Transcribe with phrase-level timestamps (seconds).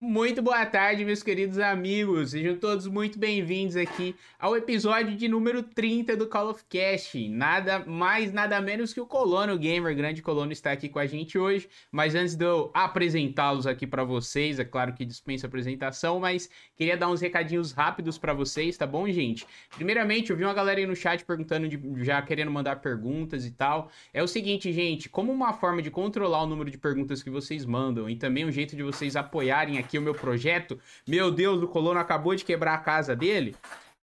[0.00, 2.30] Muito boa tarde, meus queridos amigos.
[2.30, 7.28] Sejam todos muito bem-vindos aqui ao episódio de número 30 do Call of Cast.
[7.28, 11.36] Nada mais, nada menos que o Colono Gamer, grande Colono, está aqui com a gente
[11.36, 11.68] hoje.
[11.90, 16.96] Mas antes de eu apresentá-los aqui para vocês, é claro que dispensa apresentação, mas queria
[16.96, 19.44] dar uns recadinhos rápidos para vocês, tá bom, gente?
[19.74, 23.50] Primeiramente, eu vi uma galera aí no chat perguntando, de, já querendo mandar perguntas e
[23.50, 23.90] tal.
[24.14, 27.64] É o seguinte, gente, como uma forma de controlar o número de perguntas que vocês
[27.64, 30.78] mandam e também um jeito de vocês apoiarem aqui aqui o meu projeto.
[31.06, 33.56] Meu Deus, o colono acabou de quebrar a casa dele.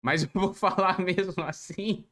[0.00, 2.06] Mas eu vou falar mesmo assim.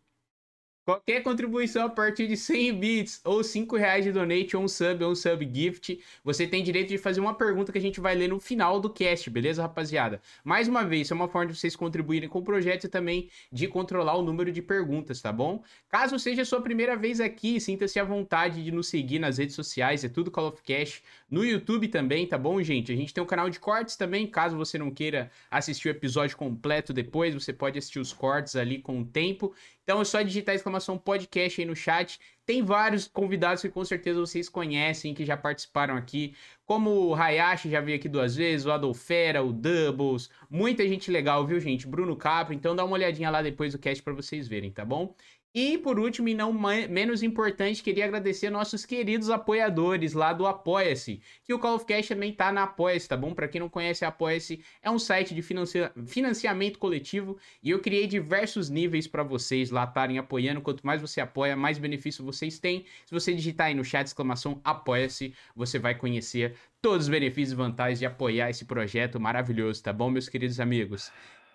[0.90, 5.04] Qualquer contribuição a partir de 100 bits ou 5 reais de donate ou um sub
[5.04, 8.16] ou um sub gift, você tem direito de fazer uma pergunta que a gente vai
[8.16, 10.20] ler no final do cast, beleza, rapaziada?
[10.42, 13.28] Mais uma vez, isso é uma forma de vocês contribuírem com o projeto e também
[13.52, 15.62] de controlar o número de perguntas, tá bom?
[15.88, 19.54] Caso seja a sua primeira vez aqui, sinta-se à vontade de nos seguir nas redes
[19.54, 22.90] sociais, é tudo Call of Cash, no YouTube também, tá bom, gente?
[22.90, 26.36] A gente tem um canal de cortes também, caso você não queira assistir o episódio
[26.36, 29.54] completo depois, você pode assistir os cortes ali com o tempo.
[29.82, 32.20] Então é só digitar exclamação podcast aí no chat.
[32.46, 37.70] Tem vários convidados que com certeza vocês conhecem, que já participaram aqui, como o Hayashi
[37.70, 41.86] já veio aqui duas vezes, o Adolfera, o Doubles, muita gente legal, viu, gente?
[41.86, 45.14] Bruno Capra, então dá uma olhadinha lá depois do cast para vocês verem, tá bom?
[45.52, 51.20] E por último, e não menos importante, queria agradecer nossos queridos apoiadores lá do Apoia-se,
[51.42, 53.34] que o Call of Cash também tá na Apoia-se, tá bom?
[53.34, 58.06] Para quem não conhece, Apoia-se é um site de financia financiamento coletivo e eu criei
[58.06, 60.60] diversos níveis para vocês lá estarem apoiando.
[60.60, 62.84] Quanto mais você apoia, mais benefício vocês têm.
[63.04, 67.56] Se você digitar aí no chat exclamação Apoia-se, você vai conhecer todos os benefícios e
[67.56, 71.10] vantagens de apoiar esse projeto maravilhoso, tá bom, meus queridos amigos?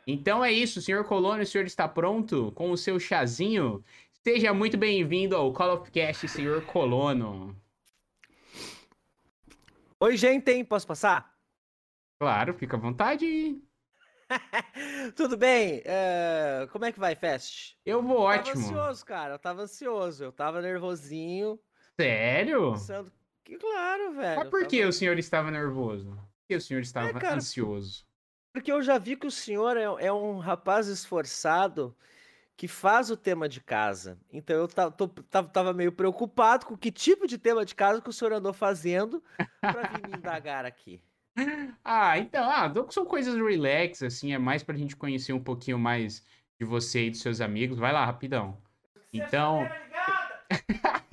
[0.08, 3.84] Então é isso, senhor Colono, o senhor está pronto com o seu chazinho?
[4.24, 7.60] Seja muito bem-vindo ao Call of Cast, senhor Colono.
[10.00, 11.34] Oi, gente, posso passar?
[12.20, 13.60] Claro, fica à vontade.
[15.16, 15.80] Tudo bem?
[15.80, 17.76] Uh, como é que vai, Fest?
[17.84, 18.50] Eu vou eu ótimo.
[18.50, 19.34] Eu tava ansioso, cara.
[19.34, 20.24] Eu tava ansioso.
[20.24, 21.60] Eu tava nervosinho.
[22.00, 22.74] Sério?
[22.74, 23.12] Pensando
[23.44, 24.40] que, claro, velho.
[24.40, 24.70] Mas por tava...
[24.70, 26.12] que o senhor estava nervoso?
[26.12, 28.06] Por que o senhor estava é, cara, ansioso?
[28.56, 31.94] Porque eu já vi que o senhor é, é um rapaz esforçado
[32.56, 34.18] que faz o tema de casa.
[34.32, 34.70] Então eu
[35.52, 39.22] tava meio preocupado com que tipo de tema de casa que o senhor andou fazendo
[39.60, 41.02] para vir me indagar aqui.
[41.84, 46.26] Ah, então, ah, são coisas relax, assim, é mais pra gente conhecer um pouquinho mais
[46.58, 47.78] de você e dos seus amigos.
[47.78, 48.58] Vai lá, rapidão.
[49.12, 49.68] Então.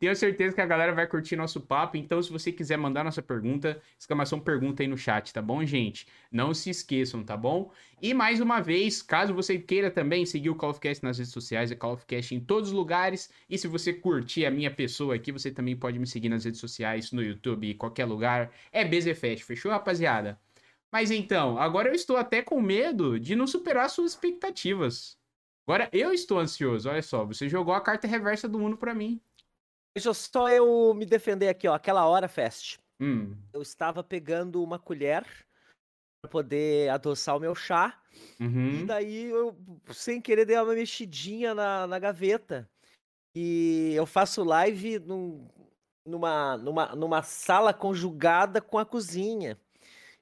[0.00, 1.94] Tenho certeza que a galera vai curtir nosso papo.
[1.94, 6.06] Então, se você quiser mandar nossa pergunta, exclamação pergunta aí no chat, tá bom, gente?
[6.32, 7.70] Não se esqueçam, tá bom?
[8.00, 11.34] E mais uma vez, caso você queira também seguir o Call of Cast nas redes
[11.34, 13.30] sociais, é Call of Cast em todos os lugares.
[13.48, 16.60] E se você curtir a minha pessoa aqui, você também pode me seguir nas redes
[16.60, 18.50] sociais, no YouTube, qualquer lugar.
[18.72, 20.40] É BZFest, fechou, rapaziada?
[20.90, 25.18] Mas então, agora eu estou até com medo de não superar suas expectativas.
[25.66, 29.20] Agora eu estou ansioso, olha só, você jogou a carta reversa do Uno para mim.
[29.94, 31.74] Deixa só eu me defender aqui, ó.
[31.74, 32.78] Aquela hora, Fest.
[33.00, 33.36] Hum.
[33.52, 35.24] Eu estava pegando uma colher
[36.22, 38.00] para poder adoçar o meu chá.
[38.38, 38.80] Uhum.
[38.80, 39.56] E daí eu,
[39.92, 42.68] sem querer, dei uma mexidinha na, na gaveta.
[43.34, 45.48] E eu faço live num,
[46.06, 49.58] numa, numa, numa sala conjugada com a cozinha.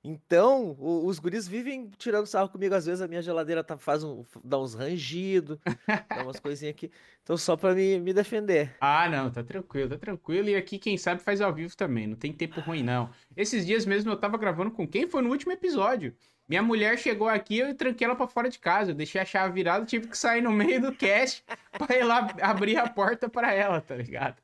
[0.09, 2.75] Então, o, os guris vivem tirando sarro comigo.
[2.75, 6.91] Às vezes a minha geladeira tá, faz um, dá uns rangidos, dá umas coisinhas aqui.
[7.23, 8.75] Então, só pra me, me defender.
[8.81, 10.49] Ah, não, tá tranquilo, tá tranquilo.
[10.49, 12.07] E aqui, quem sabe, faz ao vivo também.
[12.07, 13.11] Não tem tempo ruim, não.
[13.37, 15.07] Esses dias mesmo eu tava gravando com quem?
[15.07, 16.17] Foi no último episódio.
[16.49, 18.93] Minha mulher chegou aqui, eu tranquei ela pra fora de casa.
[18.93, 21.45] Eu deixei a chave virada, tive que sair no meio do cast
[21.77, 24.37] pra ir lá abrir a porta pra ela, tá ligado?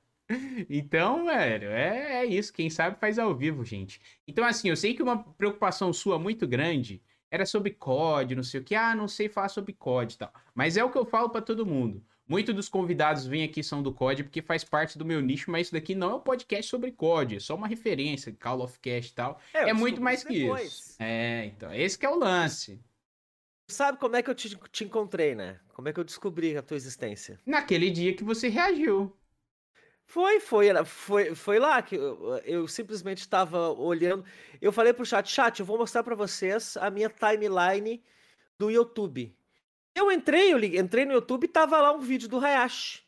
[0.71, 2.53] Então, velho, é, é isso.
[2.53, 4.01] Quem sabe faz ao vivo, gente.
[4.27, 8.61] Então, assim, eu sei que uma preocupação sua muito grande era sobre COD, não sei
[8.61, 8.75] o que.
[8.75, 10.33] Ah, não sei falar sobre COD e tal.
[10.55, 12.03] Mas é o que eu falo para todo mundo.
[12.27, 15.67] Muitos dos convidados vêm aqui são do COD porque faz parte do meu nicho, mas
[15.67, 19.13] isso daqui não é um podcast sobre COD, é só uma referência, Call of Cast
[19.13, 19.39] e tal.
[19.53, 20.97] É, é muito mais que isso.
[20.99, 22.81] É, então, esse que é o lance.
[23.69, 25.60] Sabe como é que eu te, te encontrei, né?
[25.75, 27.39] Como é que eu descobri a tua existência?
[27.45, 29.15] Naquele dia que você reagiu.
[30.06, 34.24] Foi, foi, foi, foi lá que eu, eu simplesmente estava olhando.
[34.60, 38.03] Eu falei pro chat, chat, eu vou mostrar para vocês a minha timeline
[38.59, 39.34] do YouTube.
[39.95, 43.03] Eu entrei, eu entrei no YouTube e tava lá um vídeo do Hayashi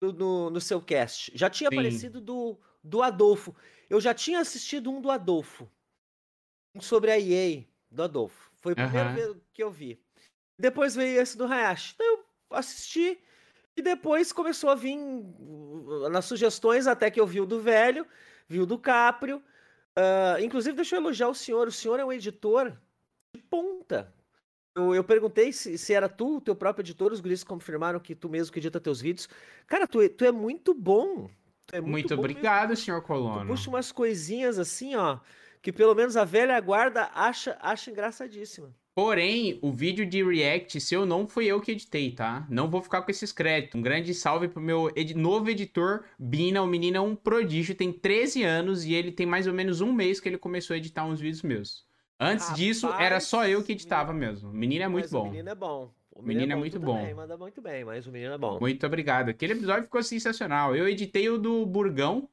[0.00, 1.30] no, no, no seu cast.
[1.34, 1.76] Já tinha Sim.
[1.76, 3.54] aparecido do, do Adolfo.
[3.88, 5.70] Eu já tinha assistido um do Adolfo.
[6.74, 8.50] Um sobre a EA do Adolfo.
[8.56, 9.40] Foi o primeiro uhum.
[9.52, 10.02] que eu vi.
[10.58, 11.94] Depois veio esse do Hayashi.
[11.94, 12.24] Então eu
[12.56, 13.18] assisti.
[13.76, 18.06] E depois começou a vir uh, nas sugestões, até que eu vi o do velho,
[18.48, 19.38] vi o do Caprio.
[19.98, 21.68] Uh, inclusive, deixa eu elogiar o senhor.
[21.68, 22.72] O senhor é um editor
[23.34, 24.12] de ponta.
[24.74, 28.28] Eu, eu perguntei se, se, era tu, teu próprio editor, os guris confirmaram que tu
[28.28, 29.28] mesmo que edita teus vídeos.
[29.66, 31.28] Cara, tu, tu é muito bom.
[31.72, 32.84] É muito, muito bom obrigado, mesmo.
[32.84, 33.40] senhor Colono.
[33.40, 35.18] Tu puxa umas coisinhas assim, ó,
[35.60, 38.74] que pelo menos a velha guarda acha, acha engraçadíssima.
[38.94, 42.46] Porém, o vídeo de React seu não fui eu que editei, tá?
[42.50, 43.78] Não vou ficar com esses créditos.
[43.78, 46.60] Um grande salve pro meu ed novo editor, Bina.
[46.62, 49.92] O menino é um prodígio, tem 13 anos e ele tem mais ou menos um
[49.92, 51.86] mês que ele começou a editar uns vídeos meus.
[52.20, 54.32] Antes Rapaz, disso, era só eu que editava menino...
[54.32, 54.50] mesmo.
[54.50, 55.22] O menino é muito bom.
[55.22, 55.94] O menino é bom.
[56.14, 56.98] O menino, menino é, é muito bom.
[56.98, 58.60] Também, manda muito bem, mas o menino é bom.
[58.60, 59.30] Muito obrigado.
[59.30, 60.76] Aquele episódio ficou sensacional.
[60.76, 62.28] Eu editei o do Burgão.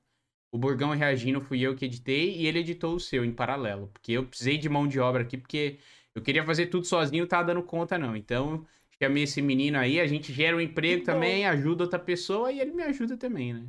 [0.51, 3.89] O Burgão reagindo fui eu que editei e ele editou o seu em paralelo.
[3.93, 5.77] Porque eu precisei de mão de obra aqui, porque
[6.15, 8.15] eu queria fazer tudo sozinho, não tava dando conta, não.
[8.15, 8.65] Então,
[9.01, 11.49] chamei esse menino aí, a gente gera um emprego que também, bom.
[11.49, 13.67] ajuda outra pessoa e ele me ajuda também, né?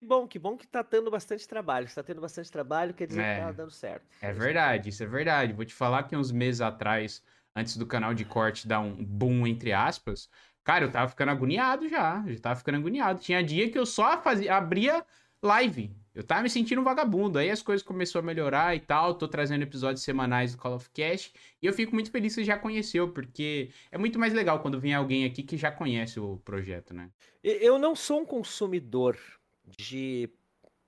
[0.00, 1.86] Que bom, que bom que tá tendo bastante trabalho.
[1.86, 4.06] Se tá tendo bastante trabalho, quer dizer é, que tá dando certo.
[4.22, 5.52] É verdade, isso é verdade.
[5.52, 7.22] Vou te falar que uns meses atrás,
[7.54, 10.30] antes do canal de corte dar um boom, entre aspas,
[10.64, 12.24] cara, eu tava ficando agoniado já.
[12.26, 13.20] Já tava ficando agoniado.
[13.20, 15.04] Tinha dia que eu só fazia, abria
[15.42, 15.94] live.
[16.14, 17.38] Eu tava me sentindo um vagabundo.
[17.38, 19.14] Aí as coisas começaram a melhorar e tal.
[19.14, 21.32] Tô trazendo episódios semanais do Call of Cast.
[21.62, 24.80] E eu fico muito feliz que você já conheceu, porque é muito mais legal quando
[24.80, 27.10] vem alguém aqui que já conhece o projeto, né?
[27.42, 29.16] Eu não sou um consumidor
[29.64, 30.28] de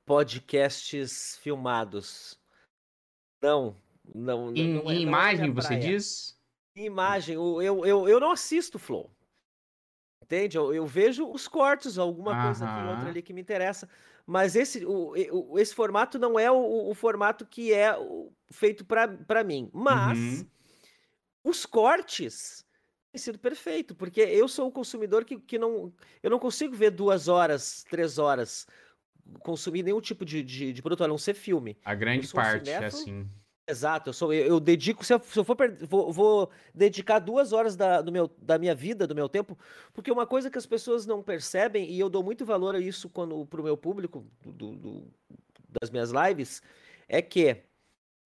[0.04, 2.38] podcasts filmados.
[3.40, 3.76] Não,
[4.14, 4.54] não.
[4.54, 6.38] Em, não, é, em imagem, é você diz?
[6.74, 9.10] Em imagem, eu, eu, eu não assisto Flow.
[10.22, 10.56] Entende?
[10.56, 12.46] Eu, eu vejo os cortes, alguma Aham.
[12.46, 13.88] coisa aqui, outra ali que me interessa.
[14.32, 17.94] Mas esse, o, o esse formato não é o, o formato que é
[18.50, 19.68] feito para mim.
[19.74, 20.46] Mas uhum.
[21.44, 22.64] os cortes
[23.12, 25.92] têm sido perfeito, porque eu sou o consumidor que, que não.
[26.22, 28.66] Eu não consigo ver duas horas, três horas
[29.40, 31.76] consumir nenhum tipo de, de, de produto, a não ser filme.
[31.84, 33.28] A grande parte é assim.
[33.66, 35.56] Exato, eu, sou, eu, eu dedico, se eu, se eu for
[35.88, 39.56] vou, vou, dedicar duas horas da, do meu, da minha vida, do meu tempo,
[39.94, 43.08] porque uma coisa que as pessoas não percebem, e eu dou muito valor a isso
[43.08, 45.06] quando pro meu público, do, do,
[45.80, 46.60] das minhas lives,
[47.08, 47.62] é que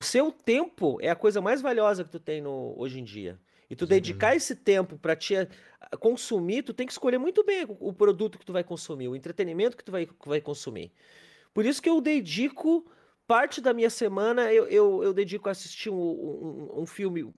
[0.03, 3.39] o seu tempo é a coisa mais valiosa que tu tem no, hoje em dia.
[3.69, 5.35] E tu dedicar esse tempo para te
[5.99, 9.77] consumir, tu tem que escolher muito bem o produto que tu vai consumir, o entretenimento
[9.77, 10.93] que tu vai, que vai consumir.
[11.53, 12.87] Por isso que eu dedico
[13.27, 17.33] parte da minha semana eu, eu, eu dedico a assistir um, um, um, filme,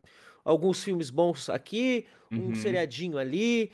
[0.44, 2.54] alguns filmes bons aqui, um uhum.
[2.54, 3.72] seriadinho ali.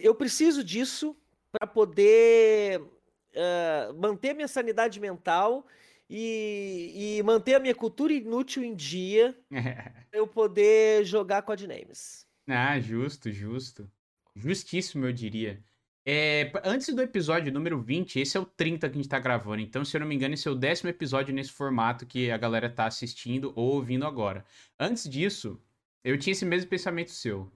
[0.00, 1.16] Eu preciso disso
[1.52, 5.66] para poder uh, manter minha sanidade mental
[6.08, 9.38] e, e, manter a minha cultura inútil em dia
[10.12, 12.26] eu poder jogar Codenames.
[12.46, 13.90] Ah, justo, justo.
[14.36, 15.62] Justíssimo, eu diria.
[16.06, 19.62] É, antes do episódio número 20, esse é o 30 que a gente tá gravando.
[19.62, 22.36] Então, se eu não me engano, esse é o décimo episódio nesse formato que a
[22.36, 24.44] galera tá assistindo ou ouvindo agora.
[24.78, 25.58] Antes disso,
[26.04, 27.50] eu tinha esse mesmo pensamento seu.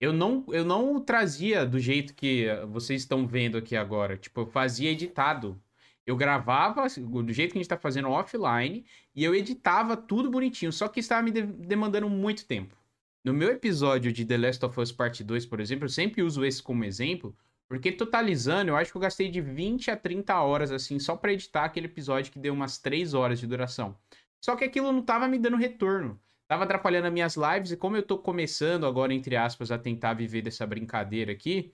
[0.00, 4.16] Eu não, eu não trazia do jeito que vocês estão vendo aqui agora.
[4.16, 5.60] Tipo, eu fazia editado.
[6.04, 8.84] Eu gravava do jeito que a gente tá fazendo offline
[9.14, 10.72] e eu editava tudo bonitinho.
[10.72, 12.76] Só que estava me de demandando muito tempo.
[13.24, 16.44] No meu episódio de The Last of Us Part 2, por exemplo, eu sempre uso
[16.44, 17.34] esse como exemplo
[17.68, 21.32] porque totalizando, eu acho que eu gastei de 20 a 30 horas, assim, só pra
[21.32, 23.96] editar aquele episódio que deu umas 3 horas de duração.
[24.40, 26.20] Só que aquilo não tava me dando retorno.
[26.48, 30.14] Tava atrapalhando as minhas lives, e como eu tô começando agora, entre aspas, a tentar
[30.14, 31.72] viver dessa brincadeira aqui,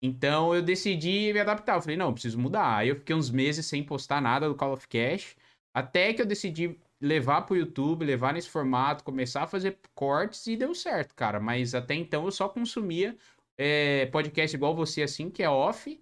[0.00, 1.76] então eu decidi me adaptar.
[1.76, 2.76] Eu falei, não, eu preciso mudar.
[2.78, 5.36] Aí eu fiquei uns meses sem postar nada do Call of Cash,
[5.74, 10.56] até que eu decidi levar pro YouTube, levar nesse formato, começar a fazer cortes e
[10.56, 11.38] deu certo, cara.
[11.40, 13.16] Mas até então eu só consumia
[13.56, 16.00] é, podcast igual você, assim, que é off.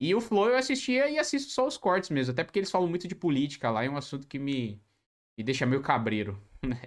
[0.00, 2.32] E o Flow eu assistia e assisto só os cortes mesmo.
[2.32, 4.80] Até porque eles falam muito de política lá, é um assunto que me,
[5.36, 6.40] me deixa meio cabreiro.
[6.60, 6.80] Né?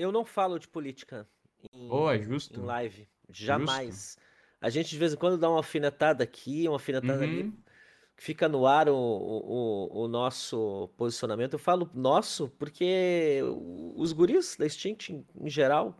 [0.00, 1.28] eu não falo de política
[1.72, 3.06] em, oh, é em live.
[3.28, 4.16] Jamais.
[4.16, 4.20] Justo.
[4.58, 7.22] A gente de vez em quando dá uma alfinetada aqui, uma alfinetada uhum.
[7.22, 7.54] ali.
[8.16, 11.54] Fica no ar o, o, o, nosso posicionamento.
[11.54, 13.40] Eu falo nosso porque
[13.94, 15.98] os guris da Extinct, em, em geral,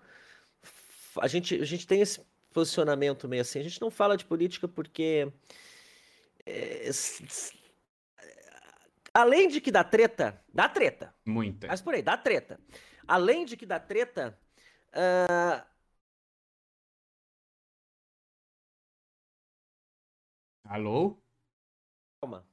[1.19, 2.21] a gente, a gente tem esse
[2.53, 3.61] posicionamento meio assim.
[3.61, 5.33] A gente não fala de política porque.
[6.47, 6.91] É,
[9.15, 11.15] além de que dá treta, dá treta.
[11.25, 11.69] Muita.
[11.69, 12.61] Mas por aí, dá treta.
[13.07, 14.39] Além de que dá treta.
[14.93, 15.71] Uh...
[20.65, 21.19] Alô?
[22.21, 22.47] Calma.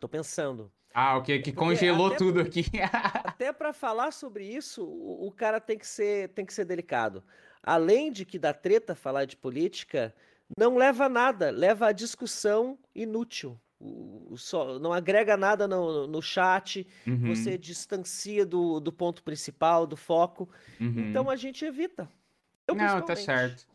[0.00, 0.72] Tô pensando.
[0.94, 2.64] Ah, o que que congelou tudo aqui.
[3.24, 7.22] até para falar sobre isso, o, o, cara tem que ser tem que ser delicado
[7.62, 10.14] além de que dá treta falar de política,
[10.56, 13.58] não leva a nada, leva a discussão inútil.
[13.80, 17.34] o, só, não agrega nada no, no chat, uhum.
[17.34, 20.48] você distancia do, do ponto principal, do foco.
[20.80, 21.10] Uhum.
[21.10, 22.08] Então a gente evita.
[22.66, 23.66] Eu, não, tá certo.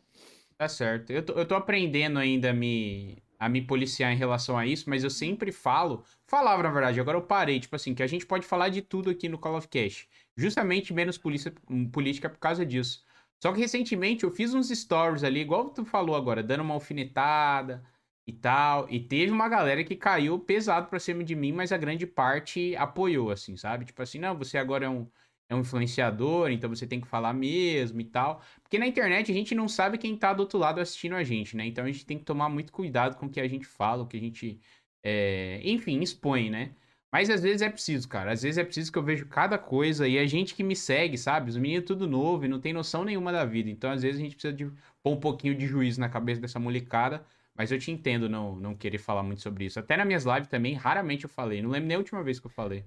[0.56, 1.10] Tá certo.
[1.10, 4.88] Eu tô, eu tô aprendendo ainda a me, a me policiar em relação a isso,
[4.88, 8.24] mas eu sempre falo, falava na verdade, agora eu parei, tipo assim, que a gente
[8.24, 10.06] pode falar de tudo aqui no Call of Cash.
[10.36, 11.52] Justamente menos polícia,
[11.92, 13.03] política por causa disso.
[13.42, 17.84] Só que recentemente eu fiz uns stories ali, igual tu falou agora, dando uma alfinetada,
[18.26, 18.88] e tal.
[18.90, 22.74] E teve uma galera que caiu pesado pra cima de mim, mas a grande parte
[22.76, 23.84] apoiou, assim, sabe?
[23.84, 25.10] Tipo assim, não, você agora é um,
[25.48, 28.42] é um influenciador, então você tem que falar mesmo e tal.
[28.62, 31.56] Porque na internet a gente não sabe quem tá do outro lado assistindo a gente,
[31.56, 31.66] né?
[31.66, 34.06] Então a gente tem que tomar muito cuidado com o que a gente fala, o
[34.06, 34.60] que a gente,
[35.02, 35.60] é...
[35.62, 36.74] enfim, expõe, né?
[37.14, 38.32] Mas às vezes é preciso, cara.
[38.32, 41.16] Às vezes é preciso que eu vejo cada coisa e a gente que me segue,
[41.16, 41.48] sabe?
[41.48, 43.70] Os meninos tudo novo e não tem noção nenhuma da vida.
[43.70, 44.66] Então às vezes a gente precisa de
[45.00, 48.74] pôr um pouquinho de juízo na cabeça dessa molecada mas eu te entendo não, não
[48.74, 49.78] querer falar muito sobre isso.
[49.78, 51.62] Até nas minhas lives também, raramente eu falei.
[51.62, 52.84] Não lembro nem a última vez que eu falei.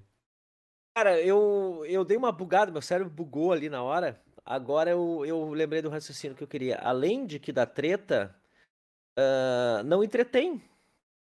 [0.94, 4.20] Cara, eu, eu dei uma bugada, meu cérebro bugou ali na hora.
[4.44, 6.76] Agora eu, eu lembrei do raciocínio que eu queria.
[6.76, 8.34] Além de que da treta,
[9.18, 10.62] uh, não entretém.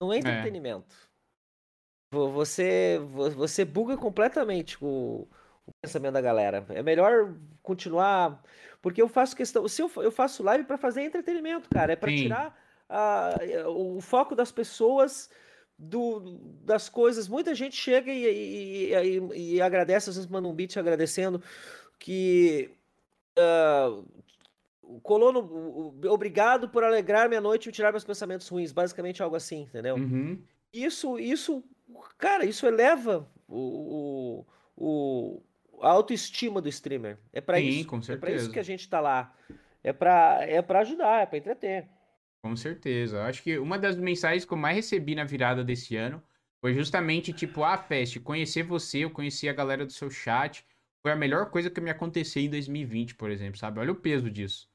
[0.00, 0.18] Não é, é.
[0.20, 0.96] entretenimento.
[1.04, 1.07] É.
[2.10, 2.98] Você,
[3.36, 5.28] você buga completamente o,
[5.66, 6.64] o pensamento da galera.
[6.70, 8.42] É melhor continuar.
[8.80, 9.66] Porque eu faço questão.
[9.68, 11.92] Se eu, eu faço live para fazer entretenimento, cara.
[11.92, 15.28] É para tirar a, o foco das pessoas
[15.78, 17.28] do, das coisas.
[17.28, 21.42] Muita gente chega e, e, e, e agradece, às vezes manda um beat agradecendo
[21.98, 22.70] que
[23.38, 24.04] uh,
[26.08, 29.96] obrigado por alegrar minha noite e tirar meus pensamentos ruins, basicamente algo assim, entendeu?
[29.96, 30.40] Uhum.
[30.72, 31.62] Isso, isso,
[32.18, 34.44] cara, isso eleva o,
[34.76, 35.42] o,
[35.80, 37.18] a autoestima do streamer.
[37.32, 39.34] É para isso, é para isso que a gente tá lá.
[39.82, 41.88] É para é para ajudar, é para entreter.
[42.42, 43.24] Com certeza.
[43.24, 46.22] Acho que uma das mensagens que eu mais recebi na virada desse ano
[46.60, 50.64] foi justamente, tipo, ah, Fest, conhecer você, eu conheci a galera do seu chat.
[51.02, 53.78] Foi a melhor coisa que me aconteceu em 2020, por exemplo, sabe?
[53.78, 54.68] Olha o peso disso.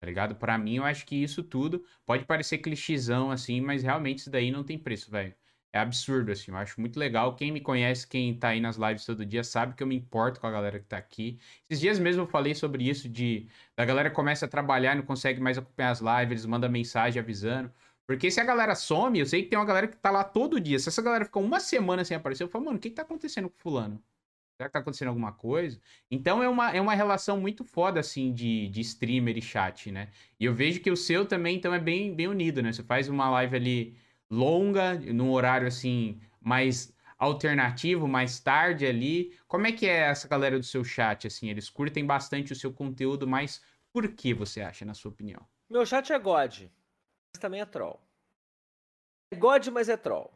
[0.00, 0.34] Tá ligado?
[0.36, 4.50] Para mim, eu acho que isso tudo pode parecer clichêzão, assim, mas realmente isso daí
[4.50, 5.34] não tem preço, velho
[5.72, 6.50] é absurdo, assim.
[6.50, 7.34] Eu acho muito legal.
[7.36, 10.40] Quem me conhece, quem tá aí nas lives todo dia, sabe que eu me importo
[10.40, 11.38] com a galera que tá aqui.
[11.68, 15.04] Esses dias mesmo eu falei sobre isso, de da galera começa a trabalhar e não
[15.04, 17.72] consegue mais acompanhar as lives, eles mandam mensagem avisando.
[18.06, 20.60] Porque se a galera some, eu sei que tem uma galera que tá lá todo
[20.60, 20.78] dia.
[20.78, 23.02] Se essa galera ficou uma semana sem aparecer, eu falo, mano, o que, que tá
[23.02, 24.02] acontecendo com fulano?
[24.56, 25.78] Será que tá acontecendo alguma coisa?
[26.10, 30.08] Então é uma, é uma relação muito foda, assim, de, de streamer e chat, né?
[30.40, 32.72] E eu vejo que o seu também, então, é bem, bem unido, né?
[32.72, 33.96] Você faz uma live ali
[34.30, 39.36] longa, num horário assim mais alternativo, mais tarde ali.
[39.46, 41.48] Como é que é essa galera do seu chat assim?
[41.48, 45.46] Eles curtem bastante o seu conteúdo, mas por que você acha, na sua opinião?
[45.68, 48.00] Meu chat é God, mas também é troll.
[49.32, 50.32] É God, mas é troll.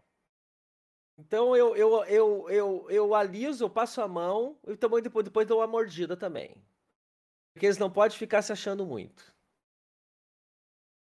[1.18, 5.46] Então eu, eu, eu, eu, eu aliso, eu passo a mão e também depois, depois
[5.46, 6.56] dou uma mordida também.
[7.52, 9.34] Porque eles não podem ficar se achando muito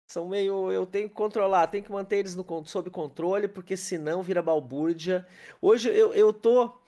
[0.07, 0.71] são meio.
[0.71, 5.27] Eu tenho que controlar, tenho que manter eles no, sob controle, porque senão vira balbúrdia.
[5.61, 6.79] Hoje eu, eu tô.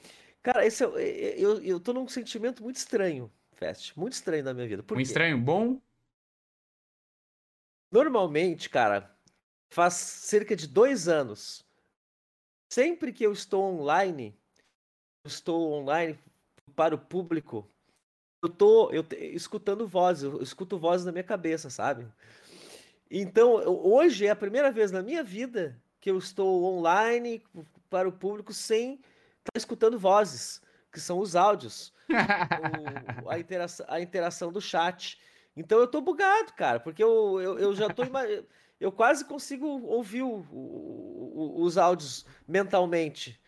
[0.41, 3.95] Cara, esse, eu, eu, eu tô num sentimento muito estranho, Fest.
[3.97, 4.81] Muito estranho na minha vida.
[4.81, 5.79] Por um estranho bom?
[7.91, 9.13] Normalmente, cara,
[9.69, 11.67] faz cerca de dois anos.
[12.71, 14.37] Sempre que eu estou online,
[15.25, 16.17] eu estou online
[16.75, 17.67] para o público,
[18.43, 22.07] eu tô eu, escutando vozes, eu escuto vozes na minha cabeça, sabe?
[23.09, 27.41] Então, hoje é a primeira vez na minha vida que eu estou online
[27.89, 28.93] para o público sem
[29.39, 30.61] estar escutando vozes,
[30.91, 31.93] que são os áudios,
[33.23, 35.19] o, a, interação, a interação do chat.
[35.55, 38.03] Então eu tô bugado, cara, porque eu, eu, eu já tô.
[38.79, 43.39] eu quase consigo ouvir o, o, os áudios mentalmente.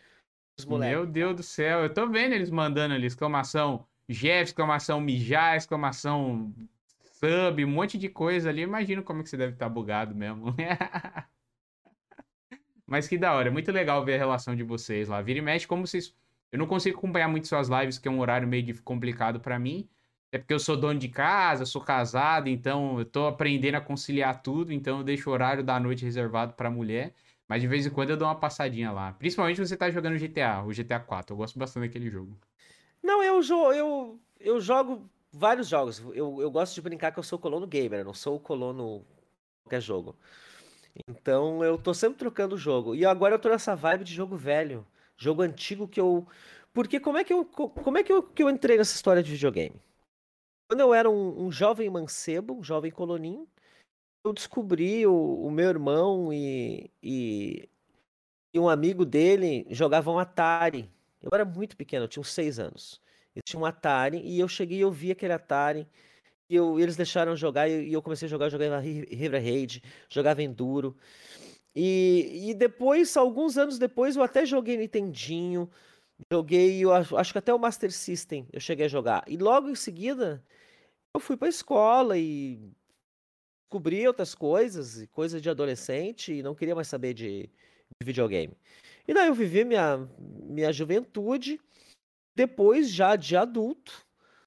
[0.66, 6.52] Meu Deus do céu, eu tô vendo eles mandando ali exclamação Jeff, exclamação mijar, exclamação
[7.22, 8.62] sub, um monte de coisa ali.
[8.62, 10.54] Imagino como que você deve estar tá bugado mesmo.
[12.86, 15.22] Mas que da hora, é muito legal ver a relação de vocês lá.
[15.22, 16.14] Vira e mexe, como vocês.
[16.50, 19.88] Eu não consigo acompanhar muito suas lives, que é um horário meio complicado para mim.
[20.30, 24.42] É porque eu sou dono de casa, sou casado, então eu tô aprendendo a conciliar
[24.42, 27.14] tudo, então eu deixo o horário da noite reservado para mulher.
[27.48, 29.12] Mas de vez em quando eu dou uma passadinha lá.
[29.12, 31.34] Principalmente você tá jogando GTA, o GTA 4.
[31.34, 32.38] Eu gosto bastante daquele jogo.
[33.02, 33.42] Não, eu,
[33.74, 36.00] eu, eu jogo vários jogos.
[36.14, 39.04] Eu, eu gosto de brincar que eu sou colono gamer, não sou colono
[39.64, 40.16] qualquer jogo.
[41.08, 42.94] Então eu tô sempre trocando o jogo.
[42.94, 44.86] E agora eu tô nessa vibe de jogo velho,
[45.16, 46.26] jogo antigo que eu.
[46.72, 49.32] Porque como é que eu, como é que eu, que eu entrei nessa história de
[49.32, 49.76] videogame?
[50.70, 53.46] Quando eu era um, um jovem mancebo, um jovem coloninho,
[54.24, 57.68] eu descobri o, o meu irmão e, e
[58.54, 60.90] e um amigo dele jogava um Atari.
[61.20, 63.00] Eu era muito pequeno, eu tinha uns seis anos.
[63.34, 65.86] Eles tinham um Atari e eu cheguei e eu vi aquele Atari.
[66.48, 70.96] E eu, eles deixaram jogar e eu comecei a jogar, jogava River Raid, jogava Enduro.
[71.74, 75.70] E, e depois, alguns anos depois, eu até joguei Nintendinho,
[76.30, 79.24] joguei, eu acho, acho que até o Master System eu cheguei a jogar.
[79.26, 80.44] E logo em seguida,
[81.14, 82.60] eu fui pra escola e
[83.64, 88.54] descobri outras coisas, coisas de adolescente, e não queria mais saber de, de videogame.
[89.08, 91.58] E daí eu vivi minha, minha juventude,
[92.34, 94.06] depois já de adulto,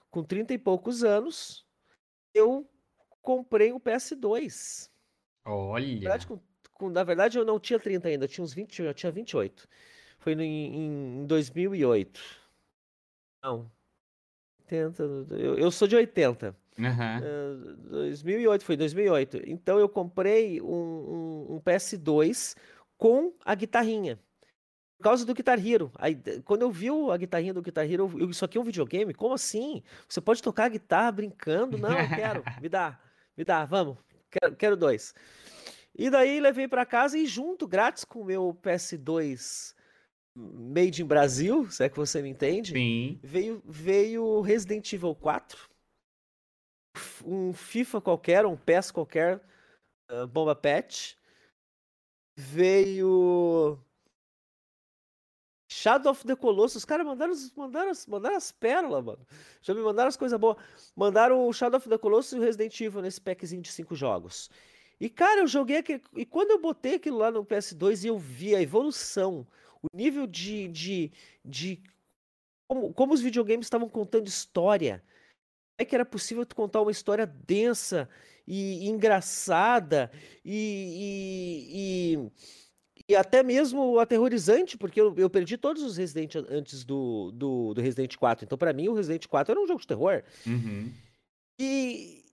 [0.09, 1.65] com 30 e poucos anos,
[2.33, 2.69] eu
[3.21, 4.89] comprei um PS2.
[5.45, 5.85] Olha!
[5.85, 6.39] Na verdade, com,
[6.73, 9.67] com, na verdade, eu não tinha 30 ainda, eu tinha uns 20, eu tinha 28.
[10.19, 12.21] Foi em, em 2008.
[13.43, 13.71] Não.
[14.61, 16.55] 80, eu, eu sou de 80.
[16.77, 16.85] Uhum.
[16.87, 19.41] Uh, 2008, foi 2008.
[19.45, 22.55] Então eu comprei um, um, um, PS2
[22.97, 24.19] com a guitarrinha.
[25.05, 25.91] Causa do Guitar Hero.
[25.99, 29.13] Aí, quando eu vi a guitarrinha do Guitar Hero, eu, isso aqui é um videogame?
[29.13, 29.83] Como assim?
[30.09, 31.77] Você pode tocar guitarra brincando?
[31.77, 32.43] Não, eu quero.
[32.59, 32.99] Me dá,
[33.37, 33.99] me dá, vamos.
[34.31, 35.13] Quero, quero dois.
[35.95, 39.75] E daí levei para casa e junto, grátis com o meu PS2
[40.35, 43.19] Made in Brasil, se é que você me entende, Sim.
[43.21, 45.69] veio veio Resident Evil 4,
[47.23, 49.39] um FIFA qualquer, um PES qualquer,
[50.11, 51.13] uh, Bomba Patch,
[52.35, 53.79] veio
[55.85, 59.27] Shadow of the Colossus, os caras mandaram, mandaram, mandaram as pérolas, mano.
[59.61, 60.57] Já me mandaram as coisas boas.
[60.95, 64.49] Mandaram o Shadow of the Colossus e o Resident Evil nesse packzinho de cinco jogos.
[64.99, 66.01] E, cara, eu joguei aquele.
[66.15, 69.45] E quando eu botei aquilo lá no PS2 e eu vi a evolução,
[69.79, 70.67] o nível de.
[70.69, 71.11] de,
[71.43, 71.83] de
[72.67, 75.03] como, como os videogames estavam contando história.
[75.77, 78.09] É que era possível tu contar uma história densa
[78.47, 80.09] e, e engraçada
[80.43, 82.31] e, e, e,
[83.07, 87.81] e, até mesmo aterrorizante, porque eu, eu perdi todos os Resident antes do, do, do
[87.81, 88.45] Resident 4.
[88.45, 90.23] Então, para mim, o Resident 4 era um jogo de terror.
[90.47, 90.91] Uhum.
[91.59, 92.25] E,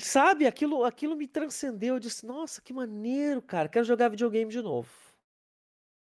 [0.00, 1.94] Sabe, aquilo, aquilo me transcendeu.
[1.94, 3.68] Eu disse, nossa, que maneiro, cara.
[3.68, 4.90] Quero jogar videogame de novo.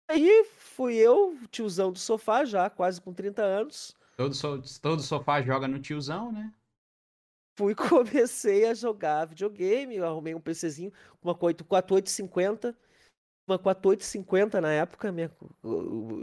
[0.09, 3.95] Aí fui eu, tiozão do sofá, já quase com 30 anos.
[4.17, 6.53] Todo, so, todo sofá joga no tiozão, né?
[7.57, 9.97] Fui comecei a jogar videogame.
[9.97, 12.77] Eu arrumei um PCzinho, uma 4850.
[13.51, 15.11] Uma 4850 na época.
[15.11, 15.31] Minha,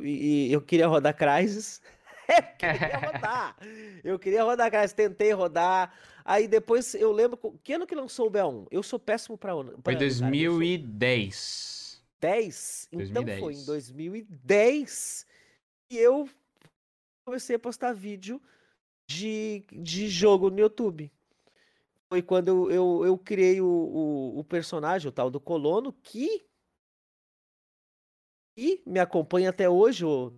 [0.03, 1.81] e eu queria rodar Crysis.
[2.27, 3.57] eu queria rodar.
[4.03, 4.93] Eu queria rodar Crysis.
[4.93, 5.93] Tentei rodar.
[6.23, 7.37] Aí depois eu lembro.
[7.63, 8.67] Que ano que lançou o B1?
[8.71, 9.53] Eu sou péssimo pra.
[9.55, 11.77] pra foi 2010.
[12.19, 12.89] 10?
[12.91, 15.25] Então foi em 2010
[15.89, 16.29] que eu
[17.25, 18.41] comecei a postar vídeo
[19.07, 21.11] de, de jogo no YouTube.
[22.09, 26.45] Foi quando eu, eu, eu criei o, o, o, personagem, o tal do Colono, que,
[28.57, 30.03] e me acompanha até hoje.
[30.03, 30.33] O,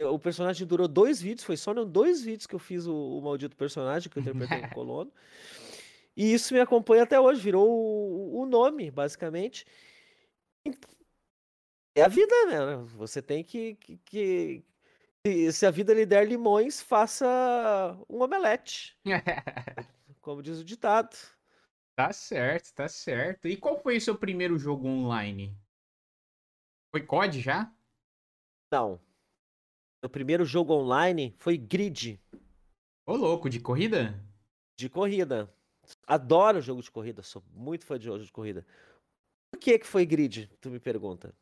[0.00, 3.20] o personagem durou dois vídeos, foi só em dois vídeos que eu fiz o, o
[3.20, 5.12] maldito personagem que eu interpretei o Colono.
[6.16, 9.66] E isso me acompanha até hoje, virou o, o nome, basicamente.
[11.94, 12.76] É a vida, né?
[12.96, 14.64] Você tem que, que,
[15.24, 18.96] que, Se a vida lhe der limões, faça um omelete.
[20.20, 21.16] como diz o ditado.
[21.96, 23.48] Tá certo, tá certo.
[23.48, 25.56] E qual foi o seu primeiro jogo online?
[26.90, 27.72] Foi COD já?
[28.72, 29.00] Não.
[30.04, 32.20] O primeiro jogo online foi Grid.
[33.06, 34.20] Ô, louco, de corrida?
[34.76, 35.52] De corrida.
[36.06, 38.66] Adoro jogo de corrida, sou muito fã de jogo de corrida.
[39.50, 41.34] Por que que foi Grid, tu me pergunta?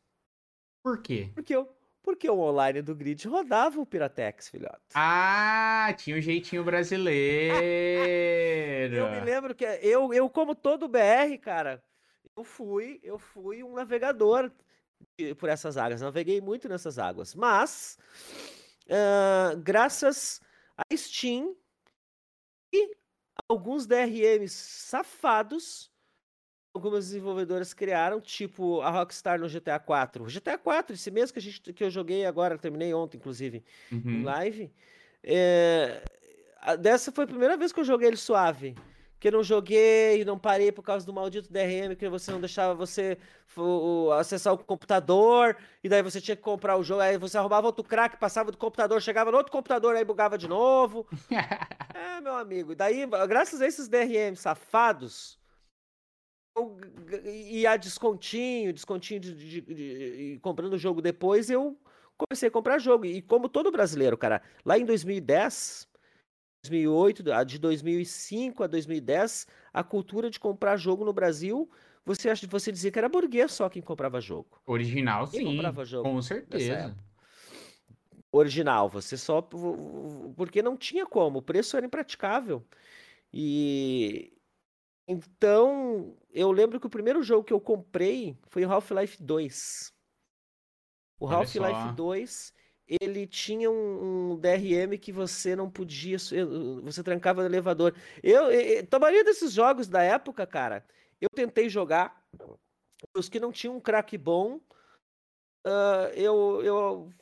[0.83, 1.31] Por quê?
[1.33, 1.67] Porque, eu,
[2.01, 4.79] porque o online do Grid rodava o Piratex, filhote.
[4.93, 7.15] Ah, tinha um jeitinho brasileiro.
[8.95, 11.83] eu me lembro que eu, eu como todo BR, cara,
[12.35, 14.51] eu fui, eu fui um navegador
[15.37, 16.01] por essas águas.
[16.01, 17.35] Naveguei muito nessas águas.
[17.35, 17.97] Mas,
[18.85, 20.41] uh, graças
[20.77, 21.55] a Steam
[22.73, 22.95] e
[23.47, 25.91] alguns DRMs safados,
[26.73, 30.25] algumas desenvolvedoras criaram, tipo a Rockstar no GTA 4.
[30.25, 34.11] GTA 4, esse mesmo que, a gente, que eu joguei agora, terminei ontem, inclusive, uhum.
[34.11, 34.73] em live.
[35.23, 36.01] É,
[36.79, 38.75] dessa foi a primeira vez que eu joguei ele suave.
[39.19, 42.73] Que eu não joguei, não parei por causa do maldito DRM, que você não deixava
[42.73, 43.17] você
[44.17, 47.83] acessar o computador, e daí você tinha que comprar o jogo, aí você arrumava outro
[47.83, 51.05] crack, passava do computador, chegava no outro computador, aí bugava de novo.
[51.93, 52.71] é, meu amigo.
[52.71, 55.39] E daí, graças a esses DRM safados,
[57.25, 61.77] e a descontinho, descontinho de, de, de, de, comprando o jogo depois, eu
[62.17, 63.05] comecei a comprar jogo.
[63.05, 65.87] E como todo brasileiro, cara, lá em 2010,
[66.63, 71.69] 2008, de 2005 a 2010, a cultura de comprar jogo no Brasil,
[72.05, 74.61] você acha você dizia que era burguês só quem comprava jogo.
[74.65, 75.45] Original, quem sim.
[75.45, 76.95] comprava jogo com certeza.
[78.31, 82.63] Original, você só porque não tinha como, o preço era impraticável.
[83.33, 84.33] E
[85.07, 89.91] então, eu lembro que o primeiro jogo que eu comprei foi o Half-Life 2.
[91.19, 92.53] O Half-Life 2,
[93.01, 97.93] ele tinha um, um, DRM que você não podia, você trancava no elevador.
[98.23, 100.83] Eu, eu, a maioria desses jogos da época, cara,
[101.21, 102.19] eu tentei jogar.
[103.15, 104.59] Os que não tinham um crack bom,
[105.65, 107.13] uh, eu, eu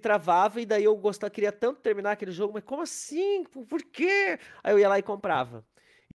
[0.00, 3.44] travava e daí eu gostava, queria tanto terminar aquele jogo, mas como assim?
[3.44, 4.38] Por quê?
[4.62, 5.64] Aí eu ia lá e comprava.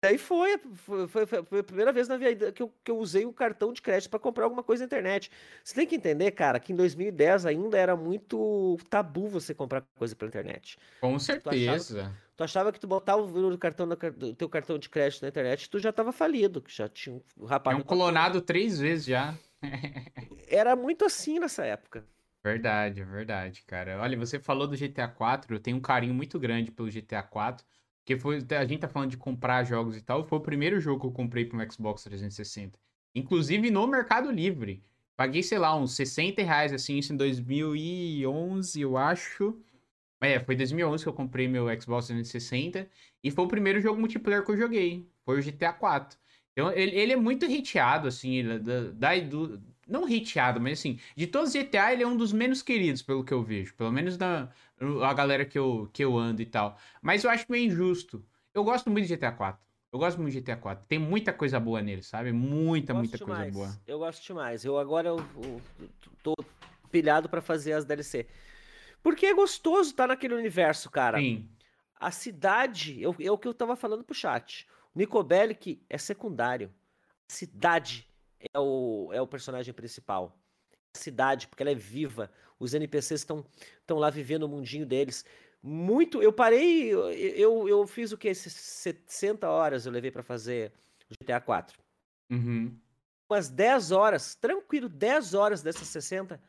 [0.03, 3.25] Daí foi, foi, foi, foi, a primeira vez na vida que eu, que eu usei
[3.25, 5.31] o cartão de crédito para comprar alguma coisa na internet.
[5.63, 10.17] Você tem que entender, cara, que em 2010 ainda era muito tabu você comprar coisa
[10.17, 10.77] pela internet.
[11.01, 11.53] Com certeza.
[11.53, 14.89] Tu achava, tu achava que tu botava o número do cartão do teu cartão de
[14.89, 17.77] crédito na internet, tu já estava falido, que já tinha um rapaz.
[17.77, 19.39] É um colonado três vezes já.
[20.49, 22.05] era muito assim nessa época.
[22.43, 24.01] Verdade, verdade, cara.
[24.01, 27.65] Olha, você falou do GTA 4, eu tenho um carinho muito grande pelo GTA 4.
[28.03, 30.25] Porque foi, a gente tá falando de comprar jogos e tal.
[30.25, 32.79] Foi o primeiro jogo que eu comprei pro Xbox 360.
[33.15, 34.83] Inclusive no Mercado Livre.
[35.17, 39.57] Paguei, sei lá, uns 60 reais, assim, isso em 2011, eu acho.
[40.21, 42.89] É, foi 2011 que eu comprei meu Xbox 360.
[43.23, 45.07] E foi o primeiro jogo multiplayer que eu joguei.
[45.25, 46.19] Foi o GTA 4.
[46.53, 51.27] Então, ele, ele é muito hateado, assim, da, da, do, não hateado, mas assim, de
[51.27, 53.75] todos os GTA, ele é um dos menos queridos, pelo que eu vejo.
[53.75, 54.51] Pelo menos da
[55.05, 56.79] a galera que eu, que eu ando e tal.
[57.01, 58.25] Mas eu acho meio injusto.
[58.55, 59.63] Eu gosto muito de GTA 4.
[59.93, 60.87] Eu gosto muito de GTA 4.
[60.89, 62.33] Tem muita coisa boa nele, sabe?
[62.33, 63.53] Muita, muita demais.
[63.53, 63.81] coisa boa.
[63.87, 64.65] Eu gosto demais.
[64.65, 65.61] Eu agora eu, eu
[66.23, 66.35] tô
[66.91, 68.27] pilhado para fazer as DLC.
[69.03, 71.19] Porque é gostoso estar tá naquele universo, cara.
[71.19, 71.49] Sim.
[71.99, 74.67] A cidade, eu, é o que eu tava falando pro chat.
[74.95, 76.73] O Nico Bellic é secundário.
[77.29, 78.09] A cidade
[78.53, 80.39] é o, é o personagem principal.
[80.95, 82.31] A cidade, porque ela é viva.
[82.63, 83.45] Os NPCs estão
[83.81, 85.25] estão lá vivendo o mundinho deles.
[85.61, 86.23] Muito.
[86.23, 86.93] Eu parei.
[86.93, 88.33] Eu, eu fiz o que?
[88.33, 90.73] 60 horas eu levei para fazer
[91.11, 91.77] GTA 4.
[92.31, 92.79] Uhum.
[93.29, 96.41] Umas 10 horas, tranquilo, 10 horas dessas 60,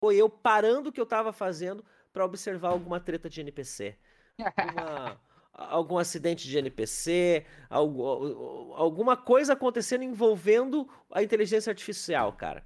[0.00, 3.96] foi eu parando o que eu tava fazendo para observar alguma treta de NPC.
[4.38, 5.20] Uma,
[5.52, 12.64] algum acidente de NPC, algo, alguma coisa acontecendo envolvendo a inteligência artificial, cara.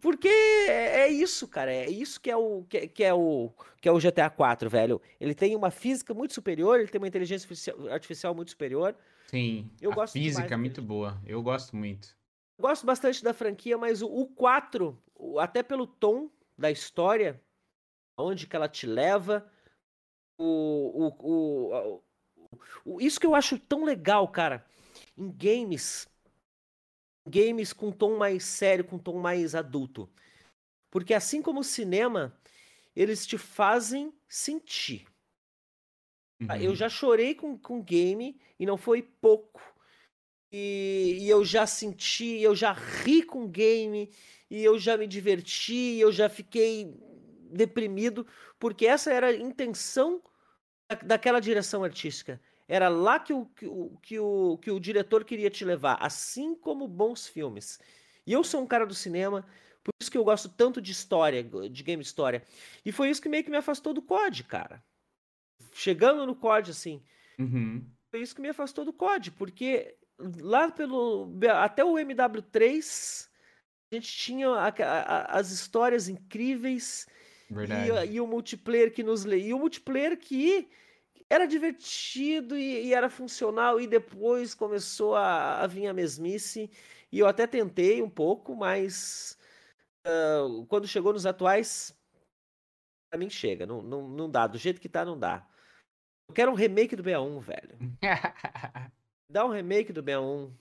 [0.00, 1.72] Porque é, é isso, cara.
[1.72, 5.00] É isso que é o que, que, é o que é o GTA 4, velho.
[5.20, 7.48] Ele tem uma física muito superior, ele tem uma inteligência
[7.90, 8.96] artificial muito superior.
[9.28, 9.70] Sim.
[9.80, 11.20] Eu a gosto física é muito boa.
[11.24, 12.16] Eu gosto muito.
[12.58, 14.98] gosto bastante da franquia, mas o, o 4,
[15.38, 17.40] até pelo tom da história,
[18.18, 19.48] onde que ela te leva,
[20.38, 22.02] o, o,
[22.84, 24.64] o, isso que eu acho tão legal, cara,
[25.16, 26.08] em games,
[27.26, 30.08] games com tom mais sério, com tom mais adulto.
[30.90, 32.38] Porque assim como o cinema,
[32.94, 35.06] eles te fazem sentir.
[36.40, 36.54] Uhum.
[36.56, 39.60] Eu já chorei com, com game e não foi pouco.
[40.52, 44.10] E, e, eu já senti, eu já ri com game,
[44.48, 46.94] e eu já me diverti, eu já fiquei
[47.50, 48.26] deprimido,
[48.58, 50.22] porque essa era a intenção
[51.04, 52.40] daquela direção artística.
[52.68, 56.54] Era lá que o, que, o, que, o, que o diretor queria te levar, assim
[56.54, 57.78] como bons filmes.
[58.26, 59.46] E eu sou um cara do cinema,
[59.84, 62.42] por isso que eu gosto tanto de história, de game história.
[62.84, 64.82] E foi isso que meio que me afastou do COD, cara.
[65.72, 67.02] Chegando no COD, assim.
[67.38, 67.86] Uhum.
[68.10, 71.30] Foi isso que me afastou do COD, porque lá pelo.
[71.62, 73.28] Até o MW3,
[73.92, 77.06] a gente tinha a, a, as histórias incríveis
[77.50, 79.38] e, e, o multiplayer que nos lê.
[79.38, 80.68] E o multiplayer que
[81.30, 86.70] era divertido e, e era funcional, e depois começou a, a, vir a mesmice.
[87.10, 89.38] E eu até tentei um pouco, mas
[90.06, 91.96] uh, quando chegou nos atuais,
[93.10, 93.66] pra mim chega.
[93.66, 94.46] Não, não, não dá.
[94.46, 95.46] Do jeito que tá, não dá.
[96.28, 97.78] Eu quero um remake do BA1, velho.
[99.30, 100.52] Dá um remake do BA1.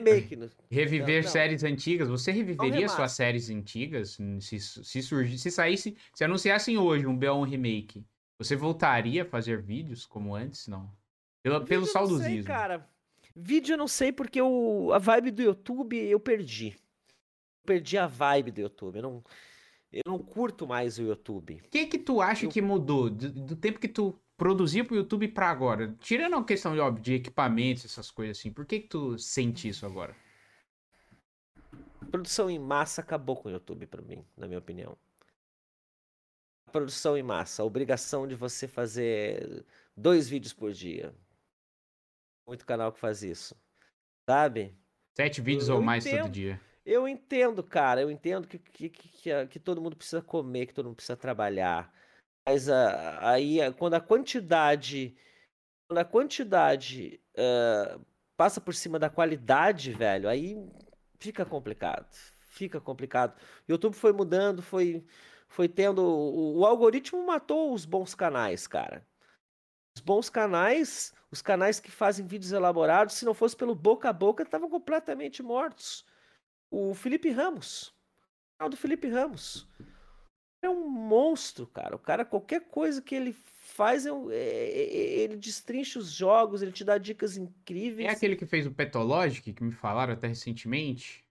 [0.00, 0.36] Remake.
[0.36, 0.50] No...
[0.70, 2.08] Reviver não, séries antigas.
[2.08, 4.18] Você reviveria suas séries antigas?
[4.40, 8.04] Se, se, surgir, se saísse, se anunciassem hoje um B1 remake,
[8.38, 10.66] você voltaria a fazer vídeos como antes?
[10.68, 10.90] Não.
[11.42, 12.34] Pelo, pelo saudosismo.
[12.34, 12.88] Sei, cara.
[13.34, 16.68] Vídeo eu não sei porque o, a vibe do YouTube eu perdi.
[16.68, 18.96] Eu perdi a vibe do YouTube.
[18.96, 19.24] Eu não,
[19.92, 21.60] eu não curto mais o YouTube.
[21.64, 22.50] O que que tu acha eu...
[22.50, 25.94] que mudou do, do tempo que tu produzir pro YouTube para agora?
[26.00, 29.68] Tirando a questão de, óbvio, de equipamentos, essas coisas assim, por que que tu sente
[29.68, 30.14] isso agora?
[32.06, 34.96] produção em massa acabou com o YouTube para mim, na minha opinião.
[36.76, 39.64] Produção em massa, a obrigação de você fazer
[39.96, 41.10] dois vídeos por dia.
[42.46, 43.56] Muito canal que faz isso.
[44.28, 44.76] Sabe?
[45.16, 46.60] Sete vídeos eu, ou mais entendo, todo dia.
[46.84, 48.02] Eu entendo, cara.
[48.02, 51.90] Eu entendo que, que, que, que, todo mundo precisa comer, que todo mundo precisa trabalhar.
[52.46, 52.72] Mas uh,
[53.20, 55.16] aí, quando a quantidade.
[55.88, 58.04] Quando a quantidade uh,
[58.36, 60.62] passa por cima da qualidade, velho, aí
[61.18, 62.14] fica complicado.
[62.50, 63.34] Fica complicado.
[63.66, 65.02] O YouTube foi mudando, foi,
[65.56, 66.02] foi tendo.
[66.02, 69.02] O, o algoritmo matou os bons canais, cara.
[69.96, 74.12] Os bons canais, os canais que fazem vídeos elaborados, se não fosse pelo boca a
[74.12, 76.04] boca, estavam completamente mortos.
[76.70, 79.66] O Felipe Ramos, o canal do Felipe Ramos,
[80.62, 81.96] é um monstro, cara.
[81.96, 86.72] O cara, qualquer coisa que ele faz, é, é, é, ele destrincha os jogos, ele
[86.72, 88.10] te dá dicas incríveis.
[88.10, 91.24] É aquele que fez o Petologic, que me falaram até recentemente?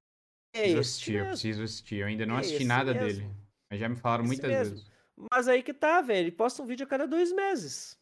[0.51, 1.95] É preciso assistir, eu preciso assistir.
[1.97, 3.27] Eu ainda não é assisti nada mesmo.
[3.27, 3.44] dele.
[3.77, 4.75] Já me falaram muitas mesmo.
[4.75, 4.91] vezes.
[5.31, 6.25] Mas aí que tá, velho.
[6.25, 7.93] Ele posta um vídeo a cada dois meses.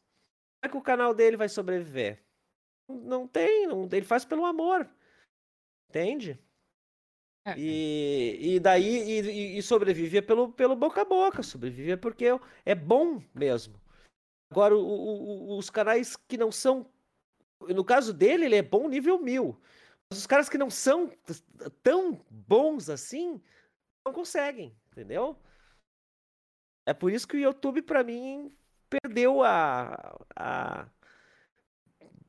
[0.61, 2.23] Como é que o canal dele vai sobreviver?
[2.89, 4.89] Não tem, não, ele faz pelo amor.
[5.89, 6.39] Entende?
[7.45, 7.55] É.
[7.57, 12.25] E, e daí e, e sobrevivia pelo, pelo boca a boca, sobrevivia porque
[12.65, 13.79] é bom mesmo.
[14.49, 16.89] Agora, o, o, os canais que não são.
[17.61, 19.59] No caso dele, ele é bom nível mil.
[20.09, 21.11] Mas os caras que não são
[21.81, 23.41] tão bons assim
[24.05, 25.37] não conseguem, entendeu?
[26.85, 28.51] É por isso que o YouTube, para mim,
[28.89, 30.17] perdeu a.
[30.35, 30.87] a...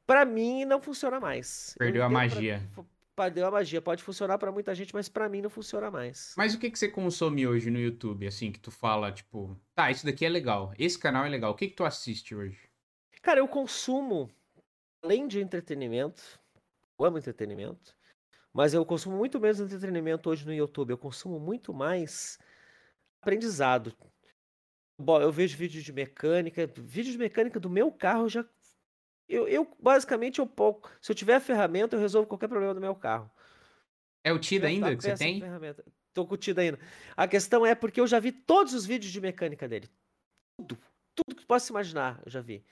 [0.06, 1.74] Para mim, não funciona mais.
[1.78, 2.62] Perdeu a magia.
[2.74, 3.80] Pra perdeu a magia.
[3.80, 6.34] Pode funcionar para muita gente, mas para mim não funciona mais.
[6.36, 9.90] Mas o que, que você consome hoje no YouTube, assim, que tu fala, tipo, tá,
[9.90, 12.58] isso daqui é legal, esse canal é legal, o que, que tu assiste hoje?
[13.22, 14.30] Cara, eu consumo,
[15.02, 16.22] além de entretenimento,
[16.98, 17.96] eu amo entretenimento,
[18.52, 22.38] mas eu consumo muito menos entretenimento hoje no YouTube, eu consumo muito mais
[23.22, 23.96] aprendizado.
[24.98, 28.44] Bom, eu vejo vídeos de mecânica, vídeos de mecânica do meu carro já
[29.28, 30.90] eu, eu basicamente, eu pouco.
[31.00, 33.30] Se eu tiver a ferramenta, eu resolvo qualquer problema do meu carro.
[34.22, 35.40] É o TIDA ainda que você tem?
[35.40, 35.85] Ferramenta.
[36.12, 36.78] Tô com o TIDA ainda.
[37.16, 39.88] A questão é porque eu já vi todos os vídeos de mecânica dele.
[40.59, 40.78] Tudo.
[41.14, 42.64] Tudo que possa imaginar, eu já vi.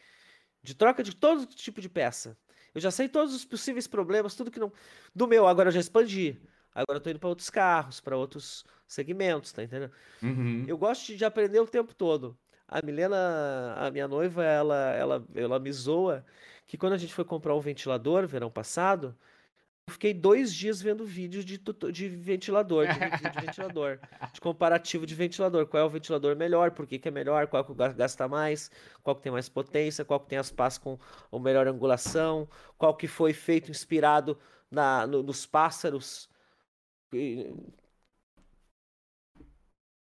[0.62, 2.38] De troca de todo tipo de peça.
[2.74, 4.72] Eu já sei todos os possíveis problemas, tudo que não.
[5.14, 6.40] Do meu, agora eu já expandi.
[6.74, 9.92] Agora eu tô indo para outros carros, para outros segmentos, tá entendendo?
[10.22, 10.64] Uhum.
[10.66, 12.37] Eu gosto de aprender o tempo todo.
[12.66, 16.24] A Milena, a minha noiva, ela, ela, ela me zoa
[16.66, 19.14] que quando a gente foi comprar o um ventilador, verão passado,
[19.87, 23.98] eu fiquei dois dias vendo vídeos de, de ventilador, de de ventilador,
[24.32, 25.66] de comparativo de ventilador.
[25.66, 28.70] Qual é o ventilador melhor, por que, que é melhor, qual que gasta mais,
[29.02, 30.98] qual que tem mais potência, qual que tem as pás com
[31.32, 34.38] a melhor angulação, qual que foi feito inspirado
[34.70, 36.30] na, no, nos pássaros.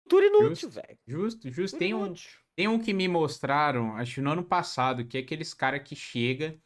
[0.08, 0.98] Tudo inútil, velho.
[1.06, 1.78] Justo, justo.
[1.78, 2.14] Tem um,
[2.56, 6.58] tem um que me mostraram, acho no ano passado, que é aqueles cara que chega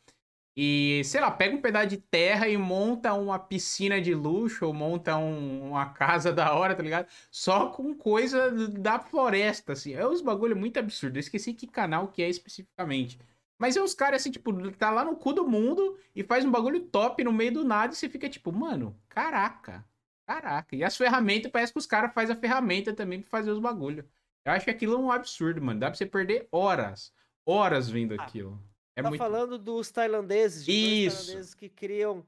[0.57, 4.73] e, sei lá, pega um pedaço de terra e monta uma piscina de luxo ou
[4.73, 7.09] monta um, uma casa da hora, tá ligado?
[7.31, 9.95] Só com coisa da floresta, assim.
[9.95, 11.17] É uns bagulho muito absurdo.
[11.17, 13.19] Eu esqueci que canal que é especificamente.
[13.59, 16.51] Mas é os caras, assim, tipo, tá lá no cu do mundo e faz um
[16.51, 19.85] bagulho top no meio do nada e você fica tipo, mano, caraca,
[20.27, 20.75] caraca.
[20.75, 24.05] E as ferramentas, parece que os caras fazem a ferramenta também pra fazer os bagulhos.
[24.45, 25.81] Eu acho que aquilo é um absurdo, mano.
[25.81, 27.13] Dá pra você perder horas.
[27.47, 28.63] Horas vendo ah, aquilo.
[28.97, 29.19] É tá muito...
[29.19, 30.67] falando dos tailandeses.
[30.69, 31.27] Isso.
[31.27, 32.25] tailandeses que criam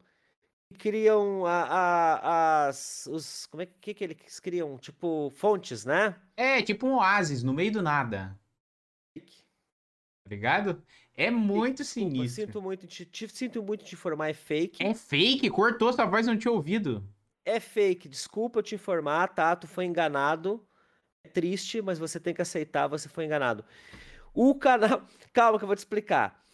[0.69, 6.17] que criam a, a, as os como é que, que eles criam tipo fontes né
[6.37, 8.37] é tipo um oásis no meio do nada
[9.15, 10.83] tá ligado
[11.15, 14.93] é muito Desculpa, sinistro sinto muito te, te, sinto muito te informar é fake é
[14.93, 17.09] fake cortou sua voz não tinha ouvido
[17.47, 20.67] é fake desculpa te informar tá tu foi enganado
[21.27, 23.65] triste, mas você tem que aceitar, você foi enganado.
[24.33, 25.07] O canal.
[25.33, 26.45] Calma que eu vou te explicar.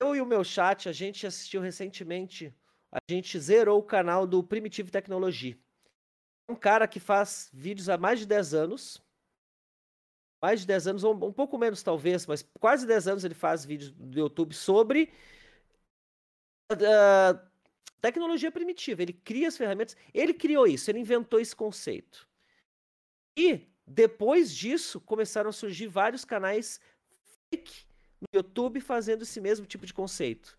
[0.00, 2.54] Eu e o meu chat, a gente assistiu recentemente.
[2.90, 5.60] A gente zerou o canal do Primitive Technology.
[6.48, 9.02] Um cara que faz vídeos há mais de 10 anos.
[10.42, 13.64] Mais de 10 anos, ou um pouco menos talvez, mas quase 10 anos ele faz
[13.64, 15.12] vídeos do YouTube sobre
[16.72, 17.51] uh,
[18.02, 19.00] tecnologia primitiva.
[19.00, 19.96] Ele cria as ferramentas.
[20.12, 22.28] Ele criou isso, ele inventou esse conceito.
[23.36, 26.80] E depois disso, começaram a surgir vários canais
[27.48, 27.86] fake
[28.20, 30.56] no YouTube fazendo esse mesmo tipo de conceito.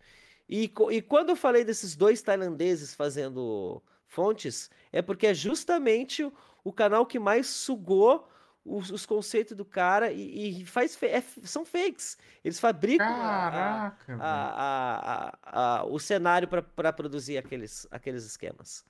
[0.48, 6.32] E, e quando eu falei desses dois tailandeses fazendo fontes, é porque é justamente o,
[6.62, 8.28] o canal que mais sugou
[8.64, 12.16] os, os, conceitos do cara e, e faz é, são fakes.
[12.42, 18.84] Eles fabricam Caraca, a, a, o cenário para produzir aqueles, aqueles esquemas.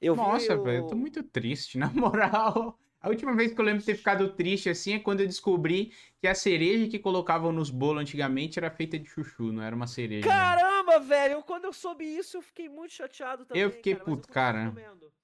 [0.00, 2.78] Eu Nossa, velho, eu tô muito triste, na moral.
[3.00, 5.92] A última vez que eu lembro de ter ficado triste assim é quando eu descobri
[6.18, 9.86] que a cereja que colocavam nos bolos antigamente era feita de chuchu, não era uma
[9.86, 10.26] cereja.
[10.26, 11.34] Caramba, velho!
[11.34, 13.62] Eu, quando eu soube isso, eu fiquei muito chateado também.
[13.62, 14.74] Eu fiquei cara, puto, cara.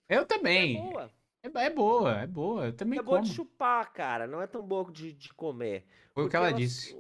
[0.09, 0.77] Eu também.
[0.77, 1.22] É boa.
[1.43, 2.67] É, é, boa, é boa.
[2.67, 3.17] Eu também é como.
[3.17, 4.27] boa de chupar, cara.
[4.27, 5.85] Não é tão boa de, de comer.
[6.15, 6.97] Foi o que ela, ela disse.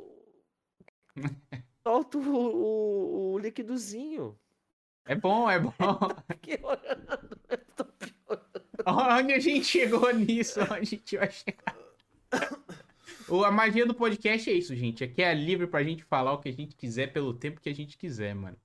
[1.87, 4.39] Solta o, o, o líquidozinho.
[5.05, 5.73] É bom, é bom.
[8.87, 10.61] Onde a gente chegou nisso?
[10.63, 11.77] Onde a gente vai chegar?
[13.45, 15.05] A magia do podcast é isso, gente.
[15.05, 17.75] Aqui é livre pra gente falar o que a gente quiser pelo tempo que a
[17.75, 18.57] gente quiser, mano.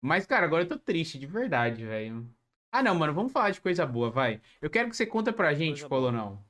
[0.00, 2.28] Mas, cara, agora eu tô triste, de verdade, velho.
[2.70, 4.40] Ah, não, mano, vamos falar de coisa boa, vai.
[4.60, 6.26] Eu quero que você conta pra gente, coisa Colonel.
[6.26, 6.46] Boa.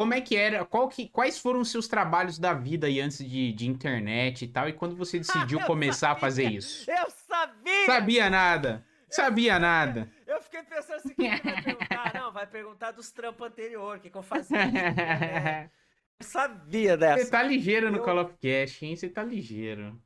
[0.00, 0.64] Como é que era?
[0.64, 4.48] Qual que, quais foram os seus trabalhos da vida aí antes de, de internet e
[4.48, 4.66] tal?
[4.66, 6.90] E quando você decidiu começar sabia, a fazer isso?
[6.90, 7.86] Eu sabia!
[7.86, 8.86] Sabia nada!
[9.10, 10.10] Sabia eu, nada!
[10.26, 12.14] Eu fiquei pensando assim, que vai perguntar?
[12.14, 14.56] Não, vai perguntar dos trampos anteriores, o que, que eu fazia.
[14.56, 15.70] Né?
[16.18, 17.24] Eu sabia dessa.
[17.24, 18.02] Você tá ligeiro no eu...
[18.02, 18.94] Call of Cash, hein?
[18.94, 19.98] Você tá ligeiro.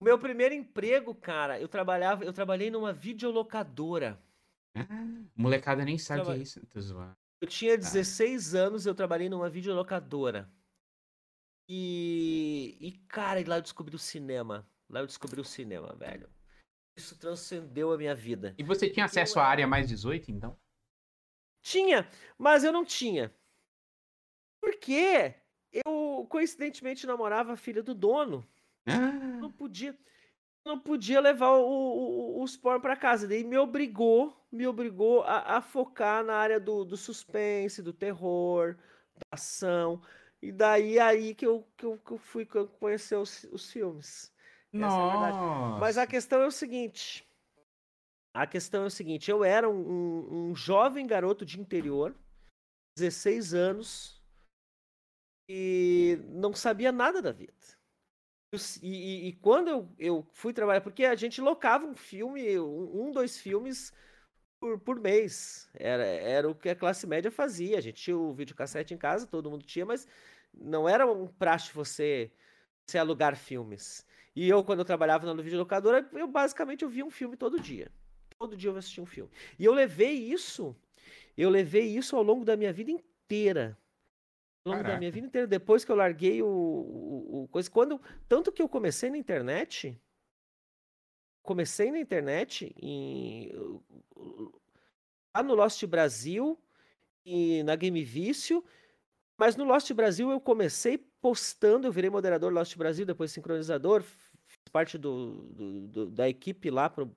[0.00, 4.20] Meu primeiro emprego, cara, eu trabalhava, eu trabalhei numa videolocadora.
[5.36, 6.66] molecada nem sabe o que é isso.
[6.66, 7.16] Tô zoando.
[7.40, 8.58] Eu tinha 16 ah.
[8.58, 10.50] anos, eu trabalhei numa videolocadora.
[11.68, 14.68] E, e, cara, lá eu descobri o cinema.
[14.88, 16.28] Lá eu descobri o cinema, velho.
[16.96, 18.54] Isso transcendeu a minha vida.
[18.58, 19.42] E você tinha acesso eu...
[19.42, 20.58] à área mais 18, então?
[21.62, 23.32] Tinha, mas eu não tinha.
[24.60, 25.34] Porque
[25.70, 28.48] eu, coincidentemente, namorava a filha do dono.
[28.86, 29.12] Ah.
[29.38, 29.96] Não podia
[30.68, 33.26] não podia levar o, o, os porn para casa.
[33.26, 38.76] Daí me obrigou, me obrigou a, a focar na área do, do, suspense, do terror,
[39.16, 40.00] da ação.
[40.40, 44.32] E daí aí que eu, que eu, que eu fui conhecer os, os filmes.
[44.70, 45.76] Nossa.
[45.76, 47.26] É Mas a questão é o seguinte.
[48.34, 52.14] A questão é o seguinte, eu era um, um, um jovem garoto de interior,
[52.96, 54.22] 16 anos,
[55.48, 57.77] e não sabia nada da vida.
[58.82, 63.12] E, e, quando eu, eu fui trabalhar, porque a gente locava um filme, um, um
[63.12, 63.92] dois filmes
[64.58, 65.68] por, por mês.
[65.74, 67.76] Era, era o que a classe média fazia.
[67.76, 70.06] A gente tinha o videocassete em casa, todo mundo tinha, mas
[70.54, 72.32] não era um praxe você,
[72.86, 74.06] você alugar filmes.
[74.34, 77.90] E eu, quando eu trabalhava na videolocadora, eu basicamente eu via um filme todo dia.
[78.38, 79.30] Todo dia eu assistia um filme.
[79.58, 80.74] E eu levei isso,
[81.36, 83.76] eu levei isso ao longo da minha vida inteira
[84.68, 84.94] ao longo Caraca.
[84.94, 87.70] da minha vida inteira, depois que eu larguei o, o, o, coisa.
[87.70, 90.00] Quando, tanto que eu comecei na internet.
[91.42, 93.50] Comecei na internet em,
[95.34, 96.60] lá no Lost Brasil
[97.24, 98.62] e na Game Vício.
[99.38, 104.58] Mas no Lost Brasil eu comecei postando, eu virei moderador Lost Brasil, depois sincronizador, fiz
[104.70, 107.16] parte do, do, do da equipe lá pro,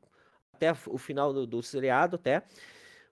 [0.54, 2.44] até o final do, do seriado até.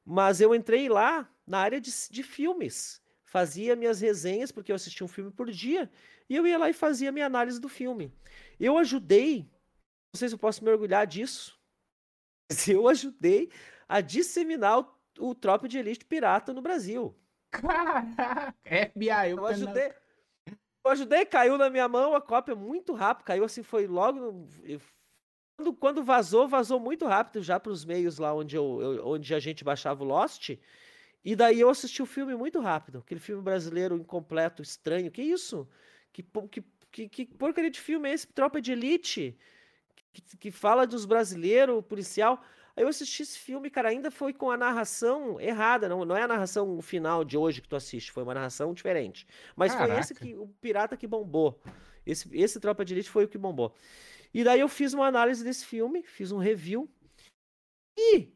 [0.06, 5.06] Mas eu entrei lá na área de, de filmes fazia minhas resenhas, porque eu assistia
[5.06, 5.90] um filme por dia,
[6.28, 8.12] e eu ia lá e fazia minha análise do filme.
[8.60, 9.44] Eu ajudei,
[10.12, 11.60] não sei se eu posso me orgulhar disso,
[12.50, 13.52] mas eu ajudei
[13.88, 17.16] a disseminar o, o Tropa de Elite pirata no Brasil.
[17.52, 19.94] Caraca, FBI, eu, eu ajudei.
[20.84, 24.20] Eu ajudei, caiu na minha mão a cópia muito rápido, caiu assim, foi logo.
[24.20, 24.48] No,
[25.56, 29.36] quando, quando vazou, vazou muito rápido já para os meios lá onde, eu, eu, onde
[29.36, 30.58] a gente baixava o Lost.
[31.24, 33.00] E daí eu assisti o filme muito rápido.
[33.00, 35.12] Aquele filme brasileiro incompleto, estranho.
[35.12, 35.68] Que isso?
[36.12, 36.26] Que,
[36.92, 38.28] que, que, porcaria de filme é esse?
[38.28, 39.38] Tropa de Elite?
[40.14, 42.42] Que, que fala dos brasileiros, policial.
[42.76, 45.90] Aí eu assisti esse filme, cara, ainda foi com a narração errada.
[45.90, 49.28] Não, não é a narração final de hoje que tu assiste, foi uma narração diferente.
[49.56, 49.92] Mas Caraca.
[49.92, 51.62] foi esse que o pirata que bombou.
[52.06, 53.76] Esse, esse Tropa de Elite foi o que bombou.
[54.34, 56.90] E daí eu fiz uma análise desse filme, fiz um review.
[57.98, 58.32] E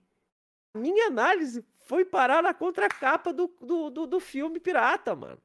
[0.76, 5.40] minha análise foi parar na contracapa do, do, do, do filme Pirata, mano.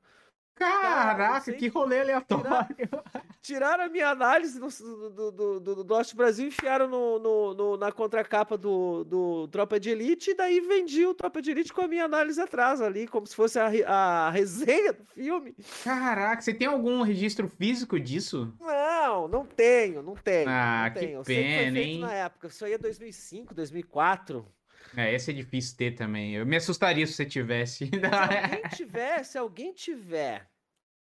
[0.58, 2.44] Caraca, que rolê aleatório.
[3.40, 4.68] tiraram a minha análise do,
[5.10, 9.90] do, do, do, Norte Brasil enfiaram no, no, no, na contracapa do, do Tropa de
[9.90, 13.26] Elite e daí vendi o Tropa de Elite com a minha análise atrás ali, como
[13.26, 15.54] se fosse a, a resenha do filme.
[15.84, 18.52] Caraca, você tem algum registro físico disso?
[18.60, 20.48] Não, não tenho, não tenho.
[20.48, 21.22] Ah, não que tenho.
[21.22, 22.00] pena, hein?
[22.00, 24.44] na época, isso aí é 2005, 2004.
[24.96, 26.34] É, esse é difícil ter também.
[26.34, 27.86] Eu me assustaria se você tivesse.
[27.86, 30.48] Se alguém tiver, se alguém tiver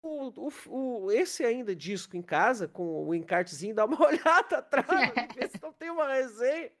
[0.03, 5.11] o, o, o, esse ainda disco em casa, com o encartezinho, dá uma olhada atrás,
[5.35, 6.71] ver se não tem uma resenha.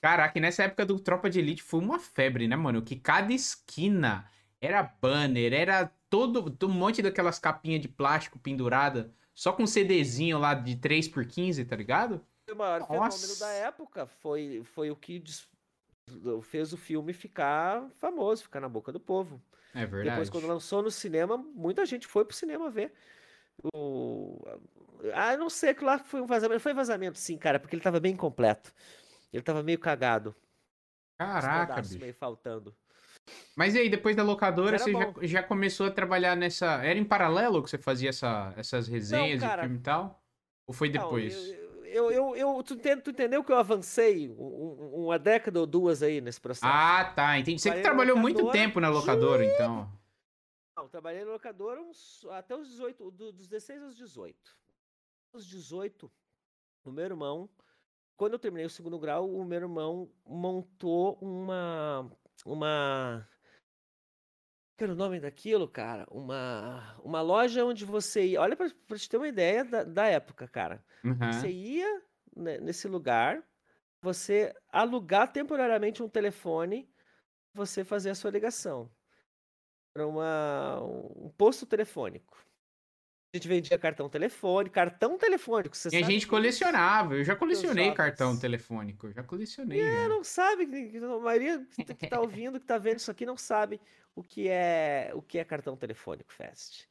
[0.00, 2.82] Caraca, e nessa época do Tropa de Elite foi uma febre, né, mano?
[2.82, 4.30] Que cada esquina
[4.60, 10.38] era banner, era todo um monte daquelas capinhas de plástico pendurada, só com um CDzinho
[10.38, 12.24] lá de 3 por 15 tá ligado?
[12.52, 13.18] O maior Nossa.
[13.18, 15.22] fenômeno da época foi, foi o que
[16.42, 19.40] fez o filme ficar famoso, ficar na boca do povo.
[19.74, 20.10] É verdade.
[20.10, 22.92] Depois, quando lançou no cinema, muita gente foi pro cinema ver.
[23.74, 24.42] O...
[25.14, 26.60] Ah, não sei que lá foi um vazamento.
[26.60, 28.72] Foi vazamento, sim, cara, porque ele tava bem completo.
[29.32, 30.34] Ele tava meio cagado.
[31.18, 31.98] Caraca, bicho.
[31.98, 32.74] meio faltando.
[33.54, 36.82] Mas e aí, depois da locadora, você já, já, começou a trabalhar nessa.
[36.82, 40.22] Era em paralelo que você fazia essa, essas resenhas não, cara, de filme e tal?
[40.66, 41.34] Ou foi depois?
[41.36, 41.59] Não, eu,
[41.90, 46.20] eu, eu, tu, entende, tu entendeu que eu avancei um, uma década ou duas aí
[46.20, 46.66] nesse processo?
[46.66, 47.38] Ah, tá.
[47.38, 47.60] Entendi.
[47.60, 49.90] Você que trabalhou muito tempo na locadora, então.
[50.76, 54.36] Não, trabalhei na locadora uns, até os 18, dos 16 aos 18.
[55.32, 56.10] Aos 18,
[56.84, 57.48] o meu irmão,
[58.16, 62.10] quando eu terminei o segundo grau, o meu irmão montou uma
[62.44, 63.28] uma
[64.80, 66.06] que era o nome daquilo, cara?
[66.10, 68.40] Uma, uma loja onde você ia.
[68.40, 70.82] Olha, pra, pra te ter uma ideia da, da época, cara.
[71.04, 71.30] Uhum.
[71.30, 72.02] Você ia
[72.34, 73.46] nesse lugar,
[74.00, 76.90] você alugar temporariamente um telefone,
[77.52, 78.90] você fazer a sua ligação.
[79.94, 82.42] Era uma, um posto telefônico.
[83.32, 85.76] A gente vendia cartão telefônico, cartão telefônico.
[85.92, 87.14] e a gente colecionava.
[87.14, 89.06] Eu já colecionei cartão telefônico.
[89.06, 89.80] Eu já colecionei.
[89.80, 90.08] É, já.
[90.08, 90.64] não sabe.
[90.64, 93.80] A maioria que tá ouvindo, que tá vendo isso aqui, não sabe
[94.16, 96.88] o que é o que é cartão telefônico Fast.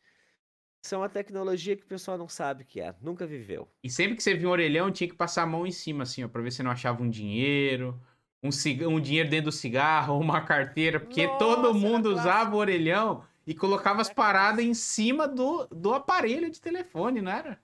[0.81, 3.67] Isso é uma tecnologia que o pessoal não sabe o que é, nunca viveu.
[3.83, 6.23] E sempre que você via um orelhão, tinha que passar a mão em cima, assim,
[6.23, 7.99] ó, pra ver se não achava um dinheiro,
[8.41, 8.85] um, cig...
[8.85, 13.55] um dinheiro dentro do cigarro, uma carteira, porque Nossa, todo mundo usava o orelhão e
[13.55, 17.59] colocava as paradas em cima do, do aparelho de telefone, não era?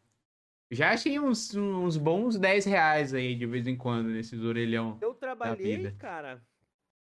[0.71, 4.97] Já achei uns, uns bons 10 reais aí de vez em quando nesses orelhão.
[4.99, 6.43] Eu trabalhei, cara.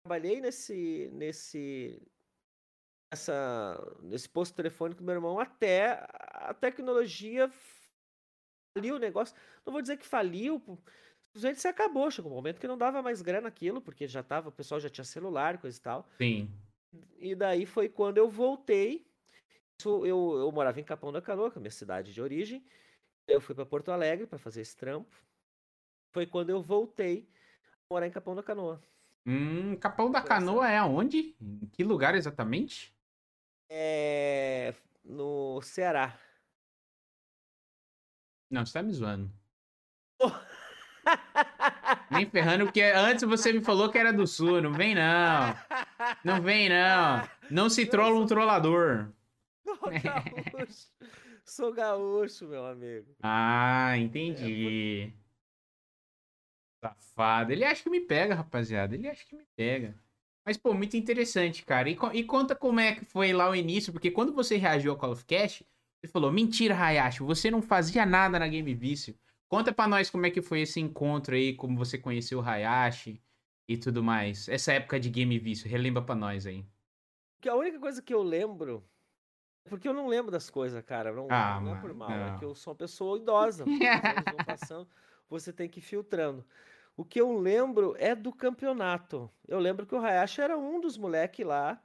[0.05, 2.03] Trabalhei nesse, nesse,
[3.13, 7.49] nessa, nesse posto telefônico do meu irmão até a tecnologia
[8.77, 9.37] faliu o negócio.
[9.65, 10.61] Não vou dizer que faliu,
[11.29, 12.11] simplesmente se acabou.
[12.11, 14.91] Chegou um momento que não dava mais grana aquilo, porque já tava, o pessoal já
[14.91, 16.09] tinha celular, coisa e tal.
[16.19, 16.51] Sim.
[17.19, 19.07] E daí foi quando eu voltei.
[19.85, 22.65] Eu, eu morava em Capão da Canoa, que é a minha cidade de origem.
[23.27, 25.15] Eu fui para Porto Alegre para fazer esse trampo.
[26.13, 27.29] Foi quando eu voltei
[27.91, 28.83] a morar em Capão da Canoa.
[29.25, 31.35] Hum, Capão da Canoa é aonde?
[31.41, 32.95] Em que lugar exatamente?
[33.69, 34.75] É.
[35.05, 36.19] No Ceará.
[38.51, 39.33] Não, você tá me zoando.
[42.13, 44.61] Nem ferrando, porque antes você me falou que era do sul.
[44.61, 45.57] Não vem, não.
[46.25, 47.29] Não vem, não.
[47.51, 49.09] Não se trola um trollador.
[49.65, 50.87] Sou gaúcho.
[51.45, 53.15] Sou gaúcho, meu amigo.
[53.23, 55.13] Ah, entendi.
[56.83, 57.53] É, Safado.
[57.53, 58.95] Ele acha que me pega, rapaziada.
[58.95, 59.95] Ele acha que me pega.
[60.45, 61.89] Mas, pô, muito interessante, cara.
[61.89, 64.99] E, e, conta como é que foi lá o início, porque quando você reagiu ao
[64.99, 65.63] Call of Cash,
[66.01, 69.15] você falou, mentira, Hayashi, você não fazia nada na Game Vício.
[69.53, 73.23] Conta pra nós como é que foi esse encontro aí, como você conheceu o Hayashi
[73.69, 74.49] e tudo mais.
[74.49, 76.65] Essa época de Game Vício, relembra pra nós aí.
[77.39, 78.83] Que a única coisa que eu lembro,
[79.69, 82.35] porque eu não lembro das coisas, cara, não, ah, não é por mal, é não.
[82.35, 83.67] é que eu sou uma pessoa idosa,
[84.47, 84.89] passando,
[85.29, 86.43] você tem que ir filtrando.
[86.97, 89.31] O que eu lembro é do campeonato.
[89.47, 91.79] Eu lembro que o Hayashi era um dos moleques lá,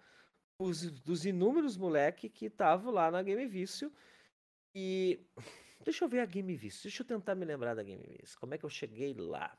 [0.58, 3.92] os, dos inúmeros moleques que estavam lá na Game Vício.
[4.74, 5.20] E
[5.88, 6.84] Deixa eu ver a Game Vício.
[6.84, 8.38] Deixa eu tentar me lembrar da Game Vício.
[8.38, 9.58] Como é que eu cheguei lá?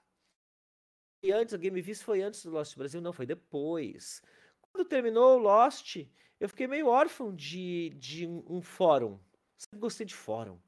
[1.23, 3.01] E antes, a Game Vício foi antes do Lost Brasil?
[3.01, 4.21] Não, foi depois.
[4.61, 5.97] Quando terminou o Lost,
[6.39, 9.19] eu fiquei meio órfão de, de um fórum.
[9.57, 10.61] Sempre gostei de fórum.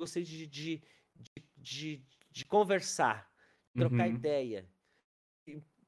[0.00, 0.82] Gostei de, de,
[1.14, 3.32] de, de, de conversar,
[3.72, 4.16] trocar uhum.
[4.16, 4.68] ideia.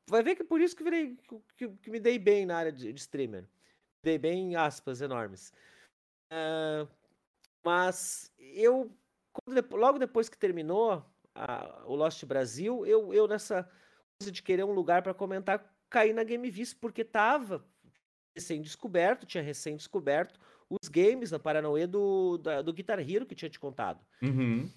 [0.08, 1.16] Vai ver que é por isso que, virei,
[1.56, 3.44] que, que me dei bem na área de, de streamer.
[4.04, 5.52] Dei bem em aspas enormes.
[6.30, 6.88] Uh,
[7.64, 8.96] mas eu
[9.44, 13.68] quando, logo depois que terminou a, o Lost Brasil, eu, eu nessa
[14.18, 17.64] coisa de querer um lugar para comentar, caí na Game Vice, porque tava
[18.34, 23.58] recém-descoberto, tinha recém-descoberto os games na Paranoia do, da, do Guitar Hero que tinha te
[23.58, 24.04] contado.
[24.20, 24.70] Uhum.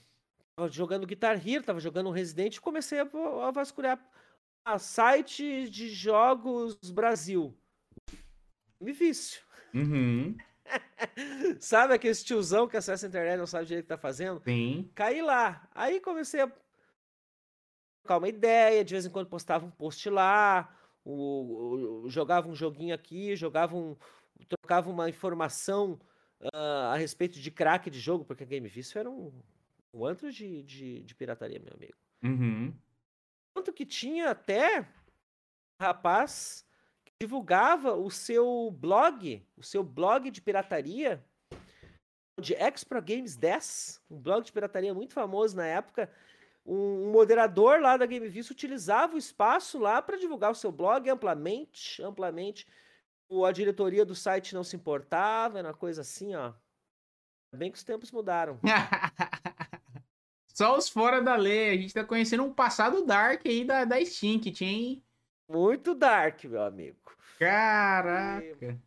[0.55, 3.10] Tava jogando Guitar Hero, tava jogando Resident e comecei a,
[3.47, 3.99] a vasculhar
[4.66, 7.57] a site de jogos Brasil.
[8.80, 9.41] Me vício.
[9.74, 10.38] Uhum.
[11.60, 14.42] sabe aquele tiozão que acessa a internet e não sabe direito o que tá fazendo?
[14.44, 14.90] Sim.
[14.96, 15.68] Caí lá.
[15.74, 16.52] Aí comecei a
[18.04, 22.56] trocar uma ideia, de vez em quando postava um post lá, o, o, jogava um
[22.56, 23.96] joguinho aqui, jogava um.
[24.48, 26.00] trocava uma informação
[26.42, 29.32] uh, a respeito de crack de jogo, porque a Game Vício era um,
[29.94, 31.98] um antro de, de, de pirataria, meu amigo.
[32.24, 32.74] Uhum.
[33.54, 34.88] Tanto que tinha até
[35.82, 36.66] rapaz
[37.22, 41.24] divulgava o seu blog, o seu blog de pirataria,
[42.40, 46.10] de Expro Games 10, um blog de pirataria muito famoso na época.
[46.66, 52.02] Um moderador lá da GameVista utilizava o espaço lá para divulgar o seu blog amplamente,
[52.02, 52.66] amplamente.
[53.46, 56.54] a diretoria do site não se importava, era uma coisa assim, ó.
[57.54, 58.60] Bem que os tempos mudaram.
[60.54, 61.72] Só os fora da lei.
[61.72, 65.02] A gente tá conhecendo um passado dark aí da, da Steam, que tinha,
[65.50, 67.18] Muito dark, meu amigo.
[67.39, 68.80] Caraca.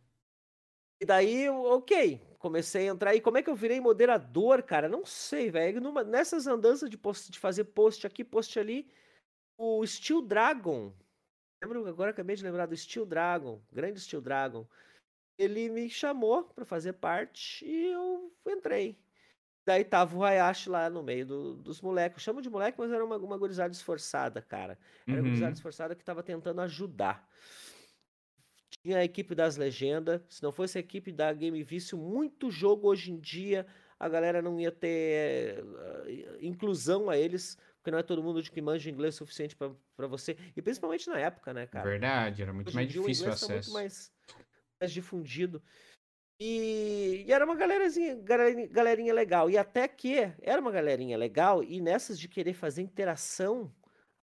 [1.01, 3.13] E daí, ok, comecei a entrar.
[3.13, 4.87] E como é que eu virei moderador, cara?
[4.87, 5.81] Não sei, velho.
[6.05, 8.89] Nessas andanças de, post, de fazer post aqui, post ali,
[9.57, 10.93] o Steel Dragon.
[11.61, 14.65] Lembro, agora acabei de lembrar do Steel Dragon, grande Steel Dragon.
[15.37, 18.97] Ele me chamou para fazer parte e eu entrei.
[19.65, 22.17] Daí tava o Hayashi lá no meio do, dos moleques.
[22.17, 24.77] Eu chamo de moleque, mas era uma, uma gurizada esforçada, cara.
[25.07, 25.21] Era uhum.
[25.21, 27.27] uma gurizada esforçada que tava tentando ajudar.
[28.83, 30.21] Tinha a equipe das legendas.
[30.27, 33.65] Se não fosse a equipe da Game Vício, muito jogo hoje em dia
[34.03, 38.51] a galera não ia ter uh, inclusão a eles, porque não é todo mundo de
[38.51, 40.35] que manja inglês suficiente para você.
[40.55, 41.89] E principalmente na época, né, cara?
[41.89, 43.47] Verdade, era muito mais difícil o, o acesso.
[43.47, 44.11] Tá muito mais,
[44.79, 45.63] mais difundido.
[46.39, 49.49] E, e, era uma galerazinha, galerinha, galerinha legal.
[49.49, 53.73] E até que era uma galerinha legal, e nessas de querer fazer interação,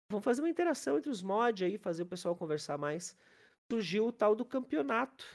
[0.09, 3.17] vamos fazer uma interação entre os mods aí, fazer o pessoal conversar mais.
[3.71, 5.25] Surgiu o tal do campeonato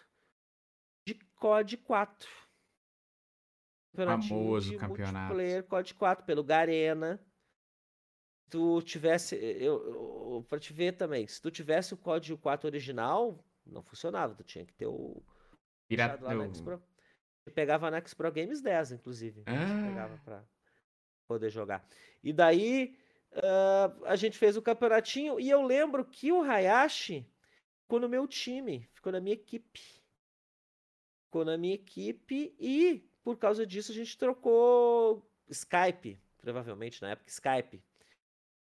[1.07, 2.29] de COD 4.
[3.95, 5.19] Famoso campeonato.
[5.19, 7.25] Multiplayer COD 4 pelo Garena.
[8.45, 9.37] Se tu tivesse.
[9.37, 14.35] Eu, eu, pra te ver também, se tu tivesse o COD 4 original, não funcionava.
[14.35, 15.23] Tu tinha que ter o
[15.97, 16.25] Pirata.
[17.55, 19.43] Pegava na X Pro Games 10, inclusive.
[19.47, 19.89] Ah.
[19.89, 20.45] Pegava pra
[21.27, 21.87] poder jogar.
[22.23, 22.97] E daí
[23.33, 27.27] uh, a gente fez o campeonatinho e eu lembro que o Hayashi
[27.83, 29.81] ficou no meu time, ficou na minha equipe.
[31.27, 37.31] Ficou na minha equipe e por causa disso a gente trocou Skype, provavelmente na época
[37.31, 37.83] Skype.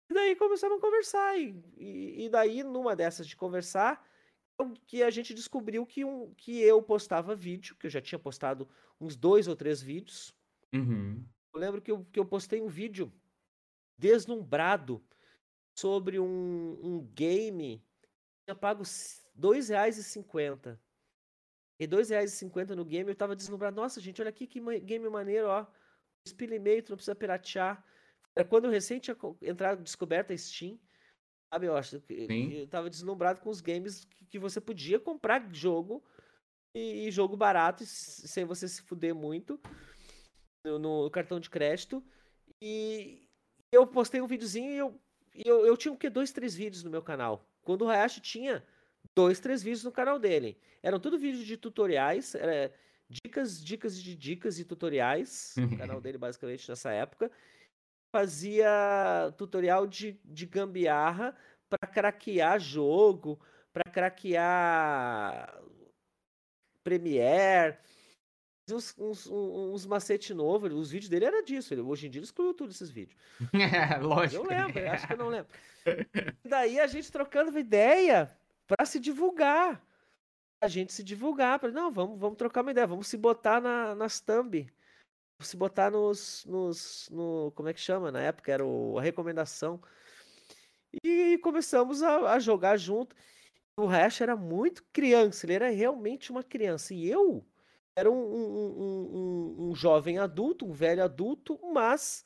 [0.10, 1.38] E daí começamos a conversar.
[1.38, 4.06] E, e, e daí, numa dessas de conversar,
[4.86, 8.70] que a gente descobriu que, um, que eu postava vídeo, que eu já tinha postado
[9.00, 10.34] uns dois ou três vídeos.
[10.74, 11.26] Uhum.
[11.54, 13.12] Eu lembro que eu, que eu postei um vídeo
[13.98, 15.04] deslumbrado
[15.76, 18.90] sobre um, um game que tinha pago R$
[19.40, 20.80] 2,50.
[21.80, 23.76] E R$ 2,50 no game, eu tava deslumbrado.
[23.76, 25.66] Nossa, gente, olha aqui que game maneiro, ó.
[26.26, 27.84] Spin e não precisa piratear.
[28.36, 30.80] Era quando eu recém tinha entrado, descoberta a Steam.
[31.54, 32.28] Sabe, eu acho que
[32.62, 36.04] eu tava deslumbrado com os games que, que você podia comprar jogo
[36.74, 39.62] e, e, jogo barato sem você se fuder muito
[40.66, 42.04] no, no, cartão de crédito.
[42.60, 43.30] E
[43.72, 45.00] eu postei um videozinho e eu,
[45.46, 46.10] eu, eu tinha o que?
[46.10, 47.48] Dois, três vídeos no meu canal.
[47.62, 48.66] Quando o Hayashi tinha
[49.14, 50.58] dois, três vídeos no canal dele.
[50.82, 52.74] Eram tudo vídeos de tutoriais, era
[53.08, 57.32] dicas, dicas de dicas e tutoriais no canal dele, basicamente, nessa época
[58.14, 61.36] fazia tutorial de, de gambiarra
[61.68, 63.40] para craquear jogo,
[63.74, 65.60] para craquear
[66.84, 67.76] Premiere,
[68.70, 70.68] uns, uns, uns macete novo.
[70.68, 71.74] Os vídeos dele era disso.
[71.74, 73.18] Ele, hoje em dia ele excluiu tudo esses vídeos.
[73.52, 74.44] É, lógico.
[74.44, 75.52] Eu lembro, acho que eu não lembro.
[76.46, 78.30] Daí a gente trocando ideia
[78.68, 79.84] para se divulgar.
[80.62, 81.58] A gente se divulgar.
[81.58, 84.72] Pra, não, vamos, vamos trocar uma ideia, vamos se botar na, nas thumb
[85.44, 88.12] se botar nos, nos no, como é que chama?
[88.12, 89.82] Na época era o, a recomendação.
[91.04, 93.16] E começamos a, a jogar junto.
[93.78, 96.94] O Hash era muito criança, ele era realmente uma criança.
[96.94, 97.44] E eu
[97.96, 102.24] era um, um, um, um jovem adulto, um velho adulto, mas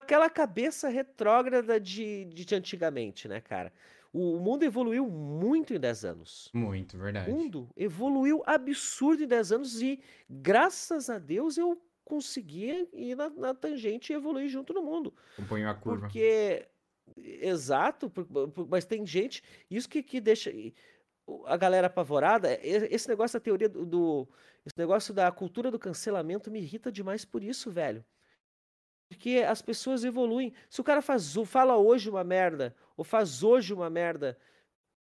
[0.00, 3.72] aquela cabeça retrógrada de, de antigamente, né, cara?
[4.14, 6.48] O mundo evoluiu muito em 10 anos.
[6.54, 7.28] Muito, verdade.
[7.28, 10.00] O mundo evoluiu absurdo em 10 anos e,
[10.30, 15.12] graças a Deus, eu consegui ir na, na tangente e evoluir junto no mundo.
[15.32, 16.02] Acompanhou a curva.
[16.02, 16.64] Porque,
[17.16, 18.12] exato,
[18.68, 20.52] mas tem gente, isso que, que deixa
[21.46, 24.28] a galera apavorada, esse negócio da teoria do, do,
[24.64, 28.04] esse negócio da cultura do cancelamento me irrita demais por isso, velho.
[29.08, 30.52] Porque as pessoas evoluem.
[30.68, 34.36] Se o cara faz, fala hoje uma merda, ou faz hoje uma merda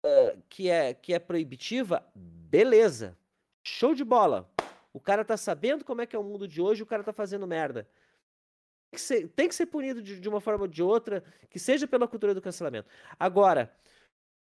[0.05, 3.17] uh, que, é, que é proibitiva, beleza.
[3.63, 4.51] Show de bola.
[4.93, 7.13] O cara tá sabendo como é que é o mundo de hoje, o cara tá
[7.13, 7.89] fazendo merda.
[8.91, 11.59] Tem que ser, tem que ser punido de, de uma forma ou de outra, que
[11.59, 12.89] seja pela cultura do cancelamento.
[13.19, 13.75] Agora,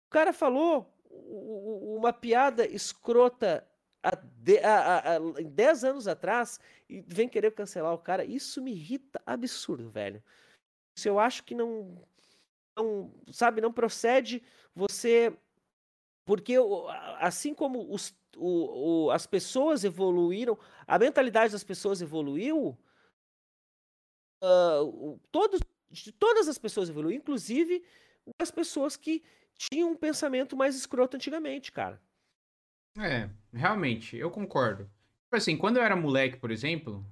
[0.06, 3.66] o cara falou uma piada escrota
[4.06, 8.70] há, de, há, há, 10 anos atrás e vem querer cancelar o cara, isso me
[8.72, 10.22] irrita absurdo, velho.
[10.96, 12.00] Isso eu acho que não,
[12.76, 14.42] não sabe, não procede
[14.74, 15.36] você.
[16.24, 16.54] Porque
[17.20, 22.76] assim como os, o, o, as pessoas evoluíram, a mentalidade das pessoas evoluiu,
[24.42, 25.60] uh, todos,
[26.18, 27.84] todas as pessoas evoluíram, inclusive
[28.40, 29.22] as pessoas que
[29.56, 32.00] tinham um pensamento mais escroto antigamente, cara.
[32.98, 34.84] É, realmente, eu concordo.
[35.24, 37.04] Tipo assim, quando eu era moleque, por exemplo,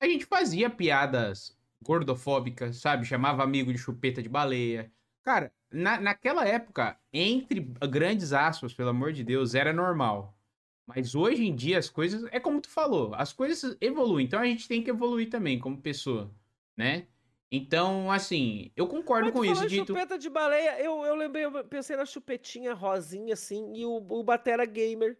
[0.00, 3.04] a gente fazia piadas gordofóbicas, sabe?
[3.04, 4.90] Chamava amigo de chupeta de baleia.
[5.22, 7.60] Cara, na, naquela época, entre
[7.90, 10.36] grandes aspas, pelo amor de Deus, era normal.
[10.86, 14.24] Mas hoje em dia as coisas, é como tu falou, as coisas evoluem.
[14.24, 16.32] Então a gente tem que evoluir também como pessoa,
[16.76, 17.08] né?
[17.50, 19.66] Então, assim, eu concordo Mas com isso.
[19.68, 19.86] Dito...
[19.86, 24.22] chupeta de baleia, eu, eu lembrei, eu pensei na chupetinha rosinha, assim, e o, o
[24.22, 25.16] Batera Gamer.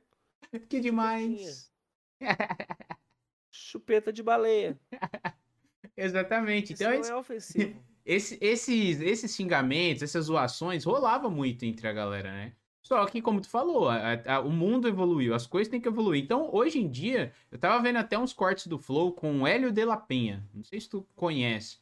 [0.69, 1.71] Que demais.
[3.51, 4.79] Chupeta de baleia.
[5.97, 6.73] Exatamente.
[6.73, 7.83] Isso Então, não esse- é ofensivo.
[8.05, 12.53] esse- esses, esses xingamentos, essas zoações, rolava muito entre a galera, né?
[12.83, 16.23] Só que, como tu falou, a- a- o mundo evoluiu, as coisas têm que evoluir.
[16.23, 19.73] Então, hoje em dia, eu tava vendo até uns cortes do Flow com o Hélio
[19.73, 20.49] de la Penha.
[20.55, 21.79] Não sei se tu conhece,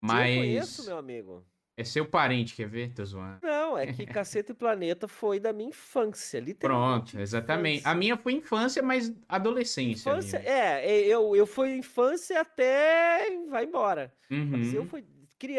[0.00, 0.28] mas...
[0.36, 1.46] Eu conheço, meu amigo.
[1.76, 2.92] É seu parente, quer ver?
[2.94, 3.40] Tô zoando.
[3.42, 7.12] Não, é que Caceta e Planeta foi da minha infância, literalmente.
[7.12, 7.78] Pronto, exatamente.
[7.80, 7.90] infância.
[7.90, 10.10] A minha foi infância, mas adolescência.
[10.10, 10.48] Infância, ali.
[10.48, 14.12] é, é, eu, eu fui infância até vai embora.
[14.48, 14.88] Mas eu Uhum.
[14.88, 15.04] fui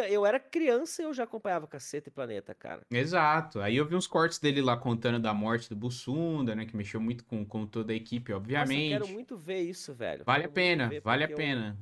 [0.10, 2.88] eu era criança e eu já acompanhava Caceta e Planeta, cara.
[2.90, 3.60] Exato.
[3.60, 6.66] Aí eu vi uns cortes dele lá contando da morte do Bussunda, né?
[6.66, 8.90] Que mexeu muito com, com toda a equipe, Nossa, eu obviamente.
[8.90, 10.24] quero muito ver isso, velho.
[10.26, 11.78] Vale a pena, ver, vale a porque eu pena.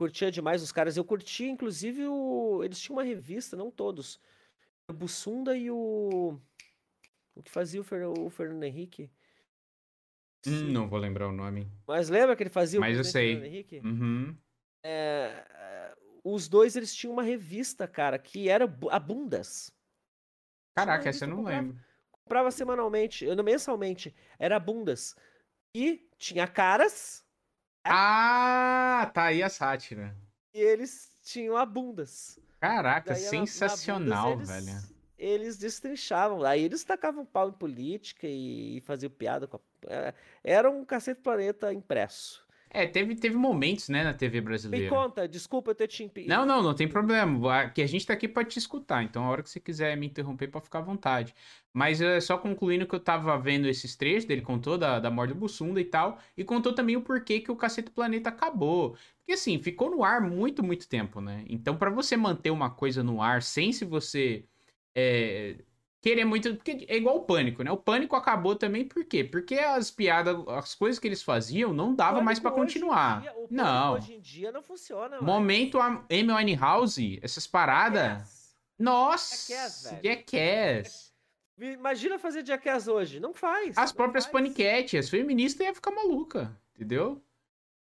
[0.00, 0.96] Curtia demais os caras.
[0.96, 2.64] Eu curtia, inclusive, o...
[2.64, 4.18] eles tinham uma revista, não todos.
[4.90, 6.40] O Bussunda e o.
[7.34, 8.08] O que fazia o, Fer...
[8.08, 9.10] o Fernando Henrique.
[10.46, 11.70] Hum, não vou lembrar o nome.
[11.86, 13.34] Mas lembra que ele fazia Mas o eu sei.
[13.34, 13.80] Fernando Henrique?
[13.84, 14.34] Uhum.
[14.82, 15.94] É,
[16.24, 19.70] os dois eles tinham uma revista, cara, que era a Bundas.
[20.74, 21.60] Caraca, essa eu não comprava.
[21.60, 21.84] lembro.
[22.10, 25.14] Comprava semanalmente, mensalmente, era Bundas.
[25.76, 27.22] E tinha caras
[27.84, 30.16] Ah, tá aí a sátira.
[30.54, 32.38] e eles tinham a Bundas.
[32.60, 35.00] Caraca, Daí, sensacional, eles- velho.
[35.18, 39.60] Eles destrinchavam, aí eles tacavam pau em política e faziam piada com a...
[39.86, 42.42] é, Era um cacete planeta impresso.
[42.72, 44.88] É, teve, teve momentos, né, na TV Me brasileira.
[44.88, 46.24] conta, desculpa eu ter te impe...
[46.26, 47.68] Não, não, não tem problema.
[47.70, 49.02] Que a gente tá aqui pra te escutar.
[49.02, 51.34] Então, a hora que você quiser me interromper, pode ficar à vontade.
[51.72, 55.34] Mas é só concluindo que eu tava vendo esses trechos, dele contou da, da morte
[55.34, 58.96] do Bussunda e tal, e contou também o porquê que o Cacete Planeta acabou.
[59.18, 61.44] Porque assim, ficou no ar muito, muito tempo, né?
[61.48, 64.44] Então, pra você manter uma coisa no ar sem se você
[64.94, 65.56] é,
[66.00, 66.54] querer muito.
[66.56, 67.70] Porque é igual o pânico, né?
[67.70, 69.22] O pânico acabou também por quê?
[69.24, 73.20] Porque as piadas, as coisas que eles faziam não dava mais em continuar.
[73.22, 73.94] dia- Não.
[73.94, 75.22] hoje em dia não funciona mais.
[75.22, 78.02] Momento a Amy Winehouse, essas paradas.
[78.02, 78.56] Jackass.
[78.78, 79.52] Nossa!
[79.52, 80.00] Jackass.
[80.02, 81.10] Jackass.
[81.58, 83.20] Imagina fazer Jackass hoje.
[83.20, 83.76] Não faz.
[83.76, 84.32] As não próprias faz.
[84.32, 87.22] paniquetes, as feministas iam ficar maluca, entendeu?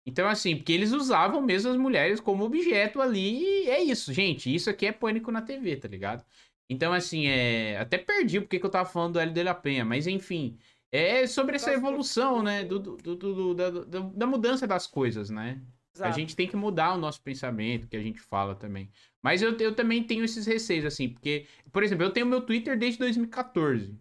[0.08, 4.54] Então, assim, porque eles usavam mesmo as mulheres como objeto ali, e é isso, gente.
[4.54, 6.24] Isso aqui é pânico na TV, tá ligado?
[6.68, 7.78] Então, assim, é.
[7.78, 10.58] Até perdi porque que eu tava falando do Hélio de la Penha, mas enfim.
[10.90, 12.64] É sobre essa Por causa do- evolução, né?
[12.64, 15.60] Do, do, do- do- da, da- da mudança das coisas, né?
[16.00, 16.14] A Exato.
[16.20, 18.90] gente tem que mudar o nosso pensamento, que a gente fala também.
[19.22, 22.78] Mas eu, eu também tenho esses receios, assim, porque, por exemplo, eu tenho meu Twitter
[22.78, 23.98] desde 2014.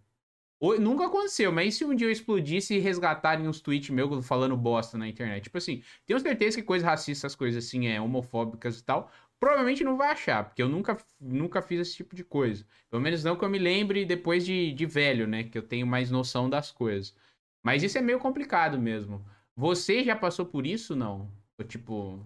[0.60, 4.26] Ho- Nunca aconteceu, mas e se um dia eu explodisse e resgatarem uns tweets meus
[4.28, 5.44] falando bosta na internet?
[5.46, 9.98] Tipo assim, tenho certeza que coisas racistas, coisas assim, é, homofóbicas e tal, provavelmente não
[9.98, 12.66] vai achar, porque eu nunca, nunca fiz esse tipo de coisa.
[12.90, 15.44] Pelo menos não que eu me lembre depois de, de velho, né?
[15.44, 17.16] Que eu tenho mais noção das coisas.
[17.64, 19.26] Mas isso é meio complicado mesmo.
[19.56, 21.32] Você já passou por isso, não?
[21.58, 22.26] Ou, Tipo,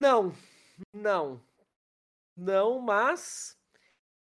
[0.00, 0.32] Não,
[0.92, 1.40] não.
[2.36, 3.58] Não, mas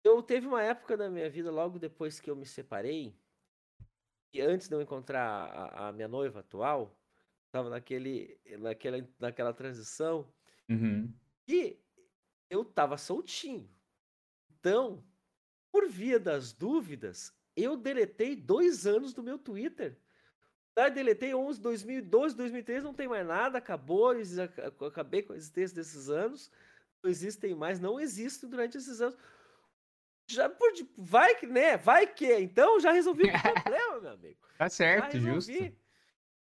[0.05, 3.15] eu teve uma época na minha vida, logo depois que eu me separei,
[4.33, 6.97] e antes de eu encontrar a, a minha noiva atual,
[7.47, 10.33] estava naquele, naquela, naquela transição,
[10.69, 11.13] uhum.
[11.51, 11.81] E
[12.49, 13.69] eu tava soltinho.
[14.59, 15.05] Então,
[15.73, 19.99] por via das dúvidas, eu deletei dois anos do meu Twitter.
[20.75, 24.13] Daí deletei 11, 2012, 2013, não tem mais nada, acabou,
[24.87, 26.51] acabei com a existência desses anos,
[27.03, 29.17] não existem mais, não existem durante esses anos.
[30.29, 31.77] Já por, vai que, né?
[31.77, 33.33] Vai que, então já resolvi o
[33.63, 34.39] problema, meu amigo.
[34.57, 35.53] Tá certo, justo.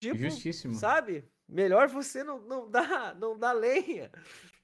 [0.01, 0.75] Tipo, Justíssimo.
[0.75, 1.29] sabe?
[1.49, 4.11] Melhor você não, não dá, não dá lenha.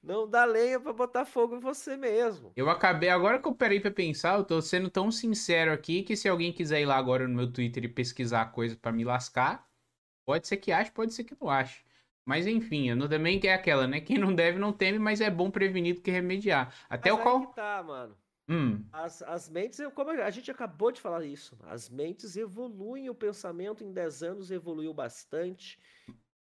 [0.05, 2.55] Não dá lenha pra botar fogo em você mesmo.
[2.55, 6.15] Eu acabei, agora que eu parei pra pensar, eu tô sendo tão sincero aqui que
[6.15, 9.67] se alguém quiser ir lá agora no meu Twitter e pesquisar coisa pra me lascar,
[10.25, 11.83] pode ser que ache, pode ser que não ache.
[12.25, 14.01] Mas enfim, eu não, também é aquela, né?
[14.01, 16.73] Quem não deve não teme, mas é bom prevenir do que remediar.
[16.89, 17.53] Até Mas o qual.
[17.53, 18.17] tá, mano.
[18.49, 23.15] Hum, As, as mentes, como a gente acabou de falar isso, as mentes evoluem, o
[23.15, 25.79] pensamento em 10 anos evoluiu bastante.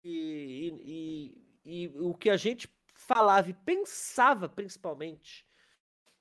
[0.03, 2.67] E, e, e- e o que a gente
[3.07, 5.45] falava e pensava, principalmente,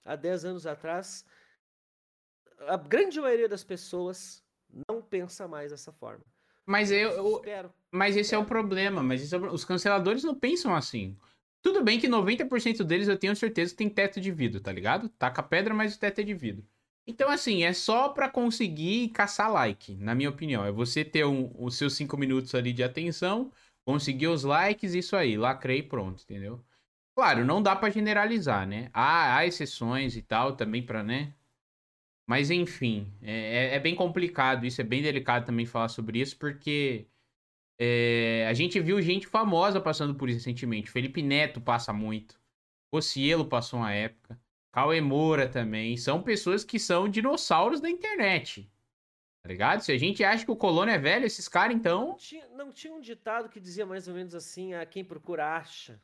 [0.04, 1.24] há 10 anos atrás,
[2.68, 4.42] a grande maioria das pessoas
[4.88, 6.24] não pensa mais dessa forma.
[6.64, 7.72] Mas eu, eu espero.
[7.90, 8.42] Mas esse espero.
[8.42, 9.02] é o problema.
[9.02, 11.16] Mas é, os canceladores não pensam assim.
[11.60, 15.08] Tudo bem que 90% deles eu tenho certeza que tem teto de vidro, tá ligado?
[15.10, 16.66] Taca pedra, mas o teto é de vidro.
[17.06, 20.64] Então, assim, é só para conseguir caçar like, na minha opinião.
[20.64, 23.50] É você ter um, os seus 5 minutos ali de atenção,
[23.84, 26.60] conseguir os likes, isso aí, lacrei e pronto, entendeu?
[27.14, 28.90] Claro, não dá para generalizar, né?
[28.92, 31.34] Há, há, exceções e tal também para, né?
[32.26, 36.38] Mas enfim, é, é, é, bem complicado isso, é bem delicado também falar sobre isso,
[36.38, 37.06] porque
[37.78, 40.90] é, a gente viu gente famosa passando por isso recentemente.
[40.90, 42.40] Felipe Neto passa muito.
[42.90, 44.40] O Cielo passou uma época.
[44.72, 45.96] Cauê Moura também.
[45.96, 48.70] São pessoas que são dinossauros da internet.
[49.42, 49.80] Tá ligado?
[49.80, 52.08] Se a gente acha que o colono é velho, esses caras então.
[52.08, 55.56] Não tinha, não tinha um ditado que dizia mais ou menos assim: a quem procura
[55.56, 56.00] acha.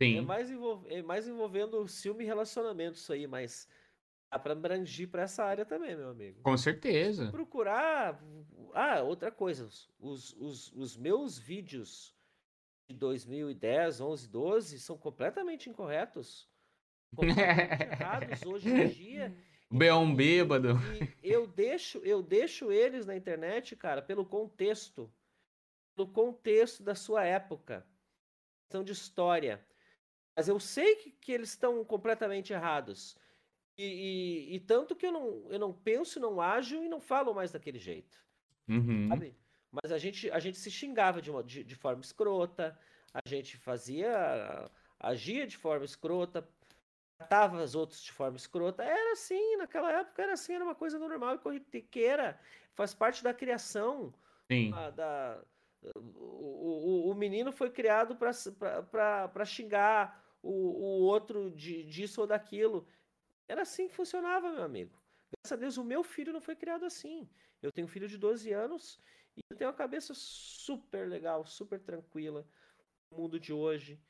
[0.00, 0.18] Sim.
[0.18, 0.84] É mais, envol...
[0.88, 3.68] é mais envolvendo ciúme e relacionamento isso aí, mas
[4.30, 6.40] dá pra abranger pra essa área também, meu amigo.
[6.42, 7.30] Com certeza.
[7.30, 8.22] Procurar.
[8.72, 9.68] Ah, outra coisa.
[9.98, 12.14] Os, os, os meus vídeos
[12.88, 16.48] de 2010, 11, 12 são completamente incorretos
[17.18, 19.36] errados hoje em dia.
[19.70, 20.78] Beão bêbado.
[21.22, 25.12] E eu deixo, eu deixo eles na internet, cara, pelo contexto.
[25.94, 27.86] Pelo contexto da sua época.
[28.62, 29.66] Questão de história.
[30.38, 33.16] Mas eu sei que, que eles estão completamente errados.
[33.76, 37.34] E, e, e, tanto que eu não, eu não penso, não ajo e não falo
[37.34, 38.16] mais daquele jeito.
[38.68, 39.08] Uhum.
[39.72, 42.78] Mas a gente, a gente se xingava de, uma, de, de forma escrota,
[43.12, 44.70] a gente fazia.
[45.00, 46.48] agia de forma escrota,
[47.16, 48.84] tratava os outros de forma escrota.
[48.84, 52.38] Era assim, naquela época era assim, era uma coisa normal e corriqueira.
[52.76, 54.14] Faz parte da criação.
[54.48, 54.72] Sim.
[54.72, 55.42] A, da,
[55.96, 62.86] o, o, o menino foi criado para xingar o, o outro de, disso ou daquilo.
[63.46, 64.98] Era assim que funcionava, meu amigo.
[65.30, 67.28] Graças a Deus, o meu filho não foi criado assim.
[67.62, 68.98] Eu tenho um filho de 12 anos
[69.36, 72.46] e eu tenho uma cabeça super legal, super tranquila.
[73.10, 74.00] No mundo de hoje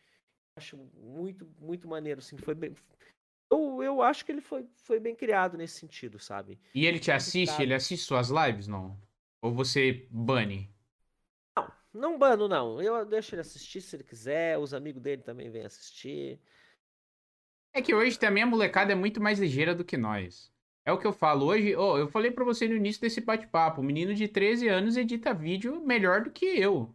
[0.57, 2.75] acho muito, muito maneiro, assim, foi bem...
[3.51, 6.61] Eu, eu acho que ele foi, foi bem criado nesse sentido, sabe?
[6.75, 7.63] E ele te assiste?
[7.63, 9.01] Ele assiste suas lives, não?
[9.41, 10.71] Ou você bane?
[11.99, 12.81] Não, bano, não.
[12.81, 16.41] Eu deixo ele assistir se ele quiser, os amigos dele também vêm assistir.
[17.73, 20.53] É que hoje também a molecada é muito mais ligeira do que nós.
[20.85, 21.77] É o que eu falo hoje.
[21.77, 23.81] Oh, eu falei para você no início desse bate-papo.
[23.81, 26.95] O menino de 13 anos edita vídeo melhor do que eu.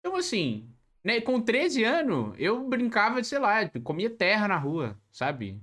[0.00, 0.74] Então, assim,
[1.04, 5.60] né, com 13 anos, eu brincava, sei lá, comia terra na rua, sabe?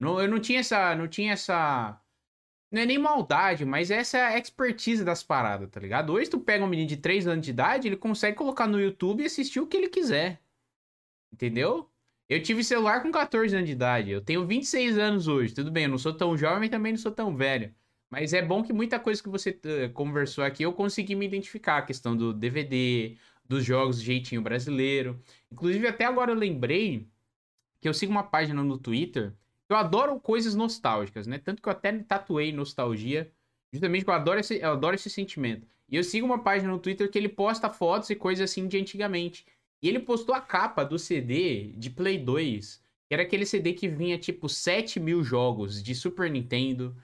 [0.00, 0.94] Não, eu não tinha essa.
[0.96, 2.01] Não tinha essa.
[2.72, 6.10] Não é nem maldade, mas essa é a expertise das paradas, tá ligado?
[6.12, 9.22] Hoje tu pega um menino de 3 anos de idade, ele consegue colocar no YouTube
[9.22, 10.40] e assistir o que ele quiser.
[11.30, 11.90] Entendeu?
[12.28, 14.10] Eu tive celular com 14 anos de idade.
[14.10, 15.52] Eu tenho 26 anos hoje.
[15.54, 17.74] Tudo bem, eu não sou tão jovem também não sou tão velho.
[18.08, 21.78] Mas é bom que muita coisa que você uh, conversou aqui eu consegui me identificar.
[21.78, 25.20] A questão do DVD, dos jogos de jeitinho brasileiro.
[25.50, 27.06] Inclusive, até agora eu lembrei
[27.80, 29.34] que eu sigo uma página no Twitter.
[29.72, 31.38] Eu adoro coisas nostálgicas, né?
[31.38, 33.30] Tanto que eu até tatuei nostalgia.
[33.72, 35.66] Justamente porque eu adoro esse, eu adoro esse sentimento.
[35.88, 38.78] E eu sigo uma página no Twitter que ele posta fotos e coisas assim de
[38.78, 39.46] antigamente.
[39.82, 42.82] E ele postou a capa do CD de Play 2.
[43.08, 46.96] Que era aquele CD que vinha tipo 7 mil jogos de Super Nintendo,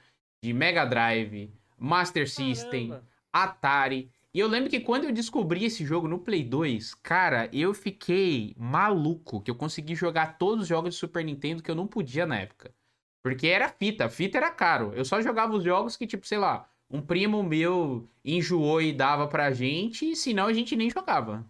[0.43, 3.09] de Mega Drive, Master System, Caramba.
[3.33, 4.11] Atari.
[4.35, 8.55] E eu lembro que quando eu descobri esse jogo no Play 2, cara, eu fiquei
[8.59, 12.27] maluco que eu consegui jogar todos os jogos de Super Nintendo que eu não podia
[12.27, 12.75] na época.
[13.23, 14.93] Porque era fita, fita era caro.
[14.95, 19.27] Eu só jogava os jogos que, tipo, sei lá, um primo meu enjoou e dava
[19.27, 21.45] pra gente, senão a gente nem jogava.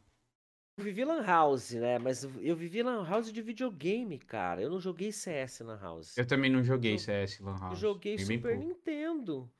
[0.78, 1.98] Eu vivi Lan House, né?
[1.98, 4.62] Mas eu vivi Lan House de videogame, cara.
[4.62, 6.16] Eu não joguei CS Lan House.
[6.16, 7.72] Eu também não joguei eu, CS Lan House.
[7.72, 9.50] Eu joguei Super Nintendo.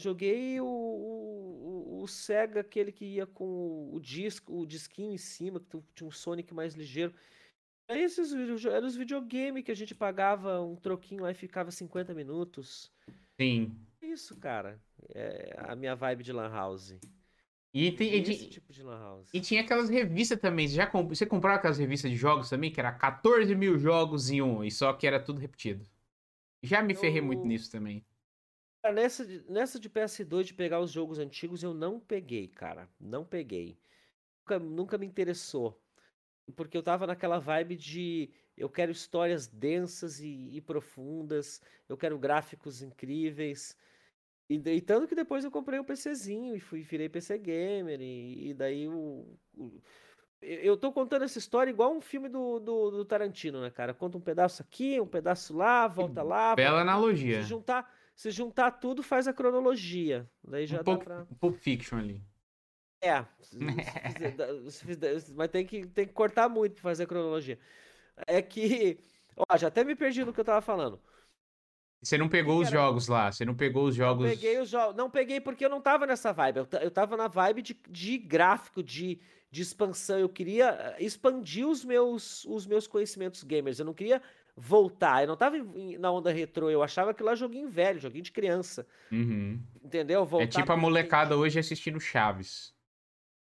[0.00, 5.60] Joguei o, o, o, Sega, aquele que ia com o disco, o disquinho em cima,
[5.60, 7.14] que tinha um Sonic mais ligeiro.
[7.88, 8.32] Esses
[8.64, 12.90] eram os videogames que a gente pagava um troquinho lá e ficava 50 minutos.
[13.38, 13.76] Sim.
[14.00, 14.80] Isso, cara.
[15.14, 16.94] É a minha vibe de Lan House.
[17.72, 19.28] E, tem, e, esse tipo de Lan House.
[19.32, 20.66] E tinha aquelas revistas também.
[20.66, 21.08] Você já comp...
[21.08, 24.70] você comprava aquelas revistas de jogos também, que era 14 mil jogos em um, e
[24.70, 25.84] só que era tudo repetido.
[26.62, 26.98] Já me Eu...
[26.98, 28.04] ferrei muito nisso também.
[28.82, 32.88] Nessa, nessa de PS2 de pegar os jogos antigos, eu não peguei, cara.
[32.98, 33.78] Não peguei.
[34.40, 35.80] Nunca, nunca me interessou.
[36.56, 42.18] Porque eu tava naquela vibe de eu quero histórias densas e, e profundas, eu quero
[42.18, 43.76] gráficos incríveis.
[44.48, 48.00] E, e, tanto que depois eu comprei um PCzinho e fui virei PC gamer.
[48.00, 49.80] E, e daí o, o,
[50.42, 53.94] eu tô contando essa história igual um filme do, do, do, Tarantino, né, cara?
[53.94, 56.56] Conta um pedaço aqui, um pedaço lá, volta lá.
[56.56, 57.42] Bela volta, analogia.
[57.42, 60.30] Se juntar, Se juntar tudo, faz a cronologia.
[60.46, 61.24] Daí já um dá pouco, pra.
[61.40, 62.22] Pulp Fiction ali.
[63.00, 63.24] É.
[64.70, 67.58] se- fizer- mas tem que, tem que cortar muito pra fazer a cronologia.
[68.26, 68.98] É que.
[69.34, 71.00] Ó, já até me perdi no que eu tava falando.
[72.02, 72.76] Você não pegou os era?
[72.76, 74.24] jogos lá, você não pegou os jogos.
[74.26, 74.94] Não peguei os jogos.
[74.96, 76.58] Não peguei porque eu não tava nessa vibe.
[76.58, 79.18] Eu, eu tava na vibe de, de gráfico, de,
[79.50, 80.18] de expansão.
[80.18, 80.68] Eu queria
[80.98, 83.78] eh, expandir os meus, os meus conhecimentos gamers.
[83.78, 84.20] Eu não queria
[84.56, 85.22] voltar.
[85.22, 86.70] Eu não tava em- na onda retrô.
[86.70, 88.86] Eu achava que lá joguinho velho, joguinho de criança.
[89.10, 89.60] Uhum.
[89.82, 90.24] Entendeu?
[90.24, 92.74] Voltar É tipo a molecada hoje assistindo Chaves.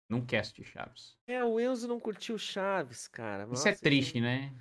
[0.10, 1.16] Não assistir Chaves.
[1.28, 3.47] É, o Enzo não curtiu Chaves, cara.
[3.54, 4.52] Isso é Nossa, triste, né?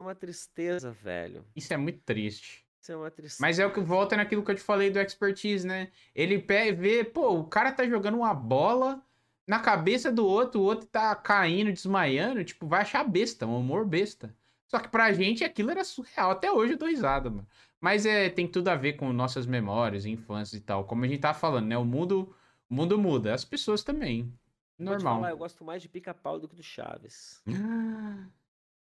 [0.00, 1.44] é uma tristeza, velho.
[1.54, 2.64] Isso é muito triste.
[2.80, 3.38] Isso é uma tristeza.
[3.40, 5.90] Mas é o que volta naquilo que eu te falei do expertise, né?
[6.14, 6.38] Ele
[6.72, 9.02] vê, pô, o cara tá jogando uma bola
[9.46, 13.86] na cabeça do outro, o outro tá caindo, desmaiando, tipo, vai achar besta, um humor
[13.86, 14.34] besta.
[14.66, 16.30] Só que pra gente aquilo era surreal.
[16.30, 17.46] Até hoje eu dou risada, mano.
[17.80, 20.84] Mas é, tem tudo a ver com nossas memórias, infância e tal.
[20.84, 21.76] Como a gente tá falando, né?
[21.76, 22.34] O mundo,
[22.68, 23.34] o mundo muda.
[23.34, 24.32] As pessoas também.
[24.78, 25.16] Normal.
[25.16, 27.42] falar, eu gosto mais de pica-pau do que do Chaves.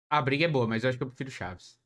[0.09, 1.77] A briga é boa, mas eu acho que eu prefiro Chaves.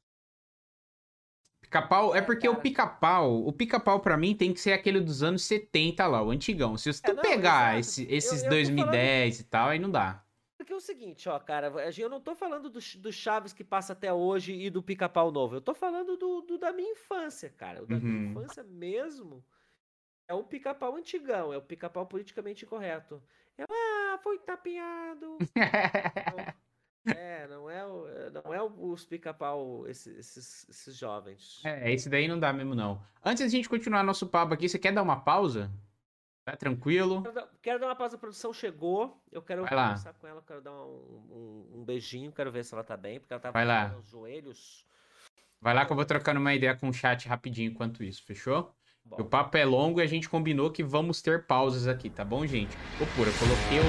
[1.62, 2.62] Pica-pau, é É, porque o cara.
[2.62, 6.78] pica-pau, o pica-pau pra mim tem que ser aquele dos anos 70 lá, o antigão.
[6.78, 9.90] Se tu É, não, pegar esse- Eu- esses eu tô 2010 e tal, aí não
[9.90, 10.24] dá.
[10.68, 13.94] Porque é o seguinte, ó, cara, eu não tô falando do, do Chaves que passa
[13.94, 15.56] até hoje e do pica-pau novo.
[15.56, 17.84] Eu tô falando do, do da minha infância, cara.
[17.84, 18.32] O da minha Uhum.
[18.32, 19.42] infância mesmo
[20.28, 23.24] é o pica-pau antigão, é o pica-pau politicamente incorreto.
[23.58, 25.38] É, ah, foi tapeado.
[27.16, 28.06] é, não é, o-
[28.44, 31.64] não é o- os pica-pau, esses, esses, esses jovens.
[31.64, 33.02] É, esse daí não dá mesmo não.
[33.24, 35.72] Antes da gente continuar nosso papo aqui, você quer dar uma pausa?
[36.48, 37.24] Tá tranquilo?
[37.24, 39.22] Quero dar, quero dar uma pausa, a produção chegou.
[39.30, 39.84] Eu quero Vai lá.
[39.90, 43.20] conversar com ela, quero dar um, um- um beijinho, quero ver se ela tá bem,
[43.20, 43.90] porque ela tá lá.
[43.90, 44.86] nos joelhos.
[45.60, 48.74] Vai lá que eu vou trocando uma ideia com o chat rapidinho enquanto isso, fechou?
[49.04, 52.24] Bom, O papo é longo e a gente combinou que vamos ter pausas aqui, tá
[52.24, 52.78] bom, gente?
[52.98, 53.80] Eu coloquei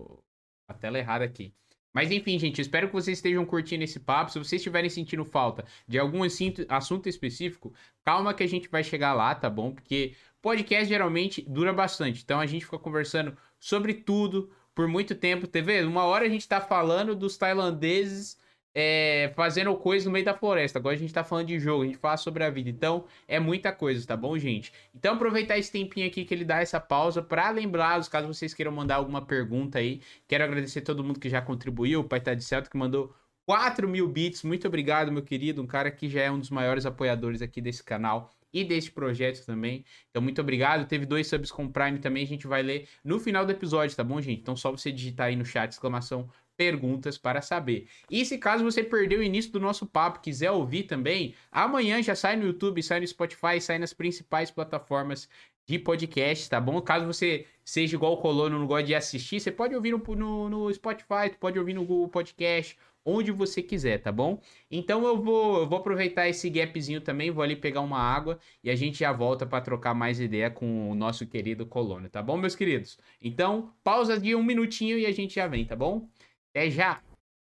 [0.00, 0.18] o...
[0.66, 1.52] a tela errada aqui.
[1.92, 4.30] Mas enfim, gente, espero que vocês estejam curtindo esse papo.
[4.30, 6.20] Se vocês estiverem sentindo falta de algum
[6.68, 7.72] assunto específico,
[8.04, 9.72] calma que a gente vai chegar lá, tá bom?
[9.74, 12.22] Porque podcast geralmente dura bastante.
[12.22, 15.46] Então a gente fica conversando sobre tudo por muito tempo.
[15.46, 18.38] TV, uma hora a gente tá falando dos tailandeses
[18.74, 20.78] é, fazendo coisa no meio da floresta.
[20.78, 22.70] Agora a gente tá falando de jogo, a gente fala sobre a vida.
[22.70, 24.72] Então é muita coisa, tá bom, gente?
[24.94, 28.70] Então aproveitar esse tempinho aqui que ele dá essa pausa para lembrá-los, caso vocês queiram
[28.70, 30.00] mandar alguma pergunta aí.
[30.28, 32.00] Quero agradecer todo mundo que já contribuiu.
[32.00, 33.12] O Pai Tá de Certo que mandou
[33.46, 34.44] 4 mil bits.
[34.44, 35.60] Muito obrigado, meu querido.
[35.60, 39.44] Um cara que já é um dos maiores apoiadores aqui desse canal e desse projeto
[39.44, 39.84] também.
[40.10, 40.86] Então, muito obrigado.
[40.86, 42.22] Teve dois subs com Prime também.
[42.22, 44.40] A gente vai ler no final do episódio, tá bom, gente?
[44.40, 47.86] Então, só você digitar aí no chat, exclamação, perguntas para saber.
[48.10, 52.16] E se caso você perdeu o início do nosso papo, quiser ouvir também, amanhã já
[52.16, 55.28] sai no YouTube, sai no Spotify, sai nas principais plataformas
[55.64, 56.80] de podcast, tá bom?
[56.80, 60.48] Caso você seja igual o Colono, não gosta de assistir, você pode ouvir no, no,
[60.48, 62.76] no Spotify, pode ouvir no Google Podcast,
[63.08, 64.40] onde você quiser, tá bom?
[64.70, 68.70] Então eu vou, eu vou aproveitar esse gapzinho também, vou ali pegar uma água e
[68.70, 72.36] a gente já volta para trocar mais ideia com o nosso querido Colono, tá bom,
[72.36, 72.98] meus queridos?
[73.20, 76.08] Então, pausa de um minutinho e a gente já vem, tá bom?
[76.50, 77.02] Até já!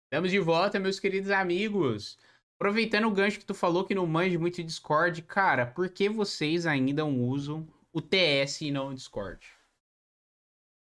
[0.06, 2.18] Estamos de volta, meus queridos amigos.
[2.60, 6.66] Aproveitando o gancho que tu falou que não manja muito Discord, cara, por que vocês
[6.66, 9.46] ainda não usam o TS e não o Discord?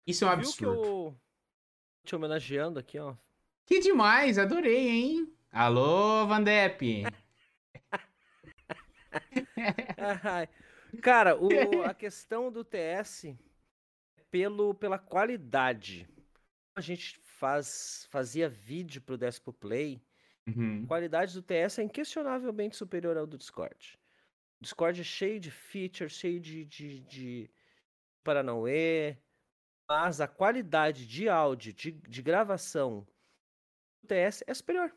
[0.07, 0.85] Isso é um Viu que absurdo.
[0.85, 1.21] eu
[2.05, 3.15] te homenageando aqui, ó.
[3.69, 5.37] Que demais, adorei, hein?
[5.53, 7.05] Alô, Vandep.
[11.03, 11.49] Cara, o-
[11.85, 13.37] a questão do TS é
[14.31, 16.09] pelo, pela qualidade.
[16.75, 20.01] A gente faz, fazia vídeo pro Despo Play.
[20.47, 20.85] Uhum.
[20.85, 23.99] A qualidade do TS é inquestionavelmente superior ao do Discord.
[24.59, 27.51] O Discord é cheio de features, cheio de, de, de
[28.25, 29.19] Paranauê.
[29.87, 33.07] Mas a qualidade de áudio, de, de gravação
[34.07, 34.95] TS é superior.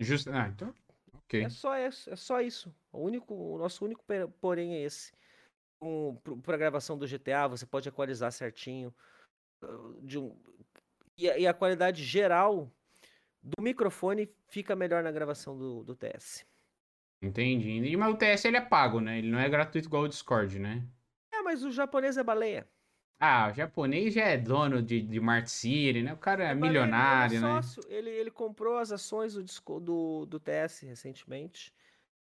[0.00, 0.30] Justo.
[0.30, 0.74] Ah, então.
[1.14, 1.42] Ok.
[1.42, 2.74] É só, é, é só isso.
[2.92, 4.04] O, único, o nosso único
[4.40, 5.12] porém é esse.
[5.80, 8.94] Um, para gravação do GTA, você pode equalizar certinho.
[9.62, 10.36] uh, De um,
[11.18, 12.70] e, a, e a qualidade geral
[13.42, 16.44] do microfone fica melhor na gravação do, do TS.
[17.22, 17.96] Entendi.
[17.96, 19.18] Mas o TS ele é pago, né?
[19.18, 20.86] Ele não é gratuito igual o Discord, né?
[21.32, 22.68] É, mas o japonês é baleia.
[23.20, 26.12] Ah, o japonês já é dono de, de Mart City, né?
[26.14, 27.64] O cara é, É milionário, ele é né?
[27.64, 27.84] sócio.
[27.88, 31.74] Ele, ele comprou as ações do, disco- do, do TS recentemente.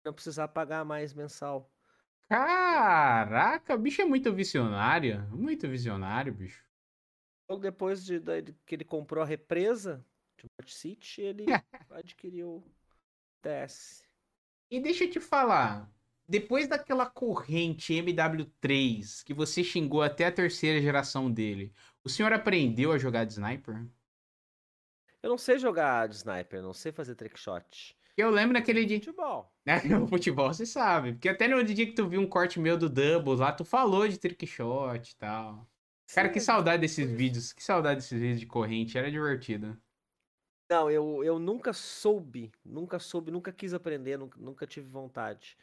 [0.04, 1.70] Não precisar pagar mais mensal.
[2.30, 5.28] Caraca, o bicho é muito visionário.
[5.30, 6.64] Muito visionário, bicho.
[7.48, 10.04] Logo depois de, de que ele comprou a represa
[10.36, 12.74] de Mart City, ele adquiriu o
[13.42, 14.04] TS.
[14.70, 15.92] E deixa eu te falar.
[16.28, 21.72] Depois daquela corrente MW3 que você xingou até a terceira geração dele,
[22.04, 23.86] o senhor aprendeu a jogar de sniper?
[25.22, 27.96] Eu não sei jogar de sniper, não sei fazer trickshot.
[28.16, 28.98] Eu lembro naquele dia.
[28.98, 29.52] Futebol.
[29.68, 31.12] É, o futebol você sabe.
[31.12, 34.08] Porque até no dia que tu viu um corte meu do Doubles lá, tu falou
[34.08, 35.68] de trickshot e tal.
[36.14, 37.52] Cara, que saudade desses vídeos.
[37.52, 38.96] Que saudade desses vídeos de corrente.
[38.96, 39.78] Era divertido.
[40.70, 45.56] Não, eu, eu nunca soube, nunca soube, nunca quis aprender, nunca, nunca tive vontade.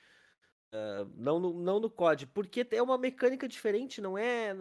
[0.75, 4.53] Uh, não, no, não no COD, porque é uma mecânica diferente, não é.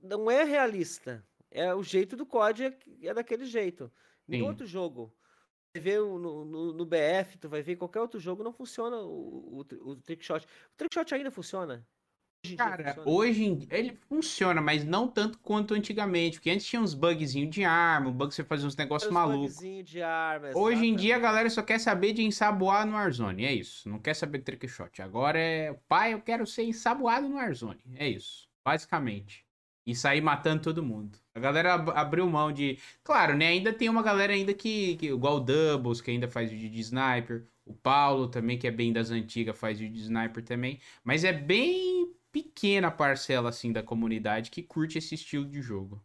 [0.00, 1.26] Não é realista.
[1.50, 3.90] É o jeito do COD, é, é daquele jeito.
[4.28, 5.12] Em outro jogo,
[5.72, 9.58] você vê no, no, no, BF, tu vai ver qualquer outro jogo, não funciona o,
[9.58, 10.46] o, o trickshot.
[10.46, 11.84] O trickshot ainda funciona?
[12.42, 13.66] Hoje Cara, hoje em...
[13.70, 16.38] ele funciona, mas não tanto quanto antigamente.
[16.38, 19.58] Porque antes tinha uns bugzinhos de arma, bug você fazia uns negócios malucos.
[19.84, 23.44] de arma, Hoje em dia a galera só quer saber de ensaboar no Warzone.
[23.44, 23.88] É isso.
[23.88, 25.02] Não quer saber de trickshot.
[25.02, 25.78] Agora é.
[25.86, 27.80] Pai, eu quero ser ensaboado no Warzone.
[27.94, 28.48] É isso.
[28.64, 29.44] Basicamente.
[29.86, 31.18] E sair matando todo mundo.
[31.34, 32.78] A galera ab abriu mão de.
[33.04, 33.48] Claro, né?
[33.48, 34.96] Ainda tem uma galera ainda que.
[34.96, 37.46] que igual o Doubles, que ainda faz vídeo de sniper.
[37.66, 40.80] O Paulo também, que é bem das antigas, faz vídeo de sniper também.
[41.04, 46.04] Mas é bem pequena parcela assim da comunidade que curte esse estilo de jogo.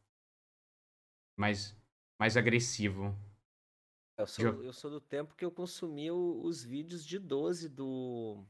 [1.38, 1.76] Mais,
[2.20, 3.16] mais agressivo.
[4.18, 8.46] Eu sou, eu sou do tempo que eu consumi os vídeos de 12 do.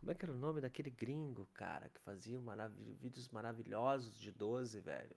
[0.00, 4.32] Como é que era o nome daquele gringo, cara, que fazia marav vídeos maravilhosos de
[4.32, 5.16] 12, velho?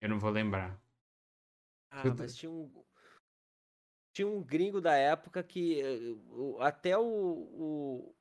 [0.00, 0.78] Eu não vou lembrar.
[1.90, 2.84] Ah, mas tinha um,
[4.14, 6.14] tinha um gringo da época que eh,
[6.60, 8.14] até o, o,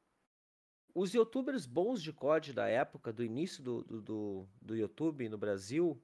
[0.95, 5.37] os youtubers bons de COD da época, do início do, do, do, do YouTube no
[5.37, 6.01] Brasil,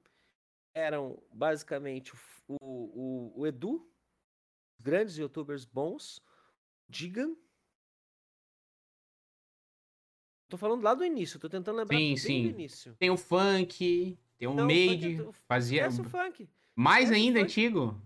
[0.72, 2.14] eram basicamente
[2.46, 3.84] o, o, o Edu,
[4.78, 6.22] grandes youtubers bons,
[6.88, 7.34] Digan.
[10.48, 12.42] Tô falando lá do início, tô tentando lembrar sim, sim.
[12.44, 12.94] do início.
[12.94, 15.88] Tem o funk, tem o Made, funk, é fazia...
[15.88, 16.48] o funk.
[16.76, 18.00] Mais ainda antigo?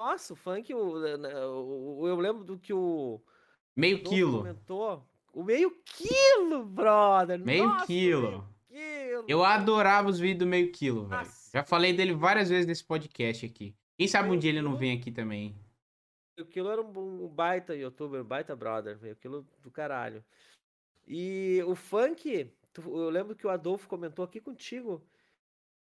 [0.00, 3.20] Nossa, o funk, o, né, né, o, eu lembro do que o.
[3.76, 4.38] Meio quilo.
[4.38, 5.06] Comentou.
[5.30, 7.38] O meio quilo, brother.
[7.38, 8.48] Meio Nossa, quilo.
[8.70, 9.24] Meio quilo.
[9.28, 11.28] Eu adorava os vídeos do meio quilo, velho.
[11.52, 13.76] Já falei dele várias vezes nesse podcast aqui.
[13.98, 15.54] Quem sabe meio um dia ele não vem aqui também.
[16.34, 18.98] Meio quilo era um, um baita youtuber, um baita brother.
[19.02, 20.24] Meio quilo do caralho.
[21.06, 25.06] E o funk, eu lembro que o Adolfo comentou aqui contigo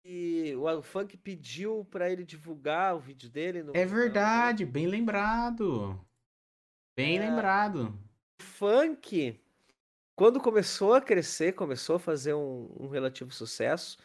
[0.04, 3.64] e o funk pediu para ele divulgar o vídeo dele.
[3.74, 5.98] é verdade, bem lembrado.
[6.96, 7.98] Bem é, lembrado.
[8.40, 9.40] O funk,
[10.16, 13.98] quando começou a crescer, começou a fazer um, um relativo sucesso,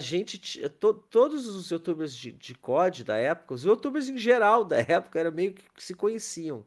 [0.00, 0.38] a gente,
[0.70, 5.20] to, todos os youtubers de, de COD da época, os youtubers em geral da época,
[5.20, 6.66] era meio que se conheciam.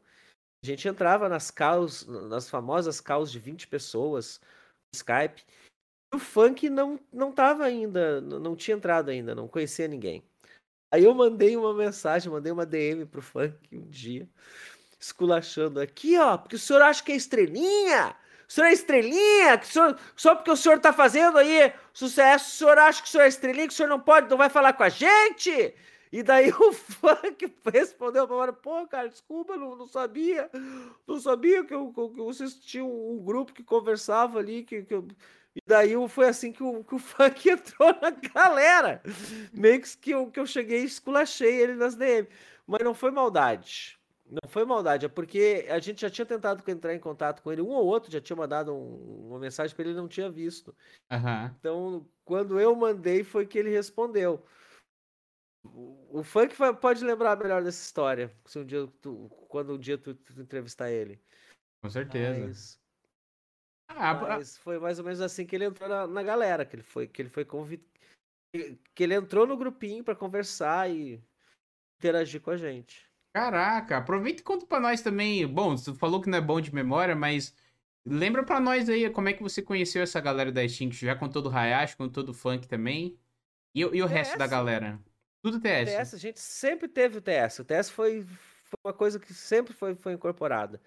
[0.62, 4.40] A gente entrava nas calls, nas famosas calls de 20 pessoas,
[4.92, 5.44] no Skype,
[6.14, 10.22] o funk não, não tava ainda, não tinha entrado ainda, não conhecia ninguém.
[10.90, 14.28] Aí eu mandei uma mensagem, mandei uma DM pro funk um dia,
[14.98, 18.16] esculachando aqui, ó, porque o senhor acha que é estrelinha?
[18.48, 19.58] O senhor é estrelinha?
[19.58, 23.10] Que senhor, só porque o senhor tá fazendo aí sucesso, o senhor acha que o
[23.10, 25.74] senhor é estrelinha, que o senhor não pode, não vai falar com a gente?
[26.10, 30.50] E daí o funk respondeu pra hora, pô, cara, desculpa, não, não sabia.
[31.06, 35.06] Não sabia que, eu, que vocês tinham um grupo que conversava ali, que, que eu
[35.58, 39.02] e daí foi assim que o, que o funk entrou na galera.
[39.52, 42.28] Meio que eu, que eu cheguei e esculachei ele nas DM.
[42.66, 43.98] Mas não foi maldade.
[44.30, 47.62] Não foi maldade, é porque a gente já tinha tentado entrar em contato com ele,
[47.62, 50.76] um ou outro já tinha mandado um, uma mensagem para ele, ele não tinha visto.
[51.10, 51.46] Uhum.
[51.58, 54.44] Então, quando eu mandei, foi que ele respondeu.
[55.64, 59.96] O, o funk pode lembrar melhor dessa história, se um dia tu, quando um dia
[59.96, 61.18] tu, tu entrevistar ele.
[61.82, 62.46] Com certeza.
[62.46, 62.78] Mas,
[63.88, 66.82] ah, Mas foi mais ou menos assim que ele entrou na, na galera, que ele
[66.82, 67.88] foi que ele foi convidado,
[68.94, 71.22] que ele entrou no grupinho para conversar e
[71.98, 73.08] interagir com a gente.
[73.34, 75.46] Caraca, aproveita e conta para nós também.
[75.46, 77.54] Bom, você falou que não é bom de memória, mas
[78.04, 81.28] lembra para nós aí como é que você conheceu essa galera da Extinct, já com
[81.28, 83.18] todo o Hayashi, com todo o funk também.
[83.74, 84.98] E, e o TS, resto da galera?
[85.42, 85.94] Tudo TS.
[85.94, 87.60] TS, a gente sempre teve o TS.
[87.60, 90.80] O TS foi, foi uma coisa que sempre foi, foi incorporada.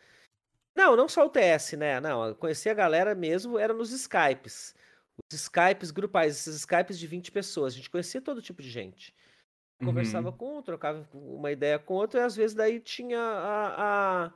[0.76, 2.00] Não, não só o TS, né?
[2.00, 4.74] Não, eu conheci a galera mesmo, era nos Skypes.
[5.32, 7.74] Os Skypes grupais, esses Skypes de 20 pessoas.
[7.74, 9.14] A gente conhecia todo tipo de gente.
[9.80, 9.88] Uhum.
[9.88, 14.26] Conversava com um, trocava uma ideia com outro, e às vezes daí tinha a.
[14.26, 14.34] a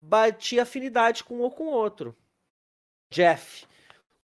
[0.00, 2.16] batia afinidade com um ou com outro.
[3.10, 3.66] Jeff.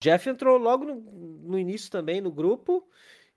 [0.02, 2.86] Jeff entrou logo no, no início também no grupo,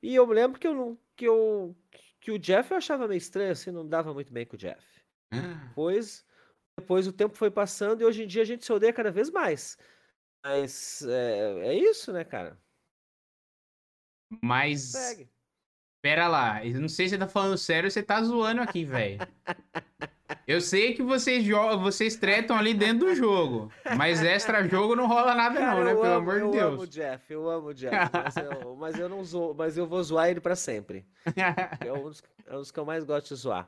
[0.02, 1.76] e eu lembro que eu que eu
[2.20, 4.86] que o Jeff eu achava meio estranho, assim, não dava muito bem com o Jeff.
[5.70, 6.26] Depois,
[6.80, 9.30] depois o tempo foi passando e hoje em dia a gente se odeia cada vez
[9.30, 9.78] mais.
[10.44, 12.58] Mas é, é isso, né, cara?
[14.42, 14.82] Mas.
[14.92, 15.30] Segue.
[16.02, 18.86] Pera lá, eu não sei se você tá falando sério ou você tá zoando aqui,
[18.86, 19.18] velho.
[20.46, 25.08] Eu sei que vocês jogam, vocês tretam ali dentro do jogo, mas extra jogo não
[25.08, 25.92] rola nada Cara, não, né?
[25.92, 26.74] eu Pelo amo, amor de eu Deus.
[26.74, 29.88] amo o Jeff, eu amo o Jeff, mas eu, mas eu não zoo, mas eu
[29.88, 31.06] vou zoar ele pra sempre.
[31.86, 33.68] É um dos, é um dos que eu mais gosto de zoar.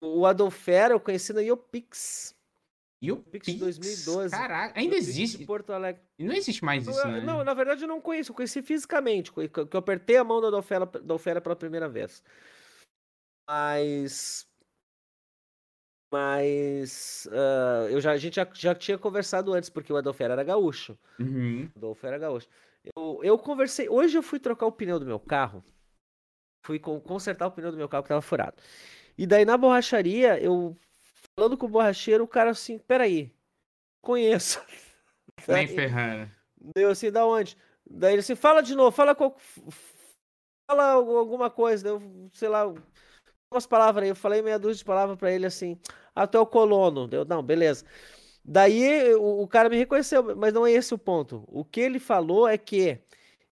[0.00, 2.33] O Adolfera eu conheci na Iopix.
[3.04, 3.58] E o Pix Pix?
[3.58, 4.30] 2012.
[4.30, 5.44] Caraca, ainda Pix de existe.
[5.44, 6.00] Porto Alegre.
[6.18, 7.20] Não existe mais isso, Eu- né?
[7.20, 10.48] Não, na verdade eu não conheço, eu conheci fisicamente, que eu apertei a mão da
[10.48, 12.22] Adolfera, da Adolfera pela primeira vez.
[13.48, 14.46] Mas.
[16.12, 17.28] Mas.
[17.32, 20.96] ah, eu já, a gente já, já tinha conversado antes, porque o Adolfera era gaúcho.
[21.18, 21.68] Uhum.
[21.76, 22.48] Adolfo era gaúcho.
[22.96, 23.88] Eu, eu conversei.
[23.88, 25.64] Hoje eu fui trocar o pneu do meu carro.
[26.64, 28.56] Fui con- consertar o pneu do meu carro que tava furado.
[29.18, 30.76] E daí na borracharia, eu
[31.36, 33.32] falando com o borracheiro, o cara assim, peraí,
[34.02, 34.60] conheço.
[35.48, 36.30] Nem ferrando.
[36.74, 37.56] Deu assim, da onde?
[37.86, 39.36] Daí ele assim, fala de novo, fala qual,
[40.68, 42.64] fala algu- alguma coisa, eu, sei lá,
[43.52, 45.78] umas palavras aí, eu falei meia dúzia de palavras pra ele assim,
[46.14, 47.84] até o colono, deu, não, beleza.
[48.44, 51.44] Daí o, o cara me reconheceu, mas não é esse o ponto.
[51.48, 52.98] O que ele falou é que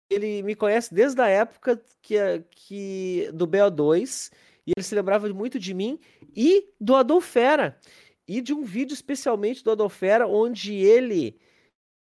[0.10, 2.16] ele me conhece desde a época que,
[2.52, 4.32] que do BO2
[4.66, 6.00] e ele se lembrava muito de mim
[6.40, 7.78] e do Adolfera
[8.26, 11.38] e de um vídeo especialmente do Adolfera onde ele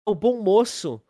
[0.07, 1.01] o bom moço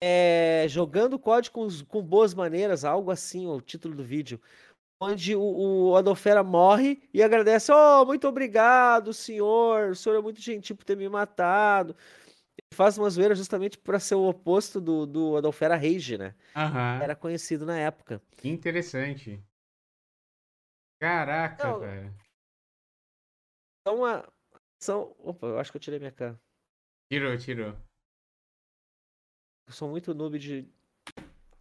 [0.00, 4.40] é, jogando código com, com boas maneiras, algo assim, o título do vídeo.
[5.02, 5.40] Onde o,
[5.90, 9.90] o Adolfera morre e agradece: Oh, muito obrigado, senhor.
[9.90, 11.96] O senhor é muito gentil por ter me matado.
[12.56, 16.34] Ele faz uma zoeira justamente para ser o oposto do, do Adolfera Rage, né?
[16.54, 17.00] Aham.
[17.02, 18.22] Era conhecido na época.
[18.44, 19.42] Interessante.
[21.00, 22.14] Caraca, Não, velho.
[23.90, 24.24] Então, a,
[24.78, 25.14] são.
[25.18, 26.40] Opa, eu acho que eu tirei minha cara.
[27.10, 27.74] Tirou, tirou.
[29.66, 30.68] Eu sou muito noob de,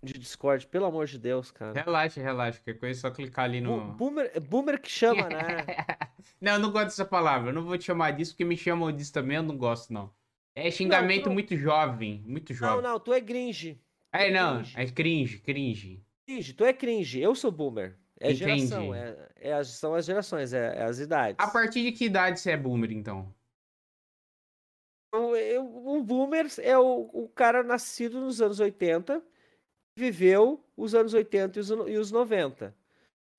[0.03, 1.73] de Discord, pelo amor de Deus, cara.
[1.73, 2.59] Relaxa, relaxa.
[2.59, 3.93] Qualquer coisa é só clicar ali no.
[3.93, 5.65] Boomer, boomer que chama, né?
[6.39, 7.49] não, eu não gosto dessa palavra.
[7.49, 9.37] Eu não vou te chamar disso porque me chamam disso também.
[9.37, 10.13] Eu não gosto, não.
[10.55, 12.23] É xingamento não- muito jovem.
[12.27, 12.83] Muito Não, jovem.
[12.83, 13.81] não, tu é gringe.
[14.11, 14.57] É, não.
[14.57, 14.73] cringe.
[14.79, 16.03] É cringe, cringe.
[16.27, 17.97] Cringe, tu é cringe, eu sou boomer.
[18.21, 18.67] É Entendi.
[18.67, 21.37] geração, é, é são as gerações, é, é as idades.
[21.39, 23.33] A partir de que idade você é boomer, então?
[25.13, 29.23] O, eu- o boomer é o, o cara nascido nos anos 80,
[29.97, 32.75] viveu os anos 80 e os, e os 90.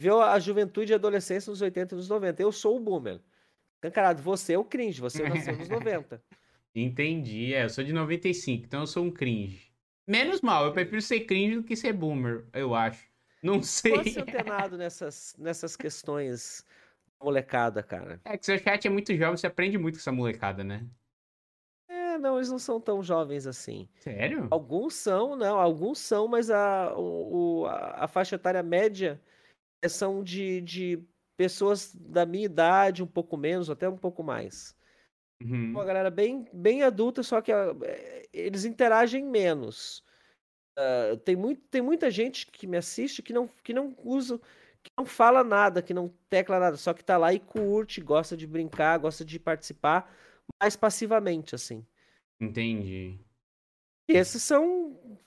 [0.01, 2.43] Viveu a juventude e a adolescência nos 80 e nos 90.
[2.43, 3.20] Eu sou o boomer.
[3.85, 6.22] Encarado, você é o cringe, você nasceu nos 90.
[6.74, 7.53] Entendi.
[7.55, 9.70] É, eu sou de 95, então eu sou um cringe.
[10.09, 13.09] Menos mal, eu prefiro ser cringe do que ser boomer, eu acho.
[13.43, 13.97] Não sei.
[13.97, 16.64] Fosse antenado nessas, nessas questões
[17.18, 18.20] da molecada, cara.
[18.24, 20.86] É que seu chat é muito jovem, você aprende muito com essa molecada, né?
[21.88, 23.88] É, não, eles não são tão jovens assim.
[24.01, 24.49] Sério?
[24.51, 29.20] Alguns são, não, alguns são, mas a, o, a, a faixa etária média
[29.82, 31.05] é- são de, de
[31.36, 34.76] pessoas da minha idade, um pouco menos, até um pouco mais.
[35.43, 35.70] Uhum.
[35.70, 40.05] Uma galera bem, bem adulta, só que ah, eh, eles interagem menos.
[40.77, 44.39] Ah, tem, muito, tem muita gente que me assiste que não, que não usa,
[44.83, 48.37] que não fala nada, que não tecla nada, só que tá lá e curte, gosta
[48.37, 50.11] de brincar, gosta de participar
[50.61, 51.85] mais passivamente, assim.
[52.41, 53.18] Entendi.
[54.09, 55.18] E esses são.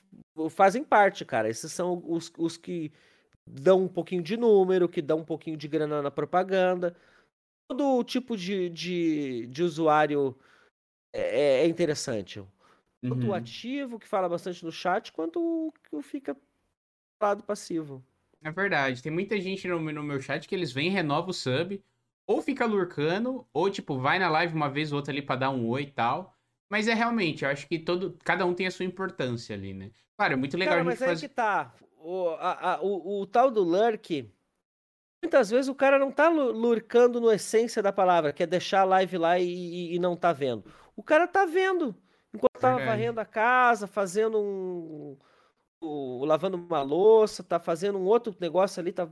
[0.49, 1.49] fazem parte, cara.
[1.49, 2.91] Esses são os, os que
[3.45, 6.95] dão um pouquinho de número, que dão um pouquinho de grana na propaganda.
[7.69, 10.37] Todo tipo de, de, de usuário
[11.13, 12.43] é, é interessante.
[13.07, 13.33] Tanto o Uhum.
[13.33, 16.37] ativo, que fala bastante no chat, quanto o que fica
[17.21, 18.05] lado passivo.
[18.41, 21.81] É verdade, tem muita gente no, no meu chat que eles vêm, renova o sub,
[22.27, 25.49] ou fica lurcando, ou tipo, vai na live uma vez ou outra ali pra dar
[25.49, 26.35] um oi e tal.
[26.69, 29.91] Mas é realmente, eu acho que todo, cada um tem a sua importância ali, né?
[30.17, 31.27] Claro, é muito legal Cara, a gente mas fazer.
[31.27, 31.73] que tá.
[31.97, 34.31] O, a- a- o, o tal do lurk,
[35.23, 38.81] muitas vezes o cara não tá lu- lurcando no essência da palavra, que é deixar
[38.81, 40.65] a live lá e, e- e não tá vendo.
[40.95, 41.95] O cara tá vendo.
[42.35, 42.85] Enquanto tava Verdade.
[42.85, 45.17] varrendo a casa, fazendo um.
[46.25, 49.09] lavando uma louça, tá fazendo um outro negócio ali, tá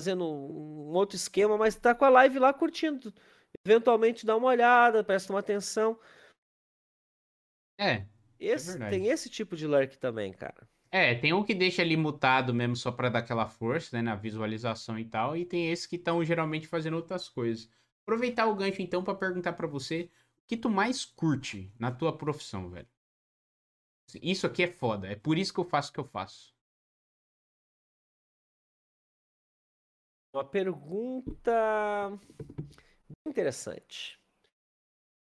[0.00, 3.12] fazendo um outro esquema, mas tá com a live lá curtindo.
[3.66, 5.98] Eventualmente dá uma olhada, presta uma atenção.
[7.78, 8.08] É,
[8.38, 8.90] Esse, verdade.
[8.90, 10.68] tem esse tipo de lurk também, cara.
[10.90, 14.14] é, tem um que deixa ali mutado mesmo só pra dar aquela força, né, na
[14.14, 17.68] visualização e tal, e tem esses que estão geralmente fazendo outras coisas.
[18.06, 20.10] Aproveitar o gancho então pra perguntar pra você
[20.46, 22.88] que tu mais curte na tua profissão, velho.
[24.20, 26.54] Isso aqui é foda, é por isso que eu faço o que eu faço.
[30.34, 31.52] Uma pergunta.
[33.26, 34.18] interessante.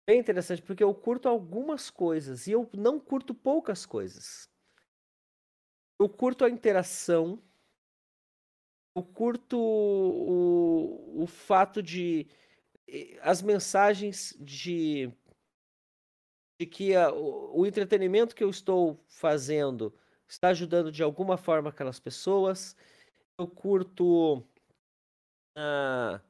[0.08, 4.48] Bem interessante, porque eu curto algumas coisas e eu não curto poucas coisas.
[5.98, 7.42] Eu curto a interação,
[8.94, 12.28] eu curto o, o fato de
[13.20, 15.10] as mensagens de,
[16.60, 19.94] de que a, o, o entretenimento que eu estou fazendo
[20.28, 22.76] está ajudando de alguma forma aquelas pessoas.
[23.38, 24.38] Eu curto
[25.56, 26.20] uh,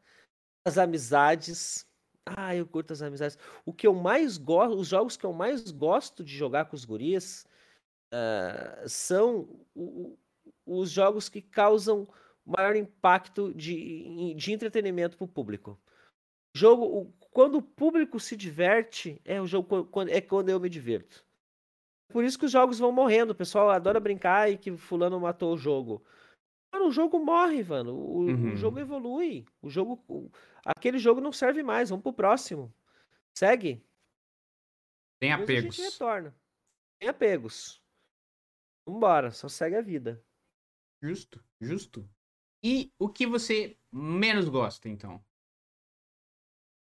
[0.64, 1.86] as amizades.
[2.24, 3.38] Ah, eu curto as amizades.
[3.64, 6.84] O que eu mais gosto, os jogos que eu mais gosto de jogar com os
[6.84, 7.46] guris
[8.12, 10.18] uh, são o,
[10.66, 12.08] os jogos que causam
[12.44, 15.78] maior impacto de, de entretenimento para o público.
[16.56, 21.22] Jogo, quando o público se diverte, é o jogo é quando eu me divirto.
[22.08, 23.32] Por isso que os jogos vão morrendo.
[23.32, 26.02] O pessoal adora brincar e que fulano matou o jogo.
[26.72, 27.94] Mano, o jogo morre, mano.
[27.94, 28.54] O, uhum.
[28.54, 29.44] o jogo evolui.
[29.60, 30.02] O jogo.
[30.08, 30.30] O,
[30.64, 31.90] aquele jogo não serve mais.
[31.90, 32.72] Vamos pro próximo.
[33.36, 33.84] Segue.
[35.20, 35.78] Tem apegos.
[35.78, 36.34] A gente retorna.
[36.98, 37.82] Tem apegos.
[38.88, 40.24] Vambora, só segue a vida.
[41.02, 42.08] Justo, justo.
[42.64, 45.22] E o que você menos gosta, então?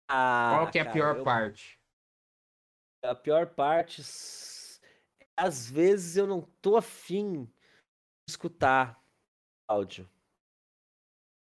[0.10, 1.24] Ah, Qual que é a cara, pior eu...
[1.24, 1.80] parte?
[3.04, 4.02] A pior parte,
[5.38, 7.52] às vezes eu não tô afim de
[8.32, 9.02] escutar
[9.68, 10.10] áudio.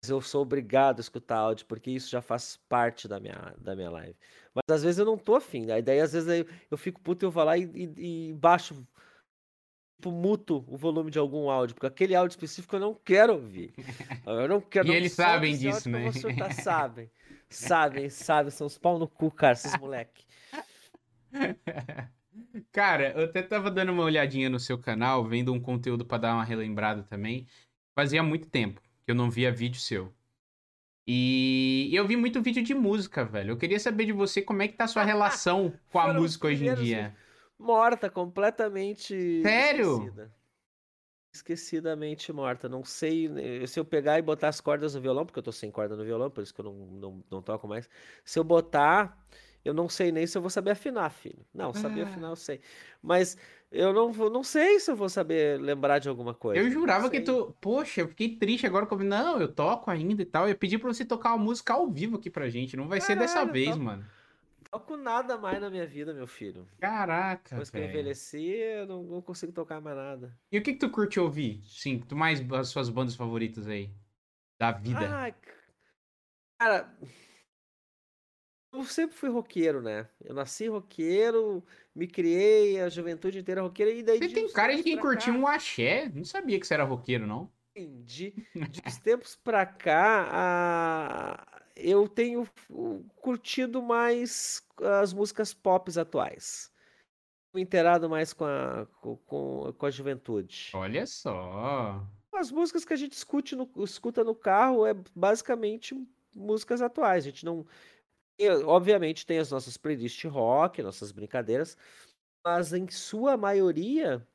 [0.02, 3.74] Mas eu sou obrigado a escutar áudio, porque isso já faz parte da minha, da
[3.74, 4.18] minha live.
[4.52, 5.70] Mas às vezes eu não tô afim.
[5.70, 8.34] Aí daí às vezes eu, eu fico puto e eu vou lá e, e, e
[8.34, 8.86] baixo
[9.96, 13.74] tipo, muto o volume de algum áudio, porque aquele áudio específico eu não quero ouvir.
[14.24, 14.88] Eu não quero.
[14.88, 16.10] e eles sabem disso, né?
[16.38, 17.10] Tá, sabem.
[17.48, 20.24] Sabem, sabem, são os pau no cu, cara, esses moleque.
[22.70, 26.34] Cara, eu até tava dando uma olhadinha no seu canal, vendo um conteúdo para dar
[26.34, 27.46] uma relembrada também.
[27.94, 30.12] Fazia muito tempo que eu não via vídeo seu.
[31.06, 33.52] E eu vi muito vídeo de música, velho.
[33.52, 36.48] Eu queria saber de você como é que tá a sua relação com a música
[36.48, 37.14] hoje em dia.
[37.58, 39.92] Morta, completamente Sério?
[39.92, 40.32] Esquecida.
[41.32, 42.68] Esquecidamente morta.
[42.68, 45.52] Não sei né, se eu pegar e botar as cordas no violão, porque eu tô
[45.52, 47.88] sem corda no violão, por isso que eu não, não, não toco mais.
[48.24, 49.26] Se eu botar,
[49.64, 51.44] eu não sei nem se eu vou saber afinar, filho.
[51.52, 52.04] Não, saber ah.
[52.04, 52.60] afinar eu sei.
[53.02, 53.36] Mas
[53.70, 56.60] eu não, não sei se eu vou saber lembrar de alguma coisa.
[56.60, 57.54] Eu jurava que tu.
[57.60, 58.86] Poxa, eu fiquei triste agora.
[58.86, 59.02] Como...
[59.02, 60.48] Não, eu toco ainda e tal.
[60.48, 62.76] Eu pedi pra você tocar uma música ao vivo aqui pra gente.
[62.76, 64.04] Não vai Caralho, ser dessa vez, mano.
[64.70, 66.68] Toco nada mais na minha vida, meu filho.
[66.80, 67.50] Caraca.
[67.50, 70.38] Depois que eu envelheci, eu não, não, consigo tocar mais nada.
[70.50, 71.62] E o que, que tu curte ouvir?
[71.64, 73.90] Sim, tu mais as suas bandas favoritas aí?
[74.58, 75.00] Da vida.
[75.00, 75.34] Ah,
[76.58, 76.96] cara.
[78.72, 80.08] Eu sempre fui roqueiro, né?
[80.22, 81.64] Eu nasci roqueiro,
[81.94, 84.18] me criei a juventude inteira roqueira e daí.
[84.18, 85.38] Você tem cara de quem curtiu cá...
[85.38, 86.10] um axé?
[86.14, 87.50] Não sabia que você era roqueiro, não.
[87.74, 88.32] De,
[88.70, 91.55] de uns tempos pra cá, a...
[91.76, 92.48] eu tenho
[93.16, 94.62] curtido mais
[95.00, 96.72] as músicas pop atuais.
[97.54, 100.70] Me inteirado mais com a, com, com a juventude.
[100.74, 102.02] Olha só.
[102.34, 105.94] As músicas que a gente escute no, escuta no carro é basicamente
[106.34, 107.24] músicas atuais.
[107.24, 107.66] A gente não
[108.38, 111.76] e, obviamente tem as nossas playlists rock, nossas brincadeiras,
[112.44, 114.26] mas em sua maioria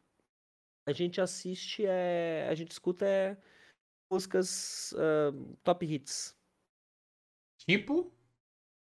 [0.88, 3.38] a gente assiste, é, a gente escuta é,
[4.11, 6.35] músicas uh, top hits.
[7.68, 8.12] Tipo?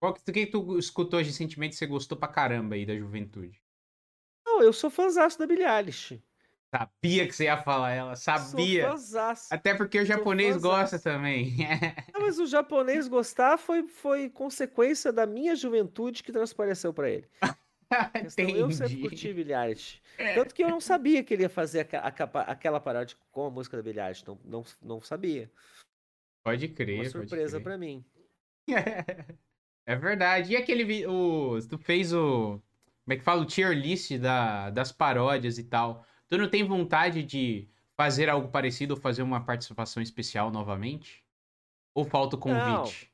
[0.00, 3.62] Qual que, que tu escutou recentemente e você gostou pra caramba aí da juventude?
[4.44, 6.22] Não, eu sou fãzaço da Billie Eilish.
[6.74, 8.92] Sabia que você ia falar ela, sabia.
[9.50, 11.56] Até porque o japonês gosta também.
[12.12, 17.28] Não, mas o japonês gostar foi, foi consequência da minha juventude que transpareceu para ele.
[18.56, 20.02] eu sempre curti Billie Eilish.
[20.18, 20.34] É.
[20.34, 23.50] Tanto que eu não sabia que ele ia fazer a, a, aquela paródia com a
[23.50, 24.26] música da Billie Eilish.
[24.26, 25.48] Não, não, não sabia.
[26.42, 27.00] Pode crer.
[27.00, 28.04] Uma surpresa para mim.
[29.86, 30.52] É verdade.
[30.52, 31.06] E aquele.
[31.06, 32.58] O, tu fez o.
[33.04, 33.42] Como é que fala?
[33.42, 36.06] O tier list da, das paródias e tal.
[36.26, 41.22] Tu não tem vontade de fazer algo parecido ou fazer uma participação especial novamente?
[41.94, 43.12] Ou falta o convite?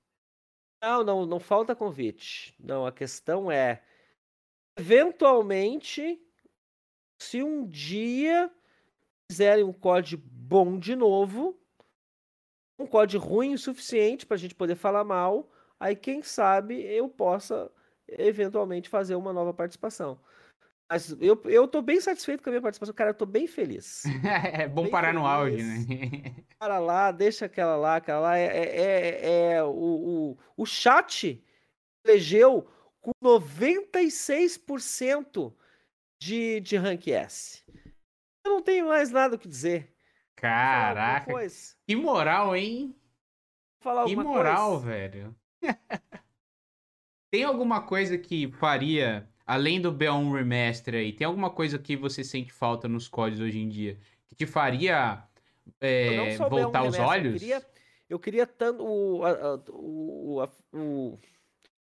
[0.80, 2.54] Não, não, não, não falta convite.
[2.58, 3.82] Não, a questão é
[4.78, 6.20] eventualmente
[7.18, 8.50] se um dia
[9.30, 11.60] fizerem um código bom de novo,
[12.80, 17.08] um código ruim o suficiente para a gente poder falar mal, aí quem sabe eu
[17.08, 17.70] possa
[18.08, 20.18] eventualmente fazer uma nova participação.
[20.90, 24.02] Mas eu, eu tô bem satisfeito com a minha participação, cara, eu tô bem feliz.
[24.52, 25.22] é bom bem parar feliz.
[25.22, 26.34] no áudio, né?
[26.58, 28.36] Para lá, deixa aquela lá, aquela lá.
[28.36, 31.40] É, é, é, é o, o, o chat
[32.04, 32.66] elegeu
[33.00, 35.54] com 96%
[36.20, 37.62] de, de rank S.
[38.44, 39.94] Eu não tenho mais nada o que dizer.
[40.40, 41.34] Caraca.
[41.86, 42.96] Que moral, hein?
[43.80, 44.86] Falar que moral, coisa.
[44.86, 45.36] velho.
[47.30, 52.24] Tem alguma coisa que faria, além do BO1 Remaster aí, tem alguma coisa que você
[52.24, 53.98] sente falta nos códigos hoje em dia?
[54.28, 55.22] Que te faria
[55.78, 57.34] é, voltar os olhos?
[57.34, 57.66] Eu queria,
[58.08, 59.22] eu queria tanto o,
[59.68, 60.42] o, o,
[60.72, 61.18] o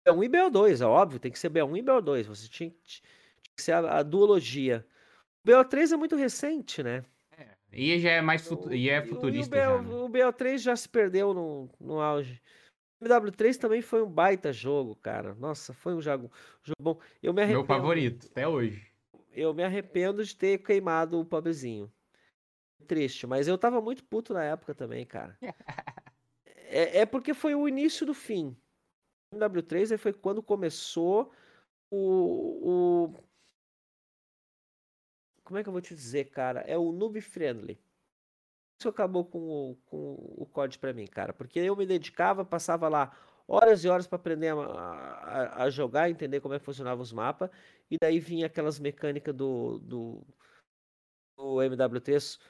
[0.07, 2.24] B1 e BO2, é óbvio, tem que ser B1 e BO2.
[2.24, 3.03] Você tinha, tinha
[3.56, 4.88] que ser a, a duologia.
[5.45, 7.03] O BO3 é muito recente, né?
[7.72, 9.56] E já é mais futu e é futurista.
[9.56, 9.95] E o, já, né?
[9.95, 12.41] o BO3 já se perdeu no, no auge.
[12.99, 15.35] O MW3 também foi um baita jogo, cara.
[15.35, 16.31] Nossa, foi um jogo,
[16.64, 16.99] jogo bom.
[17.22, 17.60] Eu me arrependo.
[17.60, 18.88] Meu favorito, até hoje.
[19.31, 21.91] Eu me arrependo de ter queimado o pobrezinho.
[22.88, 25.38] Triste, mas eu tava muito puto na época também, cara.
[26.45, 28.56] é, é porque foi o início do fim.
[29.31, 31.31] O MW3 foi quando começou
[31.91, 33.14] o, o.
[35.48, 36.60] Como é que eu vou te dizer, cara?
[36.61, 37.80] É o noob friendly
[38.80, 41.34] isso acabou com o, com o COD para mim, cara.
[41.34, 43.11] Porque eu me dedicava, passava lá
[43.48, 47.11] horas e horas para aprender a, a, a, jogar, entender como é que funcionavam os
[47.11, 47.49] mapas.
[47.90, 50.28] E daí vinha aquelas mecânicas do, do,
[51.36, 52.38] do MW3.
[52.38, 52.48] Como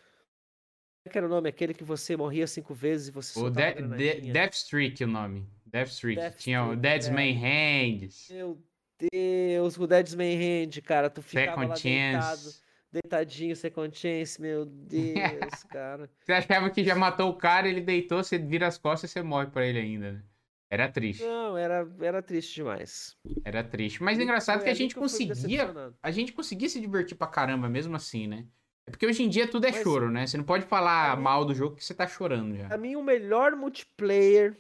[1.06, 1.48] é que era o nome?
[1.48, 5.48] Aquele que você morria cinco vezes e você O de, de, Death Streak, o nome.
[5.66, 6.20] Death Streak.
[6.20, 8.28] Death Tinha Streak, o Dead's Main Hands.
[8.32, 8.62] Meu
[9.00, 11.10] Deus, o Dead's Main Hand, cara.
[11.10, 12.44] Tu ficava Second lá Chance.
[12.44, 16.10] deitado deitadinho, second chance, meu Deus, cara.
[16.20, 19.22] Você achava que já matou o cara, ele deitou, você vira as costas e você
[19.22, 20.24] morre pra ele ainda, né?
[20.70, 21.24] Era triste.
[21.24, 23.16] Não, era, era triste demais.
[23.46, 24.04] Era triste.
[24.04, 25.74] Mas é engraçado que a gente conseguia.
[26.04, 28.46] A gente conseguia se divertir pra caramba mesmo assim, né?
[28.86, 30.28] É porque hoje em dia tudo é Mas, choro, né?
[30.28, 32.68] Você não pode falar mim, mal do jogo que você tá chorando já.
[32.68, 34.58] Pra mim, o melhor multiplayer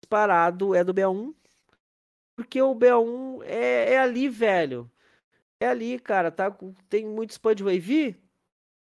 [0.00, 1.34] disparado é do BA1.
[2.36, 4.90] Porque o BA1 é, é ali, velho.
[5.60, 6.50] É ali, cara, tá?
[6.88, 8.20] Tem muito Spud Wave?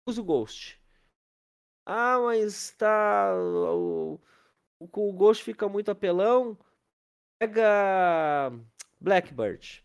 [0.07, 0.81] Usa o Ghost.
[1.85, 3.33] Ah, mas tá.
[3.35, 4.19] O,
[4.79, 6.57] o, o Ghost fica muito apelão.
[7.39, 8.51] Pega
[8.99, 9.83] Blackbird.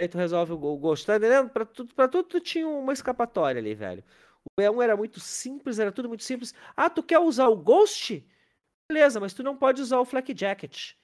[0.00, 1.06] Aí tu resolve o, Ghost.
[1.06, 1.50] Tá entendendo?
[1.50, 4.04] Pra tudo, pra tudo tu tinha uma escapatória ali, velho.
[4.56, 6.54] O E1 era muito simples, era tudo muito simples.
[6.76, 8.26] Ah, tu quer usar o Ghost?
[8.90, 10.94] Beleza, mas tu não pode usar o Flak Jacket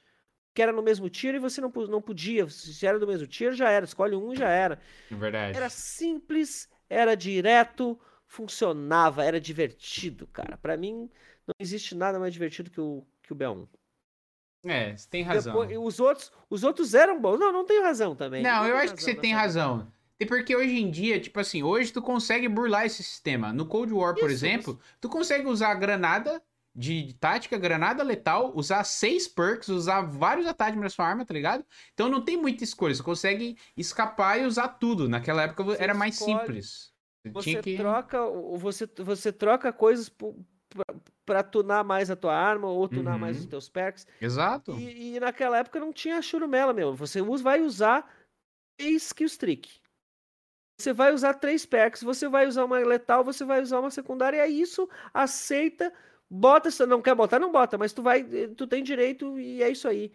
[0.55, 2.49] que era no mesmo tiro e você não, não podia.
[2.49, 3.85] Se era do mesmo tiro, já era.
[3.85, 4.81] Escolhe um e já era.
[5.11, 5.57] É verdade.
[5.57, 10.57] Era simples, era direto, funcionava, era divertido, cara.
[10.57, 11.11] Para mim,
[11.47, 13.67] não existe nada mais divertido que o, que o B1.
[14.65, 15.53] É, você tem razão.
[15.53, 17.39] Depois, os, outros, os outros eram bons.
[17.39, 18.43] Não, não tenho razão também.
[18.43, 19.93] Não, não eu acho que você tem razão.
[20.19, 23.53] E porque hoje em dia, tipo assim, hoje tu consegue burlar esse sistema.
[23.53, 26.41] No Cold War, por isso, exemplo, tu consegue usar a granada
[26.75, 31.65] de, tática, granada letal, usar seis perks, usar vários ataques na sua arma, tá ligado?
[31.93, 35.09] Então não tem muita escolha, você consegue escapar e usar tudo.
[35.09, 36.93] Naquela época você era mais escolhe, simples.
[37.33, 37.77] Você, que...
[37.77, 38.19] troca,
[38.59, 40.13] você, você troca coisas
[41.25, 43.21] para tunar mais a tua arma ou tunar uhum.
[43.21, 44.07] mais os teus perks.
[44.21, 44.73] Exato.
[44.73, 46.95] E, e, naquela época não tinha churumela, meu.
[46.95, 48.07] Você vai usar
[48.77, 49.81] três killstreak.
[50.79, 54.39] Você vai usar três perks, você vai usar uma letal, você vai usar uma secundária,
[54.39, 55.93] e é isso aceita
[56.31, 59.63] Bota, se não quer botar, não bota, mas tu vai, eh, tu tem direito e
[59.63, 60.13] é isso aí.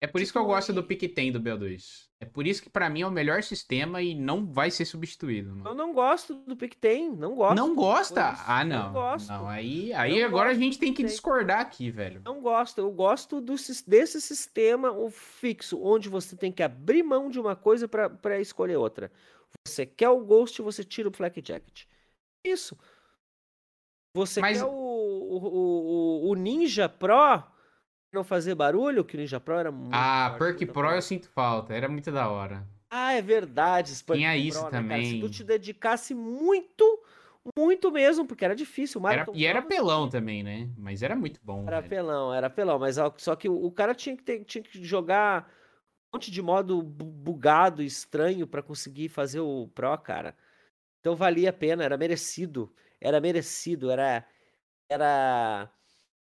[0.00, 2.06] É por isso que eu tipo, gosto do Piquetem do BO2.
[2.20, 5.50] É por isso que para mim é o melhor sistema e não vai ser substituído.
[5.50, 5.70] Mano.
[5.70, 7.56] Eu não gosto do Piquetem, não gosto.
[7.56, 8.34] Não gosta?
[8.46, 8.86] Ah, não.
[8.86, 9.28] Não gosto.
[9.28, 12.22] Não, aí, aí agora a gente tem que discordar aqui, velho.
[12.24, 12.78] Não gosto.
[12.78, 13.54] Eu gosto do,
[13.86, 18.76] desse sistema o fixo, onde você tem que abrir mão de uma coisa para escolher
[18.76, 19.10] outra.
[19.66, 21.86] Você quer o Ghost, você tira o Flak Jacket.
[22.44, 22.78] Isso.
[24.14, 24.58] Você Mas...
[24.58, 24.87] quer o,
[25.46, 27.42] o, o, Ninja Pro
[28.12, 29.04] não fazer barulho?
[29.04, 29.92] Que o Ninja Pro era muito.
[29.92, 31.74] Ah, Perk Pro eu sinto falta.
[31.74, 32.66] Era muito da hora.
[32.90, 33.94] Ah, é verdade.
[34.04, 35.02] Tinha isso Pro, também.
[35.02, 37.02] Né, Se tu te dedicasse muito,
[37.56, 39.06] muito mesmo, porque era difícil.
[39.06, 40.68] Era, e era pelão também, né?
[40.76, 41.64] Mas era muito bom.
[41.66, 41.90] Era velho.
[41.90, 42.78] pelão, era pelão.
[42.78, 45.50] Mas só que o, o cara tinha que, ter, tinha que jogar
[46.12, 50.34] um monte de modo bugado, estranho, para conseguir fazer o Pro, cara.
[51.00, 54.26] Então valia a pena, era merecido era merecido, era
[54.88, 55.70] era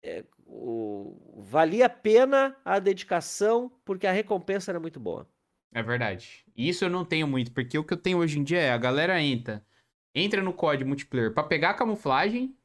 [0.03, 5.27] é, o, valia a pena a dedicação porque a recompensa era muito boa.
[5.71, 6.43] É verdade.
[6.57, 8.77] Isso eu não tenho muito, porque o que eu tenho hoje em dia é a
[8.77, 9.63] galera entra,
[10.15, 12.55] entra no código multiplayer para pegar camuflagem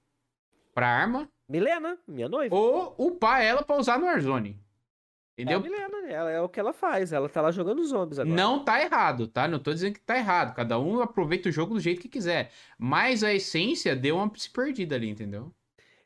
[0.74, 1.28] para arma.
[1.48, 2.54] Milena, minha noiva.
[2.54, 4.58] Ou upar ela para usar no Warzone.
[5.36, 5.58] Entendeu?
[5.58, 7.12] É a Milena, ela é o que ela faz.
[7.12, 8.34] Ela tá lá jogando zombies agora.
[8.34, 9.46] Não tá errado, tá?
[9.46, 10.54] Não tô dizendo que tá errado.
[10.54, 12.52] Cada um aproveita o jogo do jeito que quiser.
[12.78, 15.52] Mas a essência deu uma se perdida ali, entendeu?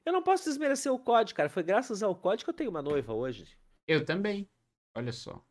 [0.08, 1.50] Eu não posso desmerecer o código, cara.
[1.50, 3.46] Foi graças ao código que eu tenho uma noiva hoje.
[3.86, 4.48] Eu também.
[4.96, 5.44] Olha só.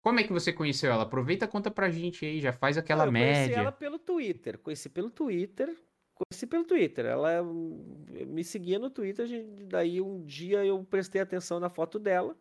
[0.00, 1.02] Como é que você conheceu ela?
[1.02, 3.42] Aproveita conta pra gente aí, já faz aquela eu média.
[3.42, 4.56] Conheci ela pelo Twitter.
[4.58, 5.76] Conheci pelo Twitter.
[6.14, 7.06] Conheci pelo Twitter.
[7.06, 9.26] Ela me seguia no Twitter.
[9.66, 12.36] Daí um dia eu prestei atenção na foto dela.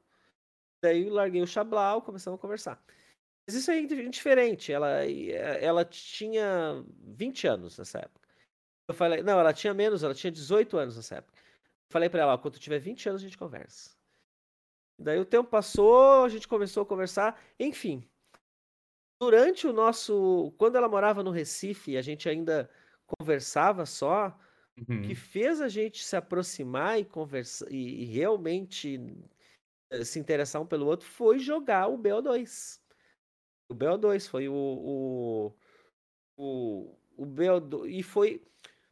[0.79, 2.79] Daí larguei o Chablau, começamos a conversar.
[3.47, 4.71] Mas isso é indiferente.
[4.71, 5.03] Ela,
[5.59, 8.29] ela tinha 20 anos nessa época.
[8.87, 11.46] Eu falei, não, ela tinha menos, ela tinha 18 anos nessa época.
[11.89, 13.95] Falei para ela, ó, quando tiver 20 anos a gente conversa.
[14.99, 18.03] Daí o tempo passou, a gente começou a conversar, enfim.
[19.21, 22.69] Durante o nosso, quando ela morava no Recife, a gente ainda
[23.05, 24.37] conversava só,
[24.77, 25.01] uhum.
[25.03, 28.99] que fez a gente se aproximar e conversar e, e realmente
[29.91, 32.79] eh, se interessar um pelo outro foi jogar o BO2.
[33.69, 35.53] O BO2 foi o, o,
[36.37, 38.43] o, o BO2 e foi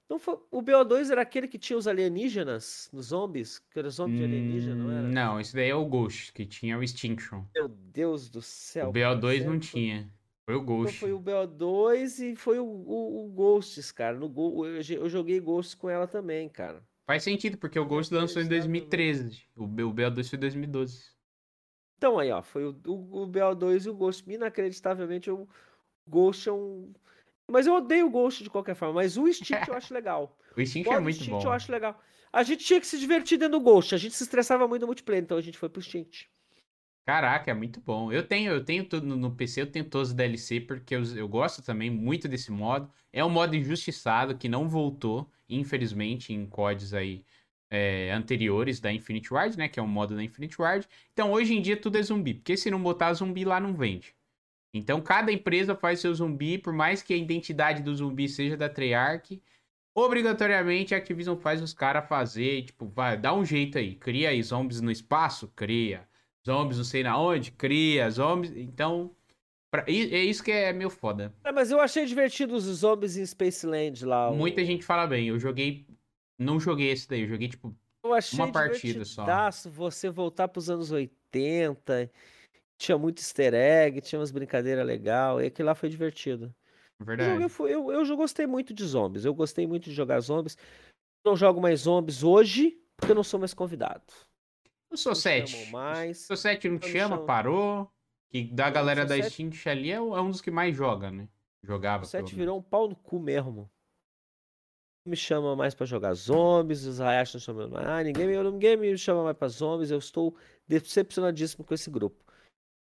[0.09, 4.17] não foi, o BO2 era aquele que tinha os alienígenas, nos zombies, que era zombie
[4.17, 5.07] de alienígena, não era?
[5.07, 7.43] Não, esse daí é o Ghost, que tinha o Extinction.
[7.55, 8.89] Meu Deus do céu.
[8.89, 10.07] O BO2 não tinha.
[10.45, 10.95] Foi o então Ghost.
[10.95, 14.15] Então foi o BO2 e foi o, o, o Ghosts, cara.
[14.15, 14.31] No,
[14.65, 16.83] eu joguei Ghosts com ela também, cara.
[17.07, 19.43] Faz sentido, porque o Ghost lançou em 2013.
[19.55, 21.15] O, o BO2 foi em 2012.
[21.97, 24.23] Então aí, ó, foi o, o, o BO2 e o Ghost.
[24.31, 25.47] Inacreditavelmente, o
[26.07, 26.93] Ghost é um
[27.49, 30.37] mas eu odeio o Ghost de qualquer forma, mas o Instinct eu acho legal.
[30.55, 31.49] o Instinct é muito Instinct bom.
[31.49, 31.99] eu acho legal.
[32.31, 34.87] A gente tinha que se divertir dentro do Ghost, a gente se estressava muito no
[34.87, 36.29] multiplayer, então a gente foi pro Instinct.
[37.05, 38.11] Caraca, é muito bom.
[38.11, 41.27] Eu tenho, eu tenho tudo no PC, eu tenho todos os DLC porque eu, eu
[41.27, 42.91] gosto também muito desse modo.
[43.13, 47.23] É um modo injustiçado que não voltou, infelizmente, em CODs aí
[47.69, 49.67] é, anteriores da Infinite Ward, né?
[49.67, 50.87] Que é um modo da Infinite Ward.
[51.13, 54.14] Então hoje em dia tudo é zumbi, porque se não botar zumbi lá não vende.
[54.77, 58.67] Então, cada empresa faz seu zumbi, por mais que a identidade do zumbi seja da
[58.67, 59.41] Treyarch,
[59.95, 63.95] obrigatoriamente a Activision faz os caras fazer, tipo, vai, dá um jeito aí.
[63.95, 65.47] Cria aí zombies no espaço?
[65.55, 66.05] Cria.
[66.45, 67.51] Zombies não sei na onde?
[67.51, 68.09] Cria.
[68.09, 68.51] Zombies.
[68.53, 69.15] Então,
[69.71, 71.33] pra, é isso que é meio foda.
[71.45, 74.29] É, mas eu achei divertido os zombies em Spaceland lá.
[74.29, 74.35] O...
[74.35, 75.29] Muita gente fala bem.
[75.29, 75.87] Eu joguei.
[76.37, 77.73] Não joguei esse daí, eu joguei, tipo,
[78.03, 79.25] eu achei uma partida só.
[79.69, 82.11] você voltar pros anos 80
[82.77, 86.53] tinha muito easter egg, tinha umas brincadeiras legais, e aquilo lá foi divertido.
[86.99, 87.43] Verdade.
[87.43, 90.57] Eu, eu, eu, eu, gostei muito de zombies, eu gostei muito de jogar zombies.
[91.25, 94.03] Não jogo mais zombies hoje, porque eu não sou mais convidado.
[94.91, 95.71] Eu sou 7.
[95.71, 96.19] Mais.
[96.19, 97.89] Sou 7 não te chama, parou.
[98.29, 101.27] Que da galera da Steam ali é, é, um dos que mais joga, né?
[101.63, 102.03] Jogava.
[102.03, 103.69] O 7 virou um pau no cu mesmo.
[105.05, 107.87] Não me chama mais para jogar zombies, os Hayashi não chamam mais.
[107.87, 110.35] Ah, ninguém, ninguém me chama mais pra zombies, eu estou
[110.67, 112.24] decepcionadíssimo com esse grupo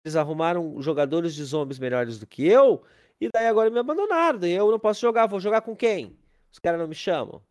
[0.05, 2.83] eles arrumaram jogadores de zombies melhores do que eu,
[3.21, 4.39] e daí agora me abandonaram.
[4.39, 6.19] Daí eu não posso jogar, vou jogar com quem?
[6.53, 7.43] Os caras não me chamam.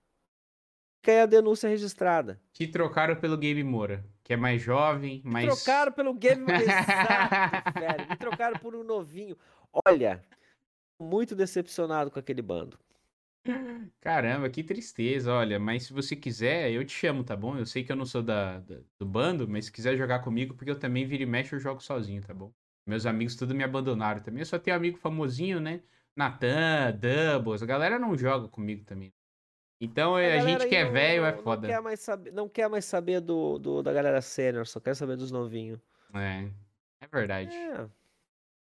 [1.01, 2.39] Fica aí a denúncia registrada.
[2.53, 5.45] Te trocaram pelo Game Moura, que é mais jovem, mais.
[5.45, 6.61] Me trocaram pelo Game Moura.
[6.61, 8.09] Exato, velho.
[8.09, 9.35] Me trocaram por um novinho.
[9.85, 10.23] Olha,
[10.99, 12.77] muito decepcionado com aquele bando.
[13.99, 17.57] Caramba, que tristeza, olha, mas se você quiser, eu te chamo, tá bom?
[17.57, 20.53] Eu sei que eu não sou da, da do bando, mas se quiser jogar comigo,
[20.53, 22.53] porque eu também vira e mexe, eu jogo sozinho, tá bom?
[22.85, 24.41] Meus amigos tudo me abandonaram também.
[24.41, 25.81] Eu só tenho amigo famosinho, né?
[26.15, 29.13] Natan, Doubles, a galera não joga comigo também.
[29.79, 31.67] Então a, a gente que é velho é foda.
[31.67, 34.95] Não quer mais saber, não quer mais saber do, do da galera sênior, só quer
[34.95, 35.79] saber dos novinhos.
[36.13, 36.47] É,
[37.01, 37.55] é verdade.
[37.55, 37.89] É.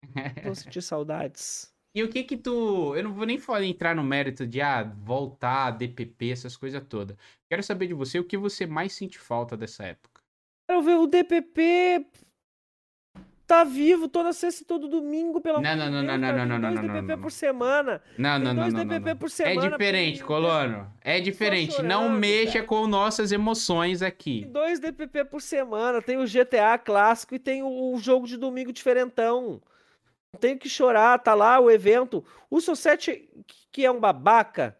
[0.43, 1.70] Vou sentir saudades.
[1.93, 2.95] E o que que tu.
[2.95, 7.17] Eu não vou nem entrar no mérito de ah, voltar, DPP, essas coisas todas.
[7.49, 10.21] Quero saber de você o que você mais sente falta dessa época.
[10.69, 12.05] Quero ver o DPP.
[13.45, 16.71] Tá vivo toda sexta e todo domingo, pela Não, não, não, não, não, não, não,
[16.71, 16.73] não.
[16.73, 18.01] Dois DPP por é semana.
[18.17, 18.69] Não, não, não.
[18.69, 19.65] Dois DPP por semana.
[19.65, 20.93] É diferente, colono.
[21.01, 21.83] É diferente.
[21.83, 24.45] Não mexa com nossas emoções aqui.
[24.45, 26.01] Dois DPP por semana.
[26.01, 29.61] Tem o GTA clássico e tem o jogo de domingo diferentão.
[30.39, 32.23] Tenho que chorar, tá lá o evento.
[32.49, 33.29] O Society,
[33.71, 34.77] que é um babaca,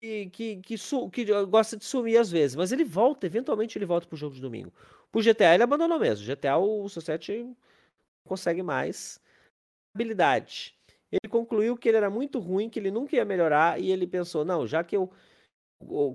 [0.00, 3.86] que, que, que, su, que gosta de sumir às vezes, mas ele volta, eventualmente ele
[3.86, 4.72] volta pro jogo de domingo.
[5.10, 6.26] Pro GTA ele abandonou mesmo.
[6.26, 7.46] GTA o Society
[8.26, 9.20] consegue mais
[9.94, 10.76] habilidade.
[11.10, 14.44] Ele concluiu que ele era muito ruim, que ele nunca ia melhorar, e ele pensou,
[14.44, 15.10] não, já que eu.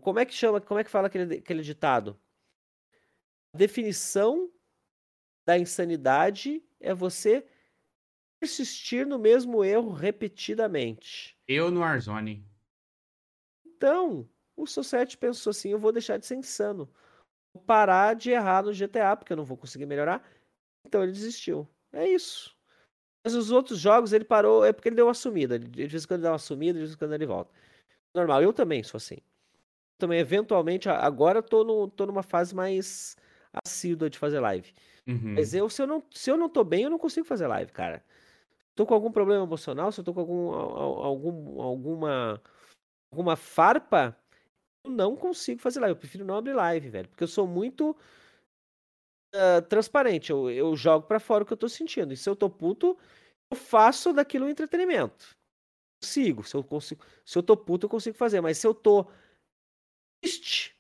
[0.01, 2.19] Como é que chama, como é que fala aquele, aquele ditado?
[3.53, 4.51] A definição
[5.45, 7.45] da insanidade é você
[8.41, 11.37] persistir no mesmo erro repetidamente.
[11.47, 12.43] Eu no Warzone.
[13.63, 14.27] Então,
[14.57, 16.89] o Society pensou assim: eu vou deixar de ser insano.
[17.53, 20.27] Vou parar de errar no GTA, porque eu não vou conseguir melhorar.
[20.85, 21.67] Então ele desistiu.
[21.93, 22.57] É isso.
[23.23, 25.59] Mas os outros jogos ele parou, é porque ele deu uma sumida.
[25.59, 27.53] De vez em quando ele dá uma sumida, de vez em quando ele volta.
[28.15, 29.17] Normal, eu também sou assim.
[29.99, 33.15] Também, eventualmente, agora eu tô, no, tô numa fase mais
[33.63, 34.73] assídua de fazer live.
[35.07, 35.35] Uhum.
[35.35, 37.71] Mas eu se, eu, não, se eu não tô bem, eu não consigo fazer live,
[37.71, 38.03] cara
[38.75, 42.41] tô com algum problema emocional, se eu tô com algum, algum, alguma,
[43.13, 44.17] alguma farpa,
[44.85, 45.93] eu não consigo fazer live.
[45.95, 47.09] Eu prefiro não abrir live, velho.
[47.09, 47.95] Porque eu sou muito.
[49.35, 50.31] uh, transparente.
[50.31, 52.13] Eu, eu jogo para fora o que eu tô sentindo.
[52.13, 52.97] E se eu tô puto,
[53.51, 55.35] eu faço daquilo um entretenimento.
[56.03, 56.43] Consigo.
[56.43, 58.41] Se eu, consigo, se eu tô puto, eu consigo fazer.
[58.41, 59.07] Mas se eu tô
[60.23, 60.75] triste,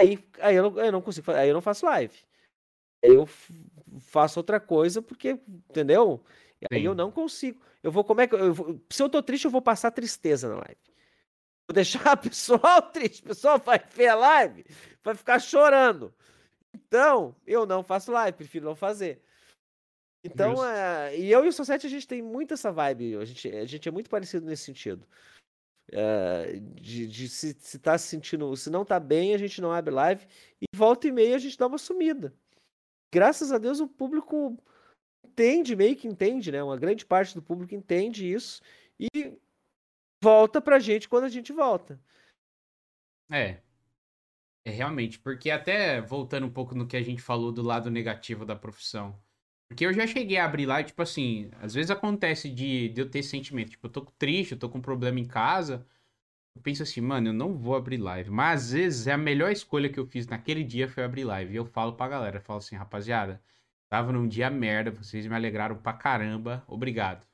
[0.00, 2.16] aí, aí eu, não, eu não consigo Aí eu não faço live.
[3.04, 3.26] Aí eu
[4.00, 5.30] faço outra coisa, porque,
[5.70, 6.24] entendeu?
[6.70, 7.60] Aí eu não consigo.
[7.82, 10.48] Eu vou, como é que eu, vou, se eu tô triste, eu vou passar tristeza
[10.48, 10.80] na live.
[11.68, 14.64] Vou deixar o pessoal triste, o pessoal vai ver a live,
[15.02, 16.12] vai ficar chorando.
[16.74, 19.22] Então, eu não faço live, prefiro não fazer.
[20.24, 23.16] Então, é, e eu e o Society, a gente tem muito essa vibe.
[23.16, 25.06] A gente, a gente é muito parecido nesse sentido.
[25.90, 29.72] É, de, de se, se tá se sentindo, se não tá bem, a gente não
[29.72, 30.26] abre live.
[30.60, 32.34] E volta e meia a gente dá uma sumida.
[33.12, 34.58] Graças a Deus o público
[35.38, 36.62] entende, meio que entende, né?
[36.62, 38.60] Uma grande parte do público entende isso
[38.98, 39.38] e
[40.22, 42.00] volta pra gente quando a gente volta.
[43.30, 43.60] É.
[44.64, 48.44] É realmente, porque até voltando um pouco no que a gente falou do lado negativo
[48.44, 49.18] da profissão.
[49.68, 53.08] Porque eu já cheguei a abrir lá, tipo assim, às vezes acontece de, de eu
[53.10, 55.86] ter sentimento, tipo, eu tô triste, eu tô com um problema em casa.
[56.56, 58.30] Eu penso assim, mano, eu não vou abrir live.
[58.30, 61.52] Mas às vezes é a melhor escolha que eu fiz naquele dia foi abrir live.
[61.52, 63.42] E eu falo pra galera, eu falo assim, rapaziada,
[63.88, 67.26] tava num dia merda, vocês me alegraram pra caramba, obrigado.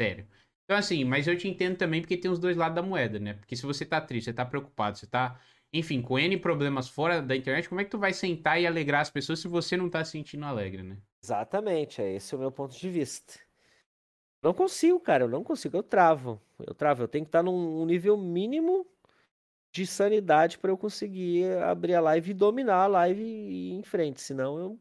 [0.00, 0.26] Sério.
[0.64, 3.34] Então assim, mas eu te entendo também porque tem os dois lados da moeda, né?
[3.34, 5.38] Porque se você tá triste, você tá preocupado, você tá
[5.74, 9.00] enfim, com N problemas fora da internet, como é que tu vai sentar e alegrar
[9.00, 10.98] as pessoas se você não tá se sentindo alegre, né?
[11.20, 13.40] Exatamente, é esse o meu ponto de vista.
[14.40, 16.40] Não consigo, cara, eu não consigo, eu travo.
[16.64, 18.86] Eu travo, eu tenho que estar num nível mínimo
[19.72, 23.82] de sanidade para eu conseguir abrir a live e dominar a live e ir em
[23.82, 24.78] frente, senão eu,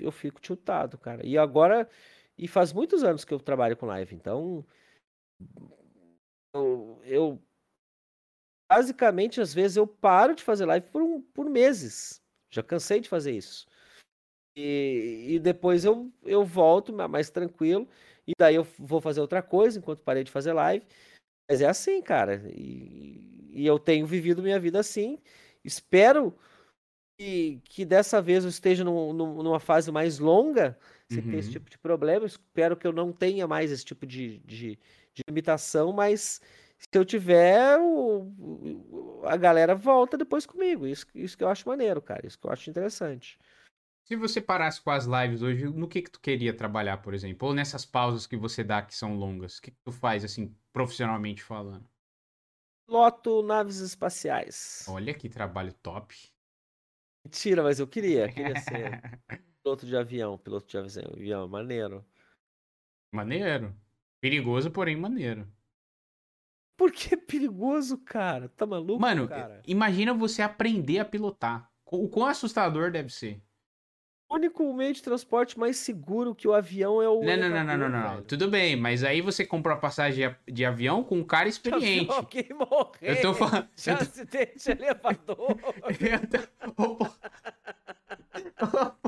[0.00, 1.24] eu, fico tiltado, cara.
[1.26, 1.88] E agora,
[2.36, 4.64] e faz muitos anos que eu trabalho com live, então
[6.54, 7.42] eu, eu
[8.70, 12.22] basicamente, às vezes, eu paro de fazer live por, um, por meses.
[12.50, 13.66] Já cansei de fazer isso.
[14.56, 17.88] E, e depois eu, eu volto mais tranquilo.
[18.26, 20.86] E daí eu vou fazer outra coisa enquanto parei de fazer live.
[21.50, 22.42] Mas é assim, cara.
[22.50, 25.18] E, e eu tenho vivido minha vida assim.
[25.64, 26.34] Espero
[27.18, 30.78] que, que dessa vez eu esteja num, numa fase mais longa,
[31.10, 31.30] sem uhum.
[31.30, 32.26] ter esse tipo de problema.
[32.26, 34.78] Espero que eu não tenha mais esse tipo de, de,
[35.12, 36.40] de limitação, mas
[36.78, 40.86] se eu tiver, o, a galera volta depois comigo.
[40.86, 42.26] Isso, isso que eu acho maneiro, cara.
[42.26, 43.38] Isso que eu acho interessante.
[44.04, 47.48] Se você parasse com as lives hoje, no que que tu queria trabalhar, por exemplo?
[47.48, 49.56] Ou nessas pausas que você dá que são longas?
[49.56, 51.88] O que, que tu faz, assim, profissionalmente falando?
[52.86, 54.84] Piloto naves espaciais.
[54.88, 56.14] Olha que trabalho top.
[57.24, 58.30] Mentira, mas eu queria.
[58.30, 59.00] Queria ser
[59.62, 60.36] piloto de avião.
[60.38, 62.04] Piloto de avião, maneiro.
[63.12, 63.74] Maneiro.
[64.20, 65.48] Perigoso, porém maneiro.
[66.76, 68.48] Porque é perigoso, cara.
[68.48, 69.62] Tá maluco, Mano, cara?
[69.66, 71.70] imagina você aprender a pilotar.
[71.86, 73.40] O quão assustador deve ser.
[74.34, 77.22] O único meio de transporte mais seguro que o avião é o.
[77.22, 80.64] Não, não, não, não, não, não, Tudo bem, mas aí você comprou a passagem de
[80.64, 82.10] avião com um cara experiente.
[82.10, 82.98] Alguém morrer.
[83.00, 83.68] Eu tô falando.
[83.76, 84.02] Já eu tô...
[84.02, 85.56] acidente elevador.
[86.00, 86.82] eu tô...
[86.82, 87.12] Opa.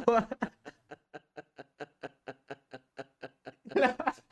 [0.07, 0.29] Opa.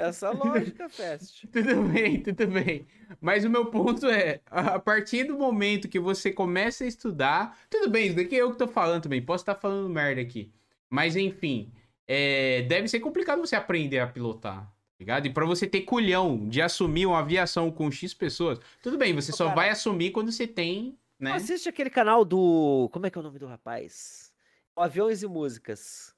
[0.00, 1.44] Essa lógica, Fest.
[1.52, 2.86] tudo bem, tudo bem.
[3.20, 7.90] Mas o meu ponto é, a partir do momento que você começa a estudar, tudo
[7.90, 10.50] bem, isso daqui é eu que tô falando também, posso estar falando merda aqui.
[10.88, 11.70] Mas enfim,
[12.08, 15.26] é, deve ser complicado você aprender a pilotar, tá ligado?
[15.26, 19.32] E para você ter culhão de assumir uma aviação com X pessoas, tudo bem, você
[19.32, 21.32] só cara, vai assumir quando você tem, né?
[21.32, 24.32] Assiste aquele canal do, como é que é o nome do rapaz?
[24.74, 26.16] Aviões e Músicas.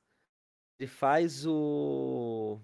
[0.79, 2.61] Ele faz o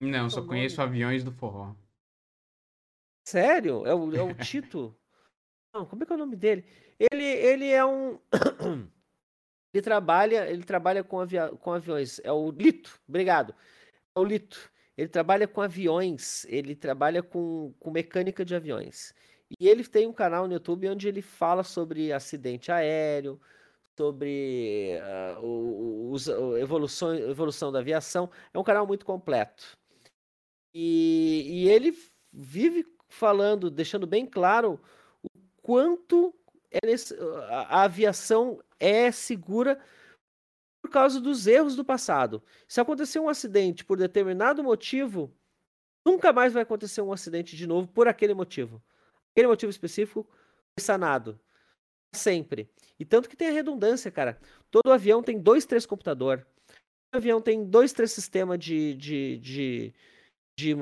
[0.00, 1.74] não, só conheço aviões do forró.
[3.26, 3.86] Sério?
[3.86, 4.96] É o, é o Tito?
[5.74, 6.64] Não, como é que é o nome dele?
[6.98, 8.18] Ele, ele é um.
[9.72, 11.48] ele trabalha, ele trabalha com, avia...
[11.50, 12.20] com aviões.
[12.24, 13.54] É o Lito, obrigado.
[14.16, 14.70] É o Lito.
[14.96, 19.14] Ele trabalha com aviões, ele trabalha com, com mecânica de aviões.
[19.60, 23.40] E ele tem um canal no YouTube onde ele fala sobre acidente aéreo,
[23.96, 24.98] sobre
[25.38, 28.28] uh, o, o, a evolução, evolução da aviação.
[28.52, 29.78] É um canal muito completo.
[30.80, 31.92] E, e ele
[32.32, 34.80] vive falando, deixando bem claro
[35.24, 35.28] o
[35.60, 36.32] quanto
[36.70, 37.18] é nesse,
[37.48, 39.76] a, a aviação é segura
[40.80, 42.40] por causa dos erros do passado.
[42.68, 45.34] Se acontecer um acidente por determinado motivo,
[46.06, 48.80] nunca mais vai acontecer um acidente de novo por aquele motivo.
[49.32, 50.28] Aquele motivo específico
[50.78, 51.40] foi sanado.
[52.14, 52.70] Sempre.
[53.00, 54.38] E tanto que tem a redundância, cara.
[54.70, 56.46] Todo avião tem dois, três computador.
[57.10, 59.94] Todo avião tem dois, três sistemas de, de, de
[60.58, 60.74] de,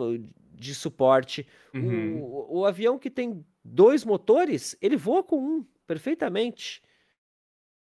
[0.54, 1.46] de suporte.
[1.74, 2.22] Uhum.
[2.22, 6.82] O, o avião que tem dois motores, ele voa com um, perfeitamente.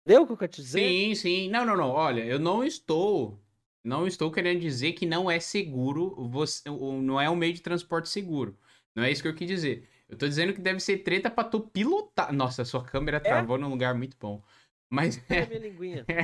[0.04, 0.88] Entendeu o que eu quero te dizer?
[0.88, 1.48] Sim, sim.
[1.50, 1.90] Não, não, não.
[1.90, 3.38] Olha, eu não estou.
[3.82, 8.10] Não estou querendo dizer que não é seguro, você, não é um meio de transporte
[8.10, 8.56] seguro.
[8.94, 9.88] Não é isso que eu quis dizer.
[10.06, 12.32] Eu tô dizendo que deve ser treta pra tu pilotar.
[12.32, 13.20] Nossa, sua câmera É?
[13.20, 14.42] travou num lugar muito bom.
[14.90, 15.18] Mas.
[15.30, 16.04] É a minha linguinha.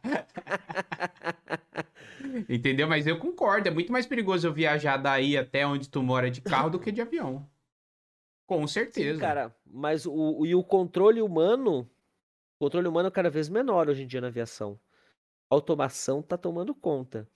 [2.48, 2.88] Entendeu?
[2.88, 3.68] Mas eu concordo.
[3.68, 6.90] É muito mais perigoso eu viajar daí até onde tu mora de carro do que
[6.92, 7.48] de avião.
[8.46, 9.14] Com certeza.
[9.14, 11.80] Sim, cara, mas o, e o controle humano,
[12.58, 14.78] o controle humano é cada vez menor hoje em dia na aviação.
[15.48, 17.28] A automação tá tomando conta.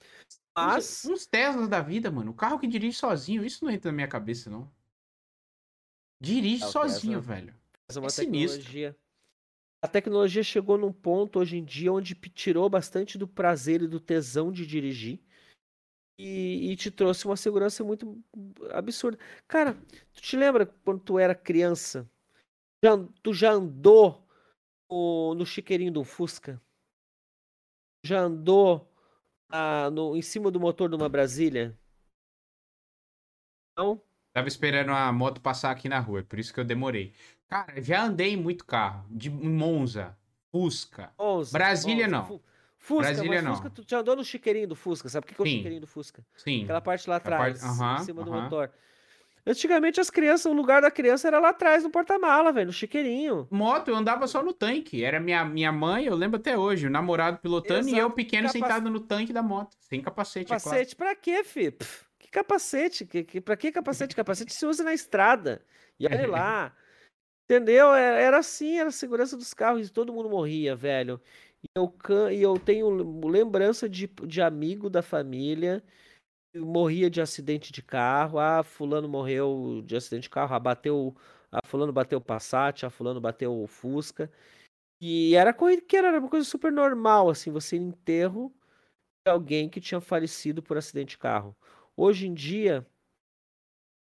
[0.57, 2.31] Mas, Uns, uns Teslas da vida, mano.
[2.31, 4.71] O carro que dirige sozinho, isso não entra na minha cabeça, não.
[6.21, 7.55] Dirige É, sozinho, Tesla- velho.
[7.89, 8.73] mas é uma é sinistro.
[9.85, 14.01] A tecnologia chegou num ponto hoje em dia onde tirou bastante do prazer e do
[14.01, 15.21] tesão de dirigir.
[16.19, 18.19] E, e te trouxe uma segurança muito
[18.71, 19.19] absurda.
[19.47, 19.75] Cara,
[20.15, 22.11] tu te lembra quando tu era criança?
[22.83, 22.93] Já,
[23.23, 24.27] tu já andou
[24.91, 26.59] no, no chiqueirinho do Fusca?
[28.07, 28.91] Já andou
[29.51, 31.79] ah, no, em cima do motor de uma Brasília?
[33.77, 34.01] Não?
[34.33, 37.15] Tava esperando a moto passar aqui na rua, por isso que eu demorei.
[37.55, 39.05] Cara, já andei em muito carro.
[39.09, 40.17] De Monza,
[40.51, 41.13] Fusca.
[41.17, 42.13] Onze, Brasília, onze.
[42.13, 42.25] não.
[42.27, 42.43] Fu-
[42.79, 43.53] Fusca, Brasília, mas não.
[43.55, 45.81] Fusca, tu já andou no chiqueirinho do Fusca, sabe o que que é o chiqueirinho
[45.81, 46.27] do Fusca?
[46.37, 46.65] Sim.
[46.65, 48.43] Aquela parte lá A parte- atrás, aham, em cima do aham.
[48.43, 48.71] motor.
[49.47, 53.47] Antigamente as crianças, o lugar da criança era lá atrás no porta-mala, velho, no chiqueirinho.
[53.53, 55.05] Moto, eu andava só no tanque.
[55.05, 58.15] Era minha, minha mãe, eu lembro até hoje, o namorado pilotando e eu Exato.
[58.17, 59.77] pequeno Capac- sentado no tanque da moto.
[59.79, 60.63] Sem capacete, é claro.
[60.65, 61.71] Capacete, pra quê, fi?
[61.71, 63.07] Pff, que capacete?
[63.07, 64.17] Que, que, pra que capacete?
[64.17, 65.63] Capacete se usa na estrada.
[66.01, 66.73] E olha lá.
[67.45, 67.95] Entendeu?
[67.95, 71.21] É- Era assim, era a segurança dos carros e todo mundo morria, velho.
[71.63, 71.95] E eu,
[72.33, 72.89] e eu tenho
[73.29, 75.83] lembrança de, de amigo da família
[76.53, 78.39] que morria de acidente de carro.
[78.39, 80.55] Ah, fulano morreu de acidente de carro.
[80.55, 81.17] Ah, bateu.
[81.53, 82.85] Ah, fulano bateu o Passat.
[82.87, 84.31] Ah, fulano bateu o Fusca.
[85.01, 88.55] E era corriqueira, era uma coisa super normal, assim, você enterro
[89.27, 91.57] de alguém que tinha falecido por acidente de carro.
[91.97, 92.87] Hoje em dia,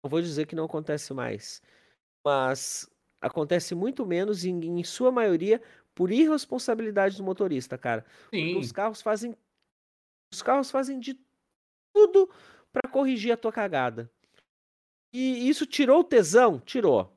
[0.02, 1.60] não vou dizer que não acontece mais,
[2.24, 2.88] mas
[3.20, 5.60] acontece muito menos, em, em sua maioria,
[5.94, 8.04] por irresponsabilidade do motorista, cara.
[8.38, 8.58] Porque Sim.
[8.58, 9.36] os carros fazem.
[10.32, 11.18] Os carros fazem de
[11.92, 12.30] tudo
[12.72, 14.10] para corrigir a tua cagada.
[15.12, 16.60] E isso tirou o tesão?
[16.60, 17.12] Tirou.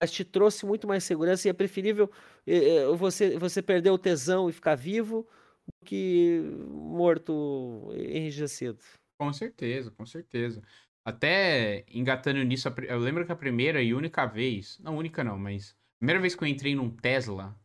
[0.00, 2.10] Mas te trouxe muito mais segurança e é preferível
[2.46, 5.26] eh, eh, você, você perder o tesão e ficar vivo
[5.66, 8.82] do que morto enrijecido.
[9.18, 10.60] Com certeza, com certeza.
[11.04, 15.70] Até engatando nisso, eu lembro que a primeira e única vez, não única não, mas
[15.96, 17.56] a primeira vez que eu entrei num Tesla,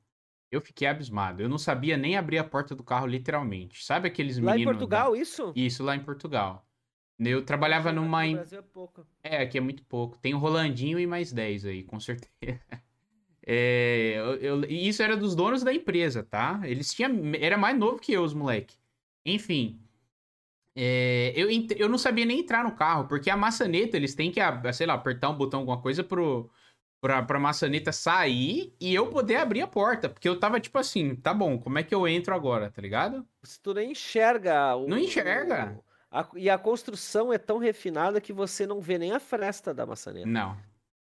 [0.51, 1.41] eu fiquei abismado.
[1.41, 3.83] Eu não sabia nem abrir a porta do carro, literalmente.
[3.85, 4.73] Sabe aqueles Lá em meninos.
[4.73, 5.51] da- Portugal, isso?
[5.55, 6.65] Isso, lá em Portugal.
[7.19, 8.25] Eu trabalhava Aqui numa.
[8.25, 9.05] no Brasil é pouco.
[9.23, 10.17] É, aqui é muito pouco.
[10.19, 12.29] Tem o Rolandinho e mais 10 aí, com certeza.
[13.49, 16.59] É, eu- eu- isso era dos donos da empresa, tá?
[16.65, 17.09] Eles tinham.
[17.39, 18.75] Era mais novo que eu, os moleque.
[19.25, 19.79] Enfim.
[20.79, 24.39] É, eu, eu não sabia nem entrar no carro, porque a maçaneta, eles têm que,
[24.73, 26.49] sei lá, apertar um botão, alguma coisa pro,
[27.01, 30.07] pra, pra maçaneta sair e eu poder abrir a porta.
[30.07, 33.25] Porque eu tava tipo assim, tá bom, como é que eu entro agora, tá ligado?
[33.43, 34.75] Se tu nem enxerga.
[34.75, 35.75] o- Não enxerga.
[35.75, 39.73] o- a- e a construção é tão refinada que você não vê nem a fresta
[39.73, 40.27] da maçaneta.
[40.27, 40.55] Não.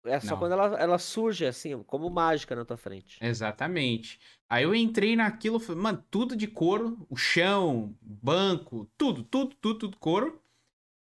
[0.05, 0.39] É só não.
[0.41, 3.19] quando ela, ela surge assim, como mágica na tua frente.
[3.25, 4.19] Exatamente.
[4.53, 9.97] Aí eu entrei naquilo, mano, tudo de couro, o chão, banco, tudo, tudo, tudo, tudo
[9.97, 10.43] couro.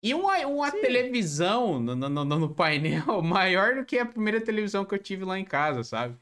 [0.00, 0.80] E uma, uma Sim.
[0.80, 5.36] televisão no, no, no- painel maior do que a primeira televisão que eu tive lá
[5.36, 6.16] em casa, sabe?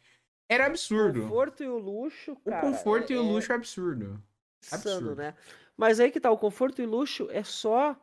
[0.48, 1.24] Era O absurdo.
[1.24, 2.62] conforto e o luxo, O cara.
[2.68, 4.22] conforto é, e o é luxo é absurdo.
[4.62, 5.16] insano, absurdo.
[5.16, 5.34] né?
[5.76, 7.96] Mas aí que tá, o conforto e luxo é só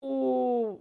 [0.00, 0.80] o,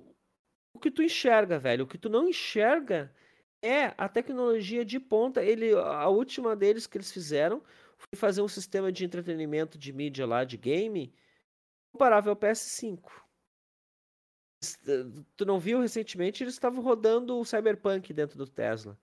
[0.73, 1.85] o que tu enxerga, velho.
[1.85, 3.13] O que tu não enxerga
[3.61, 5.43] é a tecnologia de ponta.
[5.43, 7.63] Ele, a última deles que eles fizeram
[7.97, 11.13] foi fazer um sistema de entretenimento de mídia lá, de game,
[11.93, 13.11] comparável ao PS5.
[14.63, 15.03] Es- eh,
[15.35, 16.43] Tu não viu recentemente?
[16.43, 18.97] Eles estavam rodando o Cyberpunk dentro do Tesla.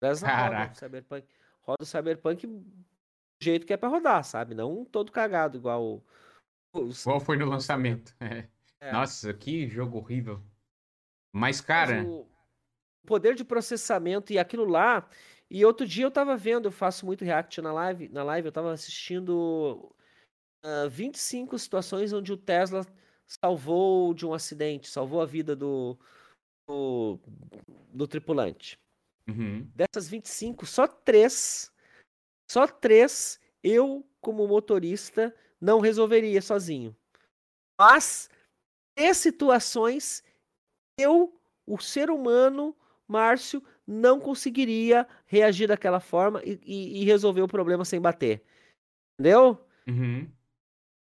[0.00, 0.72] Tesla roda Caraca.
[0.72, 1.26] o Cyberpunk.
[1.62, 2.64] Roda o Cyberpunk do
[3.42, 4.54] jeito que é pra rodar, sabe?
[4.54, 6.02] Não todo cagado, igual o-
[6.74, 8.14] Igual foi no lançamento.
[8.18, 8.48] É.
[8.80, 8.92] É.
[8.92, 10.38] Nossa, que jogo horrível.
[11.32, 12.26] Mas, Mas cara, o
[13.06, 15.08] poder de processamento e aquilo lá.
[15.50, 18.52] E outro dia eu tava vendo, eu faço muito react na live, na live eu
[18.52, 19.94] tava assistindo
[20.64, 22.86] ah, 25 situações onde o Tesla
[23.26, 25.98] salvou de um acidente, salvou a vida do,
[26.66, 27.18] do,
[27.92, 28.78] do tripulante.
[29.28, 31.70] uhum, Dessas 25, só três,
[32.50, 36.96] só três eu, como motorista, não resolveria sozinho.
[37.78, 38.30] Mas
[38.94, 40.22] Três situações
[40.98, 42.76] eu, o ser humano,
[43.12, 48.42] Márcio, não conseguiria reagir daquela forma e, e, e resolver o problema sem bater.
[49.20, 49.62] Entendeu?
[49.86, 50.30] Uhum.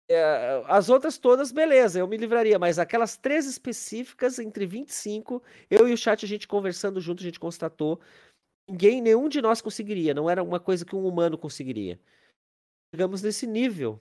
[0.09, 5.89] É, as outras todas, beleza, eu me livraria, mas aquelas três específicas, entre 25, eu
[5.89, 8.01] e o chat, a gente conversando junto, a gente constatou,
[8.69, 12.01] ninguém, nenhum de nós conseguiria, não era uma coisa que um humano conseguiria.
[12.95, 14.01] Chegamos nesse nível,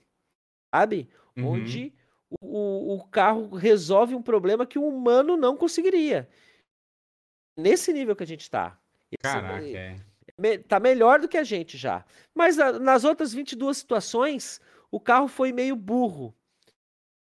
[0.74, 1.10] sabe?
[1.36, 1.48] Uhum.
[1.48, 1.92] Onde
[2.40, 6.28] o, o carro resolve um problema que um humano não conseguiria.
[7.58, 8.78] Nesse nível que a gente está.
[9.20, 9.96] Caraca, é.
[10.68, 12.04] Tá melhor do que a gente já.
[12.32, 14.60] Mas nas outras 22 situações,
[14.92, 16.32] o carro foi meio burro.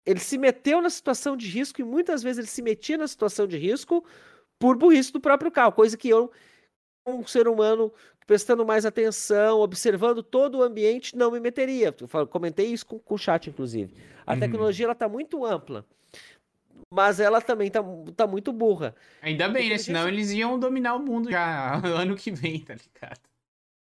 [0.05, 3.45] Ele se meteu na situação de risco e muitas vezes ele se metia na situação
[3.45, 4.05] de risco
[4.57, 6.31] por burrice do próprio carro, coisa que eu,
[7.05, 7.91] um ser humano
[8.25, 11.93] prestando mais atenção, observando todo o ambiente, não me meteria.
[11.99, 13.93] Eu comentei isso com, com o chat, inclusive.
[14.25, 14.39] A uhum.
[14.39, 15.85] tecnologia ela está muito ampla,
[16.93, 17.81] mas ela também está
[18.15, 18.95] tá muito burra.
[19.21, 19.77] Ainda bem, né?
[19.77, 20.13] Senão gente...
[20.13, 23.19] eles iam dominar o mundo já ano que vem, tá ligado?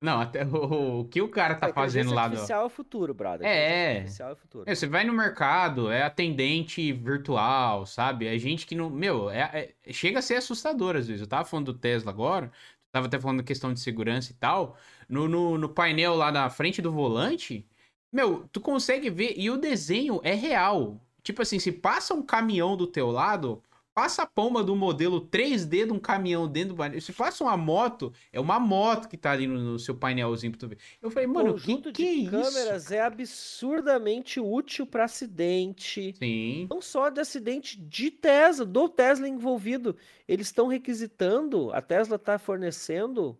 [0.00, 2.24] Não, até o, o que o cara tá fazendo lá.
[2.24, 2.64] Artificial do...
[2.64, 3.46] é o futuro, brother.
[3.46, 3.98] É.
[3.98, 4.64] Artificial é o futuro.
[4.66, 8.26] É, você vai no mercado, é atendente virtual, sabe?
[8.26, 8.90] É gente que não.
[8.90, 11.20] Meu, é, é, chega a ser assustador às vezes.
[11.20, 12.50] Eu tava falando do Tesla agora
[12.92, 14.76] tava até falando questão de segurança e tal,
[15.08, 17.66] no, no, no, painel lá na frente do volante,
[18.12, 21.00] meu, tu consegue ver, e o desenho é real.
[21.22, 23.62] Tipo assim, se passa um caminhão do teu lado,
[23.94, 27.00] passa a pomba do modelo 3D de um caminhão dentro do painel.
[27.00, 30.60] Se passa uma moto, é uma moto que tá ali no, no seu painelzinho pra
[30.60, 30.78] tu ver.
[31.00, 32.94] Eu falei, mano, o conjunto que, que de é câmeras isso?
[32.94, 36.14] é absurdamente útil para acidente.
[36.18, 36.66] Sim.
[36.70, 39.96] Não só de acidente de Tesla, do Tesla envolvido.
[40.26, 43.38] Eles estão requisitando, a Tesla está fornecendo,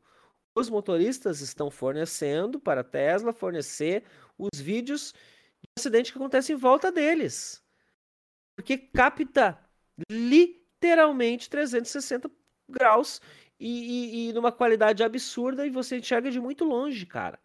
[0.55, 4.05] os motoristas estão fornecendo para a Tesla fornecer
[4.39, 5.15] os vídeos
[5.63, 7.62] de acidente que acontece em volta deles.
[8.57, 9.59] Porque capta
[10.11, 12.31] literalmente 360
[12.69, 13.21] graus
[13.59, 17.39] e, e, e, numa qualidade absurda e você enxerga de muito longe, cara.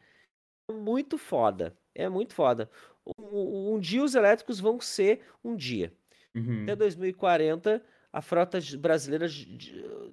[0.70, 1.78] É muito foda.
[1.94, 2.70] É muito foda.
[3.20, 5.94] Um, um dia os elétricos vão ser um dia.
[6.36, 6.64] Uhum.
[6.64, 9.28] Até 2040 a frota brasileira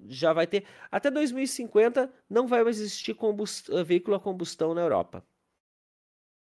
[0.07, 0.65] já vai ter.
[0.91, 3.69] Até 2050 não vai mais existir combust...
[3.83, 5.19] veículo a combustão na Europa.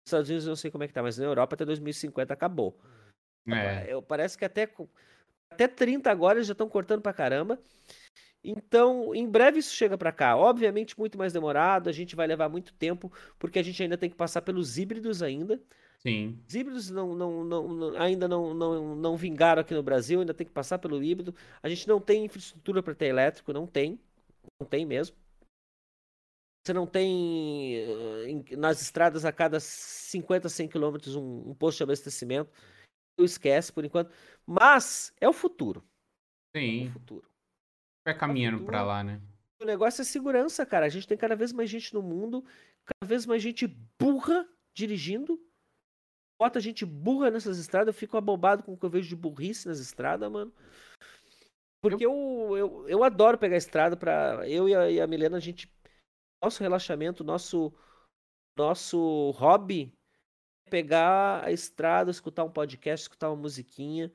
[0.06, 2.34] Nos Estados Unidos eu não sei como é que tá, mas na Europa até 2050
[2.34, 2.80] acabou.
[3.48, 3.86] É.
[3.88, 4.68] Eu, parece que até
[5.50, 7.60] até 30 agora eles já estão cortando pra caramba.
[8.44, 10.38] Então, em breve isso chega para cá.
[10.38, 14.10] Obviamente, muito mais demorado, a gente vai levar muito tempo, porque a gente ainda tem
[14.10, 15.60] que passar pelos híbridos ainda.
[15.98, 16.40] Sim.
[16.48, 20.34] Os híbridos não, não, não, não ainda não, não, não vingaram aqui no Brasil, ainda
[20.34, 21.34] tem que passar pelo híbrido.
[21.64, 24.00] A gente não tem infraestrutura para ter elétrico, não tem.
[24.60, 25.16] Não tem mesmo.
[26.64, 31.84] Você não tem eh, nas estradas a cada 50, 100 quilômetros um, um posto de
[31.84, 32.52] abastecimento
[33.24, 34.12] esquece por enquanto.
[34.46, 35.84] Mas é o futuro.
[36.56, 36.86] Sim.
[36.86, 37.30] É o futuro.
[38.06, 39.22] Vai caminhando é para lá, né?
[39.62, 40.86] O negócio é segurança, cara.
[40.86, 42.44] A gente tem cada vez mais gente no mundo,
[42.86, 43.68] cada vez mais gente
[44.00, 45.40] burra dirigindo.
[46.40, 47.94] Bota gente burra nessas estradas.
[47.94, 50.54] Eu fico abobado com o que eu vejo de burrice nas estradas, mano.
[51.82, 55.38] Porque eu, eu, eu adoro pegar a estrada para Eu e a, e a Milena,
[55.38, 55.72] a gente.
[56.44, 57.74] Nosso relaxamento, nosso,
[58.58, 59.92] nosso hobby
[60.70, 64.12] pegar a estrada, escutar um podcast, escutar uma musiquinha.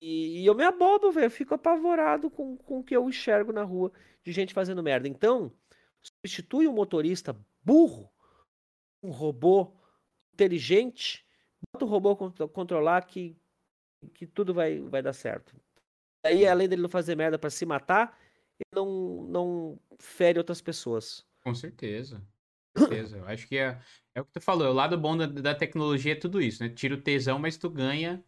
[0.00, 1.30] E, e eu me abobo, velho.
[1.30, 3.92] Fico apavorado com, com o que eu enxergo na rua
[4.22, 5.08] de gente fazendo merda.
[5.08, 5.52] Então,
[6.00, 8.10] substitui um motorista burro,
[9.02, 9.76] um robô
[10.34, 11.26] inteligente,
[11.72, 12.16] bota o robô
[12.48, 13.36] controlar que,
[14.14, 15.54] que tudo vai, vai dar certo.
[16.24, 18.18] Aí, além dele não fazer merda para se matar,
[18.54, 21.26] ele não, não fere outras pessoas.
[21.42, 22.22] Com certeza
[22.76, 23.18] certeza.
[23.18, 23.78] Eu acho que é,
[24.14, 24.68] é o que tu falou.
[24.68, 26.68] O lado bom da, da tecnologia é tudo isso, né?
[26.68, 28.24] Tira o tesão, mas tu ganha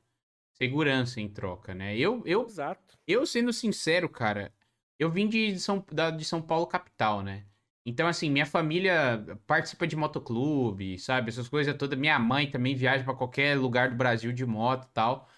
[0.54, 1.96] segurança em troca, né?
[1.96, 2.98] Eu, eu, Exato.
[3.06, 4.54] eu sendo sincero, cara,
[4.98, 7.46] eu vim de São, da, de São Paulo capital, né?
[7.84, 11.30] Então, assim, minha família participa de motoclube, sabe?
[11.30, 11.98] Essas coisas todas.
[11.98, 15.28] Minha mãe também viaja para qualquer lugar do Brasil de moto e tal.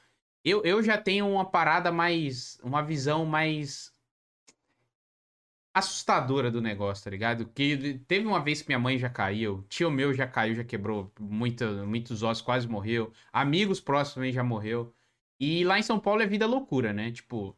[0.44, 2.58] Eu, eu já tenho uma parada mais.
[2.62, 3.93] Uma visão mais
[5.74, 7.46] assustadora do negócio, tá ligado?
[7.46, 11.12] Que teve uma vez que minha mãe já caiu, tio meu já caiu, já quebrou
[11.18, 13.12] muita, muitos ossos, quase morreu.
[13.32, 14.94] Amigos próximos também já morreu.
[15.38, 17.10] E lá em São Paulo é vida loucura, né?
[17.10, 17.56] Tipo,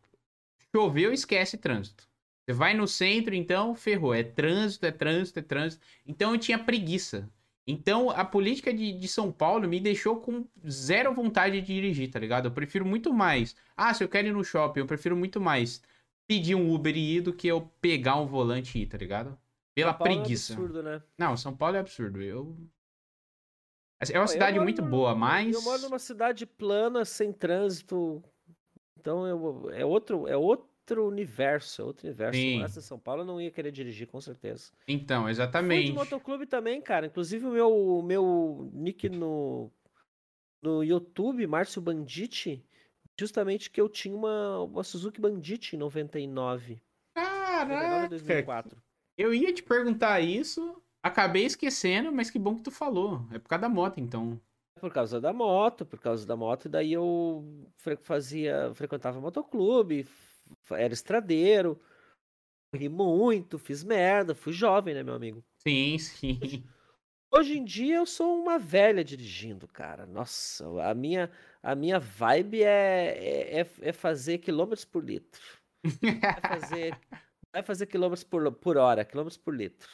[0.74, 2.08] choveu, esquece trânsito.
[2.46, 4.14] Você vai no centro, então, ferrou.
[4.14, 5.84] É trânsito, é trânsito, é trânsito.
[6.06, 7.30] Então eu tinha preguiça.
[7.66, 12.18] Então a política de, de São Paulo me deixou com zero vontade de dirigir, tá
[12.18, 12.46] ligado?
[12.46, 13.56] Eu prefiro muito mais.
[13.76, 15.82] Ah, se eu quero ir no shopping, eu prefiro muito mais
[16.26, 19.38] pedir um Uber e ir do que eu pegar um volante e ir, tá ligado?
[19.74, 20.52] Pela é preguiça.
[20.52, 21.02] É absurdo, né?
[21.18, 22.22] Não, São Paulo é absurdo.
[22.22, 22.56] Eu.
[24.10, 25.54] É uma cidade muito boa, mas.
[25.54, 28.22] Eu moro numa cidade plana, sem trânsito.
[28.98, 32.38] Então eu, é outro, é outro universo, é outro universo.
[32.38, 34.72] Morasse em São Paulo, eu não ia querer dirigir, com certeza.
[34.86, 35.92] Então, Fui de exatamente.
[35.92, 37.06] motoclube também, cara.
[37.06, 39.70] Inclusive o meu, meu nick no,
[40.60, 42.64] no YouTube, Márcio Banditi,
[43.18, 46.80] justamente que eu tinha uma, uma Suzuki Bandit em 99.
[47.14, 48.82] 99 Caraca, 2004.
[49.16, 53.26] eu ia te perguntar isso, acabei esquecendo, mas que bom que tu falou.
[53.32, 54.40] É por causa da moto, então.
[54.78, 57.66] Por causa da moto, por causa da moto, e daí eu
[58.02, 60.06] fazia, frequentava motoclube,
[60.70, 61.80] era estradeiro,
[62.70, 65.42] corri muito, fiz merda, fui jovem, né, meu amigo?
[65.66, 66.38] Sim, sim.
[67.32, 70.06] Hoje em dia eu sou uma velha dirigindo, cara.
[70.06, 71.30] Nossa, a minha,
[71.62, 75.40] a minha vibe é, é, é- é fazer quilômetros por litro.
[76.20, 76.98] Vai fazer,
[77.52, 79.88] vai fazer quilômetros por, por hora, quilômetros por litro.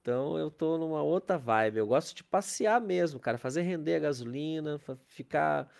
[0.00, 1.78] Então eu tô numa outra vibe.
[1.78, 5.70] Eu gosto de passear mesmo, cara, fazer render a gasolina, ficar.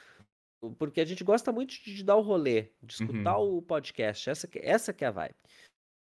[0.78, 4.30] Porque a gente gosta muito de dar o rolê, de escutar o podcast.
[4.30, 5.34] Essa que, essa que é a vibe.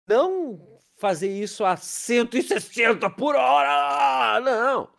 [0.08, 4.40] Não fazer isso a 160 por hora!
[4.40, 4.90] Não!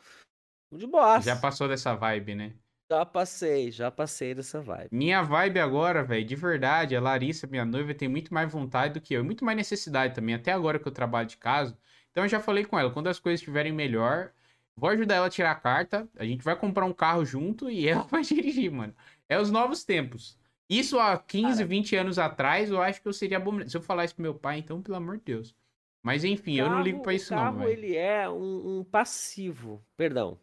[0.72, 1.20] De boa.
[1.20, 2.52] Já passou dessa vibe, né?
[2.90, 4.88] Já passei, já passei dessa vibe.
[4.92, 9.00] Minha vibe agora, velho, de verdade, a Larissa, minha noiva, tem muito mais vontade do
[9.00, 11.76] que eu, e muito mais necessidade também, até agora que eu trabalho de casa.
[12.10, 14.32] Então eu já falei com ela, quando as coisas estiverem melhor,
[14.76, 17.88] vou ajudar ela a tirar a carta, a gente vai comprar um carro junto e
[17.88, 18.94] ela vai dirigir, mano.
[19.28, 20.38] É os novos tempos.
[20.68, 21.66] Isso há 15, Cara.
[21.66, 23.70] 20 anos atrás, eu acho que eu seria abominável.
[23.70, 25.54] Se eu falar isso pro meu pai, então, pelo amor de Deus.
[26.02, 27.70] Mas enfim, eu não ligo carro- pra isso o não, carro, velho.
[27.70, 30.38] ele é um, um passivo, perdão.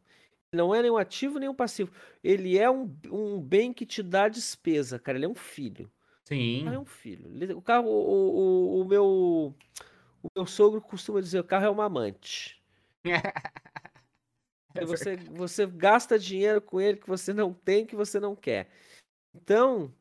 [0.51, 1.91] Não é nem um ativo nem um passivo.
[2.23, 5.17] Ele é um, um bem que te dá despesa, cara.
[5.17, 5.91] Ele é um filho.
[6.23, 6.63] O Sim.
[6.63, 7.57] carro é um filho.
[7.57, 9.55] O carro, o, o, o meu,
[10.21, 12.61] o meu sogro costuma dizer, o carro é uma amante.
[14.75, 18.71] É você, você gasta dinheiro com ele que você não tem, que você não quer.
[19.31, 19.93] Então,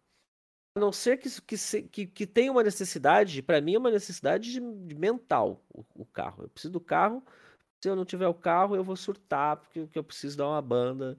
[0.74, 1.57] a não ser que, isso- que,
[1.89, 6.07] que, que tenha uma necessidade, para mim é uma necessidade de, de mental o, o
[6.07, 6.44] carro.
[6.44, 7.23] Eu preciso do carro.
[7.82, 10.62] Se eu não tiver o carro, eu vou surtar, porque, porque eu preciso dar uma
[10.62, 11.19] banda,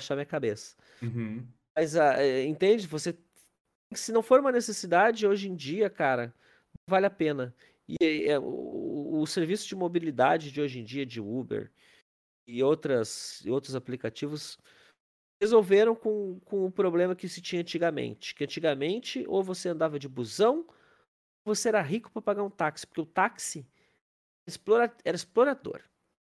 [0.00, 0.76] achar minha cabeça.
[1.02, 1.46] Uhum.
[1.76, 2.86] Mas, ah, eh, entende?
[2.86, 3.16] Você,
[3.94, 6.34] se não for uma necessidade, hoje em dia, cara,
[6.74, 7.54] não vale a pena.
[7.88, 11.70] E eh, o, o serviço de mobilidade de hoje em dia, de Uber
[12.46, 14.58] e outras, e outros aplicativos,
[15.40, 18.34] resolveram com, com o problema que se tinha antigamente.
[18.34, 20.66] Que antigamente, ou você andava de busão,
[21.44, 23.66] ou você era rico para pagar um táxi, porque o táxi
[24.46, 25.80] explora, era explorador.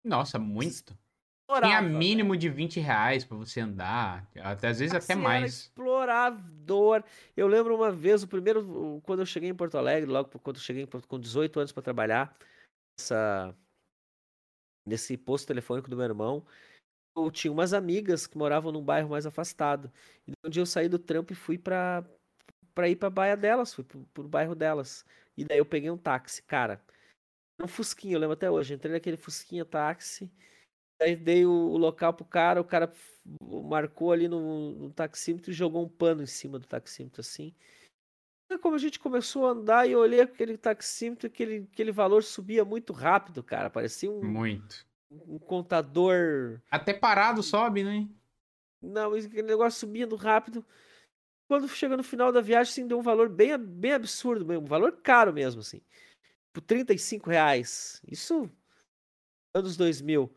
[0.05, 0.97] Nossa, muito.
[1.43, 5.20] Explorava, Tinha mínimo de 20 reais pra você andar, até, às vezes até Táxi era
[5.20, 5.53] mais.
[5.55, 7.03] explorador.
[7.37, 10.62] Eu lembro uma vez, o primeiro, quando eu cheguei em Porto Alegre, logo quando eu
[10.62, 12.37] cheguei em Porto- com 18 anos para trabalhar,
[12.97, 13.53] nessa,
[14.87, 16.47] nesse posto telefônico do meu irmão,
[17.16, 19.93] eu tinha umas amigas que moravam num bairro mais afastado.
[20.27, 22.05] E um dia eu saí do trampo e fui para
[22.74, 25.05] para ir para baia delas, fui pro, pro bairro delas.
[25.37, 26.81] E daí eu peguei um táxi, cara.
[27.61, 28.74] Um fusquinha, eu lembro até hoje.
[28.74, 30.31] Entrei naquele fusquinha táxi.
[31.01, 32.93] Aí dei o, o local pro cara, o cara
[33.41, 37.55] marcou ali no, no taxímetro e jogou um pano em cima do taxímetro assim.
[38.51, 42.23] E como a gente começou a andar e eu olhei aquele taxímetro, aquele, aquele valor
[42.23, 43.70] subia muito rápido, cara.
[43.70, 44.87] Parecia um, Muito.
[45.11, 46.61] Um contador.
[46.70, 48.09] Até parado sobe, né?
[48.81, 50.65] Não, aquele negócio subindo rápido.
[51.49, 54.69] Quando chega no final da viagem, assim, deu um valor bem, bem absurdo mesmo, um
[54.69, 55.82] valor caro mesmo, assim.
[56.53, 58.01] Por 35 reais.
[58.07, 58.49] Isso
[59.55, 60.32] anos 2000.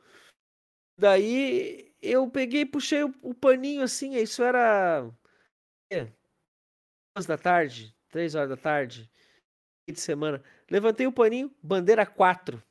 [0.98, 5.10] Daí eu peguei e puxei o, o paninho assim, isso era.
[5.92, 6.12] É,
[7.16, 9.10] duas da tarde, três horas da tarde,
[9.88, 10.44] fim de semana.
[10.70, 12.62] Levantei o paninho, bandeira 4.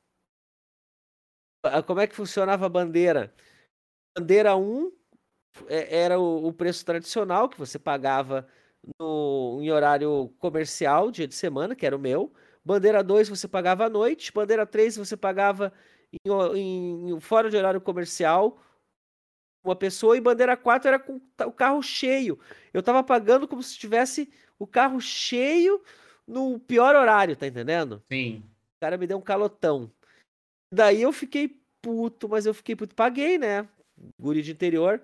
[1.63, 3.33] Ah, Como é que funcionava a bandeira?
[4.17, 4.93] Bandeira 1
[5.69, 8.47] é- era o, preço tradicional que você pagava
[8.99, 12.33] no, em horário comercial, dia de semana, que era o meu.
[12.65, 14.33] Bandeira 2 você pagava à noite.
[14.33, 15.73] Bandeira 3 você pagava
[16.25, 18.61] em, em- fora de horário comercial
[19.65, 20.17] uma pessoa.
[20.17, 22.39] E bandeira 4 era com o carro cheio.
[22.73, 25.83] Eu tava pagando como se tivesse o carro cheio
[26.27, 28.03] no pior horário, tá entendendo?
[28.11, 28.43] Sim.
[28.77, 29.91] O cara me deu um calotão.
[30.73, 32.95] Daí eu fiquei puto, mas eu fiquei puto.
[32.95, 33.69] Paguei, né?
[34.19, 35.03] Guri de interior.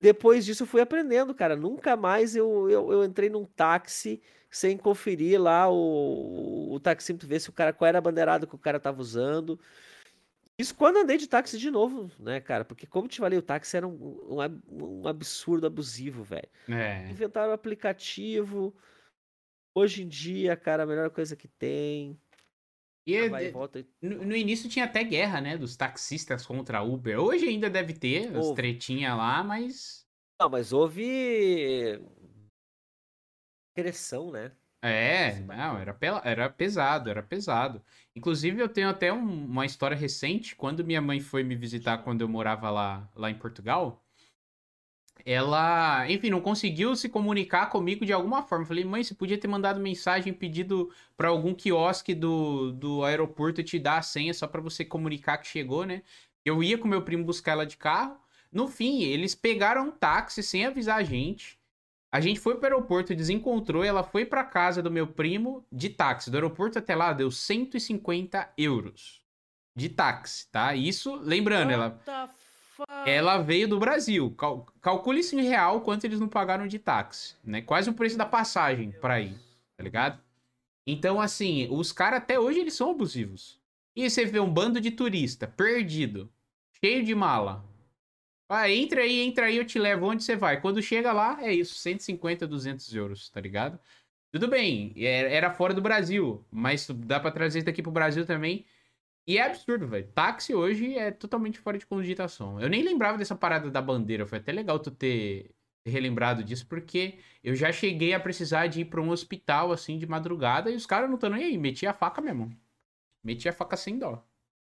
[0.00, 1.54] Depois disso eu fui aprendendo, cara.
[1.54, 4.20] Nunca mais eu, eu, eu entrei num táxi
[4.50, 8.54] sem conferir lá o, o taxímetro, ver se o cara, qual era a bandeirada que
[8.54, 9.60] o cara tava usando.
[10.58, 12.64] Isso quando andei de táxi de novo, né, cara?
[12.64, 13.92] Porque como te falei, o táxi era um,
[14.28, 16.48] um, um absurdo abusivo, velho.
[16.68, 17.08] É.
[17.08, 18.74] Inventaram o aplicativo.
[19.72, 22.18] Hoje em dia, cara, a melhor coisa que tem.
[23.08, 23.50] E Vai
[24.02, 25.56] no, no início tinha até guerra, né?
[25.56, 27.18] Dos taxistas contra a Uber.
[27.18, 28.56] Hoje ainda deve ter as Houve.
[28.56, 30.06] tretinhas lá, mas.
[30.38, 31.98] Não, mas houve
[33.74, 34.52] Agressão, né?
[34.82, 37.82] É, não, era, pela, era pesado, era pesado.
[38.14, 40.54] Inclusive, eu tenho até um- uma história recente.
[40.54, 44.04] Quando minha mãe foi me visitar quando eu morava lá, lá em Portugal,
[45.24, 48.64] ela, enfim, não conseguiu se comunicar comigo de alguma forma.
[48.64, 53.78] Falei, mãe, você podia ter mandado mensagem pedido pra algum quiosque do, do aeroporto te
[53.78, 56.02] dar a senha só pra você comunicar que chegou, né?
[56.44, 58.18] Eu ia com meu primo buscar ela de carro.
[58.50, 61.58] No fim, eles pegaram um táxi sem avisar a gente.
[62.10, 66.30] A gente foi pro aeroporto, desencontrou, ela foi pra casa do meu primo de táxi.
[66.30, 69.22] Do aeroporto até lá deu 150 euros
[69.76, 70.74] de táxi, tá?
[70.74, 72.37] Isso, lembrando, ela, What fuck?
[73.06, 74.30] Ela veio do Brasil.
[74.36, 77.62] Cal- calcule isso em real quanto eles não pagaram de táxi, né?
[77.62, 79.34] Quase o preço da passagem pra ir,
[79.76, 80.20] tá ligado?
[80.86, 83.60] Então, assim, os caras até hoje eles são abusivos.
[83.94, 86.30] E você vê um bando de turista perdido,
[86.82, 87.64] cheio de mala.
[88.48, 90.60] Ah, entra aí, entra aí, eu te levo onde você vai.
[90.60, 93.78] Quando chega lá, é isso, 150, 200 euros, tá ligado?
[94.32, 98.24] Tudo bem, é- era fora do Brasil, mas dá pra trazer isso daqui pro Brasil
[98.24, 98.64] também.
[99.28, 100.10] E é absurdo, velho.
[100.14, 102.58] Táxi hoje é totalmente fora de cogitação.
[102.58, 104.26] Eu nem lembrava dessa parada da bandeira.
[104.26, 108.84] Foi até legal tu ter relembrado disso, porque eu já cheguei a precisar de ir
[108.86, 111.58] pra um hospital, assim, de madrugada, e os caras não estão nem aí.
[111.58, 112.58] Meti a faca mesmo.
[113.22, 114.26] Meti a faca sem dó.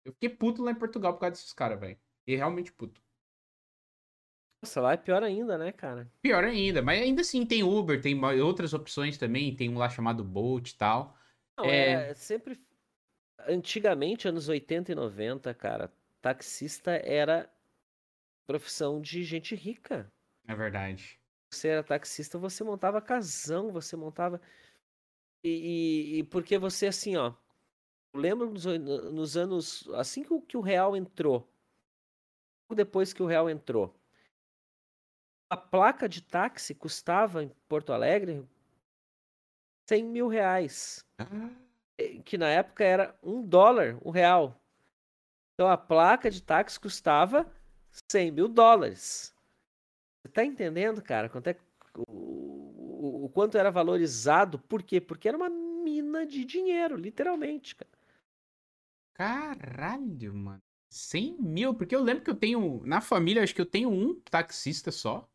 [0.06, 1.98] Eu fiquei puto lá em Portugal por causa desses caras, velho.
[2.26, 3.02] E realmente puto.
[4.64, 6.10] Nossa, lá é pior ainda, né, cara?
[6.22, 10.24] Pior ainda, mas ainda assim tem Uber, tem outras opções também, tem um lá chamado
[10.24, 11.18] Bolt e tal.
[11.58, 12.12] Não, É.
[12.12, 12.14] é...
[12.14, 12.58] sempre.
[13.48, 15.92] Antigamente, anos 80 e 90, cara,
[16.22, 17.50] taxista era
[18.48, 20.12] profissão de gente rica.
[20.48, 21.20] É verdade.
[21.52, 24.42] Você era taxista, você montava casão, você montava.
[25.44, 27.34] E, e- e porque você, assim, ó.
[28.14, 29.88] Eu lembro nos, nos anos.
[29.94, 31.48] Assim que o, que o real entrou,
[32.76, 33.94] depois que o real entrou,
[35.50, 38.48] a placa de táxi custava em Porto Alegre
[39.88, 41.06] 100 mil reais.
[41.20, 41.65] eh,
[42.24, 44.60] que na época era um dólar, um real.
[45.54, 47.50] Então a placa de táxi custava
[48.12, 49.34] 100 mil dólares.
[50.22, 51.30] Você tá entendendo, cara?
[51.30, 51.56] Quanto é,
[52.08, 54.60] o, o quanto era valorizado?
[54.60, 55.00] Por quê?
[55.00, 57.92] Porque era uma mina de dinheiro, literalmente, cara.
[59.14, 60.62] Caralho, mano.
[60.90, 61.74] 100 mil?
[61.74, 62.82] Porque eu lembro que eu tenho.
[62.86, 65.30] Na família, acho que eu tenho um taxista só.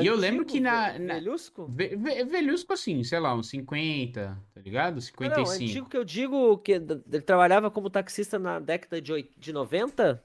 [0.00, 1.66] E eu lembro que na- na- Velhusco?
[1.68, 4.94] Ve- ve- Velhusco assim, sei lá, uns 50, tá ligado?
[4.94, 5.64] Não, 55.
[5.64, 10.22] antigo que eu digo que ele trabalhava como taxista na década de, oit- de 90,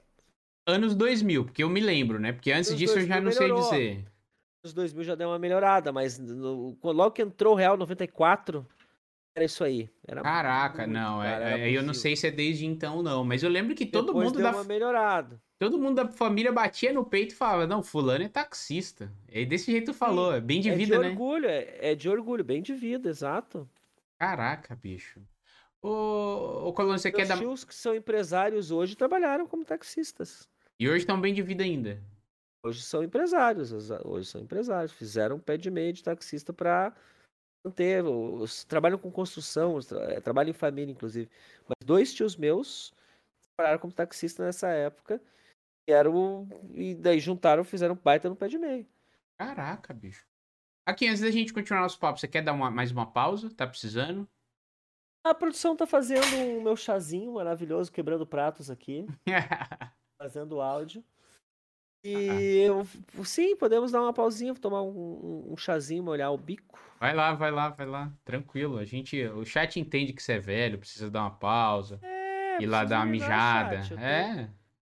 [0.66, 2.32] Anos 2000, porque eu me lembro, né?
[2.32, 3.70] Porque antes Anos disso eu já 2000 não sei melhorou.
[3.70, 4.04] dizer.
[4.62, 8.66] nos 2000 já deu uma melhorada, mas no- logo que entrou o Real 94,
[9.34, 9.88] era isso aí.
[10.06, 11.22] Era Caraca, muito, não.
[11.22, 13.24] é- cara, era é- eu não sei se é desde então, não.
[13.24, 14.52] Mas eu lembro que todo Depois mundo deu da.
[14.52, 15.40] uma melhorada.
[15.58, 19.12] Todo mundo da família batia no peito e falava, não, fulano é taxista.
[19.28, 21.08] É desse jeito falou, é bem de é vida, de né?
[21.10, 23.68] orgulho, é, é de orgulho, bem de vida, exato.
[24.18, 25.20] Caraca, bicho.
[25.82, 27.38] Ô, ô Colônia, você quer Meus dar.
[27.38, 30.48] tios que são empresários hoje trabalharam como taxistas.
[30.78, 32.02] E hoje estão bem de vida ainda.
[32.62, 33.72] Hoje são empresários,
[34.04, 34.92] hoje são empresários.
[34.92, 36.94] Fizeram um pé de meia de taxista para
[37.64, 38.04] manter.
[38.04, 41.30] Os, trabalham com construção, os eh, trabalham em família, inclusive.
[41.68, 42.92] Mas dois tios meus
[43.56, 45.20] trabalharam como taxista nessa época.
[45.88, 48.86] E, era o- e daí juntaram, fizeram baita no pé de meia.
[49.38, 50.24] Caraca, bicho.
[50.86, 53.50] Aqui, antes da gente continuar nosso papo, você quer dar uma- mais uma pausa?
[53.54, 54.28] Tá precisando?
[55.24, 59.06] A produção tá fazendo o meu chazinho maravilhoso, quebrando pratos aqui,
[60.20, 61.04] fazendo áudio.
[62.02, 62.86] E eu,
[63.24, 66.80] sim, podemos dar uma pausinha, tomar um, um- um chazinho, molhar o bico.
[67.00, 68.12] Vai lá, vai lá, vai lá.
[68.24, 68.76] Tranquilo.
[68.78, 72.66] A gente, o chat entende que você é velho, precisa dar uma pausa, É, ir
[72.66, 73.82] lá dar uma mijada.
[73.82, 74.50] chat, É.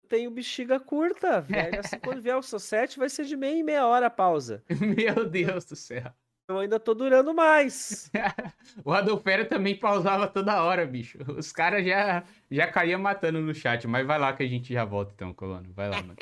[0.09, 1.79] tenho bexiga curta, velho.
[1.81, 4.65] Assim, quando vier o seu set, vai ser de meia em meia hora a pausa.
[4.81, 6.11] Meu Deus do céu.
[6.49, 8.11] Eu ainda tô durando mais.
[8.85, 11.19] O Adolfero também pausava toda hora, bicho.
[11.37, 13.87] Os caras já, já caíam matando no chat.
[13.87, 15.73] Mas vai lá que a gente já volta então, Colono.
[15.73, 16.17] Vai lá, mano.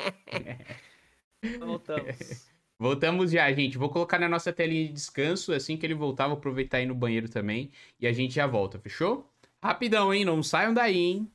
[1.61, 2.58] Voltamos.
[2.81, 3.77] Voltamos já, gente.
[3.77, 5.53] Vou colocar na nossa telinha de descanso.
[5.53, 7.71] Assim que ele voltar, vou aproveitar ir no banheiro também.
[7.99, 9.29] E a gente já volta, fechou?
[9.63, 10.25] Rapidão, hein?
[10.25, 11.33] Não saiam daí, hein?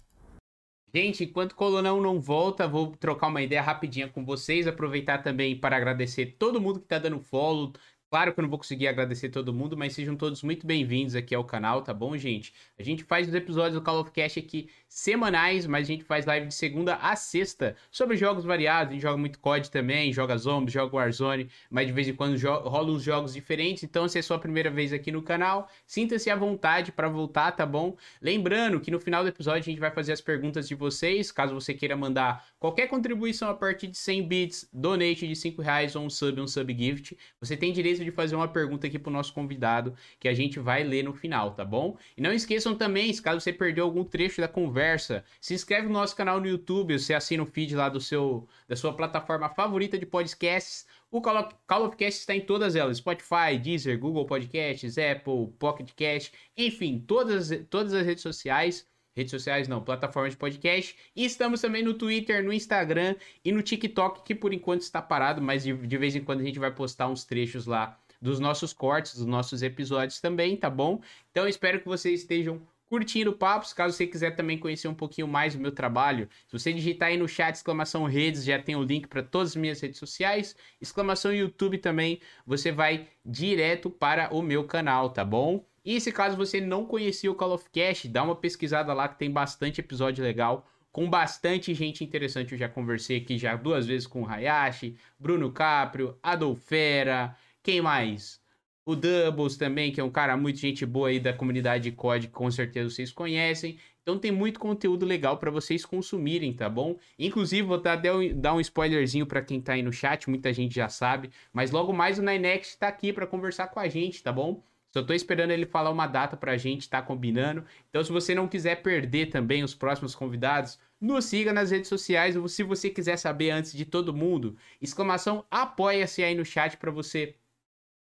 [0.95, 4.67] Gente, enquanto o Colonão não volta, vou trocar uma ideia rapidinha com vocês.
[4.67, 7.73] Aproveitar também para agradecer todo mundo que tá dando follow.
[8.13, 11.33] Claro que eu não vou conseguir agradecer todo mundo, mas sejam todos muito bem-vindos aqui
[11.33, 12.53] ao canal, tá bom, gente?
[12.77, 16.23] A gente faz os episódios do Call of Cast aqui semanais, mas a gente faz
[16.23, 18.91] live de segunda a sexta sobre jogos variados.
[18.91, 22.37] A gente joga muito COD também, joga Zombies, joga Warzone, mas de vez em quando
[22.37, 23.81] jo rolam uns jogos diferentes.
[23.81, 27.65] Então, se é sua primeira vez aqui no canal, sinta-se à vontade para voltar, tá
[27.65, 27.97] bom?
[28.21, 31.55] Lembrando que no final do episódio a gente vai fazer as perguntas de vocês, caso
[31.55, 36.05] você queira mandar qualquer contribuição a partir de 100 bits, donate de 5 reais ou
[36.05, 37.17] um sub, um sub gift.
[37.39, 40.83] Você tem direito de fazer uma pergunta aqui pro nosso convidado, que a gente vai
[40.83, 41.97] ler no final, tá bom?
[42.17, 46.15] E não esqueçam também, caso você perdeu algum trecho da conversa, se inscreve no nosso
[46.15, 50.05] canal no YouTube, você assina o feed lá do seu, da sua plataforma favorita de
[50.05, 50.85] podcasts.
[51.11, 55.53] O Call of, Call of Cast está em todas elas: Spotify, Deezer, Google Podcasts, Apple,
[55.59, 58.87] Pocket Cast, enfim, todas, todas as redes sociais.
[59.15, 60.95] Redes sociais não, plataformas de podcast.
[61.15, 65.41] E estamos também no Twitter, no Instagram e no TikTok, que por enquanto está parado,
[65.41, 68.71] mas de, de vez em quando a gente vai postar uns trechos lá dos nossos
[68.71, 71.01] cortes, dos nossos episódios também, tá bom?
[71.31, 72.61] Então espero que vocês estejam
[72.93, 73.65] curtindo o papo.
[73.75, 77.17] Caso você quiser também conhecer um pouquinho mais do meu trabalho, se você digitar aí
[77.17, 80.55] no chat exclamação redes, já tem o link para todas as minhas redes sociais.
[80.79, 85.65] Exclamação YouTube também, você vai direto para o meu canal, tá bom?
[85.85, 89.19] E se caso você não conhecia o Call of Cash, dá uma pesquisada lá que
[89.19, 92.53] tem bastante episódio legal, com bastante gente interessante.
[92.53, 98.41] Eu já conversei aqui já duas vezes com o Hayashi, Bruno Caprio, Adolfera, quem mais?
[98.85, 102.27] O Doubles também, que é um cara muito gente boa aí da comunidade de COD,
[102.27, 103.77] com certeza vocês conhecem.
[104.01, 106.97] Então tem muito conteúdo legal para vocês consumirem, tá bom?
[107.17, 108.01] Inclusive, vou dar,
[108.35, 111.29] dar um spoilerzinho para quem tá aí no chat, muita gente já sabe.
[111.53, 114.61] Mas logo mais o Ninext tá aqui para conversar com a gente, tá bom?
[114.93, 117.65] Só tô esperando ele falar uma data pra gente, tá combinando.
[117.89, 122.35] Então, se você não quiser perder também os próximos convidados, nos siga nas redes sociais.
[122.35, 126.91] Ou se você quiser saber antes de todo mundo, exclamação apoia-se aí no chat para
[126.91, 127.35] você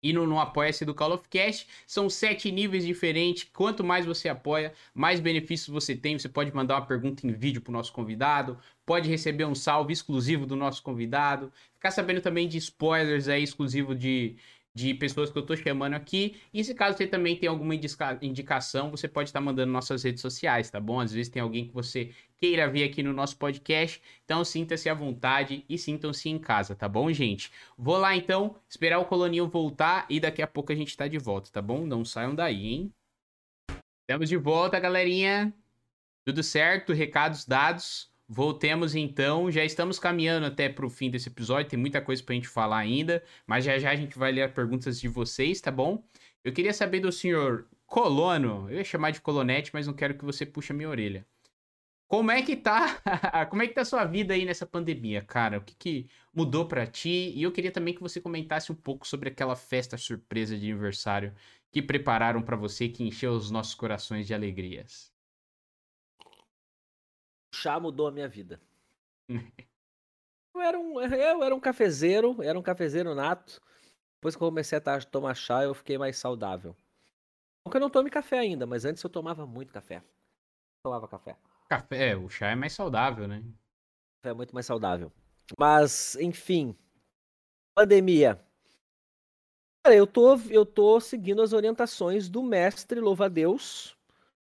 [0.02, 1.68] e no, no Apoia-se do Call of Cast.
[1.86, 3.48] São sete níveis diferentes.
[3.52, 6.18] Quanto mais você apoia, mais benefícios você tem.
[6.18, 10.46] Você pode mandar uma pergunta em vídeo pro nosso convidado, pode receber um salve exclusivo
[10.46, 14.36] do nosso convidado, ficar sabendo também de spoilers aí exclusivo de,
[14.78, 16.40] de pessoas que eu tô chamando aqui.
[16.54, 20.04] E se caso você também tem alguma indica indicação, você pode estar tá mandando nossas
[20.04, 21.00] redes sociais, tá bom?
[21.00, 24.00] Às vezes tem alguém que você queira vir aqui no nosso podcast.
[24.24, 27.50] Então sinta-se à vontade e sintam-se em casa, tá bom, gente?
[27.76, 31.18] Vou lá então, esperar o Coloninho voltar e daqui a pouco a gente tá de
[31.18, 31.84] volta, tá bom?
[31.84, 32.92] Não saiam daí, hein?
[34.02, 35.52] Estamos de volta, galerinha.
[36.24, 36.92] Tudo certo?
[36.92, 38.12] Recados dados.
[38.30, 42.34] Voltemos então, já estamos caminhando até para o fim desse episódio, tem muita coisa para
[42.34, 45.62] a gente falar ainda, mas já já a gente vai ler as perguntas de vocês,
[45.62, 46.04] tá bom?
[46.44, 50.24] Eu queria saber do senhor Colono, eu ia chamar de Colonete, mas não quero que
[50.26, 51.26] você puxe a minha orelha.
[52.08, 53.00] Como é que tá?
[53.50, 55.58] Como é que tá a sua vida aí nessa pandemia, cara?
[55.58, 57.32] O que, que mudou para ti?
[57.34, 61.34] E eu queria também que você comentasse um pouco sobre aquela festa surpresa de aniversário
[61.72, 65.12] que prepararam para você que encheu os nossos corações de alegrias
[67.52, 68.60] chá mudou a minha vida.
[70.54, 73.60] eu, era um, eu era um cafezeiro, era um cafezeiro nato.
[74.16, 76.76] Depois que eu comecei a tomar chá, eu fiquei mais saudável.
[77.62, 80.02] Porque eu não tome café ainda, mas antes eu tomava muito café.
[80.82, 81.36] tomava café.
[81.68, 83.44] Café, é, o chá é mais saudável, né?
[84.22, 85.12] É muito mais saudável.
[85.58, 86.74] Mas, enfim.
[87.74, 88.40] Pandemia.
[89.84, 93.96] Cara, eu tô, eu tô seguindo as orientações do mestre louva-a-Deus,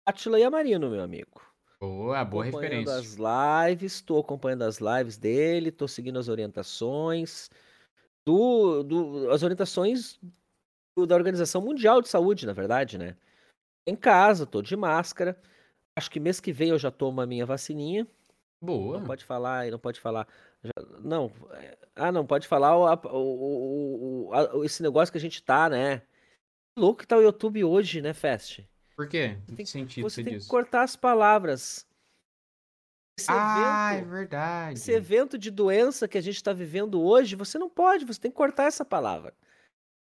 [0.04, 1.40] Atila Yamarino, meu amigo.
[1.84, 2.94] Boa, boa referência.
[2.96, 7.50] as lives, estou acompanhando as lives dele, estou seguindo as orientações
[8.26, 10.18] do, do as orientações
[10.96, 13.16] do, da Organização Mundial de Saúde, na verdade, né?
[13.86, 15.38] Em casa, tô de máscara.
[15.96, 18.06] Acho que mês que vem eu já tomo a minha vacininha.
[18.62, 18.98] Boa.
[18.98, 20.26] Não pode falar, não pode falar.
[20.62, 25.20] Já, não, é, ah, não pode falar o, o, o, a, esse negócio que a
[25.20, 25.98] gente tá, né?
[25.98, 28.60] Que louco que tá o YouTube hoje, né, Fest?
[28.96, 29.38] Por quê?
[29.48, 30.44] Em que sentido você, você tem diz?
[30.44, 31.86] que cortar as palavras.
[33.18, 34.74] Esse ah, evento, é verdade.
[34.78, 38.30] Esse evento de doença que a gente está vivendo hoje, você não pode, você tem
[38.30, 39.34] que cortar essa palavra.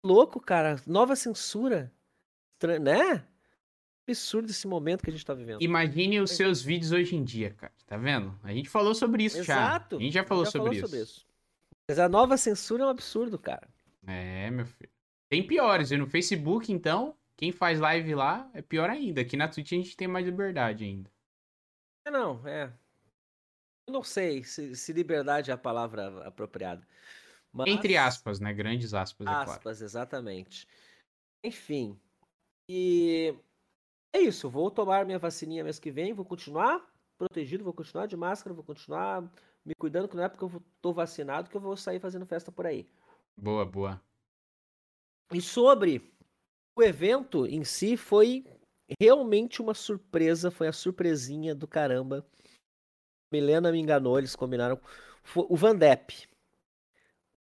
[0.04, 0.80] Louco, cara.
[0.86, 1.92] Nova censura.
[2.80, 3.26] Né?
[4.08, 5.60] Absurdo esse momento que a gente está vivendo.
[5.60, 7.72] Imagine os seus vídeos hoje em dia, cara.
[7.86, 8.38] Tá vendo?
[8.42, 9.96] A gente falou sobre isso Exato.
[9.96, 10.00] já.
[10.00, 10.86] A gente já falou, já sobre, falou isso.
[10.86, 11.26] sobre isso.
[11.88, 13.68] Mas a nova censura é um absurdo, cara.
[14.06, 14.90] É, meu filho.
[15.28, 15.90] Tem piores.
[15.90, 19.20] E no Facebook, então, quem faz live lá é pior ainda.
[19.20, 21.10] Aqui na Twitch a gente tem mais liberdade ainda.
[22.06, 22.72] É, não, é.
[23.86, 26.86] Eu não sei se, se liberdade é a palavra apropriada.
[27.52, 27.68] Mas...
[27.68, 28.52] Entre aspas, né?
[28.52, 29.84] Grandes aspas, aspas, é claro.
[29.84, 30.66] exatamente.
[31.44, 31.98] Enfim.
[32.68, 33.34] E
[34.12, 34.48] é isso.
[34.48, 36.12] Vou tomar minha vacininha mês que vem.
[36.12, 36.84] Vou continuar
[37.18, 39.22] protegido, vou continuar de máscara, vou continuar
[39.64, 42.52] me cuidando, que não é porque eu tô vacinado que eu vou sair fazendo festa
[42.52, 42.88] por aí.
[43.36, 44.00] Boa, boa.
[45.32, 46.15] E sobre
[46.76, 48.44] o evento em si foi
[49.00, 52.24] realmente uma surpresa, foi a surpresinha do caramba.
[53.32, 54.78] Milena me enganou, eles combinaram.
[55.34, 56.28] O Van Depp.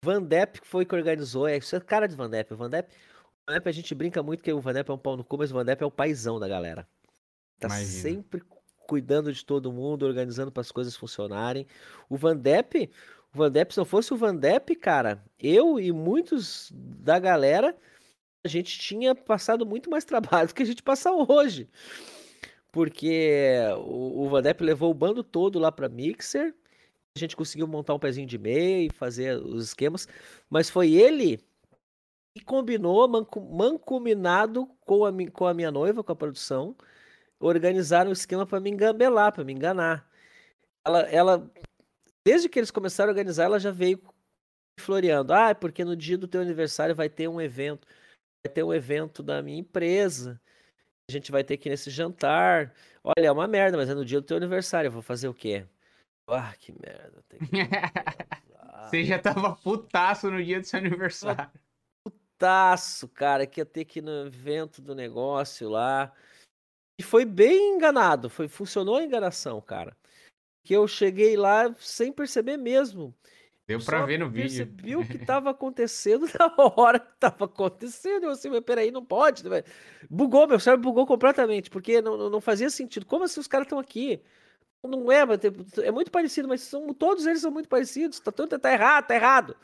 [0.04, 2.52] Van Depp foi que organizou, é isso é cara de Van Depp.
[2.52, 4.94] O Van Depp, o Van Depp a gente brinca muito que o Van Depp é
[4.94, 6.86] um pau no cu, mas o Van Depp é o paizão da galera.
[7.58, 8.02] Tá Imagina.
[8.02, 8.42] sempre
[8.86, 11.66] cuidando de todo mundo, organizando para as coisas funcionarem.
[12.08, 12.90] O Van Depp,
[13.34, 17.74] O Van Depp, se não fosse o Van Depp, cara, eu e muitos da galera,
[18.44, 21.68] a gente tinha passado muito mais trabalho do que a gente passa hoje.
[22.70, 26.54] Porque o, o levou o bando todo lá para Mixer,
[27.14, 30.08] a gente conseguiu montar um pezinho de meia e fazer os esquemas,
[30.48, 31.38] mas foi ele
[32.34, 36.74] que combinou, mancomunado com a, com a minha noiva, com a produção,
[37.38, 40.08] organizaram o esquema para me engambelar, para me enganar.
[40.84, 41.50] Ela, ela,
[42.24, 44.00] desde que eles começaram a organizar, ela já veio
[44.80, 45.34] floreando.
[45.34, 47.86] Ah, porque no dia do teu aniversário vai ter um evento,
[48.44, 50.40] vai ter um evento da minha empresa.
[51.08, 52.74] A gente vai ter que ir nesse jantar.
[53.02, 54.88] Olha, é uma merda, mas é no dia do teu aniversário.
[54.88, 55.66] Eu vou fazer o quê?
[56.26, 57.22] Ah, que merda.
[57.28, 57.38] Que...
[58.90, 61.50] Você já tava putaço no dia do seu aniversário.
[62.04, 66.12] Putaço, cara, que ia ter que ir no evento do negócio lá.
[66.98, 69.96] E foi bem enganado, foi funcionou a enganação, cara.
[70.64, 73.14] Que eu cheguei lá sem perceber mesmo.
[73.66, 74.66] Deu pra ver no vídeo.
[74.66, 78.24] Percebi o que tava acontecendo na hora que tava acontecendo.
[78.24, 79.44] Eu assim, mas peraí, não pode.
[80.10, 83.06] Bugou, meu cérebro bugou completamente, porque não, não fazia sentido.
[83.06, 84.20] Como assim os caras estão aqui?
[84.84, 85.38] Não é, mas
[85.80, 88.18] é muito parecido, mas são, todos eles são muito parecidos.
[88.18, 89.56] Tá, tudo, tá errado, tá errado.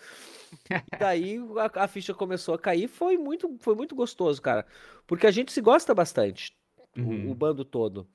[0.98, 4.64] Daí a, a, ficha começou a cair, foi muito, foi muito gostoso, cara.
[5.08, 6.56] Porque a gente se gosta bastante,
[6.96, 7.28] uhum.
[7.28, 8.08] o, o, bando todo.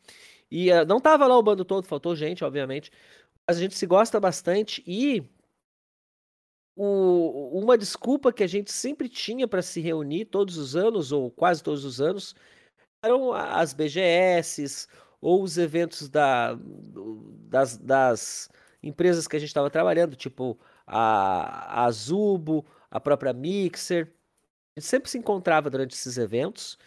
[0.50, 2.90] E uh, não tava lá o bando todo, faltou gente, obviamente.
[3.46, 5.22] Mas a gente se gosta bastante e
[6.76, 11.30] o, uma desculpa que a gente sempre tinha para se reunir todos os anos, ou
[11.32, 12.36] quase todos os anos,
[13.04, 14.88] eram as BGS
[15.22, 16.58] ou os eventos da,
[17.50, 18.50] das, das
[18.82, 24.12] empresas que a gente estava trabalhando, tipo a, a Zubo, a própria Mixer.
[24.76, 26.78] A gente sempre se encontrava durante esses eventos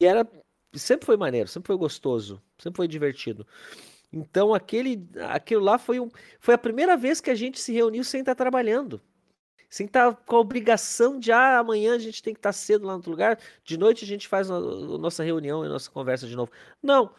[0.00, 0.28] e era
[0.74, 3.46] sempre foi maneiro, sempre foi gostoso, sempre foi divertido.
[4.12, 8.04] Então aquele, aquilo lá foi, um, foi a primeira vez que a gente se reuniu
[8.04, 9.00] sem estar trabalhando.
[9.70, 12.92] Sem estar com a obrigação de ah, amanhã a gente tem que estar cedo lá
[12.92, 16.26] no outro lugar, de noite a gente faz a, nossa reunião e a nossa conversa
[16.26, 16.50] de novo.
[16.82, 17.14] Não,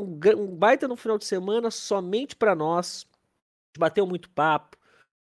[0.00, 3.06] um, um baita no final de semana somente para nós.
[3.06, 4.76] A gente bateu muito papo,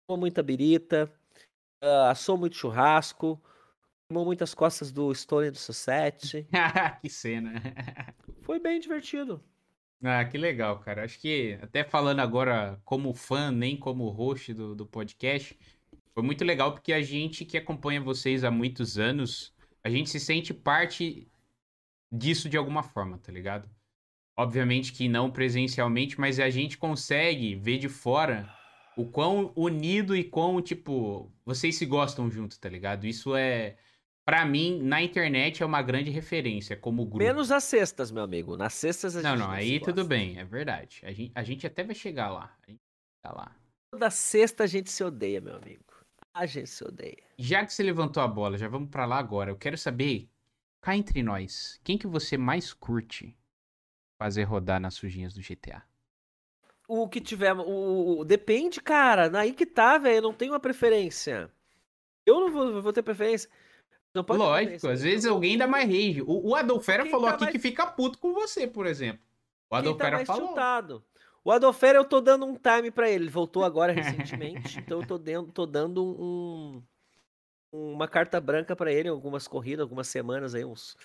[0.08, 1.12] tomou muita birita,
[1.84, 3.42] uh, assou muito churrasco,
[4.08, 6.48] tomou muitas costas do Stone do Society.
[7.02, 7.60] que cena.
[8.42, 9.44] Foi bem divertido.
[10.04, 11.04] Ah, que legal, cara.
[11.04, 15.58] Acho que até falando agora como fã, nem como host do, do podcast,
[16.14, 20.20] foi muito legal porque a gente que acompanha vocês há muitos anos, a gente se
[20.20, 21.28] sente parte
[22.12, 23.70] disso de alguma forma, tá ligado?
[24.38, 28.50] Obviamente que não presencialmente, mas a gente consegue ver de fora
[28.98, 33.06] o quão unido e quão, tipo, vocês se gostam junto, tá ligado?
[33.06, 33.78] Isso é,
[34.26, 37.20] para mim, na internet é uma grande referência como grupo.
[37.20, 38.58] Menos nas cestas, meu amigo.
[38.58, 41.02] Nas cestas a não, gente não, não aí tudo bem, é verdade.
[41.04, 42.56] A gente, a gente até vai chegar lá.
[42.68, 42.82] A gente
[43.22, 43.56] tá lá.
[43.92, 45.84] Toda sexta a gente se odeia, meu amigo.
[46.34, 47.24] A gente se odeia.
[47.38, 49.52] Já que você levantou a bola, já vamos para lá agora.
[49.52, 50.30] Eu quero saber,
[50.80, 53.36] cá entre nós, quem que você mais curte
[54.18, 55.84] fazer rodar nas sujinhas do GTA?
[56.88, 57.54] O que tiver.
[57.56, 59.32] O, o depende, cara.
[59.40, 60.18] Aí que tá, velho.
[60.18, 61.52] Eu não tenho uma preferência.
[62.26, 63.50] Eu não vou, vou ter preferência.
[64.14, 66.22] Não pode Lógico, às vezes alguém dá mais rage.
[66.22, 67.54] O, o Adolfera Quem falou tá aqui mais...
[67.54, 69.26] que fica puto com você, por exemplo.
[69.70, 70.50] O Adolfera tá falou.
[70.50, 71.06] Chutado?
[71.44, 73.26] O Adolfera eu tô dando um time para ele.
[73.26, 74.80] Ele voltou agora recentemente.
[74.80, 76.84] então eu tô, dando, tô dando um,
[77.72, 80.96] uma carta branca para ele, algumas corridas, algumas semanas aí, uns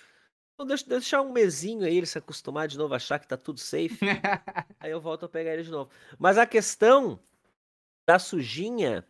[0.57, 3.99] Vou deixar um mesinho aí, ele se acostumar de novo, achar que tá tudo safe.
[4.79, 5.91] aí eu volto a pegar ele de novo.
[6.17, 7.19] Mas a questão
[8.07, 9.05] da sujinha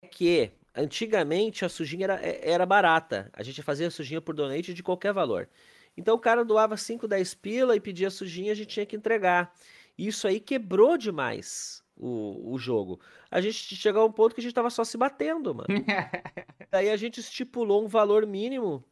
[0.00, 3.28] é que antigamente a sujinha era, é, era barata.
[3.32, 5.48] A gente fazia a sujinha por donate de qualquer valor.
[5.96, 9.52] Então o cara doava 5, 10 pila e pedia sujinha, a gente tinha que entregar.
[9.96, 13.00] Isso aí quebrou demais o, o jogo.
[13.30, 15.68] A gente chegou a um ponto que a gente tava só se batendo, mano.
[16.70, 18.84] Daí a gente estipulou um valor mínimo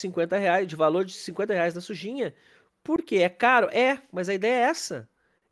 [0.00, 2.34] 50 reais, de valor de 50 reais da sujinha.
[2.82, 3.16] Por quê?
[3.18, 3.68] É caro?
[3.70, 5.08] É, mas a ideia é essa.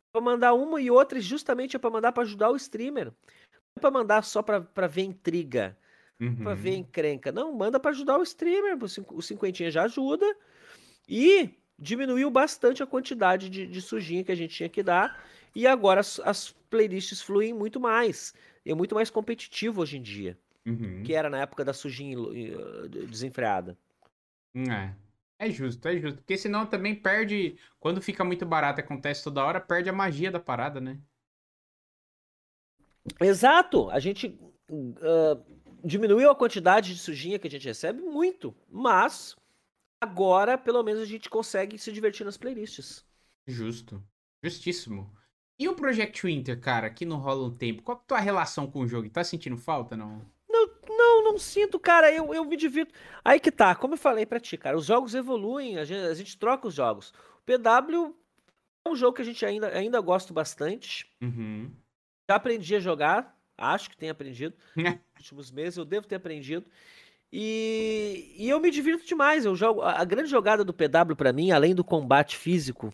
[0.09, 3.05] É pra mandar uma e outra, justamente é para mandar para ajudar o streamer.
[3.05, 5.77] Não é pra mandar só pra, pra ver intriga,
[6.19, 6.43] uhum.
[6.43, 7.31] pra ver encrenca.
[7.31, 8.77] Não, manda para ajudar o streamer.
[9.09, 10.25] O cinquentinha já ajuda.
[11.07, 11.49] E
[11.81, 15.19] diminuiu bastante a quantidade de, de sujinha que a gente tinha que dar.
[15.55, 18.33] E agora as, as playlists fluem muito mais.
[18.63, 20.37] É muito mais competitivo hoje em dia.
[20.65, 21.01] Uhum.
[21.03, 22.15] Que era na época da sujinha
[23.09, 23.75] desenfreada.
[24.55, 24.93] É.
[25.39, 26.17] É justo, é justo.
[26.17, 27.57] Porque senão também perde.
[27.79, 30.99] Quando fica muito barato acontece toda hora, perde a magia da parada, né?
[33.19, 33.89] Exato.
[33.89, 34.39] A gente
[34.69, 35.43] uh,
[35.83, 38.55] diminuiu a quantidade de sujinha que a gente recebe muito.
[38.69, 39.35] Mas
[40.01, 43.05] agora, pelo menos, a gente consegue se divertir nas playlists.
[43.47, 44.03] Justo.
[44.43, 45.15] Justíssimo.
[45.59, 48.65] E o Project Winter, cara, que não rola um tempo, qual é a tua relação
[48.65, 49.07] com o jogo?
[49.09, 50.25] Tá sentindo falta, não?
[50.49, 52.93] Não, não, não sinto, cara, eu, eu me divirto.
[53.23, 56.13] Aí que tá, como eu falei pra ti, cara, os jogos evoluem, a gente, a
[56.15, 57.13] gente troca os jogos.
[57.37, 58.15] O PW
[58.85, 61.07] é um jogo que a gente ainda, ainda gosta bastante.
[61.21, 61.71] Uhum.
[62.29, 64.55] Já aprendi a jogar, acho que tenho aprendido.
[64.75, 66.65] Nos últimos meses eu devo ter aprendido.
[67.31, 69.45] E, e eu me divirto demais.
[69.45, 72.93] Eu jogo a, a grande jogada do PW para mim, além do combate físico,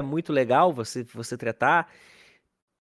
[0.00, 1.90] é muito legal você você tratar,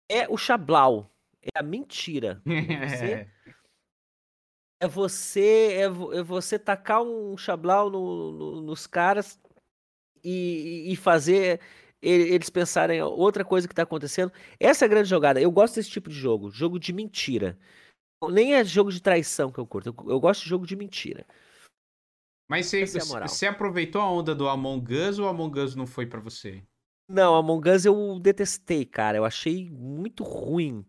[0.10, 1.12] é o Xablau,
[1.42, 2.42] é a mentira.
[2.46, 3.28] Você,
[4.80, 9.40] é você é, é você tacar um Xablau no, no, nos caras
[10.24, 11.60] e, e fazer
[12.02, 14.32] eles pensarem outra coisa que tá acontecendo.
[14.60, 15.40] Essa é a grande jogada.
[15.40, 17.58] Eu gosto desse tipo de jogo, jogo de mentira.
[18.30, 19.90] Nem é jogo de traição que eu curto.
[19.90, 21.26] Eu, eu gosto de jogo de mentira.
[22.50, 26.06] Mas você, é você aproveitou a onda do Among Us ou Among Us não foi
[26.06, 26.62] para você?
[27.08, 29.18] Não, Among Us eu detestei, cara.
[29.18, 30.86] Eu achei muito ruim.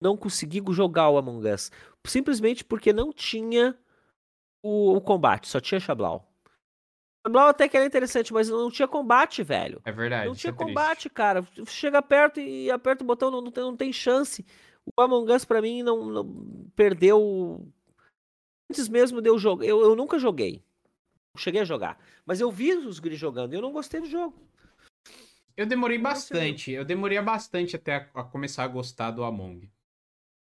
[0.00, 1.70] Não consegui jogar o Among Us.
[2.06, 3.76] Simplesmente porque não tinha
[4.62, 6.30] o, o combate, só tinha Xablau.
[7.26, 9.80] Xablau até que era interessante, mas não tinha combate, velho.
[9.84, 10.26] É verdade.
[10.26, 11.14] Não tinha é combate, triste.
[11.14, 11.46] cara.
[11.66, 14.44] Chega perto e aperta o botão, não, não, tem, não tem chance.
[14.94, 17.66] O Among Us pra mim não, não perdeu.
[18.70, 19.64] Antes mesmo de eu jogar.
[19.64, 20.62] Eu, eu nunca joguei.
[21.36, 21.98] Cheguei a jogar.
[22.24, 24.46] Mas eu vi os guris jogando e eu não gostei do jogo.
[25.56, 26.70] Eu demorei bastante.
[26.70, 29.70] Eu demorei bastante até a, a começar a gostar do Among.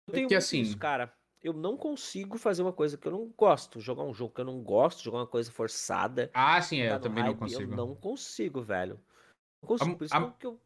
[0.08, 1.12] Eu tenho Porque, assim, isso, cara.
[1.42, 3.80] Eu não consigo fazer uma coisa que eu não gosto.
[3.80, 6.28] Jogar um jogo que eu não gosto, jogar uma coisa forçada.
[6.34, 7.72] Ah, sim, é, eu também hype, não consigo.
[7.72, 9.00] Eu não consigo, velho.
[9.62, 9.92] Não consigo.
[9.92, 10.60] A, Por isso a, que eu.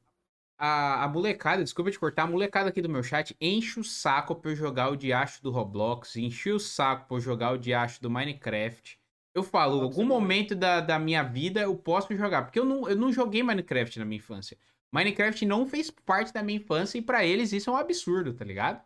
[0.63, 4.35] A, a molecada, desculpa te cortar, a molecada aqui do meu chat enche o saco
[4.35, 8.03] pra eu jogar o diacho do Roblox, enche o saco pra eu jogar o diacho
[8.03, 9.01] do Minecraft.
[9.35, 12.43] Eu falo, em algum momento da, da minha vida eu posso jogar.
[12.43, 14.59] Porque eu não, eu não joguei Minecraft na minha infância.
[14.93, 18.45] Minecraft não fez parte da minha infância e para eles isso é um absurdo, tá
[18.45, 18.83] ligado?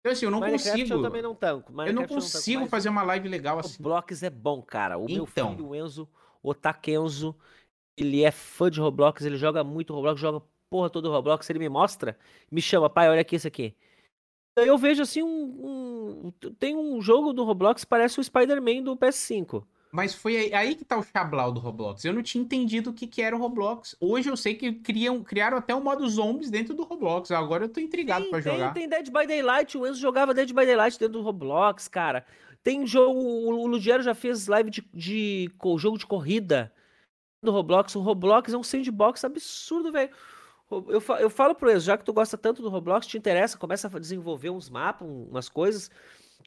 [0.00, 0.98] Então, assim, eu não Minecraft consigo.
[0.98, 1.72] Eu também não tanco.
[1.72, 3.82] Minecraft eu não consigo eu não fazer uma live legal assim.
[3.82, 4.96] Roblox é bom, cara.
[4.96, 5.16] O então.
[5.16, 6.08] meu filho, o Enzo,
[6.42, 7.36] o Takenzo,
[7.96, 11.48] ele é fã de Roblox, ele joga muito Roblox, joga porra todo Roblox.
[11.50, 12.16] Ele me mostra,
[12.50, 13.74] me chama, pai, olha aqui isso aqui.
[14.56, 16.50] Eu vejo assim um, um.
[16.58, 19.64] Tem um jogo do Roblox parece o Spider-Man do PS5.
[19.90, 22.04] Mas foi aí, aí, que tá o chablau do Roblox.
[22.04, 23.96] Eu não tinha entendido o que, que era o Roblox.
[23.98, 27.30] Hoje eu sei que criam, criaram até o modo zombies dentro do Roblox.
[27.30, 28.74] Agora eu tô intrigado para jogar.
[28.74, 29.78] Tem Dead by Daylight.
[29.78, 32.26] O Enzo jogava Dead by Daylight dentro do Roblox, cara.
[32.62, 33.18] Tem jogo.
[33.18, 36.70] O Ludiero já fez live de, de, de jogo de corrida
[37.42, 37.96] do Roblox.
[37.96, 40.10] O Roblox é um sandbox absurdo, velho.
[40.70, 43.88] Eu, eu falo pro Enzo, já que tu gosta tanto do Roblox, te interessa, começa
[43.88, 45.90] a desenvolver uns mapas, umas coisas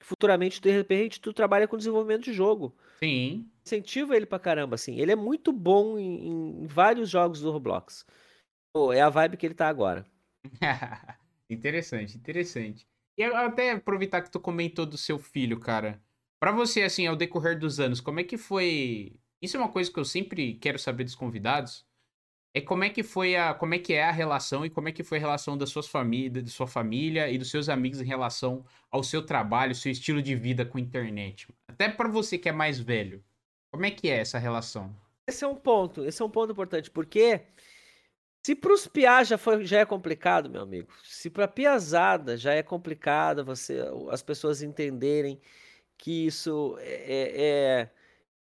[0.04, 2.76] futuramente, de repente, tu trabalha com desenvolvimento de jogo.
[3.00, 3.50] Sim.
[3.66, 5.00] Incentiva ele pra caramba, assim.
[5.00, 8.06] Ele é muito bom em, em vários jogos do Roblox.
[8.74, 10.06] Pô, é a vibe que ele tá agora.
[11.50, 12.88] interessante, interessante.
[13.18, 16.02] E até aproveitar que tu comentou do seu filho, cara.
[16.40, 19.20] Para você, assim, ao decorrer dos anos, como é que foi?
[19.42, 21.86] Isso é uma coisa que eu sempre quero saber dos convidados
[22.54, 24.92] é como é que foi a como é que é a relação e como é
[24.92, 28.06] que foi a relação das suas famílias, de sua família e dos seus amigos em
[28.06, 31.48] relação ao seu trabalho, seu estilo de vida com a internet.
[31.68, 33.24] Até para você que é mais velho.
[33.72, 34.94] Como é que é essa relação?
[35.28, 37.42] Esse é um ponto, esse é um ponto importante, porque
[38.46, 42.62] se pros piá já, foi, já é complicado, meu amigo, se pra piazada já é
[42.62, 43.80] complicado você
[44.10, 45.40] as pessoas entenderem
[45.98, 47.88] que isso é,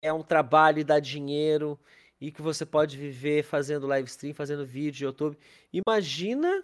[0.02, 1.78] é, é um trabalho e dá dinheiro,
[2.20, 5.38] e que você pode viver fazendo live stream, fazendo vídeo, YouTube.
[5.72, 6.64] Imagina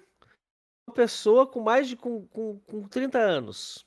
[0.88, 3.86] uma pessoa com mais de com, com, com 30 anos.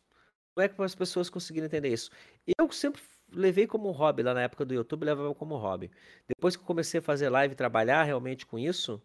[0.54, 2.10] Como é que as pessoas conseguiram entender isso?
[2.58, 5.90] Eu sempre levei como hobby lá na época do YouTube, levava como hobby.
[6.26, 9.00] Depois que eu comecei a fazer live e trabalhar realmente com isso,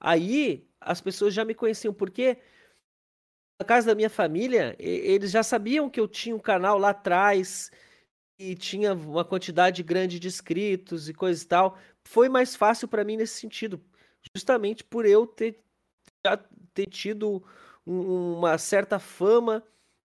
[0.00, 2.38] aí as pessoas já me conheciam, porque
[3.60, 7.70] na casa da minha família, eles já sabiam que eu tinha um canal lá atrás,
[8.38, 13.04] e tinha uma quantidade grande de inscritos e coisa e tal, foi mais fácil para
[13.04, 13.80] mim nesse sentido,
[14.34, 15.60] justamente por eu ter,
[16.26, 16.36] já
[16.72, 17.42] ter tido
[17.86, 19.62] um, uma certa fama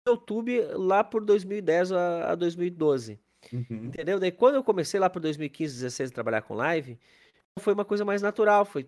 [0.08, 3.20] no YouTube lá por 2010 a, a 2012.
[3.52, 3.86] Uhum.
[3.86, 4.20] Entendeu?
[4.20, 6.98] Daí quando eu comecei lá por 2015, 2016 a trabalhar com live,
[7.60, 8.88] foi uma coisa mais natural, foi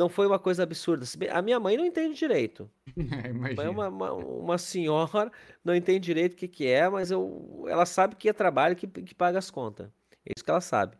[0.00, 1.04] não foi uma coisa absurda.
[1.30, 2.70] A minha mãe não entende direito.
[3.60, 5.30] É uma, uma, uma, senhora,
[5.62, 8.86] não entende direito o que, que é, mas eu, ela sabe que é trabalho que,
[8.86, 9.90] que paga as contas.
[10.24, 10.96] É isso que ela sabe.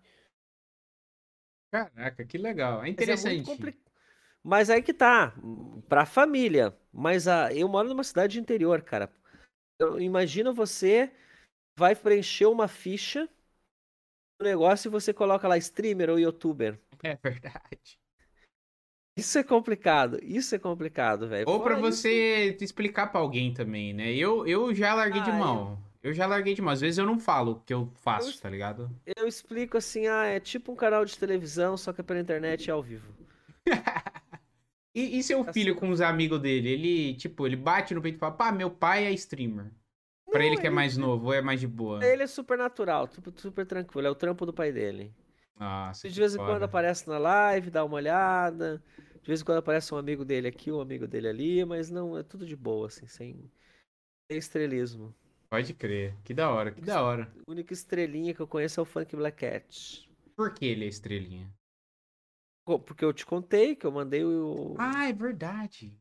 [1.73, 2.85] Caraca, que legal.
[2.85, 3.39] É interessante.
[3.39, 3.81] Mas, é compli...
[4.43, 5.35] mas aí que tá,
[5.89, 6.77] pra família.
[6.93, 9.11] Mas a, eu moro numa cidade interior, cara.
[9.79, 11.11] Eu, imagina você
[11.79, 13.29] vai preencher uma ficha
[14.39, 16.79] no negócio e você coloca lá streamer ou youtuber.
[17.03, 17.99] É verdade.
[19.21, 21.47] Isso é complicado, isso é complicado, velho.
[21.47, 22.65] Ou para você isso...
[22.65, 24.11] explicar para alguém também, né?
[24.15, 25.79] Eu, eu já larguei ah, de mão.
[26.03, 26.11] Eu...
[26.11, 26.15] eu...
[26.15, 26.73] já larguei de mão.
[26.73, 28.41] Às vezes eu não falo o que eu faço, eu...
[28.41, 28.91] tá ligado?
[29.05, 32.65] Eu explico assim, ah, é tipo um canal de televisão, só que é pela internet
[32.65, 33.13] e ao vivo.
[34.95, 36.71] e, e, seu assim, filho com os amigos dele?
[36.71, 39.71] Ele, tipo, ele bate no peito e fala, pá, meu pai é streamer.
[40.31, 42.03] Pra não, ele que é mais novo, ou é mais de boa?
[42.03, 44.07] Ele é super natural, super, super tranquilo.
[44.07, 45.13] É o trampo do pai dele.
[45.63, 48.83] Ah, de vez em quando aparece na live, dá uma olhada.
[49.23, 52.17] De vez em quando aparece um amigo dele aqui, um amigo dele ali, mas não,
[52.17, 53.51] é tudo de boa, assim, sem,
[54.31, 55.15] sem estrelismo.
[55.51, 56.15] Pode crer.
[56.25, 57.31] Que da hora, que da hora.
[57.47, 60.09] A única estrelinha que eu conheço é o Funk Black Cat.
[60.37, 61.53] Por que ele é estrelinha?
[62.65, 64.77] Porque eu te contei que eu mandei o.
[64.79, 65.93] Ah, é verdade.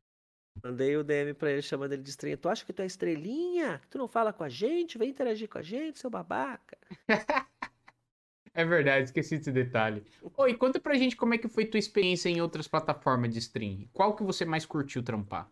[0.63, 2.37] Mandei o DM pra ele chamando ele de estrelinha.
[2.37, 3.81] Tu acha que tu é estrelinha?
[3.89, 4.97] Tu não fala com a gente?
[4.97, 6.77] Vem interagir com a gente, seu babaca.
[8.53, 10.03] É verdade, esqueci desse detalhe.
[10.38, 13.88] Oi, conta pra gente como é que foi tua experiência em outras plataformas de stream.
[13.93, 15.49] Qual que você mais curtiu trampar?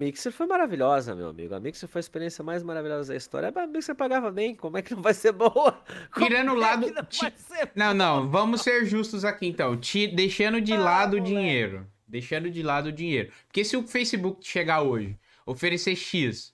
[0.00, 1.54] Mixer foi maravilhosa, meu amigo.
[1.54, 3.52] A Mixer foi a experiência mais maravilhosa da história.
[3.54, 5.80] A Mixer pagava bem, como é que não vai ser boa?
[6.18, 6.90] Tirando o é lado.
[6.92, 7.20] Não, ti...
[7.76, 9.76] não, não, vamos ser justos aqui então.
[9.76, 10.08] Ti...
[10.08, 11.86] Deixando de ah, lado o dinheiro.
[12.08, 13.32] Deixando de lado o dinheiro.
[13.46, 15.16] Porque se o Facebook chegar hoje,
[15.46, 16.52] oferecer X,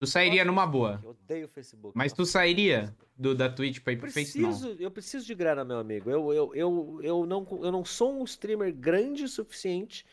[0.00, 0.98] tu sairia Nossa, numa boa.
[1.02, 1.96] Eu odeio o Facebook.
[1.96, 2.94] Mas tu sairia?
[3.18, 4.80] Do, da Twitch pra ir pro Facebook?
[4.80, 6.08] Eu preciso de grana, meu amigo.
[6.08, 10.06] Eu, eu, eu, eu, não, eu não sou um streamer grande o suficiente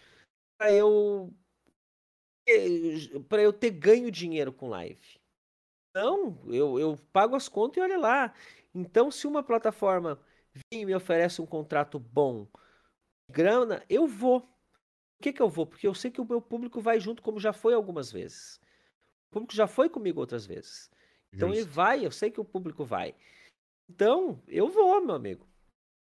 [0.58, 1.32] para eu
[3.28, 5.20] para eu ter ganho dinheiro com live.
[5.96, 8.34] Não, eu, eu pago as contas e olha lá.
[8.74, 10.20] Então, se uma plataforma
[10.54, 12.48] vem e me oferece um contrato bom,
[13.32, 14.42] grana, eu vou.
[14.42, 15.66] Por que, que eu vou?
[15.66, 18.60] Porque eu sei que o meu público vai junto, como já foi algumas vezes.
[19.30, 20.92] O público já foi comigo outras vezes.
[21.36, 21.64] Então Justo.
[21.64, 23.14] ele vai, eu sei que o público vai.
[23.90, 25.46] Então, eu vou, meu amigo.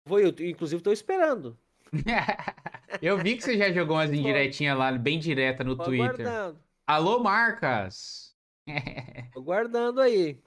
[0.06, 1.58] Vou, eu, inclusive, estou esperando.
[3.00, 6.16] eu vi que você já jogou umas indiretinhas lá, bem direta no Tô Twitter.
[6.16, 6.58] Guardando.
[6.86, 8.36] Alô, marcas!
[9.32, 10.38] Tô guardando aí.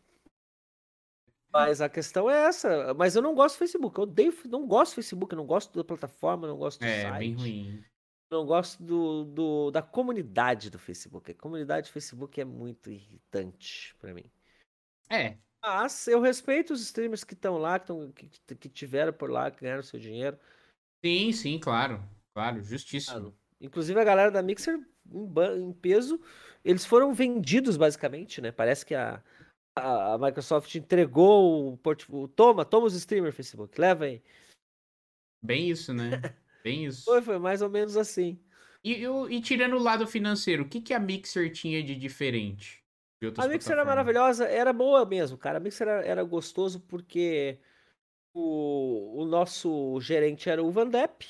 [1.52, 2.94] Mas a questão é essa.
[2.94, 3.98] Mas eu não gosto do Facebook.
[3.98, 7.16] Eu odeio, não gosto do Facebook, não gosto da plataforma, não gosto do é, site.
[7.16, 7.84] É, bem ruim.
[8.30, 11.32] Não gosto do, do, da comunidade do Facebook.
[11.32, 14.26] A comunidade do Facebook é muito irritante para mim.
[15.10, 15.38] É.
[15.62, 19.50] Mas eu respeito os streamers que estão lá, que, tão, que, que tiveram por lá,
[19.50, 20.38] que ganharam seu dinheiro.
[21.04, 22.04] Sim, sim, claro.
[22.34, 23.20] Claro, justíssimo.
[23.20, 23.38] Claro.
[23.60, 24.80] Inclusive a galera da Mixer,
[25.12, 26.22] em, em, peso,
[26.64, 28.52] eles foram vendidos basicamente, né?
[28.52, 29.24] Parece que a,
[29.76, 32.28] a, a Microsoft entregou o portfólio.
[32.28, 34.22] Toma, toma os streamers, Facebook, leva aí.
[35.44, 36.10] Bem isso, né?
[36.64, 37.06] Bem isso.
[37.06, 38.40] Foi, foi mais ou menos assim.
[38.84, 42.85] E, e, e tirando o lado financeiro, o que, que a Mixer tinha de diferente?
[43.38, 45.58] A Mixer era maravilhosa, era boa mesmo, cara.
[45.58, 47.60] A Mixer era, era gostoso porque
[48.34, 51.26] o, o nosso gerente era o Van Depp.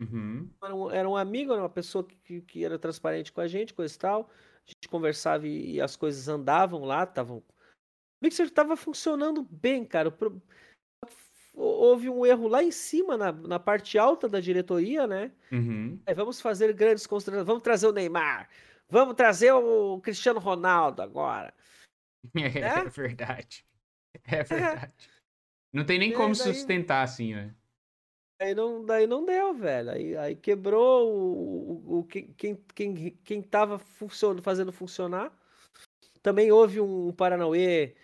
[0.00, 0.50] Uhum.
[0.62, 3.72] Era, um, era, um, amigo, era uma pessoa que, que era transparente com a gente,
[3.72, 4.30] coisa e tal.
[4.66, 7.38] A gente conversava e, e as coisas andavam lá, estavam.
[7.38, 7.44] O
[8.20, 10.10] Mixer estava funcionando bem, cara.
[10.10, 10.42] Pro...
[11.54, 15.30] Houve um erro lá em cima, na, na parte alta da diretoria, né?
[15.52, 16.00] Uhum.
[16.04, 17.46] É, vamos fazer grandes considerações.
[17.46, 18.48] Vamos trazer o Neymar
[18.94, 21.52] Vamos trazer o Cristiano Ronaldo agora.
[22.34, 22.84] É, é?
[22.88, 23.66] verdade.
[24.24, 25.10] É verdade.
[25.72, 26.36] Não tem nem é, como daí...
[26.36, 27.54] sustentar assim, né?
[28.40, 29.90] Aí não, daí não deu, velho.
[29.90, 35.36] Aí, aí quebrou o, o, o quem, quem, quem tava funcionando, fazendo funcionar.
[36.22, 37.96] Também houve um Paranauê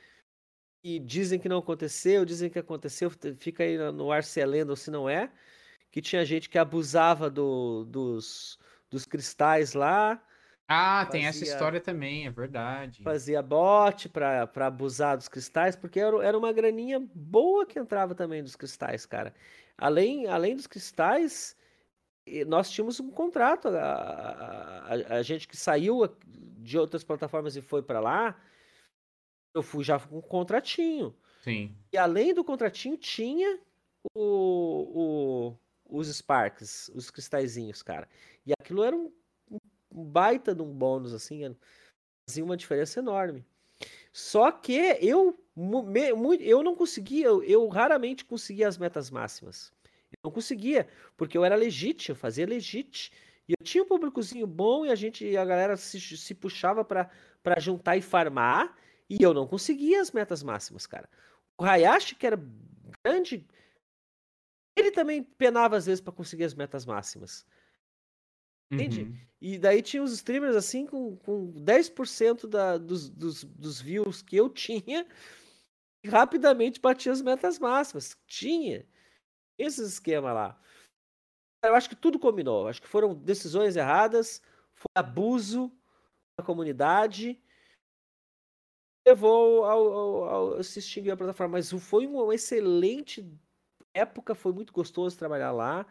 [0.84, 4.72] e dizem que não aconteceu, dizem que aconteceu, fica aí no ar se é lenda
[4.72, 5.32] ou se não é.
[5.90, 8.58] Que tinha gente que abusava do, dos,
[8.90, 10.22] dos cristais lá
[10.72, 13.02] ah, fazia, tem essa história também, é verdade.
[13.02, 18.40] Fazia bot para abusar dos cristais, porque era, era uma graninha boa que entrava também
[18.40, 19.34] dos cristais, cara.
[19.76, 21.56] Além, além dos cristais,
[22.46, 23.66] nós tínhamos um contrato.
[23.66, 28.40] A, a, a gente que saiu de outras plataformas e foi para lá,
[29.52, 31.12] eu fui já com um contratinho.
[31.42, 31.74] Sim.
[31.92, 33.58] E além do contratinho, tinha
[34.14, 35.56] o,
[35.88, 38.08] o, os Sparks, os cristalzinhos, cara.
[38.46, 39.10] E aquilo era um
[39.90, 41.54] baita de um bônus, assim,
[42.28, 43.44] fazia uma diferença enorme.
[44.12, 45.38] Só que eu,
[46.40, 49.72] eu não conseguia, eu, raramente conseguia as metas máximas.
[50.10, 53.12] Eu não conseguia, porque eu era legit, eu fazia legit.
[53.48, 57.10] E eu tinha um públicozinho bom e a gente, a galera se, se puxava para
[57.58, 58.76] juntar e farmar,
[59.08, 61.08] e eu não conseguia as metas máximas, cara.
[61.58, 62.40] O Hayashi, que era
[63.04, 63.46] grande,
[64.76, 67.44] ele também penava às vezes para conseguir as metas máximas.
[68.70, 69.02] Entende?
[69.02, 69.16] Uhum.
[69.40, 74.36] E daí tinha os streamers assim com, com 10% da, dos, dos, dos views que
[74.36, 75.06] eu tinha
[76.04, 78.16] e rapidamente batia as metas máximas.
[78.26, 78.86] Tinha
[79.58, 80.62] esse esquema lá.
[81.64, 82.68] Eu acho que tudo combinou.
[82.68, 84.42] Acho que foram decisões erradas,
[84.74, 85.72] foi abuso
[86.38, 87.42] da comunidade,
[89.06, 91.58] levou ao, ao, ao assistir a plataforma.
[91.58, 93.26] Mas foi uma excelente
[93.94, 95.86] época, foi muito gostoso trabalhar lá.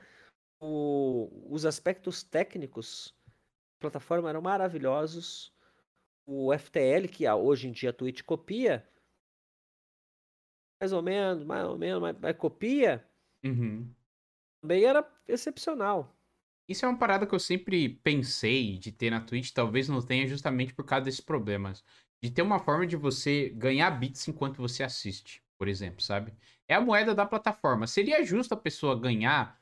[0.59, 3.13] O, os aspectos técnicos
[3.75, 5.53] da plataforma eram maravilhosos.
[6.25, 8.87] O FTL, que hoje em dia a Twitch copia,
[10.79, 13.05] mais ou menos, mais ou menos, mas, mas copia,
[13.43, 13.95] Uhum.
[14.61, 16.15] também era excepcional.
[16.67, 20.27] Isso é uma parada que eu sempre pensei de ter na Twitch, talvez não tenha
[20.27, 21.83] justamente por causa desses problemas.
[22.21, 26.33] De ter uma forma de você ganhar bits enquanto você assiste, por exemplo, sabe?
[26.67, 27.87] É a moeda da plataforma.
[27.87, 29.58] Seria justo a pessoa ganhar.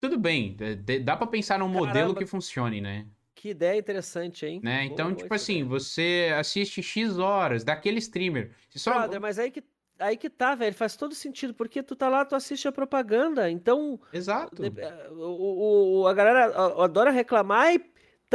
[0.00, 2.14] Tudo bem, d- dá pra pensar num modelo Caramba.
[2.18, 3.06] que funcione, né?
[3.34, 4.60] Que ideia interessante, hein?
[4.62, 4.84] né?
[4.84, 5.66] Então, boa tipo assim, ideia.
[5.68, 8.52] você assiste X horas daquele streamer.
[8.68, 8.92] Você só...
[8.94, 9.62] Brother, mas aí que,
[9.98, 10.74] aí que tá, velho.
[10.74, 13.50] Faz todo sentido, porque tu tá lá, tu assiste a propaganda.
[13.50, 14.62] Então, Exato.
[14.64, 16.46] eh, o, o- a galera
[16.82, 17.80] adora reclamar e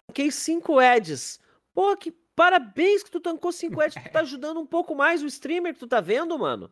[0.07, 1.39] tanquei 5 ads.
[1.73, 3.95] Pô, que parabéns que tu tancou 5 ads.
[4.03, 6.71] Tu tá ajudando um pouco mais o streamer que tu tá vendo, mano.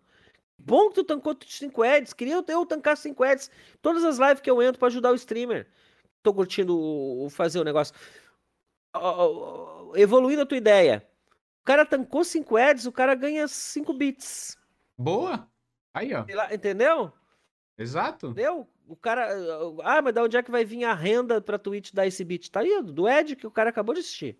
[0.57, 2.13] Bom que tu tancou 5 ads.
[2.13, 3.49] Queria eu- eu tancar 5 ads.
[3.81, 5.67] Todas as lives que eu entro pra ajudar o streamer.
[6.21, 7.93] Tô curtindo o- o fazer o negócio.
[9.95, 11.07] Evoluindo a tua ideia.
[11.61, 14.57] O cara tancou 5 ads, o cara ganha 5 bits.
[14.97, 15.47] Boa.
[15.93, 16.25] Aí, ó.
[16.33, 17.11] Lá, Entendeu?
[17.77, 18.27] Exato.
[18.27, 18.67] Entendeu?
[18.87, 19.29] O cara.
[19.83, 22.51] Ah, mas da onde é que vai vir a renda pra Twitch dar esse bit?
[22.51, 24.37] Tá aí, do Ed que o cara acabou de assistir.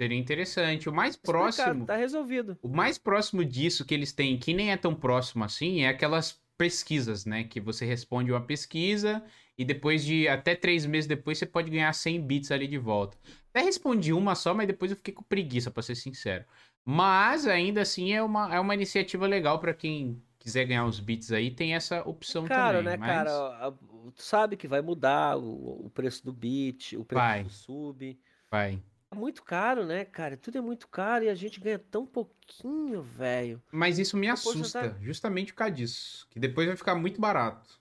[0.00, 0.88] Seria interessante.
[0.88, 1.86] O mais próximo.
[1.86, 2.58] Tá resolvido.
[2.62, 6.40] O mais próximo disso que eles têm, que nem é tão próximo assim, é aquelas
[6.56, 7.44] pesquisas, né?
[7.44, 9.22] Que você responde uma pesquisa
[9.56, 13.16] e depois de até três meses depois você pode ganhar 100 bits ali de volta.
[13.50, 16.44] Até respondi uma só, mas depois eu fiquei com preguiça, pra ser sincero.
[16.84, 21.30] Mas ainda assim é uma, é uma iniciativa legal pra quem quiser ganhar os bits
[21.30, 22.92] aí, tem essa opção Cara, também.
[22.92, 23.72] né, mas cara?
[24.16, 27.44] Tu sabe que vai mudar o, o preço do bit, o preço Vai.
[27.44, 28.18] do sub.
[28.50, 28.82] Vai.
[29.12, 30.36] É muito caro, né, cara?
[30.38, 33.62] Tudo é muito caro e a gente ganha tão pouquinho, velho.
[33.70, 36.26] Mas isso me assusta, porcentagem- justamente por causa disso.
[36.30, 37.78] Que depois vai ficar muito barato.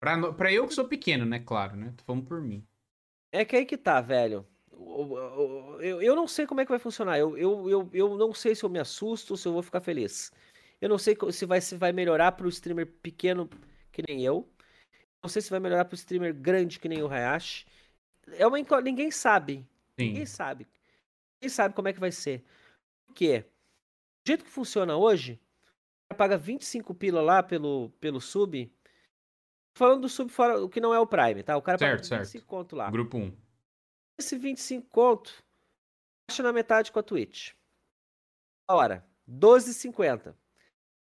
[0.00, 1.38] Pra, no- pra eu que sou pequeno, né?
[1.38, 1.92] Claro, né?
[1.96, 2.64] Tô falando por mim.
[3.30, 4.46] É que aí que tá, velho.
[5.80, 7.18] Eu, eu não sei como é que vai funcionar.
[7.18, 9.80] Eu, eu, eu, eu não sei se eu me assusto ou se eu vou ficar
[9.80, 10.32] feliz.
[10.80, 13.50] Eu não sei se vai, se vai melhorar pro streamer pequeno
[13.92, 14.48] que nem eu.
[15.22, 17.66] Não sei se vai melhorar pro streamer grande que nem o Hayashi.
[18.32, 19.66] É uma incó- Ninguém sabe.
[19.98, 20.32] Ninguém Sim.
[20.34, 20.66] sabe.
[21.40, 22.44] Ninguém sabe como é que vai ser.
[23.06, 23.40] Por quê?
[23.40, 25.40] Do jeito que funciona hoje,
[26.10, 28.72] você paga 25 pila lá pelo, pelo sub.
[29.76, 31.56] Falando do sub fora, o que não é o Prime, tá?
[31.56, 32.24] O cara Certo, paga certo.
[32.24, 32.90] 25 conto lá.
[32.90, 33.36] Grupo 1.
[34.18, 35.32] Esse 25 conto,
[36.28, 37.52] baixa na metade com a Twitch.
[38.68, 40.34] A hora, 12,50.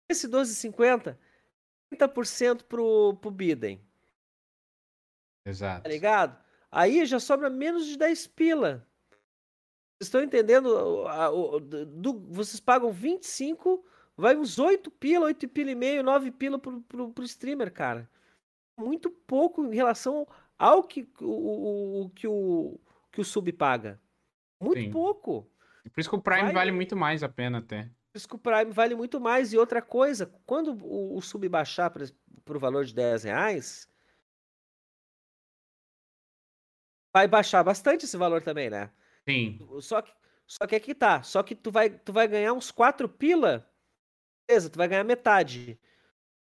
[0.09, 1.17] Esse 12,50,
[1.93, 3.81] 30% pro, pro Biden,
[5.45, 5.83] Exato.
[5.83, 6.44] tá ligado?
[6.75, 8.85] Aí já sobra menos de 10 pila.
[9.97, 11.07] Vocês estão entendendo?
[11.07, 11.29] A-
[11.87, 13.85] do- vocês pagam 25,
[14.17, 18.09] vai uns 8 pila, 8 pila e meio, 9 pila pro, pro, pro streamer, cara.
[18.77, 20.27] Muito pouco em relação
[20.59, 22.77] ao que o, o, que o,
[23.09, 23.97] que o sub paga.
[24.61, 24.91] Muito Sim.
[24.91, 25.49] pouco.
[25.93, 27.83] Por isso que o Prime Vai- vale muito mais a pena até.
[28.11, 29.53] Por isso que o Prime vale muito mais.
[29.53, 32.03] E outra coisa, quando o, o sub baixar para
[32.53, 33.87] o valor de 10 reais,
[37.15, 38.89] vai baixar bastante esse valor também, né?
[39.25, 39.57] Sim.
[39.79, 40.11] Só que,
[40.45, 41.23] só que aqui tá.
[41.23, 43.65] Só que tu vai, tu vai ganhar uns 4 pila.
[44.45, 45.79] Beleza, tu vai ganhar metade.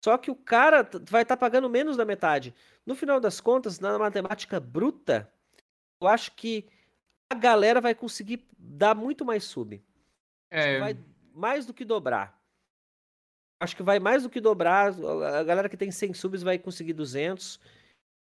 [0.04, 2.54] Só que o cara vai estar pagando menos da metade.
[2.86, 5.28] No final das contas, na matemática bruta,
[6.00, 6.68] eu acho que
[7.28, 9.84] a galera vai conseguir dar muito mais sub.
[10.50, 10.96] É, Vai
[11.34, 12.40] mais do que dobrar.
[13.58, 14.94] Acho que vai mais do que dobrar.
[15.36, 17.60] A galera que tem 100 subs vai conseguir 200.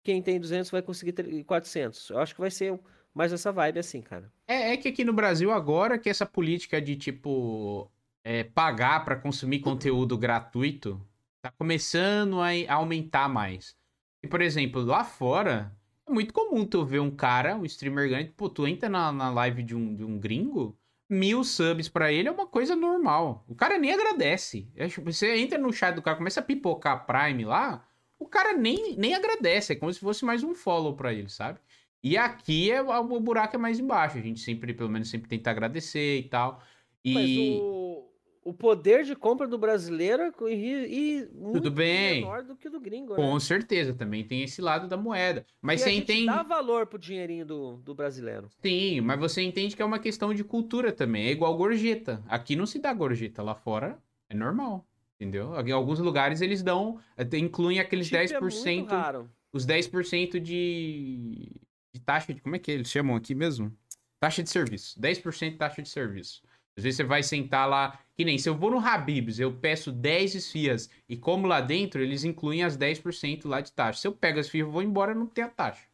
[0.09, 2.09] Quem tem 200 vai conseguir tre- 400.
[2.09, 2.81] Eu acho que vai ser
[3.15, 4.33] mais essa vibe assim, cara.
[4.47, 7.91] é, é que aqui no Brasil agora que essa política de tipo
[8.25, 10.99] é, pagar pra consumir conteúdo gratuito
[11.43, 13.77] tá começando a aumentar mais.
[14.23, 15.77] E por exemplo, lá fora
[16.07, 19.29] é muito comum tu ver um cara, um streamer grande, pô, tu entra na, na
[19.31, 20.75] live de um, de um gringo,
[21.07, 23.45] mil subs pra ele é uma coisa normal.
[23.47, 24.67] O cara nem agradece.
[25.05, 27.87] Você entra no chat do cara, começa a pipocar Prime lá,
[28.19, 29.73] o cara nem, nem agradece.
[29.73, 31.61] É como se fosse mais um follow pra ele, sabe?
[32.03, 34.19] E aqui é, o buraco é mais embaixo.
[34.19, 36.63] A gente sempre, pelo menos, sempre tenta agradecer e tal.
[37.05, 37.31] E Mas
[37.63, 38.09] o,
[38.45, 42.21] o poder de compra do brasileiro é e, e muito bem.
[42.23, 43.17] menor do que o do gringo, né?
[43.17, 45.45] com certeza também tem esse lado da moeda.
[45.61, 46.27] Mas E você entende.
[46.27, 48.49] dá valor pro dinheirinho do, do brasileiro.
[48.65, 51.27] Sim, mas você entende que é uma questão de cultura também.
[51.27, 52.23] É igual gorjeta.
[52.29, 54.87] Aqui não se dá gorjeta, lá fora é normal.
[55.21, 55.53] Entendeu?
[55.67, 58.67] Em alguns lugares eles dão, até incluem aqueles Tip 10%.
[58.67, 59.31] É muito raro.
[59.53, 61.51] os 10% de,
[61.93, 62.41] de taxa de.
[62.41, 63.77] Como é que eles chamam aqui mesmo?
[64.21, 65.01] Taxa de serviço.
[65.01, 66.43] 10% de taxa de serviço.
[66.77, 69.91] Às vezes você vai sentar lá, que nem se eu vou no Habibs, eu peço
[69.91, 74.01] 10 esfias e como lá dentro, eles incluem as 10% lá de taxa.
[74.01, 75.85] Se eu pego as esfias e vou embora, não tem a taxa.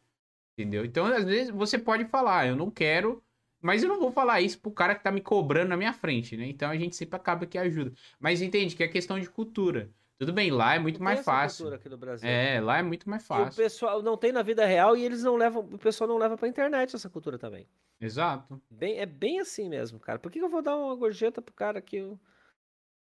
[0.55, 0.85] Entendeu?
[0.85, 3.21] Então, às vezes, você pode falar, eu não quero,
[3.65, 6.37] mas eu não vou falar isso pro cara que tá me cobrando na minha frente,
[6.37, 6.45] né?
[6.45, 7.91] Então a gente sempre acaba que ajuda.
[8.19, 9.89] Mas entende que é questão de cultura.
[10.19, 11.73] Tudo bem, lá é muito mais fácil.
[11.73, 12.29] Aqui no Brasil.
[12.29, 13.47] É, lá é muito mais fácil.
[13.47, 16.17] E o pessoal não tem na vida real e eles não levam, o pessoal não
[16.17, 17.67] leva pra internet essa cultura também.
[17.99, 18.61] Exato.
[18.69, 20.19] Bem, é bem assim mesmo, cara.
[20.19, 22.07] Por que, eu vou dar uma gorjeta pro cara que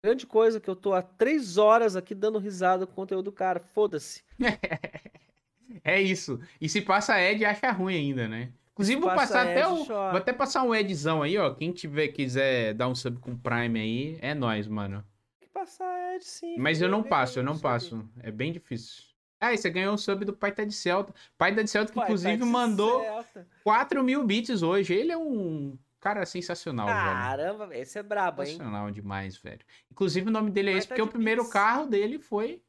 [0.01, 3.31] grande coisa que eu tô há três horas aqui dando risada com o conteúdo do
[3.33, 3.59] cara.
[3.59, 4.23] Foda-se.
[5.83, 6.39] é isso.
[6.61, 8.53] E se passa Ed, acha ruim ainda, né?
[8.77, 9.83] Inclusive, vou passar até o.
[9.85, 11.53] Vou até passar um Edzão aí, ó.
[11.53, 15.03] Quem tiver, quiser dar um sub com Prime aí, é nós, mano
[15.57, 16.55] passar Ed, sim.
[16.57, 18.07] Mas eu não passo, eu não passo.
[18.21, 19.03] É bem difícil.
[19.39, 21.13] Ah, e você ganhou o sub do Pai Tá de Celta.
[21.37, 23.47] Pai Tá de Celta, que Pai, inclusive mandou Celta.
[23.63, 24.93] 4 mil bits hoje.
[24.93, 27.81] Ele é um cara sensacional, Caramba, velho.
[27.81, 28.49] esse é brabo, hein?
[28.49, 29.59] Sensacional demais, velho.
[29.91, 31.53] Inclusive o nome dele é esse, tá porque o primeiro bits.
[31.53, 32.61] carro dele foi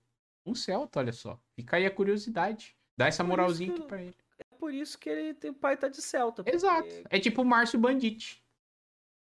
[0.45, 1.39] um Celta, olha só.
[1.55, 2.77] Fica aí a curiosidade.
[2.97, 4.15] Dá essa moralzinha aqui pra ele.
[4.59, 6.43] É por isso que ele tem o pai tá de Celta.
[6.43, 6.57] Porque...
[6.57, 6.89] Exato.
[7.09, 8.43] É tipo o Márcio Bandit.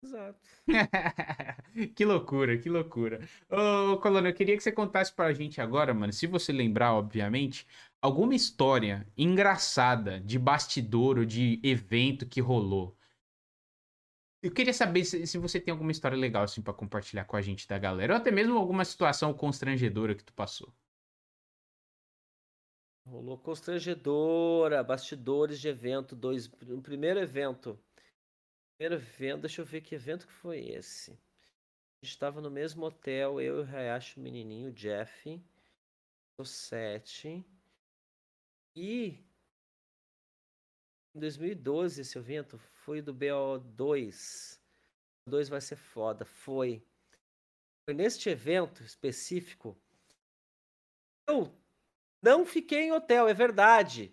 [0.00, 0.38] Exato.
[1.96, 3.26] que loucura, que loucura.
[3.50, 7.66] Ô, Colônia, eu queria que você contasse pra gente agora, mano, se você lembrar, obviamente,
[8.00, 12.96] alguma história engraçada de bastidor ou de evento que rolou.
[14.42, 17.42] Eu queria saber se, se você tem alguma história legal, assim, para compartilhar com a
[17.42, 18.12] gente da galera.
[18.14, 20.72] Ou até mesmo alguma situação constrangedora que tu passou.
[23.06, 27.78] Rolou constrangedora, bastidores de evento, dois, no primeiro evento
[28.76, 31.12] Primeiro evento, deixa eu ver que evento que foi esse.
[31.12, 35.40] A gente estava no mesmo hotel, eu e o Hayashi, o menininho, o Jeff,
[36.36, 37.44] o 7.
[38.74, 39.24] E
[41.14, 44.60] em 2012 esse evento foi do BO2.
[45.24, 46.84] O 2 vai ser foda, foi.
[47.88, 49.80] Foi neste evento específico.
[51.28, 51.56] Eu
[52.24, 54.12] não fiquei em hotel, é verdade.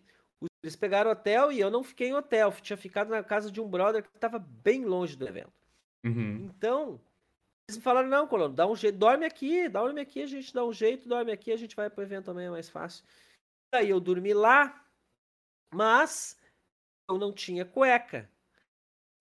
[0.62, 2.52] Eles pegaram hotel e eu não fiquei em hotel.
[2.62, 5.54] Tinha ficado na casa de um brother que estava bem longe do evento.
[6.06, 6.46] Uhum.
[6.46, 7.00] Então,
[7.70, 10.73] eles falaram: não, Colono, dá um jeito, dorme aqui, dorme aqui, a gente dá um
[10.73, 13.06] jeito, dorme aqui, a gente vai pro evento também, é mais fácil.
[13.73, 14.86] Aí eu dormi lá,
[15.73, 16.38] mas
[17.10, 18.30] eu não tinha cueca.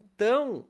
[0.00, 0.66] Então,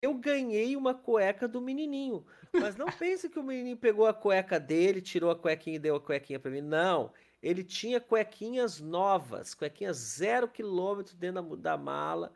[0.00, 2.24] eu ganhei uma cueca do menininho.
[2.52, 5.96] Mas não pense que o menininho pegou a cueca dele, tirou a cuequinha e deu
[5.96, 6.62] a cuequinha para mim.
[6.62, 12.32] Não ele tinha cuequinhas novas, cuequinhas zero quilômetro dentro da, da mala.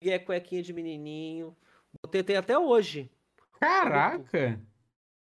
[0.00, 1.56] E é cuequinha de menininho.
[2.02, 3.10] Botei tem até hoje.
[3.60, 4.60] Caraca!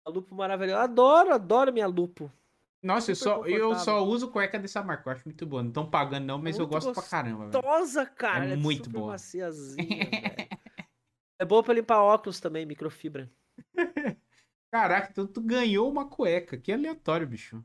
[0.04, 0.82] A lupo maravilhosa.
[0.82, 2.30] Adoro, adoro minha lupo.
[2.82, 5.08] Nossa, eu só, eu só uso cueca dessa marca.
[5.08, 5.62] Eu acho muito boa.
[5.62, 7.46] Não estão pagando, não, mas muito eu gosto pra caramba.
[7.46, 8.48] Gostosa, cara.
[8.48, 9.16] É, é muito boa.
[11.38, 13.30] é boa pra limpar óculos também, microfibra.
[14.72, 16.56] Caraca, então tu ganhou uma cueca.
[16.56, 17.62] Que aleatório, bicho.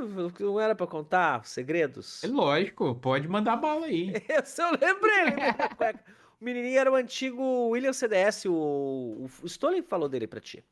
[0.00, 2.22] Não era pra contar segredos?
[2.24, 4.12] É lógico, pode mandar bala aí.
[4.28, 5.34] Esse eu lembrei.
[6.40, 10.64] o menininho era o antigo William CDS, o, o Stolen falou dele pra ti.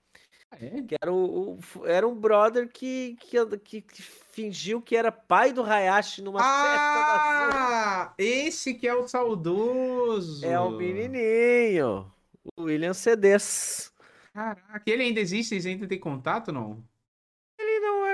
[0.50, 0.82] Ah, é?
[0.82, 5.52] Que era, o, o, era um brother que, que, que, que, fingiu que era pai
[5.52, 10.44] do Hayashi numa ah, festa da Ah, esse que é o saudoso.
[10.46, 12.10] É o menininho.
[12.56, 13.92] O William CDS.
[14.32, 15.48] Caraca, ele ainda existe?
[15.48, 16.84] Vocês ainda têm contato, não?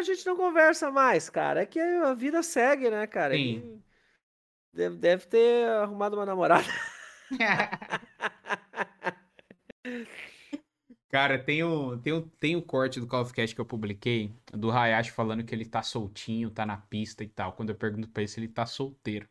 [0.03, 1.63] A gente não conversa mais, cara.
[1.63, 3.35] É que a vida segue, né, cara?
[3.35, 3.83] Sim.
[4.73, 6.67] Deve, deve ter arrumado uma namorada.
[11.13, 14.35] Cara, tem o, tem, o, tem o corte do Call of Cast que eu publiquei,
[14.51, 17.53] do Hayashi falando que ele tá soltinho, tá na pista e tal.
[17.53, 19.29] Quando eu pergunto pra ele se ele tá solteiro.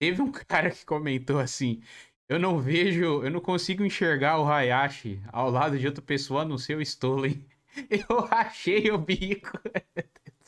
[0.00, 1.80] Teve um cara que comentou assim:
[2.28, 6.44] Eu não vejo, eu não consigo enxergar o Hayashi ao lado de outra pessoa a
[6.44, 7.46] não ser o Stolen.
[8.08, 9.58] Eu rachei o bico.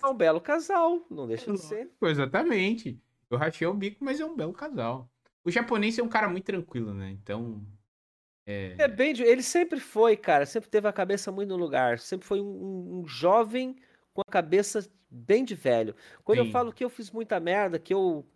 [0.02, 1.90] É um belo casal, não deixa de ser.
[2.02, 3.00] Exatamente.
[3.31, 5.10] Eu rachei o bico, mas é um belo casal.
[5.44, 7.10] O japonês é um cara muito tranquilo, né?
[7.10, 7.65] Então.
[8.47, 8.76] É...
[8.78, 9.18] é bem.
[9.20, 10.47] Ele sempre foi, cara.
[10.47, 11.98] Sempre teve a cabeça muito no lugar.
[11.98, 13.76] Sempre foi um, um jovem
[14.12, 15.94] com a cabeça bem de velho.
[16.24, 16.47] Quando Sim.
[16.47, 18.26] eu falo que eu fiz muita merda, que eu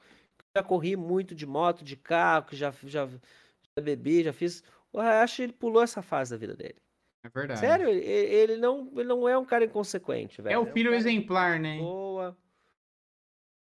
[0.57, 4.63] já corri muito de moto, de carro, que já, já, já bebi, já fiz.
[4.93, 6.77] O Hayashi, ele pulou essa fase da vida dele.
[7.25, 7.61] É verdade.
[7.61, 10.55] Sério, ele não, ele não é um cara inconsequente, velho.
[10.55, 11.79] É o filho é um exemplar, né?
[11.79, 12.37] Boa.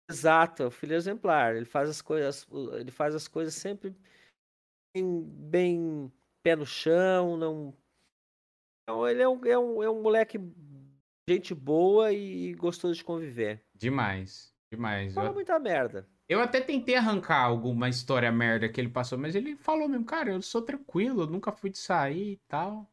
[0.09, 1.55] Exato, é o filho exemplar.
[1.55, 3.95] Ele faz as coisas, ele faz as coisas sempre
[4.95, 7.73] bem, bem pé no chão, não.
[8.83, 10.39] Então, ele é um, é um, é um moleque
[11.29, 13.63] gente boa e gostoso de conviver.
[13.75, 14.53] Demais.
[14.71, 15.13] Demais.
[15.13, 16.07] Fala Eu, muita merda.
[16.27, 20.31] eu até tentei arrancar alguma história merda que ele passou, mas ele falou mesmo, cara,
[20.31, 22.89] eu sou tranquilo, eu nunca fui de sair e tal.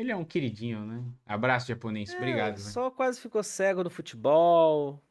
[0.00, 1.04] Ele é um queridinho, né?
[1.26, 2.10] Abraço, japonês.
[2.12, 2.58] É, Obrigado.
[2.58, 5.02] Só quase ficou cego no futebol.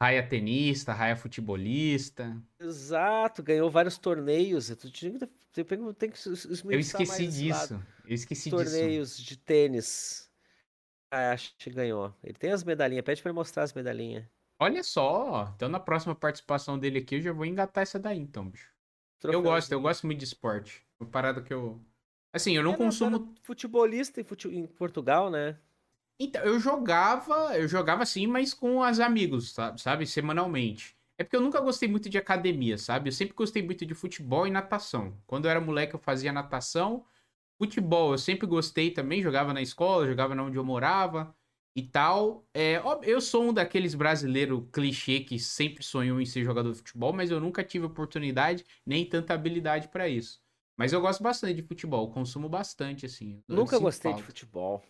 [0.00, 2.36] Raia tenista, raia futebolista.
[2.58, 4.66] Exato, ganhou vários torneios.
[4.68, 7.32] Tu tinha que, tem, tem- tem que Eu esqueci lado.
[7.32, 7.86] disso.
[8.04, 8.56] Eu esqueci disso.
[8.64, 10.28] Torneios de tênis.
[11.08, 12.12] Ah, acho que ganhou.
[12.24, 13.04] Ele tem as medalhinhas.
[13.04, 14.24] Pede pra ele mostrar as medalhinhas.
[14.58, 18.48] Olha só, então na próxima participação dele aqui eu já vou engatar essa daí, então,
[18.48, 18.70] bicho.
[19.24, 20.84] Eu gosto, eu gosto muito de esporte.
[20.98, 21.80] Uma parada que eu.
[22.32, 23.34] Assim, eu não É, consumo.
[23.42, 25.58] futebolista em, fute- em Portugal, né?
[26.18, 29.80] Então, eu jogava, eu jogava assim, mas com os amigos, sabe?
[29.80, 30.06] sabe?
[30.06, 30.96] Semanalmente.
[31.18, 33.08] É porque eu nunca gostei muito de academia, sabe?
[33.08, 35.20] Eu sempre gostei muito de futebol e natação.
[35.26, 37.04] Quando eu era moleque, eu fazia natação.
[37.58, 41.34] Futebol, eu sempre gostei também, jogava na escola, jogava na onde eu morava
[41.76, 42.46] e tal.
[42.54, 47.12] É, eu sou um daqueles brasileiros clichê que sempre sonhou em ser jogador de futebol,
[47.14, 50.42] mas eu nunca tive oportunidade nem tanta habilidade pra isso.
[50.76, 53.42] Mas eu gosto bastante de futebol, consumo bastante, assim.
[53.46, 54.82] Nunca gostei de futebol.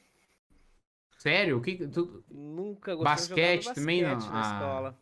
[1.19, 1.59] Sério?
[1.59, 4.15] O que, tu, Nunca gostei Basquete eu jogava também não?
[4.15, 4.55] basquete na Ah.
[4.55, 4.99] escola.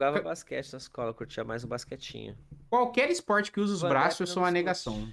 [0.00, 2.36] Jogava basquete na escola, curtia mais o basquetinho.
[2.68, 5.12] Qualquer esporte que usa os braços, eu sou uma negação.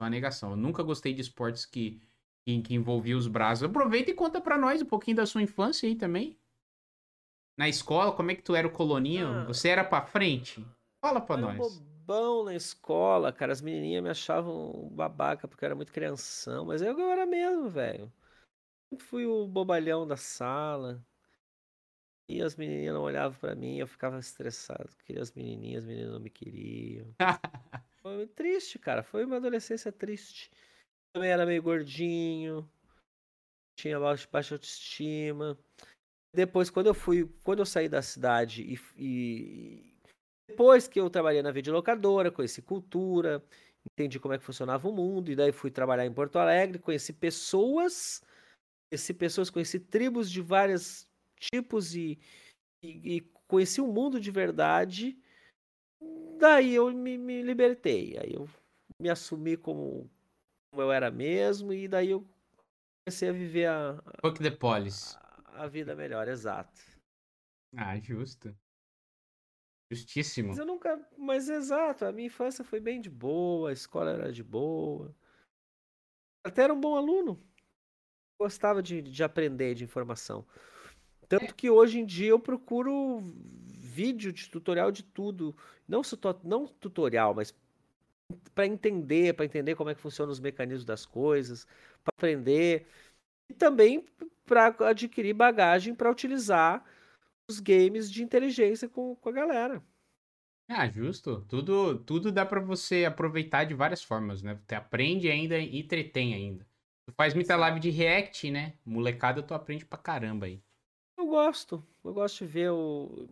[0.00, 0.50] Uma negação.
[0.50, 2.02] Eu nunca gostei de esportes que,
[2.44, 3.62] que, que envolviam os braços.
[3.64, 6.36] Aproveita e conta pra nós um pouquinho da sua infância aí também.
[7.56, 9.28] Na escola, como é que tu era o coloninho?
[9.28, 9.44] Ah.
[9.44, 10.66] Você era pra frente?
[11.00, 11.82] Fala pra Eu nós.
[12.10, 13.52] Bobão na escola, cara.
[13.52, 16.64] As menininhas me achavam babaca porque eu era muito crianção.
[16.64, 18.12] Mas eu, era mesmo, velho.
[18.98, 21.04] Fui o bobalhão da sala.
[22.28, 24.90] E as menininhas não olhavam pra mim, eu ficava estressado.
[25.04, 27.14] Queria as menininhas, as meninas não me queriam.
[28.02, 29.02] Foi triste, cara.
[29.02, 30.50] Foi uma adolescência triste.
[31.12, 32.68] Também era meio gordinho.
[33.76, 35.58] Tinha baixa, baixa autoestima.
[36.32, 39.89] Depois, quando eu fui, quando eu saí da cidade e, e-
[40.50, 43.42] depois que eu trabalhei na videolocadora, conheci cultura,
[43.86, 47.12] entendi como é que funcionava o mundo, e daí fui trabalhar em Porto Alegre, conheci
[47.12, 48.20] pessoas,
[48.90, 51.06] conheci pessoas, conheci tribos de vários
[51.40, 52.18] tipos e,
[52.82, 55.16] e, e conheci o mundo de verdade.
[56.38, 58.48] Daí eu me, me libertei, aí eu
[59.00, 60.10] me assumi como,
[60.72, 62.26] como eu era mesmo, e daí eu
[63.06, 65.16] comecei a viver a, Fuck the police.
[65.16, 66.80] a, a vida melhor, exato.
[67.76, 68.52] Ah, justo.
[69.90, 70.48] Justíssimo.
[70.48, 71.00] Mas eu nunca.
[71.18, 75.14] Mas exato, a minha infância foi bem de boa, a escola era de boa.
[76.44, 77.42] Até era um bom aluno.
[78.38, 80.46] Gostava de, de aprender de informação.
[81.28, 85.54] Tanto que hoje em dia eu procuro vídeo de tutorial de tudo.
[85.86, 86.02] Não,
[86.44, 87.54] não tutorial, mas
[88.54, 91.66] para entender, para entender como é que funcionam os mecanismos das coisas,
[92.04, 92.86] para aprender.
[93.48, 94.06] E também
[94.46, 96.84] para adquirir bagagem para utilizar
[97.50, 99.82] os games de inteligência com, com a galera.
[100.68, 101.44] Ah, justo.
[101.48, 104.58] Tudo, tudo dá pra você aproveitar de várias formas, né?
[104.66, 106.66] Você aprende ainda e entretém ainda.
[107.04, 108.74] Tu faz muita live de react, né?
[108.84, 110.62] Molecada, tu aprende pra caramba aí.
[111.18, 111.84] Eu gosto.
[112.04, 113.28] Eu gosto de ver o.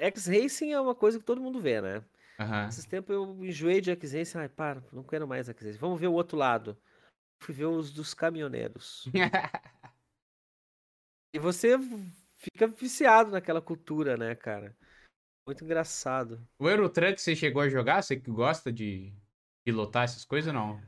[0.00, 2.04] X-Racing é uma coisa que todo mundo vê, né?
[2.40, 2.66] Aham.
[2.68, 4.38] Esses tempos eu enjoei de X-Racing.
[4.38, 5.78] Ai, para, não quero mais X-Racing.
[5.78, 6.76] Vamos ver o outro lado.
[7.40, 9.08] Fui ver os dos caminhoneiros.
[11.34, 11.76] E você
[12.44, 14.76] fica viciado naquela cultura, né, cara?
[15.46, 16.46] Muito engraçado.
[16.58, 18.02] o Eurotruck você chegou a jogar?
[18.02, 19.12] Você que gosta de
[19.64, 20.80] pilotar essas coisas ou não?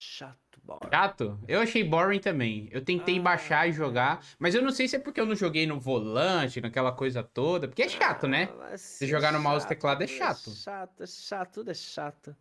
[0.00, 0.90] Chato, bora.
[0.90, 1.38] Chato?
[1.46, 2.68] Eu achei boring também.
[2.72, 5.36] Eu tentei Ah, baixar e jogar, mas eu não sei se é porque eu não
[5.36, 8.48] joguei no volante, naquela coisa toda, porque é chato, né?
[8.60, 10.50] Ah, Se jogar no mouse e teclado é tudo chato.
[10.50, 12.36] É chato, é chato, tudo é chato.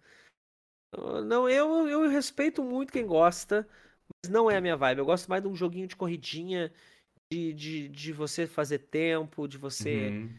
[1.26, 3.68] Não, eu, eu respeito muito quem gosta,
[4.24, 5.00] mas não é a minha vibe.
[5.00, 6.74] Eu gosto mais de um joguinho de corridinha,
[7.32, 10.10] de, de, de você fazer tempo, de você.
[10.10, 10.30] Uhum.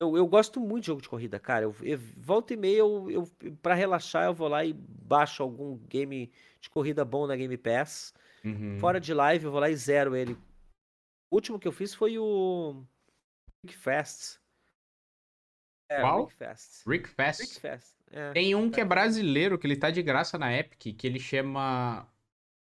[0.00, 1.64] Eu, eu gosto muito de jogo de corrida, cara.
[1.64, 3.24] Eu, eu- volta e meia, eu, eu,
[3.62, 8.14] pra relaxar, eu vou lá e baixo algum game de corrida bom na Game Pass.
[8.44, 8.78] Uhum.
[8.78, 10.34] Fora de live, eu vou lá e zero ele.
[11.30, 12.84] O último que eu fiz foi o
[13.64, 14.38] Rick Fest.
[15.90, 16.24] É, Qual?
[16.26, 16.86] Rick Fest.
[16.86, 17.42] Rick Fast.
[17.42, 17.94] Rick Fest.
[18.10, 18.32] É.
[18.32, 18.88] Tem um que é Tá.
[18.88, 22.06] brasileiro, que ele tá de graça na Epic, que ele chama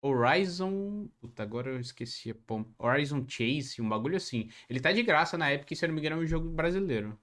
[0.02, 1.08] Horizon.
[1.20, 2.34] Puta, agora eu esqueci.
[2.78, 4.50] Horizon Chase, um bagulho assim.
[4.68, 7.18] Ele tá de graça na Epic, se eu não me engano, é um jogo brasileiro.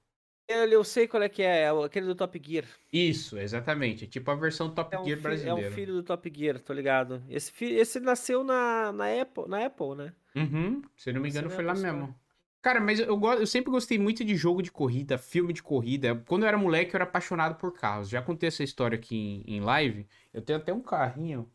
[0.47, 2.65] Ele, eu sei qual é que é, é aquele do Top Gear.
[2.91, 4.05] Isso, exatamente.
[4.05, 6.59] É tipo a versão Top É um, Gear fi- é um filho do Top Gear,
[6.59, 7.23] tô ligado.
[7.29, 10.15] Esse, fi- esse nasceu na, na, Apple, na Apple, né?
[10.35, 12.07] Uhum, se eu não me engano, não é foi lá Apple Store.
[12.07, 12.19] mesmo.
[12.61, 16.15] Cara, mas eu, eu sempre gostei muito de jogo de corrida, filme de corrida.
[16.27, 18.09] Quando eu era moleque, eu era apaixonado por carros.
[18.09, 20.07] Já contei essa história aqui em, em live.
[20.33, 21.49] Eu tenho até um carrinho.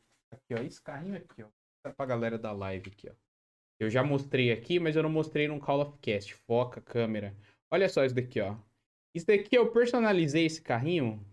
[0.50, 0.66] Aqui, ó.
[0.66, 1.48] Esse carrinho aqui, ó.
[1.82, 3.14] Tá pra galera da live aqui, ó.
[3.78, 6.34] Eu já mostrei aqui, mas eu não mostrei no Call of Cast.
[6.34, 7.34] Foca, câmera.
[7.70, 8.56] Olha só isso daqui, ó.
[9.14, 11.24] Isso daqui eu personalizei esse carrinho.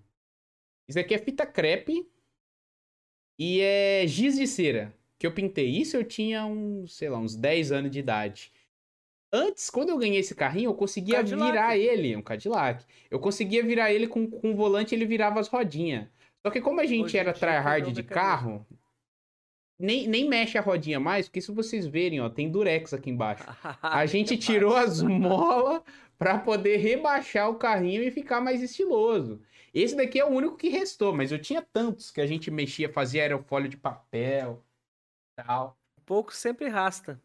[0.88, 2.10] Isso aqui é fita crepe
[3.38, 5.68] e é giz de cera que eu pintei.
[5.68, 8.52] Isso eu tinha uns, sei lá, uns 10 anos de idade.
[9.34, 11.52] Antes, quando eu ganhei esse carrinho, eu conseguia Cadillac.
[11.52, 12.86] virar ele, um Cadillac.
[13.12, 16.08] Eu conseguia virar ele com, com o volante, ele virava as rodinhas.
[16.46, 18.66] Só que como a gente Hoje era tryhard de carro,
[19.80, 23.44] nem, nem mexe a rodinha mais, porque se vocês verem, ó, tem durex aqui embaixo.
[23.82, 25.82] A gente tirou as molas
[26.18, 29.40] para poder rebaixar o carrinho e ficar mais estiloso.
[29.74, 32.92] Esse daqui é o único que restou, mas eu tinha tantos que a gente mexia,
[32.92, 34.64] fazia aerofólio de papel,
[35.36, 35.78] tal.
[36.06, 37.22] Pouco sempre rasta.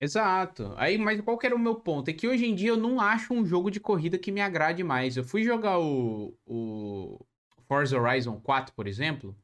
[0.00, 0.72] Exato.
[0.78, 2.08] Aí, mas qual que era o meu ponto?
[2.08, 4.82] É que hoje em dia eu não acho um jogo de corrida que me agrade
[4.82, 5.16] mais.
[5.16, 7.20] Eu fui jogar o, o
[7.68, 9.36] Forza Horizon 4, por exemplo.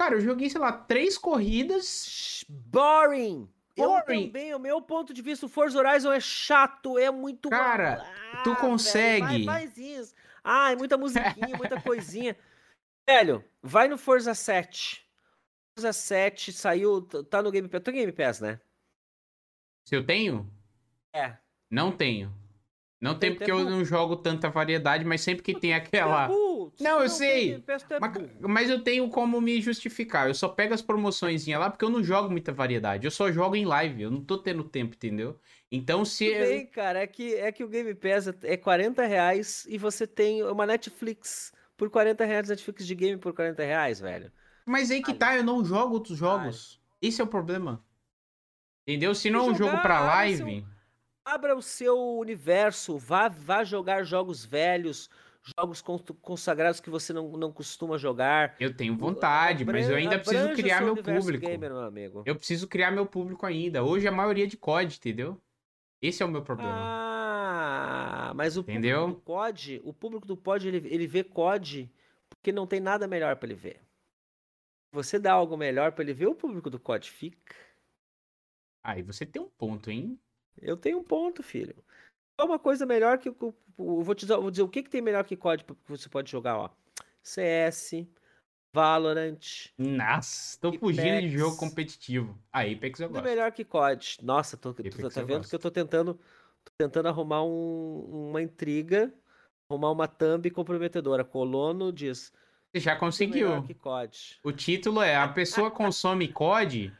[0.00, 2.42] Cara, eu joguei, sei lá, três corridas.
[2.48, 3.46] Boring!
[3.76, 7.50] Eu também, o meu ponto de vista, o Forza Horizon é chato, é muito.
[7.50, 9.26] Cara, ah, tu consegue.
[9.26, 10.14] Velho, vai, faz isso.
[10.42, 12.34] Ai, muita musiquinha, muita coisinha.
[13.06, 15.06] Velho, vai no Forza 7.
[15.76, 17.82] Forza 7 saiu, tá no Game Pass.
[17.82, 18.58] Tem Game Pass, né?
[19.86, 20.50] Se eu tenho?
[21.12, 21.36] É.
[21.70, 22.34] Não tenho.
[22.98, 26.30] Não tem, porque eu não jogo tanta variedade, mas sempre que tem aquela.
[26.78, 27.62] Não, eu sei.
[28.00, 30.28] Mas, mas, eu tenho como me justificar.
[30.28, 33.06] Eu só pego as promoções lá porque eu não jogo muita variedade.
[33.06, 34.02] Eu só jogo em live.
[34.02, 35.38] Eu não tô tendo tempo, entendeu?
[35.72, 36.26] Então se.
[36.26, 37.00] Tudo bem, cara.
[37.00, 41.52] É que, é que o Game Pass é 40 reais e você tem uma Netflix
[41.76, 44.30] por 40 reais, Netflix de game por 40 reais, velho.
[44.66, 46.78] Mas aí que tá, eu não jogo outros jogos.
[47.00, 47.82] Esse é o problema.
[48.86, 49.14] Entendeu?
[49.14, 50.66] Se não é um jogo pra live.
[51.24, 55.08] Abra o seu universo, vá, vá jogar jogos velhos,
[55.42, 55.82] jogos
[56.20, 58.56] consagrados que você não, não costuma jogar.
[58.60, 61.46] Eu tenho vontade, mas eu ainda preciso criar meu público.
[61.46, 62.22] Gamer, meu.
[62.26, 63.82] Eu preciso criar meu público ainda.
[63.82, 65.40] Hoje a maioria é de COD, entendeu?
[66.00, 66.72] Esse é o meu problema.
[66.72, 69.00] Ah, mas o entendeu?
[69.00, 71.90] público do COD, o público do COD, ele, ele vê COD
[72.28, 73.80] porque não tem nada melhor para ele ver.
[74.92, 77.54] Você dá algo melhor para ele ver, o público do COD fica.
[78.82, 80.18] Aí você tem um ponto, hein?
[80.60, 81.76] Eu tenho um ponto, filho.
[82.40, 83.28] É uma coisa melhor que.
[83.28, 86.08] Eu vou, te dizer, vou dizer o que, que tem melhor que COD que você
[86.08, 86.70] pode jogar, ó.
[87.22, 88.06] CS,
[88.72, 89.68] Valorant.
[89.76, 90.80] Nossa, tô Apex.
[90.80, 92.38] fugindo de jogo competitivo.
[92.50, 93.20] A Apex eu gosto.
[93.20, 94.18] Tudo melhor que COD.
[94.22, 95.50] Nossa, tô, tô tá vendo gosto.
[95.50, 96.14] que eu tô tentando,
[96.64, 99.12] tô tentando arrumar um, uma intriga,
[99.68, 101.22] arrumar uma thumb comprometedora.
[101.22, 102.32] Colono diz.
[102.72, 103.66] Você já conseguiu.
[104.42, 106.90] O título é A pessoa consome COD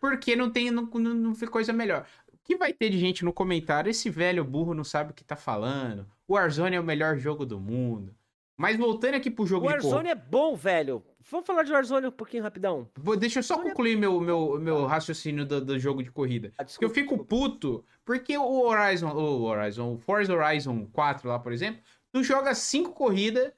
[0.00, 2.06] porque não tem não, não, não coisa melhor
[2.44, 3.90] que vai ter de gente no comentário?
[3.90, 6.06] Esse velho burro não sabe o que tá falando.
[6.26, 8.14] O Warzone é o melhor jogo do mundo.
[8.56, 11.02] Mas voltando aqui pro jogo o Warzone de é bom, velho.
[11.30, 12.90] Vamos falar de Warzone um pouquinho rapidão.
[12.94, 13.96] Vou, deixa eu só Warzone é concluir é...
[13.96, 16.52] meu, meu, meu raciocínio do, do jogo de corrida.
[16.58, 21.28] Ah, desculpa, porque eu fico puto, porque o Horizon, o Horizon, o Forza Horizon 4
[21.28, 21.80] lá, por exemplo,
[22.12, 23.50] tu joga cinco corridas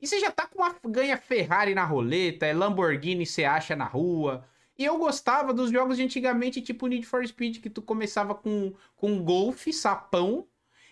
[0.00, 3.84] e você já tá com uma ganha Ferrari na roleta, é Lamborghini você acha na
[3.84, 4.44] rua.
[4.80, 8.72] E eu gostava dos jogos de antigamente, tipo Need for Speed, que tu começava com,
[8.96, 10.48] com Golf, sapão,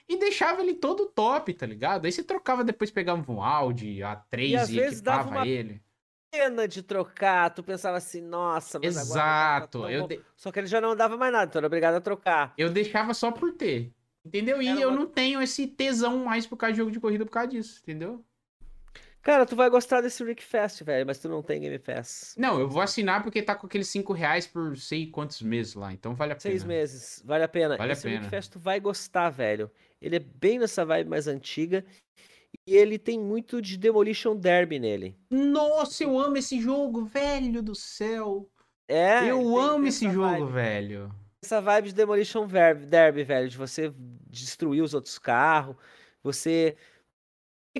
[0.06, 2.04] e deixava ele todo top, tá ligado?
[2.04, 5.48] Aí você trocava, depois pegava um Audi, A3 e, e equipava uma...
[5.48, 5.82] ele
[6.30, 9.78] pena de trocar, tu pensava assim, nossa, mas Exato.
[9.78, 9.92] agora...
[9.94, 10.20] Eu de...
[10.36, 12.52] Só que ele já não dava mais nada, então era obrigado a trocar.
[12.58, 13.90] Eu deixava só por ter,
[14.22, 14.60] entendeu?
[14.60, 14.98] E era eu uma...
[14.98, 18.22] não tenho esse tesão mais por causa de jogo de corrida por causa disso, entendeu?
[19.28, 22.34] Cara, tu vai gostar desse Rick Fest, velho, mas tu não tem Game Pass.
[22.38, 25.92] Não, eu vou assinar porque tá com aqueles 5 reais por sei quantos meses lá,
[25.92, 26.50] então vale a pena.
[26.50, 27.76] Seis meses, vale a pena.
[27.76, 28.22] Vale esse a pena.
[28.22, 29.70] Rick Fest tu vai gostar, velho.
[30.00, 31.84] Ele é bem nessa vibe mais antiga
[32.66, 35.14] e ele tem muito de Demolition Derby nele.
[35.28, 38.48] Nossa, eu amo esse jogo, velho do céu.
[38.88, 40.52] É, eu amo esse jogo, vibe.
[40.52, 41.14] velho.
[41.44, 43.92] Essa vibe de Demolition Derby, velho, de você
[44.26, 45.76] destruir os outros carros,
[46.22, 46.78] você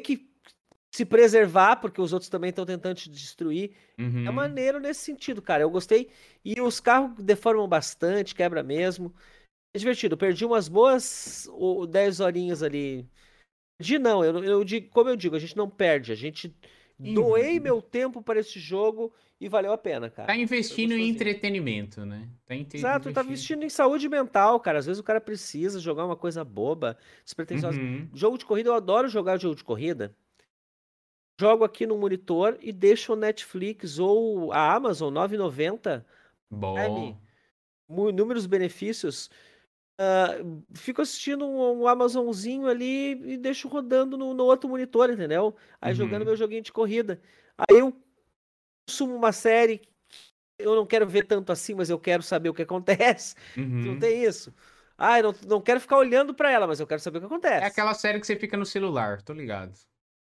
[0.05, 0.29] que
[0.91, 3.73] se preservar, porque os outros também estão tentando te destruir.
[3.97, 4.27] É uhum.
[4.27, 5.63] É maneiro nesse sentido, cara.
[5.63, 6.11] Eu gostei.
[6.45, 9.15] E os carros deformam bastante, quebra mesmo.
[9.75, 10.17] É divertido.
[10.17, 11.49] Perdi umas boas
[11.91, 13.07] 10 horinhas ali.
[13.79, 16.11] Perdi não, eu, eu digo, como eu digo, a gente não perde.
[16.11, 16.55] A gente
[16.99, 17.15] uhum.
[17.15, 20.27] doei meu tempo para esse jogo e valeu a pena, cara.
[20.27, 22.29] Tá investindo em entretenimento, né?
[22.47, 24.79] Tá Exato, tá investindo em saúde mental, cara.
[24.79, 27.79] Às vezes o cara precisa jogar uma coisa boba, despretensiosa.
[27.79, 28.09] Uhum.
[28.15, 30.17] Jogo de corrida, eu adoro jogar jogo de corrida
[31.39, 36.05] jogo aqui no monitor e deixo o Netflix ou a Amazon 9,90.
[36.51, 37.17] Bom.
[38.09, 39.31] Inúmeros benefícios.
[40.01, 45.57] Uh, fico assistindo um, um, Amazonzinho ali e deixo rodando no, no outro monitor, entendeu?
[45.81, 45.97] Aí uhum.
[45.97, 47.21] jogando meu joguinho de corrida.
[47.57, 47.93] Aí eu
[48.87, 49.83] consumo uma série
[50.59, 53.35] eu não quero ver tanto assim, mas eu quero saber o que acontece.
[53.57, 53.93] Uhum.
[53.93, 54.53] Não tem isso.
[54.97, 57.27] Ah, eu não, não quero ficar olhando para ela, mas eu quero saber o que
[57.27, 57.65] acontece.
[57.65, 59.73] É aquela série que você fica no celular, tô ligado.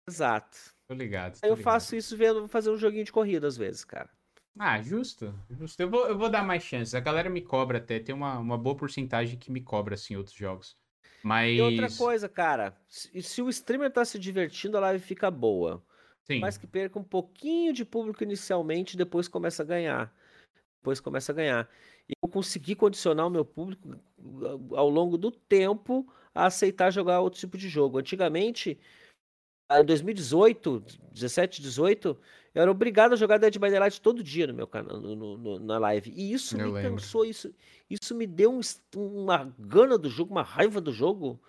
[0.06, 0.74] Exato.
[0.90, 1.40] Tô ligado.
[1.40, 1.62] Tô eu ligado.
[1.62, 4.10] faço isso vendo fazer um joguinho de corrida às vezes, cara.
[4.58, 5.32] Ah, justo.
[5.48, 5.80] justo.
[5.80, 6.96] Eu, vou, eu vou dar mais chances.
[6.96, 8.00] A galera me cobra até.
[8.00, 10.76] Tem uma, uma boa porcentagem que me cobra, assim, outros jogos.
[11.22, 11.56] Mas.
[11.56, 12.76] E outra coisa, cara.
[12.88, 15.80] Se, se o streamer tá se divertindo, a live fica boa.
[16.24, 16.40] Sim.
[16.40, 20.12] Mas que perca um pouquinho de público inicialmente, depois começa a ganhar.
[20.80, 21.68] Depois começa a ganhar.
[22.08, 23.96] E eu consegui condicionar o meu público
[24.72, 27.98] ao longo do tempo a aceitar jogar outro tipo de jogo.
[27.98, 28.76] Antigamente,
[29.70, 32.18] em 2018, 17, 18,
[32.55, 35.58] eu era obrigado a jogar Dead by Daylight todo dia no meu canal, no, no,
[35.60, 36.10] na live.
[36.10, 36.92] E isso eu me lembro.
[36.92, 37.55] cansou, isso,
[37.89, 38.60] isso me deu um,
[38.97, 41.40] uma gana do jogo, uma raiva do jogo.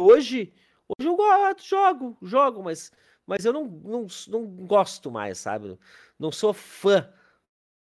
[0.00, 0.52] Hoje,
[0.88, 2.92] hoje eu gosto, jogo, jogo, mas,
[3.26, 5.76] mas eu não, não, não gosto mais, sabe?
[6.16, 7.12] Não sou fã.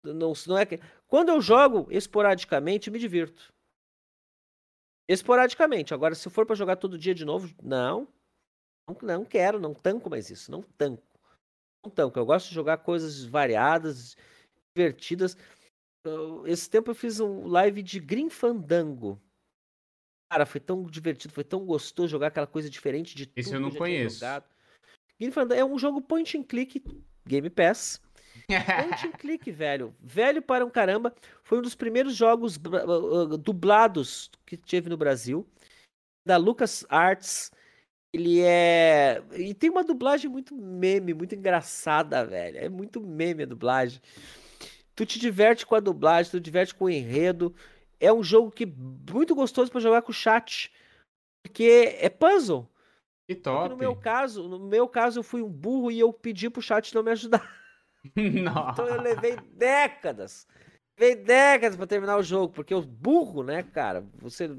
[0.04, 0.78] Não, não é que...
[1.06, 3.52] Quando eu jogo esporadicamente, me divirto.
[5.08, 5.94] Esporadicamente.
[5.94, 8.06] Agora, se for para jogar todo dia de novo, não.
[8.88, 10.50] Não, não quero, não tanco mais isso.
[10.50, 11.02] Não tanco.
[11.84, 12.18] Não tanco.
[12.18, 14.16] Eu gosto de jogar coisas variadas,
[14.76, 15.36] divertidas.
[16.46, 19.20] Esse tempo eu fiz um live de Green Fandango.
[20.30, 23.60] Cara, foi tão divertido, foi tão gostoso jogar aquela coisa diferente de tudo Esse eu
[23.60, 24.24] não conheço.
[25.20, 26.82] Green Fandango é um jogo point and click,
[27.26, 28.00] Game Pass.
[28.48, 29.94] point and click, velho.
[30.00, 31.14] Velho para um caramba.
[31.42, 35.46] Foi um dos primeiros jogos uh, dublados que teve no Brasil.
[36.26, 37.52] Da Lucas Arts.
[38.12, 39.22] Ele é.
[39.32, 42.58] E tem uma dublagem muito meme, muito engraçada, velho.
[42.58, 44.00] É muito meme a dublagem.
[44.94, 47.54] Tu te diverte com a dublagem, tu te diverte com o enredo.
[47.98, 50.70] É um jogo que muito gostoso para jogar com o chat.
[51.42, 52.68] Porque é puzzle.
[53.26, 53.70] Que top.
[53.70, 56.94] no meu caso, no meu caso, eu fui um burro e eu pedi pro chat
[56.94, 57.42] não me ajudar.
[58.16, 60.46] então eu levei décadas.
[60.98, 64.04] Levei décadas para terminar o jogo, porque o burro, né, cara?
[64.16, 64.50] Você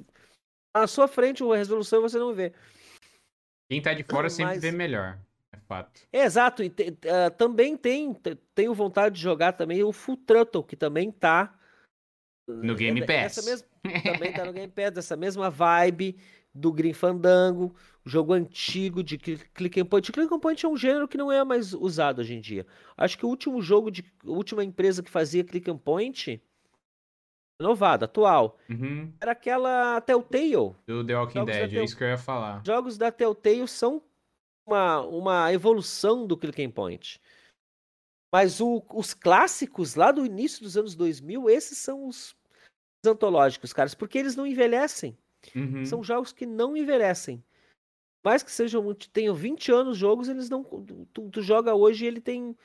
[0.76, 2.52] na sua frente a resolução você não vê.
[3.74, 5.18] Quem tá de fora sempre vê melhor.
[5.52, 6.02] É fato.
[6.12, 6.64] É, exato.
[6.64, 8.16] E te, uh, também tem,
[8.54, 11.58] tenho vontade de jogar também o Full Throttle, que também tá.
[12.48, 13.44] No Game é, Pass.
[13.44, 13.68] Mesma,
[14.04, 16.18] também tá no Game Pass, dessa mesma vibe
[16.54, 20.12] do Green Fandango, jogo antigo de click and point.
[20.12, 22.68] Click and point é um gênero que não é mais usado hoje em dia.
[22.96, 26.40] Acho que o último jogo de a última empresa que fazia click and point
[27.64, 28.60] Renovado, atual.
[28.70, 29.14] Uhum.
[29.22, 30.76] Era aquela Telltale.
[30.86, 32.62] Do The Walking Jogos Dead, é isso que eu ia falar.
[32.66, 34.02] Jogos da Telltale são
[34.68, 37.22] uma, uma evolução do Click and Point.
[38.34, 42.36] Mas o, os clássicos lá do início dos anos 2000, esses são os,
[43.02, 45.18] os antológicos, caras, porque eles não envelhecem.
[45.56, 45.86] Uhum.
[45.86, 47.42] São jogos que não envelhecem.
[48.26, 50.64] Mais que sejam, tenham 20 anos jogos, eles não.
[51.14, 52.58] Tu, tu joga hoje e ele tem,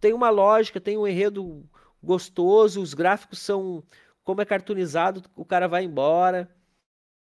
[0.00, 1.62] tem uma lógica, tem um enredo
[2.02, 3.82] gostoso, os gráficos são
[4.22, 6.48] como é cartoonizado, o cara vai embora.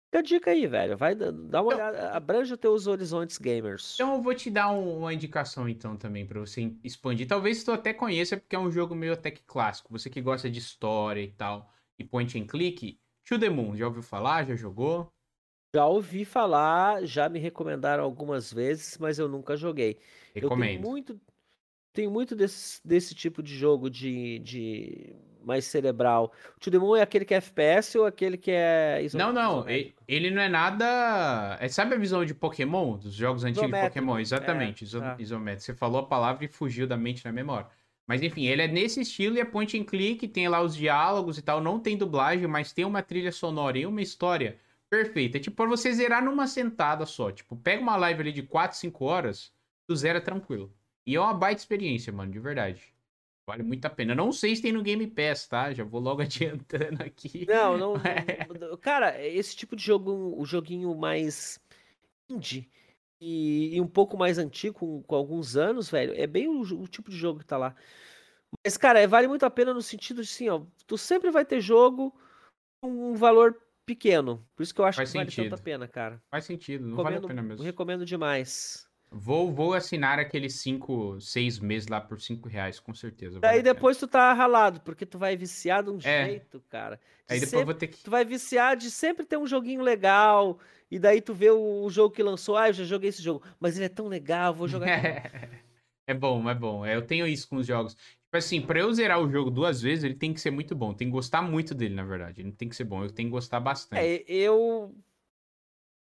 [0.08, 0.98] Fica a dica aí, velho.
[0.98, 3.94] Vai dar uma então, olhada, abranja teus horizontes gamers.
[3.94, 7.28] Então eu vou te dar um, uma indicação então também para você expandir.
[7.28, 9.92] Talvez tu até conheça porque é um jogo meio até que clássico.
[9.92, 13.86] Você que gosta de história e tal, e point and click, To the Moon, já
[13.86, 14.48] ouviu falar?
[14.48, 15.14] Já jogou?
[15.76, 20.00] Já ouvi falar, já me recomendaram algumas vezes, mas eu nunca joguei.
[20.34, 20.72] Recomendo.
[20.72, 21.22] Eu tenho muito,
[22.00, 25.14] tenho muito desse, desse tipo de jogo de, de
[25.44, 26.32] mais cerebral.
[26.56, 29.66] O To The Moon é aquele que é FPS ou aquele que é Não, não,
[30.08, 31.58] ele não é nada...
[31.60, 32.98] É, sabe a visão de Pokémon?
[32.98, 33.94] Dos jogos antigos isométrico.
[33.94, 34.20] de Pokémon?
[34.20, 35.02] Exatamente, é, iso...
[35.02, 35.16] tá.
[35.20, 35.66] isométrico.
[35.66, 37.68] Você falou a palavra e fugiu da mente na memória.
[38.08, 41.38] Mas enfim, ele é nesse estilo e é point and click, tem lá os diálogos
[41.38, 44.58] e tal, não tem dublagem, mas tem uma trilha sonora e uma história
[44.90, 45.38] perfeita.
[45.38, 47.30] É tipo pra você zerar numa sentada só.
[47.30, 49.52] Tipo, pega uma live ali de 4, 5 horas,
[49.86, 50.74] tu zera tranquilo.
[51.06, 52.94] E é uma baita experiência, mano, de verdade.
[53.48, 54.14] Vale muito a pena.
[54.14, 55.74] Não sei se tem no Game Pass, tá?
[55.74, 57.46] Já vou logo adiantando aqui.
[57.48, 57.94] Não, não.
[58.06, 58.78] É.
[58.78, 61.60] Cara, esse tipo de jogo, o joguinho mais
[62.30, 62.70] indie
[63.20, 66.88] e, e um pouco mais antigo, com, com, alguns anos, velho, é bem o, o,
[66.88, 67.76] tipo de jogo que tá lá.
[68.66, 71.60] Mas, cara, vale muito a pena no sentido de assim, ó, tu sempre vai ter
[71.60, 72.16] jogo
[72.82, 73.56] com um valor
[73.86, 74.46] pequeno.
[74.56, 75.36] Por isso que eu acho Faz que sentido.
[75.36, 76.22] vale tanta pena, cara.
[76.32, 77.64] Faz sentido, não recomendo, vale a pena mesmo.
[77.64, 78.89] Recomendo demais.
[79.12, 83.40] Vou, vou assinar aqueles 5, 6 meses lá por 5 reais, com certeza.
[83.42, 86.26] Aí depois tu tá ralado, porque tu vai viciar de um é.
[86.26, 86.98] jeito, cara.
[87.28, 88.04] De aí depois sempre, vou ter que.
[88.04, 90.60] Tu vai viciar de sempre ter um joguinho legal.
[90.92, 92.56] E daí tu vê o, o jogo que lançou.
[92.56, 93.44] Ah, eu já joguei esse jogo.
[93.60, 94.88] Mas ele é tão legal, vou jogar.
[96.06, 96.86] é bom, é bom.
[96.86, 97.96] É, eu tenho isso com os jogos.
[97.96, 100.94] Tipo assim, pra eu zerar o jogo duas vezes, ele tem que ser muito bom.
[100.94, 102.42] Tem que gostar muito dele, na verdade.
[102.42, 103.04] Ele tem que ser bom.
[103.04, 104.00] Eu tenho que gostar bastante.
[104.00, 104.96] É, eu.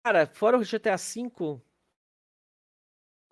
[0.04, 1.60] Cara, fora o GTA V,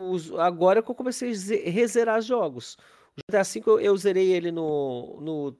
[0.01, 2.77] os, agora que eu comecei a rezerar jogos.
[3.17, 5.59] O GTA V eu, eu zerei ele no, no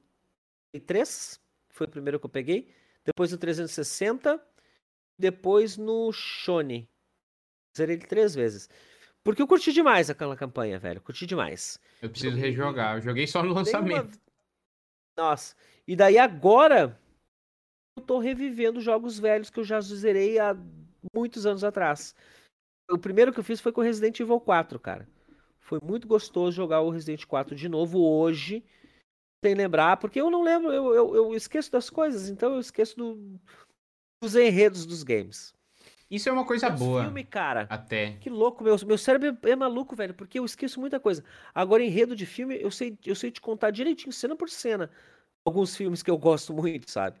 [0.85, 1.39] 3,
[1.69, 2.73] foi o primeiro que eu peguei.
[3.05, 4.41] Depois no 360,
[5.17, 6.89] depois no Shone.
[7.77, 8.69] Zerei ele três vezes.
[9.23, 11.01] Porque eu curti demais aquela campanha, velho.
[11.01, 11.79] Curti demais.
[12.01, 12.97] Eu preciso eu, rejogar.
[12.97, 14.15] Eu joguei só no lançamento.
[14.15, 14.21] Uma...
[15.17, 15.55] Nossa.
[15.87, 16.99] E daí agora
[17.97, 20.55] eu tô revivendo jogos velhos que eu já zerei há
[21.13, 22.15] muitos anos atrás.
[22.91, 25.07] O primeiro que eu fiz foi com Resident Evil 4, cara.
[25.59, 28.63] Foi muito gostoso jogar o Resident 4 de novo hoje,
[29.43, 32.97] sem lembrar, porque eu não lembro, eu, eu, eu esqueço das coisas, então eu esqueço
[32.97, 33.39] do,
[34.21, 35.53] dos enredos dos games.
[36.09, 37.03] Isso é uma coisa Mas boa.
[37.05, 37.67] filme, cara.
[37.69, 38.17] Até.
[38.17, 41.23] Que louco, meu, meu cérebro é maluco, velho, porque eu esqueço muita coisa.
[41.55, 44.91] Agora, enredo de filme, eu sei, eu sei te contar direitinho, cena por cena,
[45.45, 47.17] alguns filmes que eu gosto muito, sabe?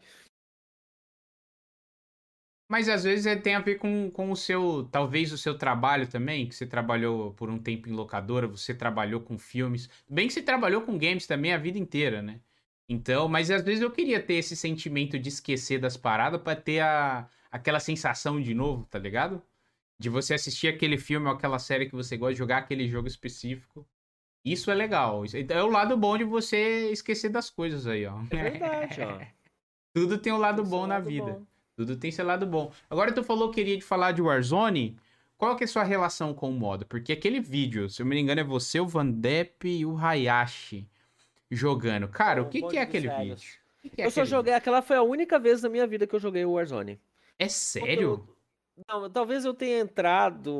[2.71, 6.07] Mas às vezes é, tem a ver com, com o seu, talvez o seu trabalho
[6.07, 9.89] também, que você trabalhou por um tempo em locadora, você trabalhou com filmes.
[10.09, 12.39] Bem que você trabalhou com games também a vida inteira, né?
[12.87, 16.79] Então, mas às vezes eu queria ter esse sentimento de esquecer das paradas para ter
[16.79, 19.43] a, aquela sensação de novo, tá ligado?
[19.99, 23.85] De você assistir aquele filme ou aquela série que você gosta jogar aquele jogo específico.
[24.45, 25.25] Isso é legal.
[25.25, 28.21] Então é o lado bom de você esquecer das coisas aí, ó.
[28.31, 29.19] É verdade, ó.
[29.93, 31.33] Tudo tem um lado bom na vida.
[31.33, 31.50] Bom.
[31.75, 32.71] Tudo tem seu lado bom.
[32.89, 34.97] Agora tu falou que queria te falar de Warzone.
[35.37, 36.85] Qual que é a sua relação com o modo?
[36.85, 40.87] Porque aquele vídeo, se eu me engano, é você, o Van Depp e o Hayashi
[41.49, 42.07] jogando.
[42.07, 43.35] Cara, o que, que é aquele vídeo?
[43.81, 44.57] Que que é eu só joguei, vídeo?
[44.57, 47.01] aquela foi a única vez na minha vida que eu joguei o Warzone.
[47.39, 48.27] É sério?
[48.87, 50.53] Não, talvez eu tenha entrado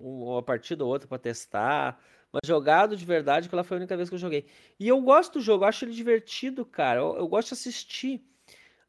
[0.00, 2.00] uma partida ou outra para testar,
[2.32, 4.46] mas jogado de verdade, aquela foi a única vez que eu joguei.
[4.78, 7.00] E eu gosto do jogo, eu acho ele divertido, cara.
[7.00, 8.24] Eu, eu gosto de assistir.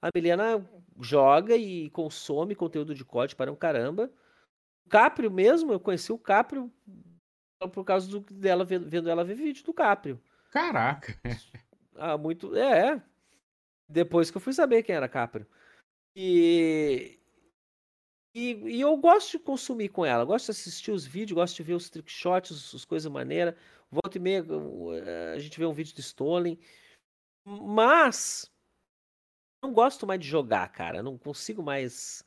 [0.01, 0.65] A Milena
[0.99, 4.11] joga e consome conteúdo de COD para um caramba.
[4.85, 6.71] O Caprio mesmo, eu conheci o Caprio
[7.73, 10.21] por causa do, dela vendo ela ver vídeo do Caprio.
[10.51, 11.15] Caraca.
[12.01, 12.55] Ah, muito.
[12.55, 13.03] É.
[13.85, 15.45] Depois que eu fui saber quem era Caprio.
[16.15, 17.19] E,
[18.33, 21.63] e, e, eu gosto de consumir com ela, gosto de assistir os vídeos, gosto de
[21.63, 23.53] ver os trickshots, as coisas maneiras.
[23.91, 24.45] Volta e meia
[25.35, 26.57] a gente vê um vídeo do Stolen.
[27.45, 28.49] Mas
[29.63, 31.03] não gosto mais de jogar, cara.
[31.03, 32.23] Não consigo mais.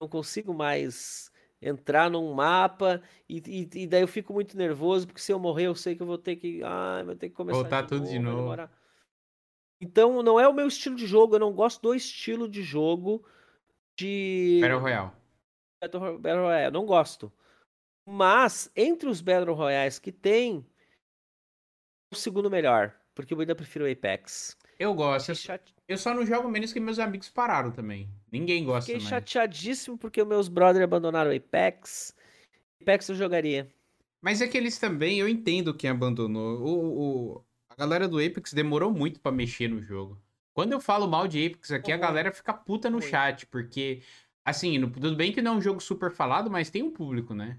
[0.00, 1.30] Não consigo mais
[1.62, 5.66] entrar num mapa e, e, e, daí eu fico muito nervoso, porque se eu morrer,
[5.66, 6.62] eu sei que eu vou ter que.
[6.62, 7.60] Ah, vou ter que começar.
[7.60, 8.56] Voltar tudo de novo.
[9.80, 13.26] Então, não é o meu estilo de jogo, eu não gosto do estilo de jogo
[13.98, 14.58] de.
[14.60, 15.12] Battle Royale.
[15.82, 17.32] Battle, Battle Royale, não gosto.
[18.06, 20.66] Mas, entre os Battle Royales que tem,
[22.12, 24.56] o segundo melhor, porque eu ainda prefiro o Apex.
[24.78, 25.30] Eu gosto.
[25.30, 25.36] Eu
[25.98, 28.08] só não jogo menos que meus amigos pararam também.
[28.30, 29.08] Ninguém gosta Fiquei mais.
[29.08, 32.14] chateadíssimo porque meus brothers abandonaram o Apex.
[32.80, 33.68] Apex eu jogaria.
[34.20, 36.60] Mas é que eles também, eu entendo quem abandonou.
[36.60, 40.20] O, o a galera do Apex demorou muito para mexer no jogo.
[40.52, 41.96] Quando eu falo mal de Apex aqui, uhum.
[41.96, 43.02] a galera fica puta no uhum.
[43.02, 44.02] chat, porque,
[44.44, 47.34] assim, no, tudo bem que não é um jogo super falado, mas tem um público,
[47.34, 47.58] né?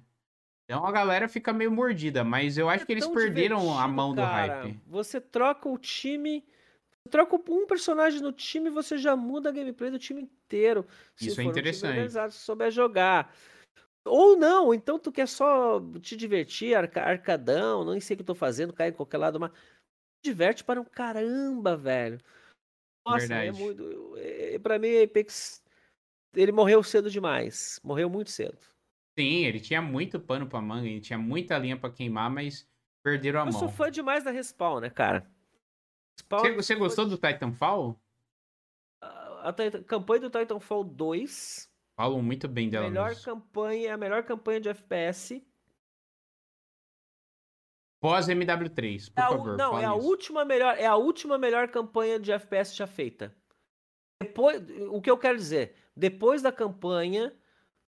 [0.66, 4.16] Então a galera fica meio mordida, mas eu acho é que eles perderam a mão
[4.16, 4.62] cara.
[4.62, 4.80] do hype.
[4.88, 6.46] Você troca o time
[7.10, 10.86] troca um personagem no time, você já muda a gameplay do time inteiro.
[11.20, 12.18] Isso é interessante.
[12.18, 13.36] Um se souber jogar.
[14.06, 18.28] Ou não, então tu quer só te divertir, arca, arcadão, não sei o que eu
[18.28, 19.52] tô fazendo, cai em qualquer lado, mas
[20.24, 22.20] diverte para um caramba, velho.
[23.06, 23.48] Nossa, é Verdade.
[23.48, 24.18] é muito.
[24.18, 25.64] É, pra mim, Apex.
[26.34, 27.80] Ele morreu cedo demais.
[27.84, 28.58] Morreu muito cedo.
[29.20, 32.68] Sim, ele tinha muito pano pra manga, ele tinha muita linha para queimar, mas
[33.04, 33.54] perderam a eu mão.
[33.54, 35.30] Eu sou fã demais da Respawn, né, cara?
[36.40, 38.00] Você, você gostou do Titanfall?
[39.02, 41.70] A, a, campanha do Titanfall 2.
[41.96, 42.88] Falam muito bem dela.
[42.88, 43.26] Melhor mesmo.
[43.26, 45.44] campanha, a melhor campanha de FPS.
[48.00, 49.58] Pós MW3, por é a, favor.
[49.58, 50.08] Não, é a isso.
[50.08, 53.36] última melhor, é a última melhor campanha de FPS já feita.
[54.22, 57.36] Depois, o que eu quero dizer, depois da campanha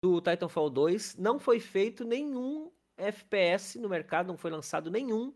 [0.02, 5.34] do Titanfall 2, não foi feito nenhum FPS no mercado, não foi lançado nenhum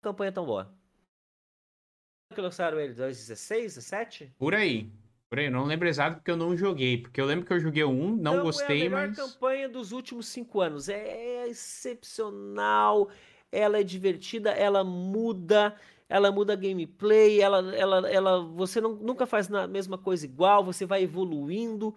[0.00, 0.72] campanha tão boa
[2.34, 2.92] que lançaram ele?
[2.94, 4.32] 2016, 17?
[4.38, 4.90] Por aí.
[5.28, 6.98] Por aí, eu não lembro exato porque eu não joguei.
[6.98, 9.16] Porque eu lembro que eu joguei um, não, não gostei, é a melhor mas.
[9.16, 10.88] campanha dos últimos cinco anos.
[10.88, 13.10] É excepcional,
[13.50, 15.74] ela é divertida, ela muda,
[16.08, 20.62] ela muda a gameplay, ela, ela, ela, você não, nunca faz a mesma coisa igual,
[20.62, 21.94] você vai evoluindo.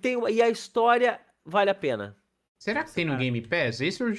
[0.00, 2.16] Tem, e a história vale a pena.
[2.58, 3.80] Será que tem no Game Pass?
[3.80, 4.12] Esse eu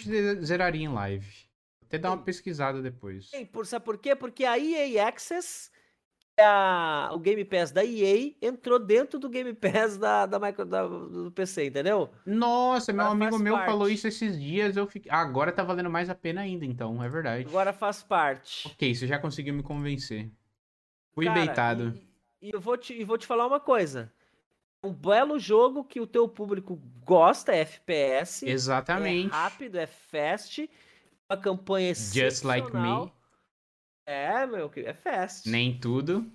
[0.44, 1.49] zeraria em live
[1.90, 3.30] até dar uma pesquisada depois.
[3.32, 4.16] Sim, por, sabe por quê?
[4.16, 5.72] Porque a EA Access
[6.40, 10.88] a, o Game Pass da EA entrou dentro do Game Pass da, da, micro, da
[10.88, 12.10] do PC, entendeu?
[12.26, 13.66] Nossa, meu amigo meu parte.
[13.66, 14.78] falou isso esses dias.
[14.78, 15.12] Eu fiquei...
[15.12, 17.46] Agora tá valendo mais a pena ainda, então, é verdade.
[17.48, 18.68] Agora faz parte.
[18.68, 20.30] Ok, você já conseguiu me convencer.
[21.12, 22.00] Fui Cara, beitado.
[22.42, 24.14] E, e, eu vou te, e vou te falar uma coisa.
[24.84, 28.48] Um belo jogo que o teu público gosta, é FPS.
[28.48, 29.28] Exatamente.
[29.28, 30.70] É rápido, é fast.
[31.30, 33.12] Uma campanha Just like me.
[34.06, 35.48] É, meu, é fast.
[35.48, 36.26] Nem tudo.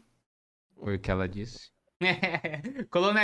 [0.78, 1.72] Foi o que ela disse.
[2.90, 3.18] Colono,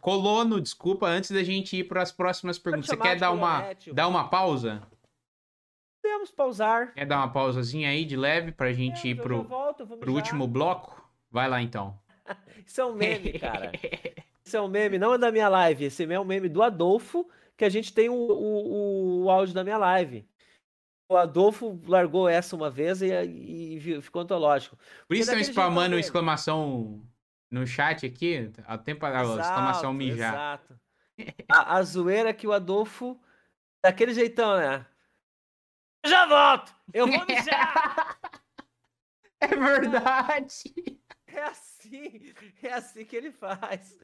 [0.00, 2.86] Colono, desculpa, antes da gente ir para as próximas perguntas.
[2.88, 3.62] Você quer dar uma,
[3.92, 4.82] dar uma pausa?
[6.02, 6.92] Podemos pausar.
[6.94, 10.48] Quer dar uma pausazinha aí de leve pra gente é, ir pro, volto, pro último
[10.48, 11.08] bloco?
[11.30, 11.96] Vai lá então.
[12.66, 13.70] Isso é um meme, cara.
[14.44, 15.84] Isso é um meme, não é da minha live.
[15.84, 19.62] Esse é um meme do Adolfo, que a gente tem o, o, o áudio da
[19.62, 20.26] minha live.
[21.08, 24.76] O Adolfo largou essa uma vez e, e ficou antológico.
[25.06, 27.02] Por isso estão spamando exclamação
[27.50, 30.34] no chat aqui, a tempo, a exclamação mijar.
[30.34, 30.80] Exato.
[31.48, 33.20] A, a zoeira que o Adolfo,
[33.80, 34.84] daquele jeitão, né?
[36.02, 36.74] Eu já volto!
[36.92, 38.18] Eu vou mijar!
[39.40, 40.74] é verdade!
[41.28, 41.73] É assim,
[42.62, 43.96] é assim que ele faz.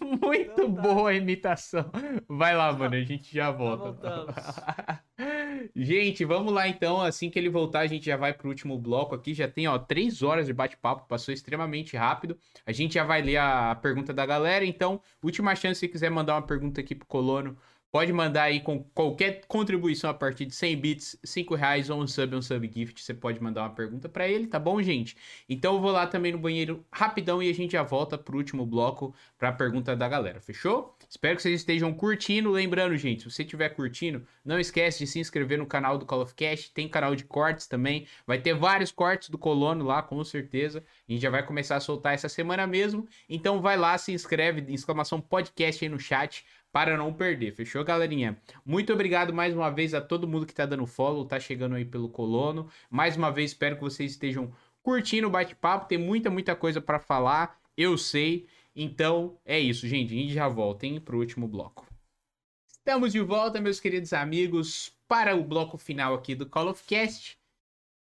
[0.00, 0.82] Muito então, tá.
[0.82, 1.90] boa a imitação.
[2.28, 5.02] Vai lá, mano, a gente já volta.
[5.74, 7.00] gente, vamos lá então.
[7.00, 9.34] Assim que ele voltar, a gente já vai pro último bloco aqui.
[9.34, 12.38] Já tem, ó, três horas de bate-papo, passou extremamente rápido.
[12.66, 14.64] A gente já vai ler a pergunta da galera.
[14.64, 17.56] Então, última chance se quiser mandar uma pergunta aqui pro Colono
[17.90, 22.06] Pode mandar aí com qualquer contribuição a partir de 100 bits, 5 reais ou um
[22.06, 23.02] sub, um sub gift.
[23.02, 25.16] Você pode mandar uma pergunta para ele, tá bom, gente?
[25.48, 28.66] Então eu vou lá também no banheiro rapidão e a gente já volta pro último
[28.66, 30.94] bloco para a pergunta da galera, fechou?
[31.08, 32.50] Espero que vocês estejam curtindo.
[32.50, 36.20] Lembrando, gente, se você estiver curtindo, não esquece de se inscrever no canal do Call
[36.20, 36.70] of Cast.
[36.72, 38.06] Tem canal de cortes também.
[38.26, 40.84] Vai ter vários cortes do Colono lá, com certeza.
[41.08, 43.08] A gente já vai começar a soltar essa semana mesmo.
[43.26, 47.52] Então vai lá, se inscreve, exclamação podcast aí no chat para não perder.
[47.52, 48.36] Fechou, galerinha?
[48.64, 51.84] Muito obrigado mais uma vez a todo mundo que tá dando follow, tá chegando aí
[51.84, 52.68] pelo colono.
[52.90, 55.88] Mais uma vez, espero que vocês estejam curtindo o bate-papo.
[55.88, 58.46] Tem muita, muita coisa para falar, eu sei.
[58.74, 60.14] Então, é isso, gente.
[60.14, 61.86] A gente já volta, hein, pro último bloco.
[62.68, 67.38] Estamos de volta, meus queridos amigos, para o bloco final aqui do Call of Cast.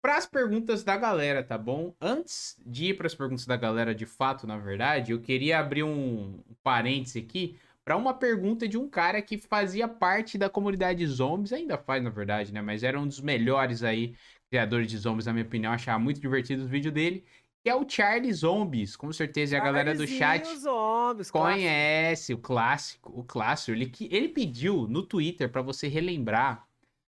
[0.03, 1.95] Para as perguntas da galera, tá bom?
[2.01, 5.83] Antes de ir para as perguntas da galera de fato, na verdade, eu queria abrir
[5.83, 11.53] um parêntese aqui para uma pergunta de um cara que fazia parte da comunidade zombies,
[11.53, 12.63] ainda faz na verdade, né?
[12.63, 14.17] Mas era um dos melhores aí
[14.51, 17.25] criadores de zombies, na minha opinião, achava muito divertido os vídeos dele.
[17.63, 22.39] Que é o Charlie Zombies, com certeza a galera do chat zombies, conhece clássico.
[22.39, 23.73] o clássico, o clássico.
[23.73, 26.69] Ele, ele pediu no Twitter para você relembrar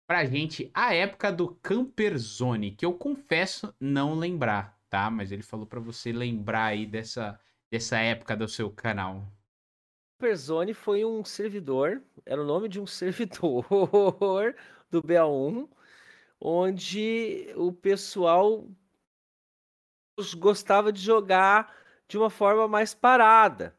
[0.08, 5.10] pra gente a época do Camper Zone, que eu confesso não lembrar, tá?
[5.12, 7.38] Mas ele falou para você lembrar aí dessa,
[7.70, 9.28] dessa época do seu canal.
[10.18, 13.64] Superzone foi um servidor, era o nome de um servidor
[14.90, 15.70] do BA1,
[16.42, 18.68] onde o pessoal
[20.40, 21.72] gostava de jogar
[22.08, 23.78] de uma forma mais parada.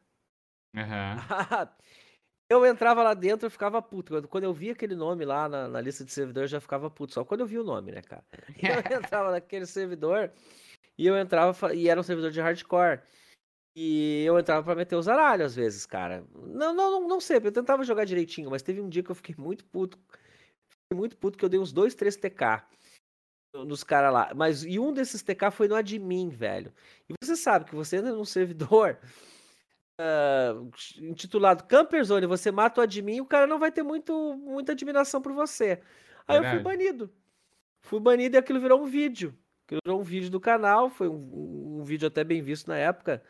[0.73, 0.79] Uhum.
[2.49, 4.25] eu entrava lá dentro e ficava puto.
[4.29, 7.15] Quando eu via aquele nome lá na, na lista de servidor, eu já ficava puto.
[7.15, 8.23] Só quando eu vi o nome, né, cara?
[8.93, 10.31] Eu entrava naquele servidor
[10.97, 13.01] e eu entrava e era um servidor de hardcore.
[13.81, 16.25] E eu entrava pra meter os aralhos às vezes, cara.
[16.35, 17.47] Não, não, não, não sempre.
[17.47, 19.97] Eu tentava jogar direitinho, mas teve um dia que eu fiquei muito puto.
[20.67, 22.61] Fiquei muito puto que eu dei uns dois, três TK
[23.65, 24.33] nos caras lá.
[24.35, 26.73] Mas e um desses TK foi no admin, velho.
[27.07, 28.99] E você sabe que você entra num servidor
[29.97, 34.73] uh, intitulado Camper Zone, você mata o admin, o cara não vai ter muito, muita
[34.73, 35.81] admiração por você.
[36.27, 36.47] Aí Verdade.
[36.47, 37.09] eu fui banido.
[37.79, 39.33] Fui banido e aquilo virou um vídeo.
[39.65, 43.23] Aquilo virou um vídeo do canal, foi um, um vídeo até bem visto na época.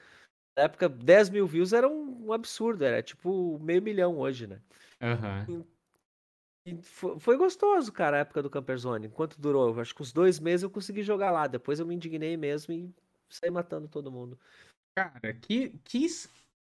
[0.55, 4.59] Na época, 10 mil views era um, um absurdo, era tipo meio milhão hoje, né?
[5.01, 5.65] Uhum.
[6.65, 9.07] E, e foi, foi, gostoso, cara, a época do Camperzone.
[9.07, 11.47] Enquanto durou, acho que uns dois meses eu consegui jogar lá.
[11.47, 12.93] Depois eu me indignei mesmo e
[13.29, 14.37] saí matando todo mundo.
[14.95, 16.05] Cara, que, que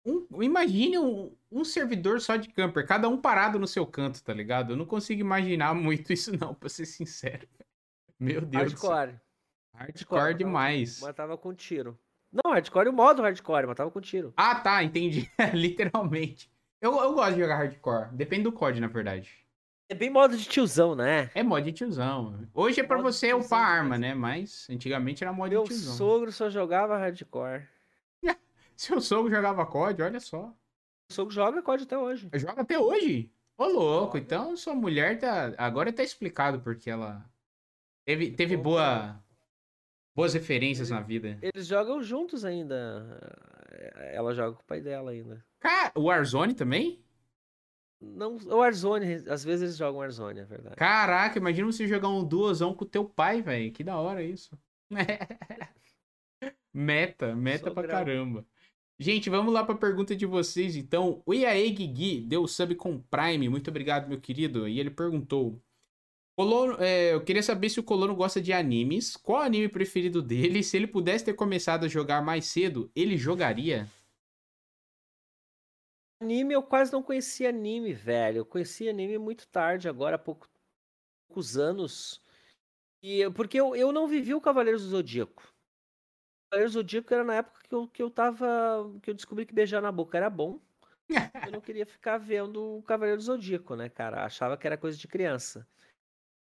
[0.06, 4.34] um, imagine um, um, servidor só de camper, cada um parado no seu canto, tá
[4.34, 4.74] ligado?
[4.74, 7.48] Eu não consigo imaginar muito isso, não, pra ser sincero.
[8.20, 8.74] Meu Deus.
[8.74, 9.20] Hardcore.
[9.74, 11.00] Hardcore, Hardcore demais.
[11.02, 11.98] Matava com tiro.
[12.44, 14.34] Não, hardcore o modo hardcore, matava com tiro.
[14.38, 15.30] Ah, tá, entendi.
[15.54, 16.52] Literalmente.
[16.80, 18.10] Eu, eu gosto de jogar hardcore.
[18.14, 19.32] Depende do COD, na verdade.
[19.90, 21.32] É bem modo de tiozão, né?
[21.34, 22.48] É modo de tiozão.
[22.54, 24.14] Hoje é pra você upar arma, né?
[24.14, 25.88] Mas antigamente era modo Meu de tiozão.
[25.88, 27.68] Meu sogro só jogava hardcore.
[28.76, 30.54] Seu sogro jogava COD, olha só.
[31.10, 32.30] O sogro joga COD até hoje.
[32.34, 33.32] Joga até hoje?
[33.58, 34.18] Ô, louco.
[34.18, 34.20] Joga.
[34.20, 35.54] Então sua mulher tá.
[35.58, 37.26] Agora tá explicado porque ela.
[38.06, 39.20] Teve, teve boa
[40.18, 41.38] Boas referências na vida.
[41.44, 43.20] Eles jogam juntos ainda.
[44.12, 45.46] Ela joga com o pai dela ainda.
[45.60, 47.00] Cara, o Warzone também?
[48.02, 50.76] Não, o Warzone, às vezes eles jogam Warzone, é verdade.
[50.76, 53.72] Caraca, imagina você jogar um duosão com o teu pai, velho.
[53.72, 54.58] Que da hora isso.
[56.74, 58.44] meta, meta pra caramba.
[59.00, 61.22] Gente, vamos lá pra pergunta de vocês, então.
[61.28, 63.50] O Iaê Guigui deu sub com Prime.
[63.50, 64.68] Muito obrigado, meu querido.
[64.68, 65.62] E ele perguntou:
[66.38, 69.18] Colono, é, eu queria saber se o Colono gosta de animes.
[69.18, 70.62] Qual anime preferido dele?
[70.62, 73.88] Se ele pudesse ter começado a jogar mais cedo, ele jogaria?
[76.22, 78.38] Anime, eu quase não conhecia anime, velho.
[78.38, 80.48] Eu conheci anime muito tarde, agora há pouco,
[81.28, 82.22] poucos anos.
[83.02, 85.42] E, porque eu, eu não vivi o Cavaleiros do Zodíaco.
[85.42, 88.48] O Cavaleiros do Zodíaco era na época que eu, que eu tava.
[89.02, 90.60] que eu descobri que beijar na boca era bom.
[91.48, 94.24] eu não queria ficar vendo o Cavaleiro do Zodíaco, né, cara?
[94.24, 95.68] Achava que era coisa de criança.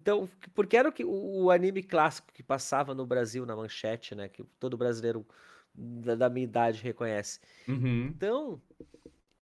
[0.01, 4.29] Então, porque era o, que, o, anime clássico que passava no Brasil na manchete, né?
[4.29, 5.27] Que todo brasileiro
[5.75, 7.39] da, da minha idade reconhece.
[7.69, 8.07] Uhum.
[8.07, 8.61] Então,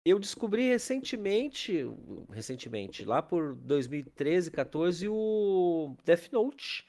[0.04, 1.86] eu descobri recentemente,
[2.32, 6.86] recentemente, lá por 2013, 14, o Death Note.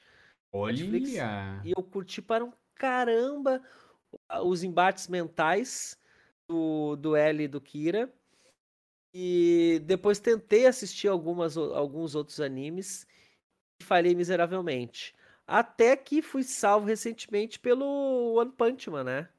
[0.51, 0.73] Olha!
[0.73, 1.13] Netflix,
[1.63, 3.61] e eu curti para um caramba
[4.43, 5.97] os embates mentais
[6.47, 8.13] do, do L e do Kira.
[9.13, 13.07] E depois tentei assistir algumas, alguns outros animes
[13.83, 15.13] falhei miseravelmente.
[15.45, 19.29] Até que fui salvo recentemente pelo One Punch Man, né?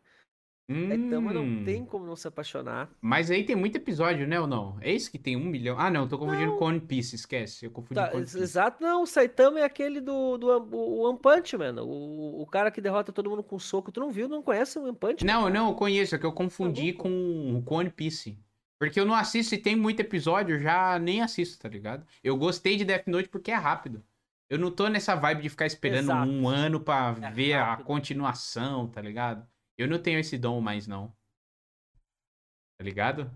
[0.69, 0.91] Hum.
[0.91, 2.89] Então não tem como não se apaixonar.
[3.01, 4.79] Mas aí tem muito episódio, né, ou não?
[4.81, 5.79] É esse que tem um milhão?
[5.79, 6.59] Ah, não, tô confundindo não.
[6.59, 7.67] com One Piece, esquece.
[7.67, 8.39] Eu confundi tá, com One Piece.
[8.39, 12.71] Exato, não, o Saitama é aquele do, do o One Punch Man, o, o cara
[12.71, 13.93] que derrota todo mundo com soco.
[13.93, 15.33] Tu não viu, não conhece o One Punch Man?
[15.33, 18.39] Não, não, eu conheço, é que eu confundi tá com, com One Piece.
[18.79, 22.07] Porque eu não assisto, e tem muito episódio, eu já nem assisto, tá ligado?
[22.23, 24.03] Eu gostei de Death Note porque é rápido.
[24.49, 26.31] Eu não tô nessa vibe de ficar esperando Exato.
[26.31, 27.83] um ano pra é ver rápido.
[27.83, 29.47] a continuação, tá ligado?
[29.77, 31.15] Eu não tenho esse dom mais, não.
[32.79, 33.31] Tá ligado?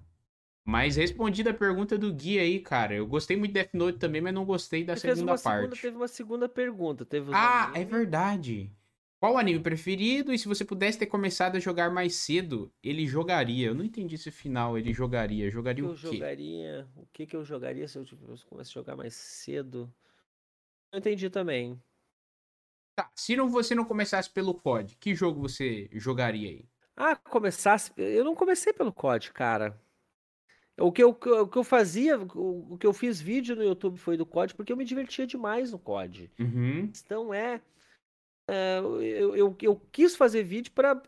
[0.64, 2.94] Mas respondida a pergunta do Gui aí, cara.
[2.94, 5.62] Eu gostei muito de Death Note também, mas não gostei da segunda parte.
[5.62, 7.06] Segunda, teve uma segunda pergunta.
[7.06, 8.70] Teve ah, é verdade.
[9.18, 10.32] Qual o anime preferido?
[10.32, 13.68] E se você pudesse ter começado a jogar mais cedo, ele jogaria.
[13.68, 14.76] Eu não entendi esse final.
[14.76, 15.50] Ele jogaria.
[15.50, 16.06] Jogaria o, o quê?
[16.06, 16.88] Eu jogaria.
[16.94, 18.04] O que, que eu jogaria se eu
[18.46, 19.92] começasse a jogar mais cedo?
[20.92, 21.80] Eu entendi também.
[22.96, 26.68] Tá, se não, você não começasse pelo COD, que jogo você jogaria aí?
[26.96, 27.92] Ah, começasse.
[27.96, 29.80] Eu não comecei pelo COD, cara.
[30.80, 34.16] O que eu, o que eu fazia, o que eu fiz vídeo no YouTube foi
[34.16, 36.30] do COD, porque eu me divertia demais no COD.
[36.38, 36.90] Uhum.
[37.04, 37.60] Então é.
[38.48, 41.00] é eu, eu, eu, quis fazer vídeo para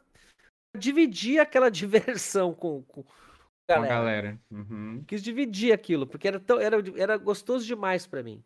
[0.76, 3.04] dividir aquela diversão com, com,
[3.68, 3.86] a galera.
[3.86, 4.40] Com a galera.
[4.50, 5.04] Uhum.
[5.06, 8.44] Quis dividir aquilo, porque era, tão, era, era gostoso demais para mim.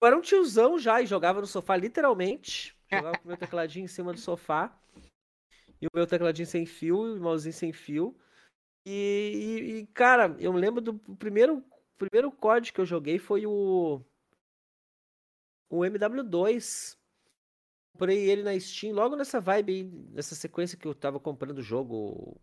[0.00, 2.74] Eu era um tiozão já e jogava no sofá, literalmente.
[2.90, 4.74] Jogava com o meu tecladinho em cima do sofá.
[5.80, 8.16] E o meu tecladinho sem fio, e o mouse sem fio.
[8.86, 11.62] E, e, cara, eu lembro do primeiro,
[11.98, 14.00] primeiro código que eu joguei foi o.
[15.68, 16.96] O MW2.
[17.92, 21.62] Comprei ele na Steam, logo nessa vibe aí, nessa sequência que eu tava comprando o
[21.62, 22.40] jogo.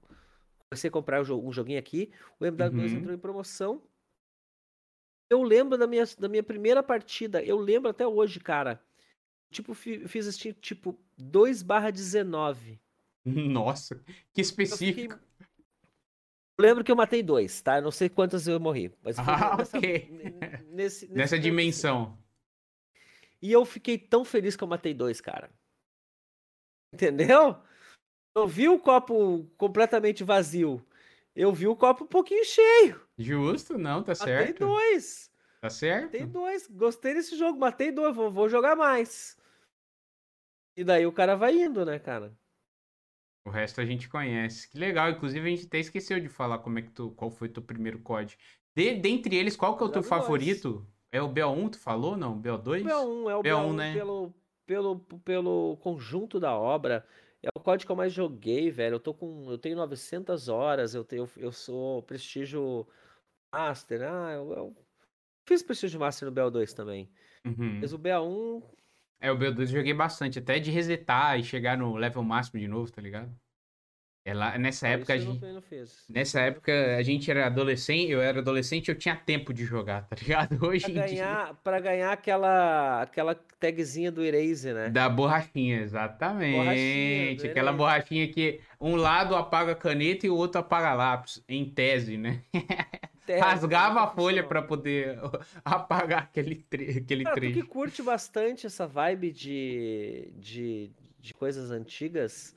[0.70, 2.12] Comecei a comprar um joguinho aqui.
[2.40, 2.98] O MW2 uhum.
[2.98, 3.82] entrou em promoção.
[5.30, 8.82] Eu lembro da minha, da minha primeira partida, eu lembro até hoje, cara.
[9.52, 12.80] Tipo, fiz assim, tipo, 2 barra 19.
[13.26, 14.02] Nossa,
[14.34, 15.16] que específico.
[15.16, 15.48] Eu, fiquei...
[16.58, 17.78] eu, lembro que eu matei dois, tá?
[17.78, 18.94] Eu não sei quantas eu morri.
[19.04, 20.10] Mas ah, nessa, okay.
[20.10, 22.18] nesse, nesse Nessa dimensão.
[23.42, 25.50] E eu fiquei tão feliz que eu matei dois, cara.
[26.94, 27.58] Entendeu?
[28.36, 30.86] Eu vi o copo completamente vazio.
[31.36, 33.07] Eu vi o copo um pouquinho cheio.
[33.18, 34.64] Justo, não, tá certo.
[34.64, 35.32] Matei dois.
[35.60, 36.06] Tá certo.
[36.06, 36.68] Matei dois.
[36.68, 39.38] Gostei desse jogo, matei dois, vou, vou jogar mais.
[40.76, 42.38] E daí o cara vai indo, né, cara?
[43.44, 44.70] O resto a gente conhece.
[44.70, 45.10] Que legal.
[45.10, 48.00] Inclusive, a gente até esqueceu de falar como é que tu, qual foi teu primeiro
[48.00, 48.40] código.
[48.76, 50.86] De, dentre eles, qual que é o teu favorito?
[51.12, 52.16] É o BO1, tu falou?
[52.16, 52.84] Não, BO2?
[52.84, 53.94] BO1, é o BO1, BO1 né?
[53.94, 54.34] pelo,
[54.66, 57.04] pelo, pelo conjunto da obra.
[57.42, 58.96] É o código que eu mais joguei, velho.
[58.96, 59.50] Eu tô com.
[59.50, 62.86] Eu tenho 900 horas, eu, tenho, eu sou prestígio
[63.52, 64.02] Master.
[64.04, 64.76] Ah, eu, eu
[65.46, 67.10] fiz prestígio Master no BO2 também.
[67.46, 67.80] Uhum.
[67.82, 68.64] Mas o BA1.
[69.20, 72.68] É, o BO2 eu joguei bastante, até de resetar e chegar no level máximo de
[72.68, 73.34] novo, tá ligado?
[74.28, 75.42] É lá, nessa ah, época a gente,
[76.10, 80.18] nessa época a gente era adolescente, eu era adolescente, eu tinha tempo de jogar, tá
[80.22, 80.60] ligado?
[80.68, 81.54] Hoje pra ganhar, dia...
[81.64, 84.90] para ganhar aquela aquela tagzinha do Eraser, né?
[84.90, 86.58] Da borrachinha, exatamente.
[86.58, 91.64] Borrachinha aquela borrachinha que um lado apaga a caneta e o outro apaga lápis, em
[91.64, 92.44] tese, né?
[93.28, 95.20] Tese, Rasgava a folha para poder
[95.64, 97.60] apagar aquele tre aquele Cara, trecho.
[97.60, 102.56] Tu que curte bastante essa vibe de de de coisas antigas,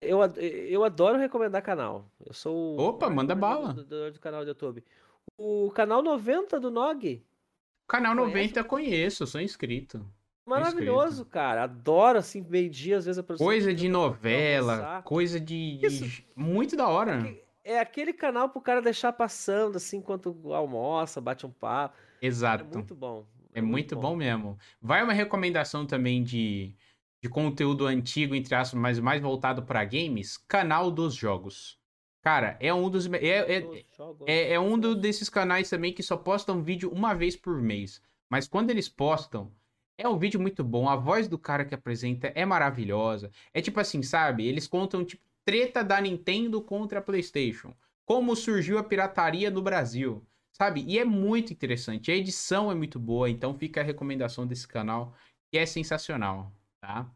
[0.00, 2.08] eu, eu adoro recomendar canal.
[2.24, 2.78] Eu sou.
[2.78, 3.74] Opa, manda bala.
[3.74, 4.84] Do, do, do, canal do YouTube.
[5.36, 7.20] O canal 90 do Nog.
[7.88, 8.34] Canal Conhece?
[8.34, 10.04] 90 conheço, sou inscrito.
[10.46, 11.64] Maravilhoso, cara.
[11.64, 16.26] Adoro, assim, meio-dia, às vezes, a Coisa de novela, coisa de, de...
[16.34, 17.26] Muito da hora.
[17.26, 21.96] É, é aquele canal pro cara deixar passando, assim, enquanto almoça, bate um papo.
[22.20, 22.64] Exato.
[22.64, 23.26] É muito bom.
[23.52, 24.02] É, é muito, muito bom.
[24.02, 24.16] bom.
[24.16, 24.58] mesmo.
[24.80, 26.74] Vai uma recomendação também de,
[27.20, 30.38] de conteúdo antigo, entre aspas, mas mais voltado para games.
[30.48, 31.78] Canal dos Jogos.
[32.22, 33.06] Cara, é um dos.
[33.12, 33.84] É, é,
[34.26, 38.02] é, é um do, desses canais também que só postam vídeo uma vez por mês.
[38.30, 39.52] Mas quando eles postam,
[39.96, 43.30] é um vídeo muito bom, a voz do cara que apresenta é maravilhosa.
[43.52, 44.46] É tipo assim, sabe?
[44.46, 47.72] Eles contam tipo treta da Nintendo contra a PlayStation.
[48.04, 50.84] Como surgiu a pirataria no Brasil, sabe?
[50.86, 52.12] E é muito interessante.
[52.12, 55.14] A edição é muito boa, então fica a recomendação desse canal,
[55.50, 56.52] que é sensacional,
[56.82, 57.10] tá?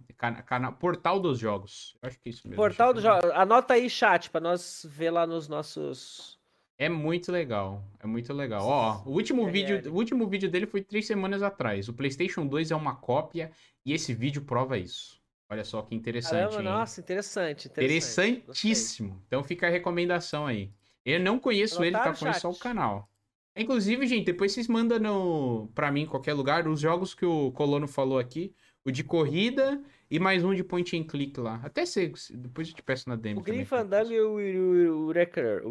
[0.47, 1.95] Canal Portal dos Jogos.
[2.01, 2.57] Eu acho que é isso mesmo.
[2.57, 3.31] Portal dos Jogos.
[3.33, 6.41] Anota aí, chat, para nós ver lá nos nossos
[6.79, 7.85] é muito legal.
[8.01, 8.67] É muito legal.
[8.67, 11.87] Ó, o último, é, vídeo, o último vídeo dele foi três semanas atrás.
[11.87, 13.53] O PlayStation 2 é uma cópia
[13.85, 15.22] e esse vídeo prova isso.
[15.53, 16.51] Olha só que interessante.
[16.51, 17.85] Caramba, nossa, interessante, interessante.
[17.85, 19.09] Interessantíssimo.
[19.11, 19.25] Gostei.
[19.27, 20.73] Então fica a recomendação aí.
[21.05, 22.15] Eu não conheço ele, tá?
[22.15, 23.07] Conheço só o canal.
[23.55, 25.69] Inclusive, gente, depois vocês mandam no...
[25.75, 28.55] pra mim em qualquer lugar os jogos que o Colono falou aqui.
[28.83, 29.79] O de corrida
[30.11, 31.61] e mais um de point and click lá.
[31.63, 33.41] Até se depois eu te peço na demo.
[33.41, 35.63] O Green Fandango e o Wrecker.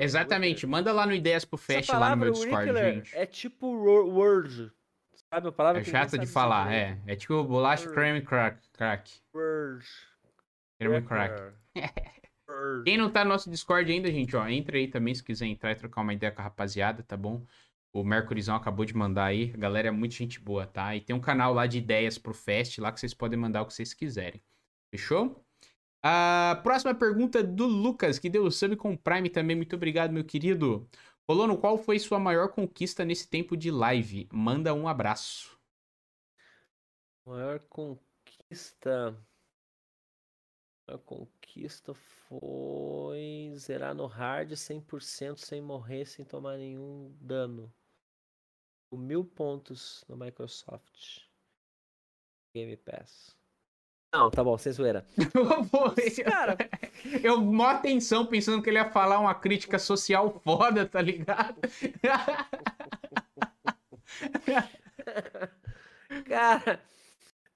[0.00, 0.66] Exatamente.
[0.66, 3.16] Manda lá no Ideias pro Fest lá no meu Discord, gente.
[3.16, 4.72] É tipo Word.
[5.32, 6.98] Sabe a palavra É chata de falar, é.
[7.06, 8.58] É tipo bolacha creme crack.
[8.74, 9.10] crack.
[10.78, 11.54] Creme crack.
[12.84, 15.72] Quem não tá no nosso Discord ainda, gente, ó, entra aí também se quiser entrar
[15.72, 17.46] e trocar uma ideia com a rapaziada, tá bom?
[17.94, 19.50] O Mercurizão acabou de mandar aí.
[19.54, 20.94] A galera é muito gente boa, tá?
[20.94, 23.66] E tem um canal lá de ideias pro Fest, lá que vocês podem mandar o
[23.66, 24.42] que vocês quiserem.
[24.90, 25.42] Fechou?
[26.02, 29.56] A próxima pergunta do Lucas, que deu o sub com o Prime também.
[29.56, 30.86] Muito obrigado, meu querido.
[31.32, 34.28] Colono, qual foi sua maior conquista nesse tempo de live?
[34.30, 35.58] Manda um abraço.
[37.24, 39.18] Maior conquista.
[40.86, 47.72] A conquista foi zerar no hard 100% sem morrer, sem tomar nenhum dano
[48.92, 51.22] mil pontos no Microsoft
[52.54, 53.41] Game Pass.
[54.12, 55.06] Não, tá bom, sem zoeira.
[56.24, 56.58] Cara,
[57.22, 61.58] eu mó atenção pensando que ele ia falar uma crítica social foda, tá ligado?
[66.28, 66.78] Cara,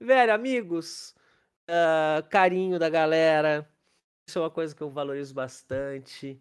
[0.01, 1.15] velho, amigos,
[1.69, 3.69] uh, carinho da galera,
[4.27, 6.41] isso é uma coisa que eu valorizo bastante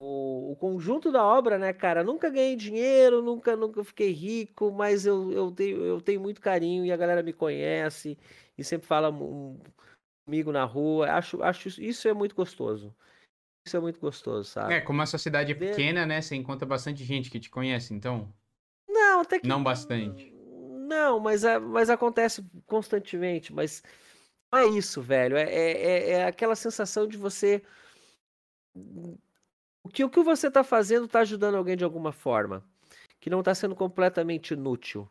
[0.00, 2.02] o, o, conjunto da obra, né, cara?
[2.02, 6.86] Nunca ganhei dinheiro, nunca, nunca fiquei rico, mas eu, eu, tenho, eu tenho muito carinho
[6.86, 8.16] e a galera me conhece
[8.60, 9.12] e sempre fala
[10.26, 11.10] comigo na rua.
[11.12, 12.94] Acho, acho isso é muito gostoso.
[13.66, 14.74] Isso é muito gostoso, sabe?
[14.74, 16.20] É, como a sua cidade é pequena, né?
[16.20, 18.32] Você encontra bastante gente que te conhece, então.
[18.88, 19.46] Não, até que.
[19.46, 20.32] Não bastante.
[20.88, 23.52] Não, mas, mas acontece constantemente.
[23.52, 23.82] Mas
[24.54, 25.36] é isso, velho.
[25.36, 27.62] É, é, é aquela sensação de você
[29.82, 32.64] o que o que você está fazendo está ajudando alguém de alguma forma,
[33.18, 35.08] que não está sendo completamente inútil.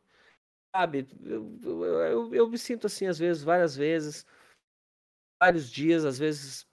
[0.75, 1.07] Sabe?
[1.23, 4.25] Eu, eu, eu, me sinto assim, às vezes, várias vezes,
[5.41, 6.65] vários dias, às vezes.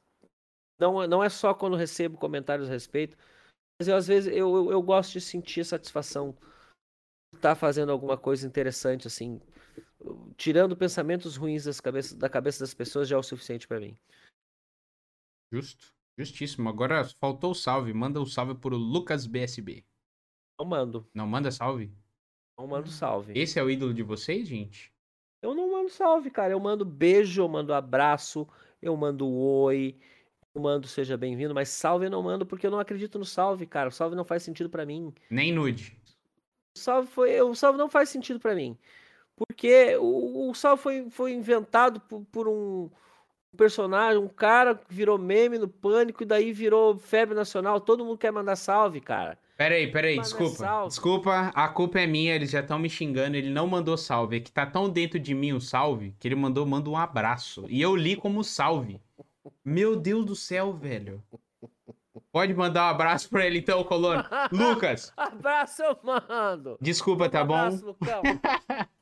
[0.78, 3.16] Não, não é só quando recebo comentários a respeito,
[3.80, 6.32] mas eu, às vezes eu, eu, eu gosto de sentir satisfação
[7.32, 9.40] de estar tá fazendo alguma coisa interessante, assim.
[10.36, 13.96] Tirando pensamentos ruins das cabeça, da cabeça das pessoas já é o suficiente para mim.
[15.50, 15.96] Justo.
[16.18, 16.68] Justíssimo.
[16.68, 17.92] Agora faltou o salve.
[17.92, 19.84] Manda o um salve pro Lucas BSB.
[20.58, 21.08] Não mando.
[21.14, 21.92] Não manda salve?
[22.58, 23.32] Não mando salve.
[23.38, 24.92] Esse é o ídolo de vocês, gente?
[25.42, 26.52] Eu não mando salve, cara.
[26.52, 28.48] Eu mando beijo, eu mando abraço,
[28.80, 29.98] eu mando oi,
[30.54, 33.66] eu mando seja bem-vindo, mas salve eu não mando porque eu não acredito no salve,
[33.66, 33.90] cara.
[33.90, 35.12] O salve não faz sentido para mim.
[35.30, 35.96] Nem nude.
[36.76, 38.76] O salve foi, o salve não faz sentido para mim.
[39.36, 42.90] Porque o, o salve foi, foi inventado por, por um
[43.56, 47.80] personagem, um cara que virou meme no pânico e daí virou febre nacional.
[47.80, 49.38] Todo mundo quer mandar salve, cara.
[49.56, 50.84] Peraí, peraí, desculpa.
[50.86, 54.36] Desculpa, a culpa é minha, eles já estão me xingando, ele não mandou salve.
[54.36, 57.64] É que tá tão dentro de mim o salve que ele mandou, manda um abraço.
[57.68, 59.00] E eu li como salve.
[59.64, 61.22] Meu Deus do céu, velho.
[62.30, 64.22] Pode mandar um abraço pra ele então, Colono.
[64.52, 65.10] Lucas.
[65.16, 66.76] abraço, eu mando.
[66.78, 67.86] Desculpa, um tá abraço, bom?
[67.86, 68.22] Lucão.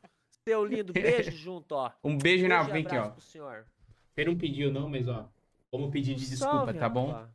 [0.46, 1.90] Seu lindo, beijo junto, ó.
[2.04, 2.62] Um beijo, beijo na...
[2.62, 3.08] Vem aqui, ó.
[3.08, 3.66] Pro senhor.
[4.16, 5.28] Ele não pediu, não, mas ó.
[5.70, 7.26] Vamos pedir de desculpa, Salve, tá bom?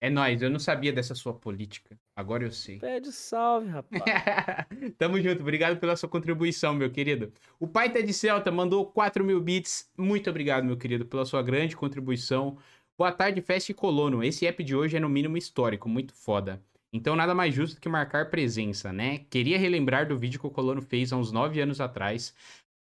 [0.00, 1.98] É nóis, eu não sabia dessa sua política.
[2.14, 2.78] Agora eu sei.
[2.78, 4.02] Pede salve, rapaz.
[4.98, 7.32] Tamo junto, obrigado pela sua contribuição, meu querido.
[7.58, 9.90] O pai tá de Celta mandou 4 mil bits.
[9.96, 12.58] Muito obrigado, meu querido, pela sua grande contribuição.
[12.98, 14.22] Boa tarde, Fest Colono.
[14.22, 16.62] Esse app de hoje é no mínimo histórico, muito foda.
[16.92, 19.20] Então nada mais justo que marcar presença, né?
[19.30, 22.34] Queria relembrar do vídeo que o Colono fez há uns 9 anos atrás.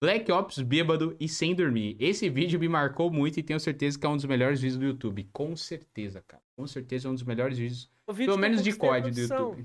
[0.02, 1.96] Black Ops bêbado e sem dormir.
[1.96, 4.84] Esse vídeo me marcou muito e tenho certeza que é um dos melhores vídeos do
[4.84, 5.28] YouTube.
[5.32, 6.42] Com certeza, cara.
[6.56, 7.88] Com certeza é um dos melhores vídeos.
[8.04, 9.64] Pelo menos de código do YouTube.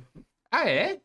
[0.51, 1.01] Ah, é?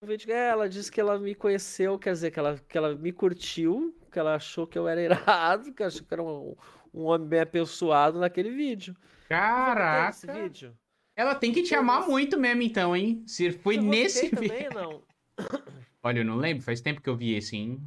[0.00, 3.10] O vídeo ela disse que ela me conheceu, quer dizer, que ela, que ela me
[3.10, 6.54] curtiu, que ela achou que eu era irado, que achou que era um,
[6.94, 8.94] um homem bem apessoado naquele vídeo.
[9.28, 10.10] Caraca!
[10.10, 10.78] Esse vídeo.
[11.16, 13.24] Ela tem que te amar muito mesmo, então, hein?
[13.26, 14.48] Se foi nesse vídeo.
[14.48, 15.02] também, não?
[16.04, 17.80] Olha, eu não lembro, faz tempo que eu vi esse, hein?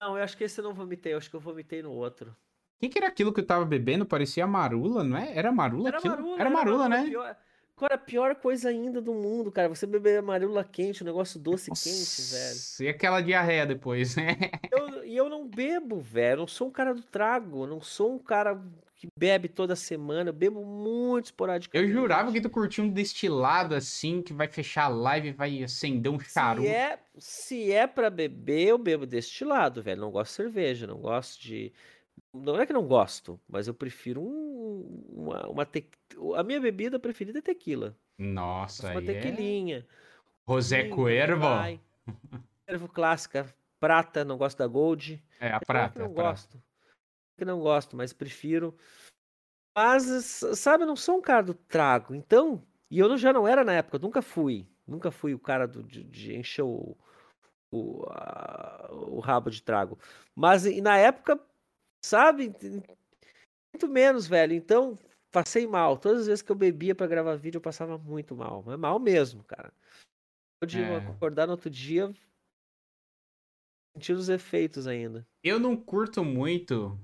[0.00, 2.36] Não, eu acho que esse eu não vomitei, eu acho que eu vomitei no outro.
[2.82, 4.04] O que, era aquilo que eu tava bebendo?
[4.04, 5.34] Parecia marula, não é?
[5.36, 6.14] Era marula era aquilo?
[6.14, 7.04] Marula, era, era marula, né?
[7.04, 7.36] Pior...
[7.76, 9.68] Cara, a pior coisa ainda do mundo, cara.
[9.68, 12.88] Você beber marula quente, um negócio doce Nossa, quente, velho.
[12.88, 14.36] E aquela diarreia depois, né?
[14.70, 16.32] Eu, e eu não bebo, velho.
[16.32, 17.66] Eu não sou um cara do trago.
[17.66, 18.58] não sou um cara
[18.96, 20.30] que bebe toda semana.
[20.30, 21.88] Eu bebo muito esporadicamente.
[21.88, 25.62] Eu jurava que tu curtia um destilado assim, que vai fechar a live e vai
[25.62, 26.66] acender um charuto.
[26.66, 30.00] Se é, se é pra beber, eu bebo destilado, velho.
[30.00, 31.72] Não gosto de cerveja, não gosto de
[32.32, 35.88] não é que não gosto, mas eu prefiro um, uma, uma te...
[36.34, 37.96] A minha bebida preferida é tequila.
[38.18, 39.86] Nossa, Uma é tequilinha.
[40.48, 40.52] É...
[40.52, 41.46] José Cuervo.
[42.66, 43.54] Cuervo clássica.
[43.78, 45.22] Prata, não gosto da Gold.
[45.40, 45.94] É, a é prata.
[45.94, 46.62] Que não é gosto.
[47.36, 48.76] Que não gosto, mas prefiro.
[49.76, 50.04] Mas,
[50.54, 52.14] sabe, eu não sou um cara do trago.
[52.14, 54.66] Então, e eu já não era na época, nunca fui.
[54.86, 56.96] Nunca fui o cara do, de, de encher o,
[57.70, 59.98] o, a, o rabo de trago.
[60.34, 61.38] Mas e na época
[62.06, 62.54] Sabe?
[63.72, 64.54] Muito menos, velho.
[64.54, 64.96] Então,
[65.32, 65.98] passei mal.
[65.98, 68.62] Todas as vezes que eu bebia para gravar vídeo, eu passava muito mal.
[68.64, 69.72] Mas mal mesmo, cara.
[70.64, 70.96] De é.
[70.98, 72.14] acordar no outro dia,
[73.92, 75.26] sentir os efeitos ainda.
[75.42, 76.96] Eu não curto muito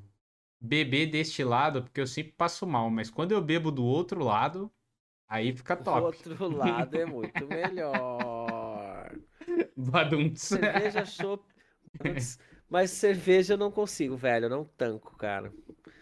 [0.63, 2.89] beber deste lado, porque eu sempre passo mal.
[2.89, 4.71] Mas quando eu bebo do outro lado,
[5.29, 6.01] aí fica top.
[6.01, 9.13] O outro lado é muito melhor.
[9.77, 10.43] Badunts.
[10.47, 11.45] Cerveja chopp.
[12.71, 14.47] Mas cerveja eu não consigo, velho.
[14.47, 15.53] Eu não tanco, cara.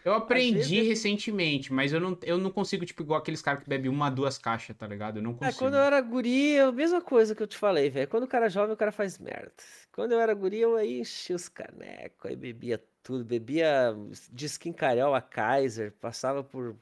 [0.04, 0.88] Eu aprendi vezes...
[0.88, 4.38] recentemente, mas eu não, eu não consigo, tipo, igual aqueles caras que bebem uma, duas
[4.38, 5.18] caixas, tá ligado?
[5.18, 5.56] Eu não consigo.
[5.56, 8.08] É, quando eu era guri, é a mesma coisa que eu te falei, velho.
[8.08, 9.52] Quando o cara é jovem, o cara faz merda.
[9.90, 13.24] Quando eu era guri, eu aí enchi os canecos, aí bebia tudo.
[13.24, 13.94] Bebia
[14.30, 16.76] de skin carel a Kaiser, passava por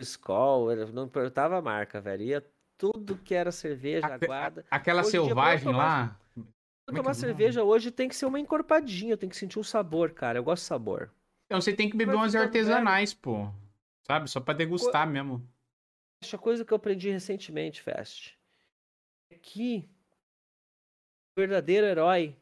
[0.00, 2.22] Skol, não importava a marca, velho.
[2.22, 2.44] Ia
[2.76, 4.64] tudo que era cerveja, aguada.
[4.70, 6.18] Aquela Hoje selvagem lá?
[6.86, 10.10] Pra tomar cerveja hoje tem que ser uma encorpadinha, tem que sentir o um sabor,
[10.10, 10.38] cara.
[10.38, 11.10] Eu gosto de sabor.
[11.46, 13.22] Então você tem que beber umas artesanais, velho.
[13.22, 13.52] pô.
[14.06, 14.28] Sabe?
[14.28, 15.12] Só pra degustar Co...
[15.12, 15.48] mesmo.
[16.22, 18.34] Essa coisa que eu aprendi recentemente, Fest.
[19.30, 19.88] É que
[21.36, 22.36] o verdadeiro herói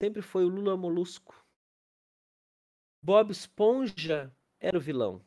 [0.00, 1.34] sempre foi o Lula Molusco.
[3.02, 5.24] Bob Esponja era o vilão.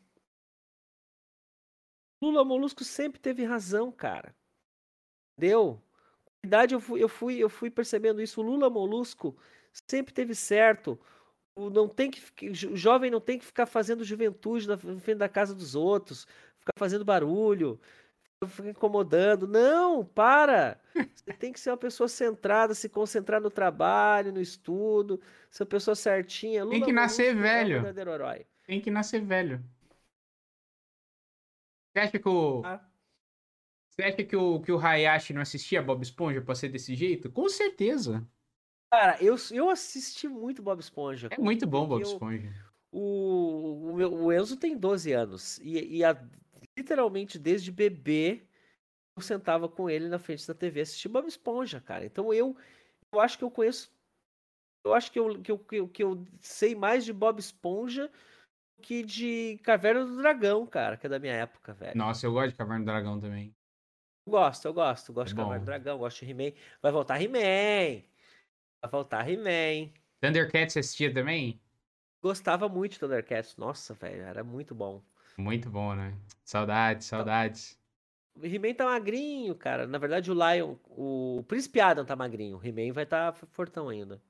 [2.21, 4.35] Lula Molusco sempre teve razão, cara.
[5.37, 5.81] Entendeu?
[6.43, 8.41] idade eu fui, eu fui, eu fui percebendo isso.
[8.41, 9.35] O Lula Molusco
[9.71, 10.99] sempre teve certo.
[11.55, 15.29] O, não tem que, o jovem não tem que ficar fazendo juventude na frente da
[15.29, 16.25] casa dos outros,
[16.57, 17.79] ficar fazendo barulho,
[18.47, 19.47] ficar incomodando.
[19.47, 20.79] Não, para!
[20.93, 25.69] Você tem que ser uma pessoa centrada, se concentrar no trabalho, no estudo, ser uma
[25.69, 26.63] pessoa certinha.
[26.63, 27.87] Lula tem que nascer Molusco velho.
[27.87, 29.63] É tem que nascer velho.
[31.93, 32.61] Você acha que o.
[32.65, 32.91] Ah
[33.91, 37.29] você acha que o, que o Hayashi não assistia Bob Esponja pra ser desse jeito?
[37.29, 38.25] Com certeza.
[38.89, 41.27] Cara, eu, eu assisti muito Bob Esponja.
[41.29, 42.53] É muito bom Bob eu, Esponja.
[42.91, 45.59] O, o, meu, o Enzo tem 12 anos.
[45.59, 46.17] E, e a,
[46.77, 48.43] literalmente, desde bebê,
[49.15, 52.05] eu sentava com ele na frente da TV assistir Bob Esponja, cara.
[52.05, 52.55] Então eu,
[53.13, 53.91] eu acho que eu conheço.
[54.85, 58.11] Eu acho que eu, que, eu, que, eu, que eu sei mais de Bob Esponja
[58.81, 61.95] que de Caverna do Dragão, cara, que é da minha época, velho.
[61.95, 63.55] Nossa, eu gosto de Caverna do Dragão também.
[64.27, 65.13] Gosto, eu gosto.
[65.13, 66.55] Gosto é de Cavalo do Dragão, gosto de He-Man.
[66.81, 68.03] Vai voltar He-Man.
[68.81, 69.91] Vai voltar He-Man.
[70.21, 71.59] Thundercats assistia também?
[72.21, 73.57] Gostava muito de Thundercats.
[73.57, 75.03] Nossa, velho, era muito bom.
[75.37, 76.13] Muito bom, né?
[76.43, 77.79] Saudades, saudades.
[78.35, 79.85] O He-Man tá magrinho, cara.
[79.87, 82.57] Na verdade, o Lion, o Príncipe Adam tá magrinho.
[82.57, 84.21] O He-Man vai estar tá fortão ainda.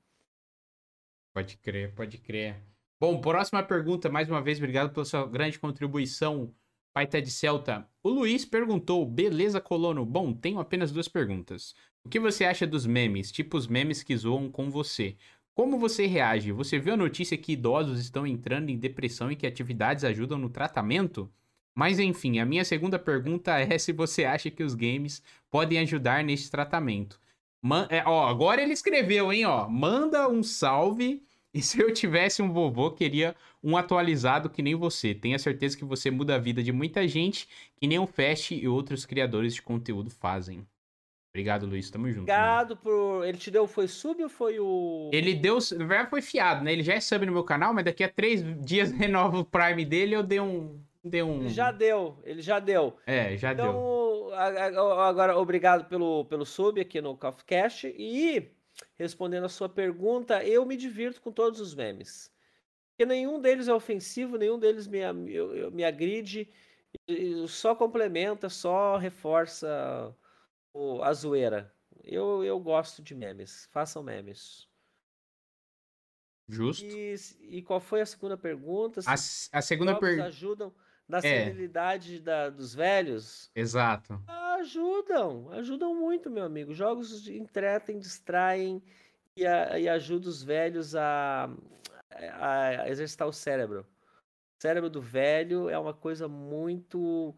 [1.32, 2.62] Pode crer, pode crer.
[3.00, 4.08] Bom, próxima pergunta.
[4.08, 6.54] Mais uma vez, obrigado pela sua grande contribuição.
[6.92, 7.88] Pai Ted Celta.
[8.02, 10.04] O Luiz perguntou: beleza, colono?
[10.04, 11.74] Bom, tenho apenas duas perguntas.
[12.04, 15.16] O que você acha dos memes, tipo os memes que zoam com você?
[15.54, 16.50] Como você reage?
[16.52, 20.48] Você viu a notícia que idosos estão entrando em depressão e que atividades ajudam no
[20.48, 21.30] tratamento?
[21.74, 26.24] Mas enfim, a minha segunda pergunta é se você acha que os games podem ajudar
[26.24, 27.20] neste tratamento.
[27.62, 29.68] Man é, ó, agora ele escreveu, hein, ó.
[29.68, 31.22] Manda um salve.
[31.54, 35.14] E se eu tivesse um vovô, queria um atualizado que nem você.
[35.14, 38.66] Tenha certeza que você muda a vida de muita gente, que nem o Fast e
[38.66, 40.66] outros criadores de conteúdo fazem.
[41.32, 41.90] Obrigado, Luiz.
[41.90, 42.20] Tamo junto.
[42.20, 42.80] Obrigado mano.
[42.82, 43.26] por.
[43.26, 43.66] Ele te deu.
[43.66, 45.10] Foi sub ou foi o.
[45.12, 45.58] Ele deu.
[45.72, 46.72] Na verdade, foi fiado, né?
[46.74, 49.84] Ele já é sub no meu canal, mas daqui a três dias renova o Prime
[49.84, 50.78] dele eu dei um.
[51.02, 51.40] Dei um...
[51.40, 52.96] Ele já deu, ele já deu.
[53.06, 54.28] É, já então, deu.
[54.28, 57.84] Então, agora, obrigado pelo, pelo sub aqui no Coffee Cash.
[57.84, 58.52] E,
[58.94, 62.30] respondendo a sua pergunta, eu me divirto com todos os memes.
[62.90, 66.48] Porque nenhum deles é ofensivo, nenhum deles me, me, me agride,
[67.48, 70.14] só complementa, só reforça
[71.02, 71.72] a zoeira.
[72.02, 73.68] Eu, eu gosto de memes.
[73.70, 74.68] Façam memes.
[76.48, 76.84] Justo.
[76.84, 79.00] E, e qual foi a segunda pergunta?
[79.06, 80.26] A, a segunda pergunta.
[80.26, 80.74] ajudam
[81.08, 81.20] na é.
[81.20, 83.50] senilidade da, dos velhos?
[83.54, 84.20] Exato.
[84.58, 86.74] Ajudam, ajudam muito, meu amigo.
[86.74, 88.82] Jogos entretem, distraem
[89.36, 91.48] e, a, e ajudam os velhos a,
[92.10, 93.86] a, a exercitar o cérebro.
[94.58, 97.34] O cérebro do velho é uma coisa muito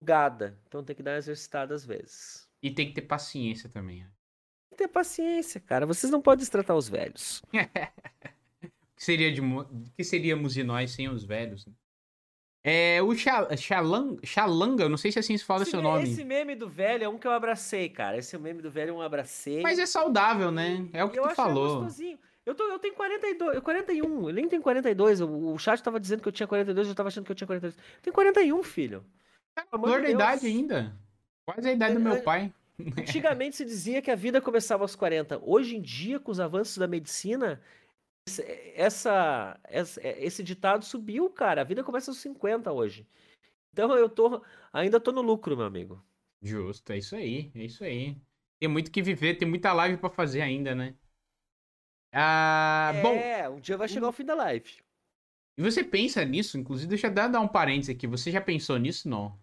[0.00, 2.45] gada, então tem que dar uma exercitada às vezes.
[2.62, 4.00] E tem que ter paciência também.
[4.00, 4.10] Né?
[4.68, 5.86] Tem que ter paciência, cara.
[5.86, 7.42] Vocês não podem destratar os velhos.
[8.96, 9.40] que, seria de,
[9.96, 11.66] que seríamos de nós sem os velhos?
[11.66, 11.72] Né?
[12.68, 16.02] É, o Xalanga, eu não sei se assim se fala esse seu nome.
[16.02, 18.18] Esse meme do velho é um que eu abracei, cara.
[18.18, 19.62] Esse meme do velho é um abracei.
[19.62, 20.84] Mas é saudável, né?
[20.92, 21.82] É o que eu tu falou.
[21.82, 22.18] Gostosinho.
[22.44, 25.20] Eu, tô, eu tenho 42, 41, eu nem tenho 42.
[25.20, 27.46] O, o chat tava dizendo que eu tinha 42, eu tava achando que eu tinha
[27.46, 27.76] 42.
[27.76, 29.04] Eu tenho 41, filho.
[29.54, 30.96] Tá flor da idade ainda.
[31.46, 32.52] Quase a idade do meu pai.
[32.98, 35.40] Antigamente se dizia que a vida começava aos 40.
[35.42, 37.62] Hoje em dia, com os avanços da medicina,
[38.74, 41.60] essa, essa, esse ditado subiu, cara.
[41.60, 43.06] A vida começa aos 50 hoje.
[43.72, 44.42] Então eu tô
[44.72, 46.04] ainda tô no lucro, meu amigo.
[46.42, 48.16] Justo, é isso aí, é isso aí.
[48.58, 50.94] Tem muito que viver, tem muita live para fazer ainda, né?
[52.12, 54.82] Ah, é, bom, um dia vai chegar o fim da live.
[55.58, 56.58] E você pensa nisso?
[56.58, 58.06] Inclusive, deixa eu dar um parênteses aqui.
[58.06, 59.08] Você já pensou nisso?
[59.08, 59.38] Não.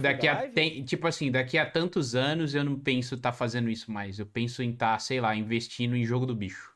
[0.00, 3.68] Daqui a tem, tipo assim, daqui a tantos anos eu não penso estar tá fazendo
[3.68, 4.18] isso mais.
[4.18, 6.74] Eu penso em estar, tá, sei lá, investindo em jogo do bicho.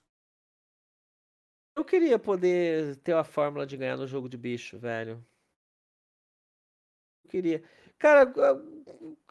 [1.75, 5.25] Eu queria poder ter a fórmula de ganhar no jogo de bicho, velho.
[7.25, 7.62] Eu queria.
[7.99, 8.33] Cara,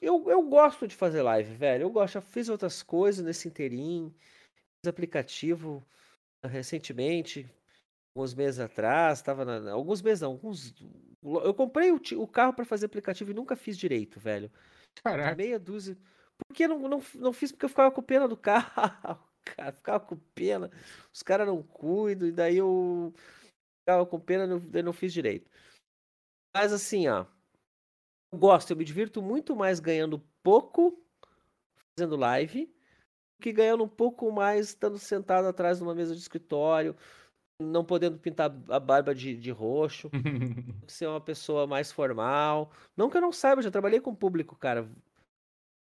[0.02, 1.84] eu, eu gosto de fazer live, velho.
[1.84, 4.14] Eu gosto, já fiz outras coisas nesse interim.
[4.82, 5.86] Fiz aplicativo
[6.44, 7.50] recentemente,
[8.16, 10.74] alguns meses atrás, estava alguns meses não, alguns
[11.44, 14.52] eu comprei o, o carro para fazer aplicativo e nunca fiz direito, velho.
[15.03, 15.35] Caraca.
[15.35, 15.98] Meia dúzia.
[16.38, 17.52] Por que não, não, não fiz?
[17.52, 19.72] Porque eu ficava com pena do carro, cara.
[19.72, 20.72] Ficava com pena.
[21.11, 23.14] Os caras não cuidam, e daí eu
[23.82, 25.50] ficava com pena e não, fiz direito.
[26.56, 27.26] Mas assim, ó.
[28.32, 31.02] Eu gosto, eu me divirto muito mais ganhando pouco
[31.98, 32.72] fazendo live
[33.42, 36.95] que ganhando um pouco mais estando sentado atrás de uma mesa de escritório,
[37.61, 40.09] não podendo pintar a barba de, de roxo,
[40.88, 42.72] ser uma pessoa mais formal.
[42.95, 44.90] Não que eu não saiba, já trabalhei com público, cara.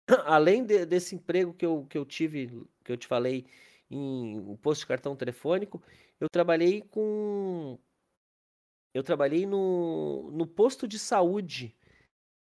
[0.26, 3.46] Além de, desse emprego que eu, que eu tive, que eu te falei,
[3.90, 5.82] em um posto de cartão telefônico,
[6.20, 7.78] eu trabalhei com.
[8.94, 11.76] Eu trabalhei no, no posto de saúde,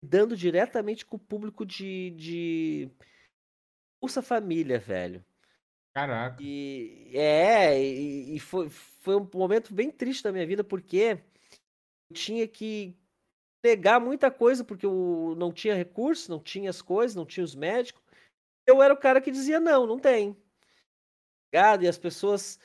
[0.03, 2.91] dando diretamente com o público de, de
[4.01, 5.23] Bolsa Família, velho.
[5.93, 6.41] Caraca.
[6.41, 11.19] E é, e, e foi, foi um momento bem triste da minha vida, porque
[12.09, 12.97] eu tinha que
[13.61, 17.55] pegar muita coisa, porque eu não tinha recurso, não tinha as coisas, não tinha os
[17.55, 18.01] médicos.
[18.67, 20.35] Eu era o cara que dizia, não, não tem.
[21.53, 22.59] E as pessoas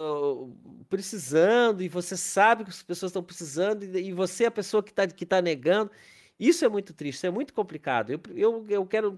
[0.00, 0.52] uh,
[0.88, 4.82] precisando, e você sabe que as pessoas estão precisando, e, e você é a pessoa
[4.82, 5.90] que está que tá negando.
[6.38, 8.10] Isso é muito triste, é muito complicado.
[8.10, 9.16] Eu, eu, eu quero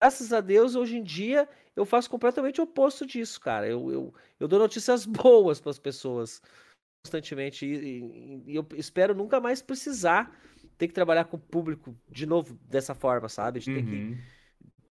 [0.00, 3.66] graças a Deus, hoje em dia, eu faço completamente o oposto disso, cara.
[3.68, 6.42] Eu, eu, eu dou notícias boas para as pessoas
[7.04, 7.64] constantemente.
[7.64, 10.36] E, e, e, eu espero nunca mais precisar
[10.76, 13.60] ter que trabalhar com o público de novo dessa forma, sabe?
[13.60, 14.16] De ter uhum.
[14.16, 14.22] que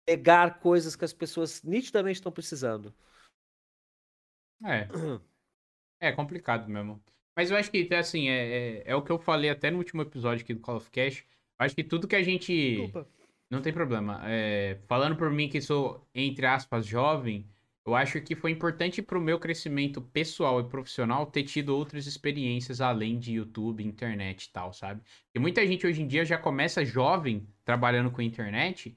[0.04, 2.92] pegar coisas que as pessoas nitidamente estão precisando.
[4.64, 4.88] É.
[6.00, 7.00] É complicado mesmo.
[7.36, 10.02] Mas eu acho que, assim, é, é, é, o que eu falei até no último
[10.02, 11.24] episódio aqui do Call of Cash.
[11.58, 12.52] Acho que tudo que a gente.
[12.52, 13.08] Desculpa
[13.52, 14.20] não tem problema.
[14.24, 17.46] É, falando por mim que sou, entre aspas, jovem,
[17.84, 22.06] eu acho que foi importante para o meu crescimento pessoal e profissional ter tido outras
[22.06, 25.02] experiências além de YouTube, internet e tal, sabe?
[25.26, 28.96] Porque muita gente hoje em dia já começa jovem trabalhando com internet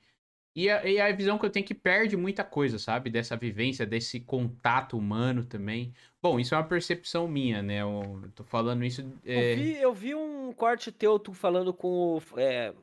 [0.56, 3.10] E a, e a visão que eu tenho é que perde muita coisa, sabe?
[3.10, 5.94] Dessa vivência, desse contato humano também.
[6.22, 7.82] Bom, isso é uma percepção minha, né?
[7.82, 9.02] Eu tô falando isso.
[9.26, 9.54] É...
[9.54, 12.22] Eu, vi, eu vi um corte teu, tu falando com o.
[12.40, 12.74] É,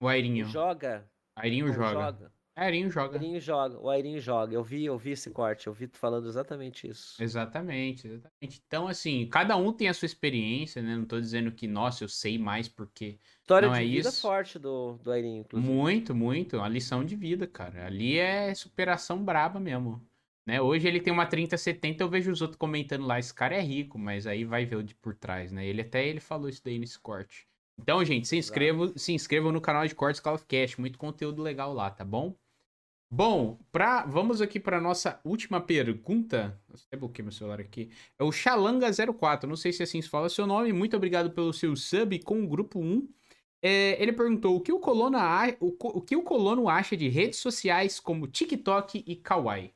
[0.00, 0.46] o Airinho.
[0.46, 1.08] Joga.
[1.40, 1.92] Airinho joga.
[1.92, 2.32] joga.
[2.58, 3.16] Airinho joga.
[3.18, 3.78] Airinho joga.
[3.78, 4.52] O Airinho joga.
[4.52, 7.22] Eu vi, eu vi esse corte, eu vi tu falando exatamente isso.
[7.22, 8.62] Exatamente, exatamente.
[8.66, 10.96] Então, assim, cada um tem a sua experiência, né?
[10.96, 13.18] Não tô dizendo que, nossa, eu sei mais porque.
[13.40, 14.20] História não de é vida isso.
[14.20, 15.72] forte do, do Airinho, inclusive.
[15.72, 16.56] Muito, muito.
[16.56, 17.86] Uma lição de vida, cara.
[17.86, 20.04] Ali é superação braba mesmo.
[20.44, 20.60] Né?
[20.60, 23.98] Hoje ele tem uma 3070, eu vejo os outros comentando lá, esse cara é rico,
[23.98, 25.66] mas aí vai ver o de por trás, né?
[25.66, 27.47] Ele até ele falou isso daí nesse corte.
[27.78, 31.42] Então, gente, se inscrevam, se inscrevam no canal de Cortes Call of Cast, muito conteúdo
[31.42, 32.34] legal lá, tá bom?
[33.10, 36.60] Bom, pra, vamos aqui para nossa última pergunta.
[36.68, 37.90] Eu até bloqueei meu celular aqui.
[38.18, 40.72] É o Xalanga04, não sei se assim se fala seu nome.
[40.74, 43.08] Muito obrigado pelo seu sub com o grupo 1.
[43.62, 45.18] É, ele perguntou o que o, colono,
[45.58, 49.72] o, o que o colono acha de redes sociais como TikTok e Kawaii.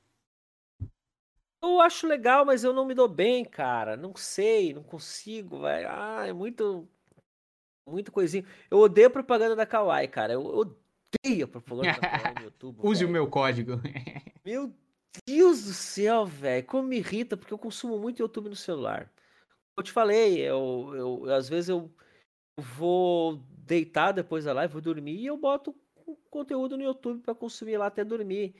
[1.62, 3.96] Eu acho legal, mas eu não me dou bem, cara.
[3.96, 5.88] Não sei, não consigo, velho.
[5.88, 6.88] Ah, é muito.
[7.86, 8.44] Muito coisinho.
[8.70, 10.34] Eu odeio a propaganda da Kawaii, cara.
[10.34, 12.78] Eu odeio a propaganda da Kawaii no YouTube.
[12.82, 13.08] Use véio.
[13.08, 13.80] o meu código.
[14.44, 14.72] Meu
[15.26, 16.66] Deus do céu, velho.
[16.66, 19.10] Como me irrita, porque eu consumo muito YouTube no celular.
[19.76, 21.90] Eu te falei, eu, eu às vezes eu
[22.58, 25.74] vou deitar depois da live, vou dormir e eu boto
[26.30, 28.54] conteúdo no YouTube para consumir lá até dormir.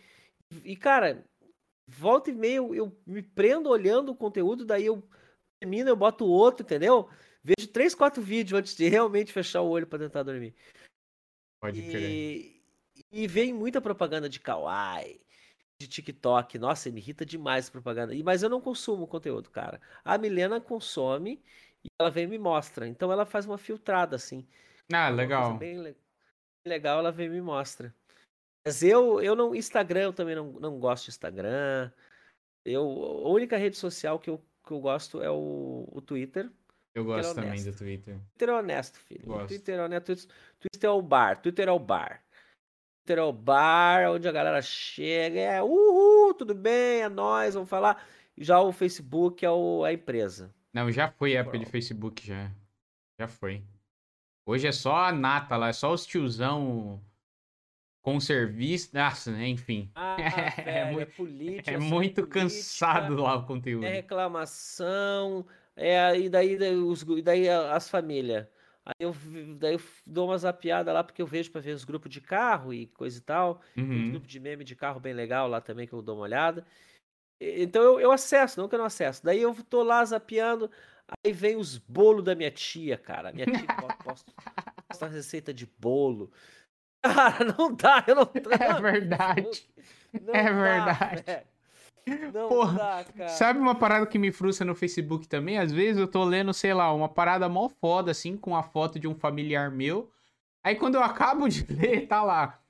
[0.65, 1.25] E, cara,
[1.87, 5.03] volta e meia eu, eu, me prendo olhando o conteúdo, daí eu
[5.61, 7.09] termino, eu boto outro, entendeu?
[7.45, 10.55] Vejo três, quatro vídeos antes de realmente fechar o olho para tentar dormir.
[11.61, 12.63] Pode e, crer.
[13.11, 15.21] E vem muita propaganda de Kawaii,
[15.81, 16.59] de TikTok.
[16.59, 18.15] Nossa, me irrita demais essa propaganda.
[18.25, 19.81] Mas eu não consumo conteúdo, cara.
[20.05, 21.43] A Milena consome
[21.85, 22.87] e ela vem e me mostra.
[22.87, 24.47] Então ela faz uma filtrada, assim.
[24.93, 25.57] Ah, legal.
[25.59, 25.95] Bem
[26.65, 27.95] legal, ela vem e me mostra.
[28.65, 29.55] Mas eu, eu não.
[29.55, 31.91] Instagram, eu também não, não gosto de Instagram.
[32.65, 36.49] Eu, a única rede social que eu, que eu gosto é o, o Twitter.
[36.95, 38.19] Eu gosto é também do Twitter.
[38.37, 39.27] Twitter é honesto, filho.
[39.27, 39.49] Gosto.
[39.49, 40.29] Twitter é honesto.
[40.61, 41.41] Twitter é o bar.
[41.41, 42.23] Twitter é o bar.
[43.05, 45.41] Twitter é o bar onde a galera chega.
[45.41, 48.05] É uhul, tudo bem, é nós, vamos falar.
[48.37, 50.55] Já o Facebook é o, a empresa.
[50.73, 52.51] Não, já foi a época de Facebook, já.
[53.19, 53.63] Já foi.
[54.45, 57.01] Hoje é só a nata lá, é só os tiozão
[58.03, 58.91] com serviço.
[58.93, 59.91] Nossa, né, enfim.
[59.95, 60.17] Ah,
[60.65, 61.71] velho, é, é política.
[61.71, 63.85] É muito política, cansado lá o conteúdo.
[63.87, 65.47] É reclamação.
[65.77, 68.47] É, e daí, os, daí as famílias.
[68.85, 69.15] Aí eu,
[69.59, 72.75] daí eu dou uma zapiada lá, porque eu vejo para ver os grupos de carro
[72.75, 73.61] e coisa e tal.
[73.77, 73.89] Uhum.
[73.89, 76.25] Tem um grupo de meme de carro bem legal lá também, que eu dou uma
[76.25, 76.67] olhada.
[77.41, 79.25] Então eu, eu acesso, não que eu não acesso.
[79.25, 80.71] Daí eu tô lá zapeando,
[81.25, 83.33] aí vem os bolos da minha tia, cara.
[83.33, 83.67] Minha tia
[84.05, 84.33] posta,
[84.89, 86.31] posta receita de bolo.
[87.03, 88.31] Cara, não dá, eu não.
[88.33, 89.69] É verdade.
[90.13, 91.23] Não é dá, verdade.
[91.27, 91.52] Véio.
[92.07, 93.29] Não Porra, dá, cara.
[93.29, 95.59] Sabe uma parada que me frustra no Facebook também?
[95.59, 98.99] Às vezes eu tô lendo, sei lá, uma parada mó foda, assim, com a foto
[98.99, 100.11] de um familiar meu.
[100.65, 102.61] Aí quando eu acabo de ler, tá lá.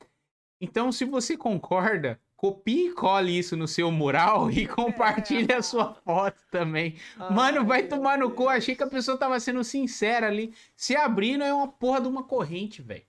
[0.61, 5.57] Então, se você concorda, copie e cole isso no seu mural e compartilhe é.
[5.57, 6.97] a sua foto também.
[7.19, 8.49] Ai, Mano, vai tomar no cu.
[8.49, 10.55] Achei que a pessoa tava sendo sincera ali.
[10.77, 13.05] Se abrindo é uma porra de uma corrente, velho.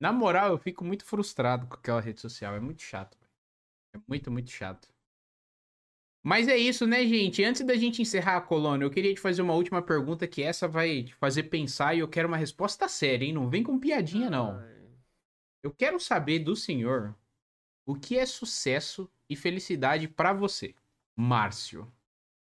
[0.00, 2.54] Na moral, eu fico muito frustrado com aquela rede social.
[2.54, 3.16] É muito chato.
[3.94, 4.93] É muito, muito chato.
[6.26, 7.44] Mas é isso, né, gente?
[7.44, 10.66] Antes da gente encerrar a colônia, eu queria te fazer uma última pergunta que essa
[10.66, 13.34] vai te fazer pensar e eu quero uma resposta séria, hein?
[13.34, 14.58] Não vem com piadinha, não.
[15.62, 17.14] Eu quero saber do senhor
[17.84, 20.74] o que é sucesso e felicidade para você,
[21.14, 21.92] Márcio.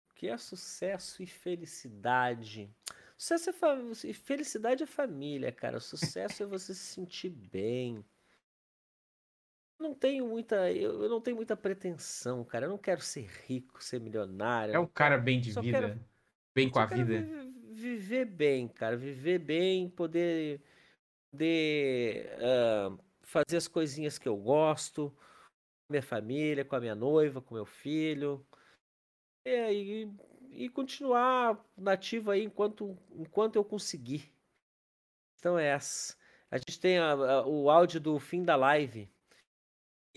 [0.10, 2.70] O que é sucesso e felicidade?
[3.18, 5.82] Sucesso é felicidade é família, cara.
[5.82, 8.06] Sucesso é você se sentir bem
[9.80, 12.66] não tenho muita, eu, não tenho muita pretensão, cara.
[12.66, 14.74] Eu não quero ser rico, ser milionário.
[14.74, 16.00] É um cara bem de vida, quero,
[16.54, 17.26] bem com a vida.
[17.72, 20.62] Viver bem, cara, viver bem, poder,
[21.32, 25.12] poder uh, fazer as coisinhas que eu gosto,
[25.86, 28.46] com minha família, com a minha noiva, com meu filho,
[29.46, 30.12] é, e,
[30.52, 34.34] e continuar nativo aí enquanto, enquanto eu conseguir.
[35.38, 36.18] Então é essa.
[36.50, 39.08] A gente tem a, a, o áudio do fim da live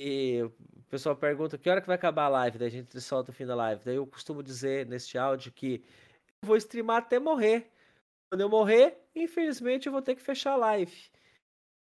[0.03, 0.51] e o
[0.89, 3.45] pessoal pergunta que hora que vai acabar a live, daí a gente solta o fim
[3.45, 3.85] da live.
[3.85, 5.85] Daí eu costumo dizer neste áudio que
[6.43, 7.71] eu vou streamar até morrer.
[8.31, 11.11] Quando eu morrer, infelizmente eu vou ter que fechar a live.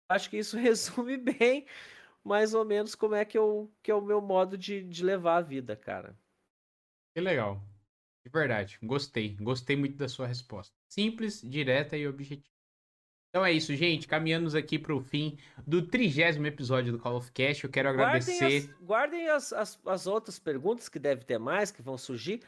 [0.09, 1.65] Acho que isso resume bem,
[2.21, 5.37] mais ou menos, como é que, eu, que é o meu modo de, de levar
[5.37, 6.13] a vida, cara.
[7.15, 7.63] Que legal.
[8.25, 9.37] De verdade, gostei.
[9.37, 10.75] Gostei muito da sua resposta.
[10.89, 12.58] Simples, direta e objetiva.
[13.29, 14.07] Então é isso, gente.
[14.07, 17.63] Caminhamos aqui para o fim do trigésimo episódio do Call of Cast.
[17.63, 18.39] Eu quero agradecer.
[18.39, 22.41] Guardem, as, guardem as, as, as, outras perguntas que deve ter mais, que vão surgir,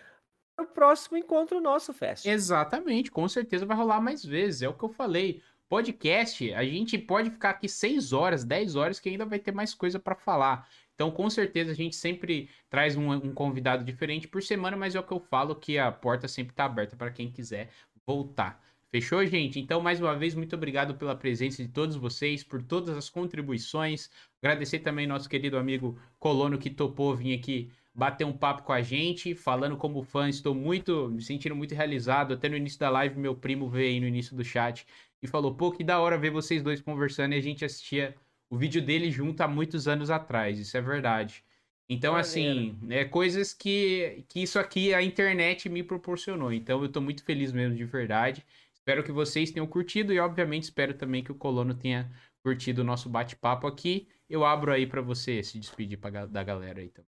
[0.56, 2.26] para o próximo encontro nosso, Fest.
[2.26, 4.64] Exatamente, com certeza vai rolar mais vezes.
[4.64, 5.42] É o que eu falei.
[5.70, 9.74] Podcast, a gente pode ficar aqui 6 horas, 10 horas, que ainda vai ter mais
[9.74, 10.68] coisa para falar.
[10.96, 15.00] Então, com certeza, a gente sempre traz um, um, convidado diferente por semana, mas é
[15.00, 17.70] o que eu falo que a porta sempre está aberta para quem quiser
[18.06, 18.62] voltar.
[18.92, 19.58] Fechou, gente?
[19.58, 24.10] Então, mais uma vez, muito obrigado pela presença de todos vocês, por todas as contribuições.
[24.42, 28.82] Agradecer também nosso querido amigo Colono que topou vir aqui bater um papo com a
[28.82, 30.28] gente, falando como fã.
[30.28, 32.34] Estou muito, me sentindo muito realizado.
[32.34, 34.86] Até no início da live, meu primo veio aí no início do chat
[35.22, 38.14] e falou: pô, que da hora ver vocês dois conversando e a gente assistia
[38.50, 40.60] o vídeo dele junto há muitos anos atrás.
[40.60, 41.46] Isso é verdade.
[41.88, 46.52] Então, assim, é coisas que, que isso aqui a internet me proporcionou.
[46.54, 48.46] Então, eu tô muito feliz mesmo, de verdade.
[48.82, 52.12] Espero que vocês tenham curtido e, obviamente, espero também que o Colono tenha
[52.44, 54.10] curtido o nosso bate-papo aqui.
[54.28, 57.12] Eu abro aí para você se despedir pra, da galera aí também.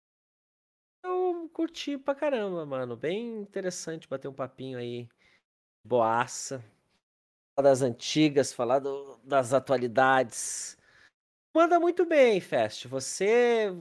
[1.03, 2.95] Eu curti pra caramba, mano.
[2.95, 5.09] Bem interessante bater um papinho aí.
[5.83, 6.63] Boaça.
[7.55, 10.77] Falar das antigas, falar do, das atualidades.
[11.51, 12.85] Manda muito bem, Fest.
[12.85, 13.71] Você.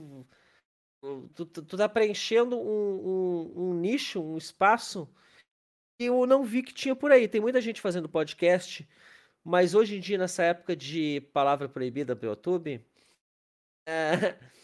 [1.35, 5.07] Tu, tu, tu tá preenchendo um, um, um nicho, um espaço
[5.99, 7.27] eu não vi que tinha por aí.
[7.27, 8.87] Tem muita gente fazendo podcast,
[9.43, 12.83] mas hoje em dia, nessa época de palavra proibida pro YouTube,
[13.87, 14.35] é...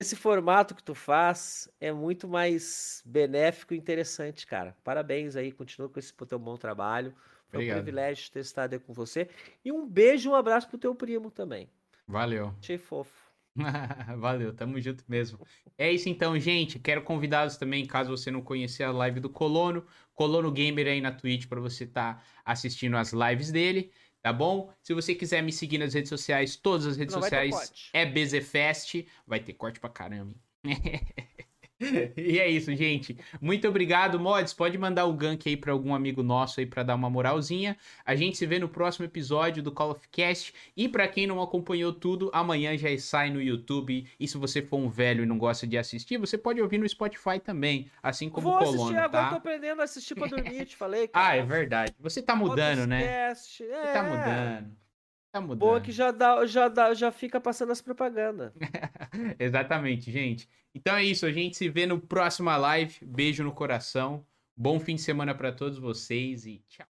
[0.00, 4.76] esse formato que tu faz é muito mais benéfico e interessante, cara.
[4.84, 7.14] Parabéns aí, continua com esse teu bom trabalho.
[7.48, 7.78] Foi Obrigado.
[7.78, 9.28] um privilégio ter estado aí com você.
[9.64, 11.70] E um beijo e um abraço pro teu primo também.
[12.06, 12.54] Valeu.
[12.60, 13.23] Achei fofo.
[14.18, 15.38] Valeu, tamo junto mesmo.
[15.78, 16.78] É isso então, gente.
[16.78, 21.12] Quero convidá-los também, caso você não conhecer a live do Colono, Colono Gamer aí na
[21.12, 24.72] Twitch para você estar tá assistindo as lives dele, tá bom?
[24.82, 29.06] Se você quiser me seguir nas redes sociais, todas as redes não sociais é BZFest.
[29.26, 30.34] Vai ter corte pra caramba.
[32.16, 33.16] e é isso, gente.
[33.40, 34.52] Muito obrigado, mods.
[34.52, 37.76] Pode mandar o gank aí para algum amigo nosso aí para dar uma moralzinha.
[38.04, 40.54] A gente se vê no próximo episódio do Call of Cast.
[40.76, 44.06] E para quem não acompanhou tudo, amanhã já sai no YouTube.
[44.18, 46.88] E se você for um velho e não gosta de assistir, você pode ouvir no
[46.88, 49.04] Spotify também, assim como Vou o Colono, assistir, tá?
[49.04, 51.28] Agora tô aprendendo a assistir pra dormir, te falei, cara.
[51.28, 51.94] ah, é verdade.
[52.00, 53.28] Você tá mudando, né?
[53.28, 53.66] Cast, é.
[53.66, 54.02] Você tá é.
[54.02, 54.83] mudando.
[55.34, 55.58] Tá mudando.
[55.58, 58.52] Boa que já dá, já dá, já fica passando as propagandas.
[59.36, 60.48] Exatamente, gente.
[60.72, 62.94] Então é isso, a gente se vê no próxima live.
[63.04, 64.24] Beijo no coração.
[64.56, 66.82] Bom fim de semana para todos vocês e tchau.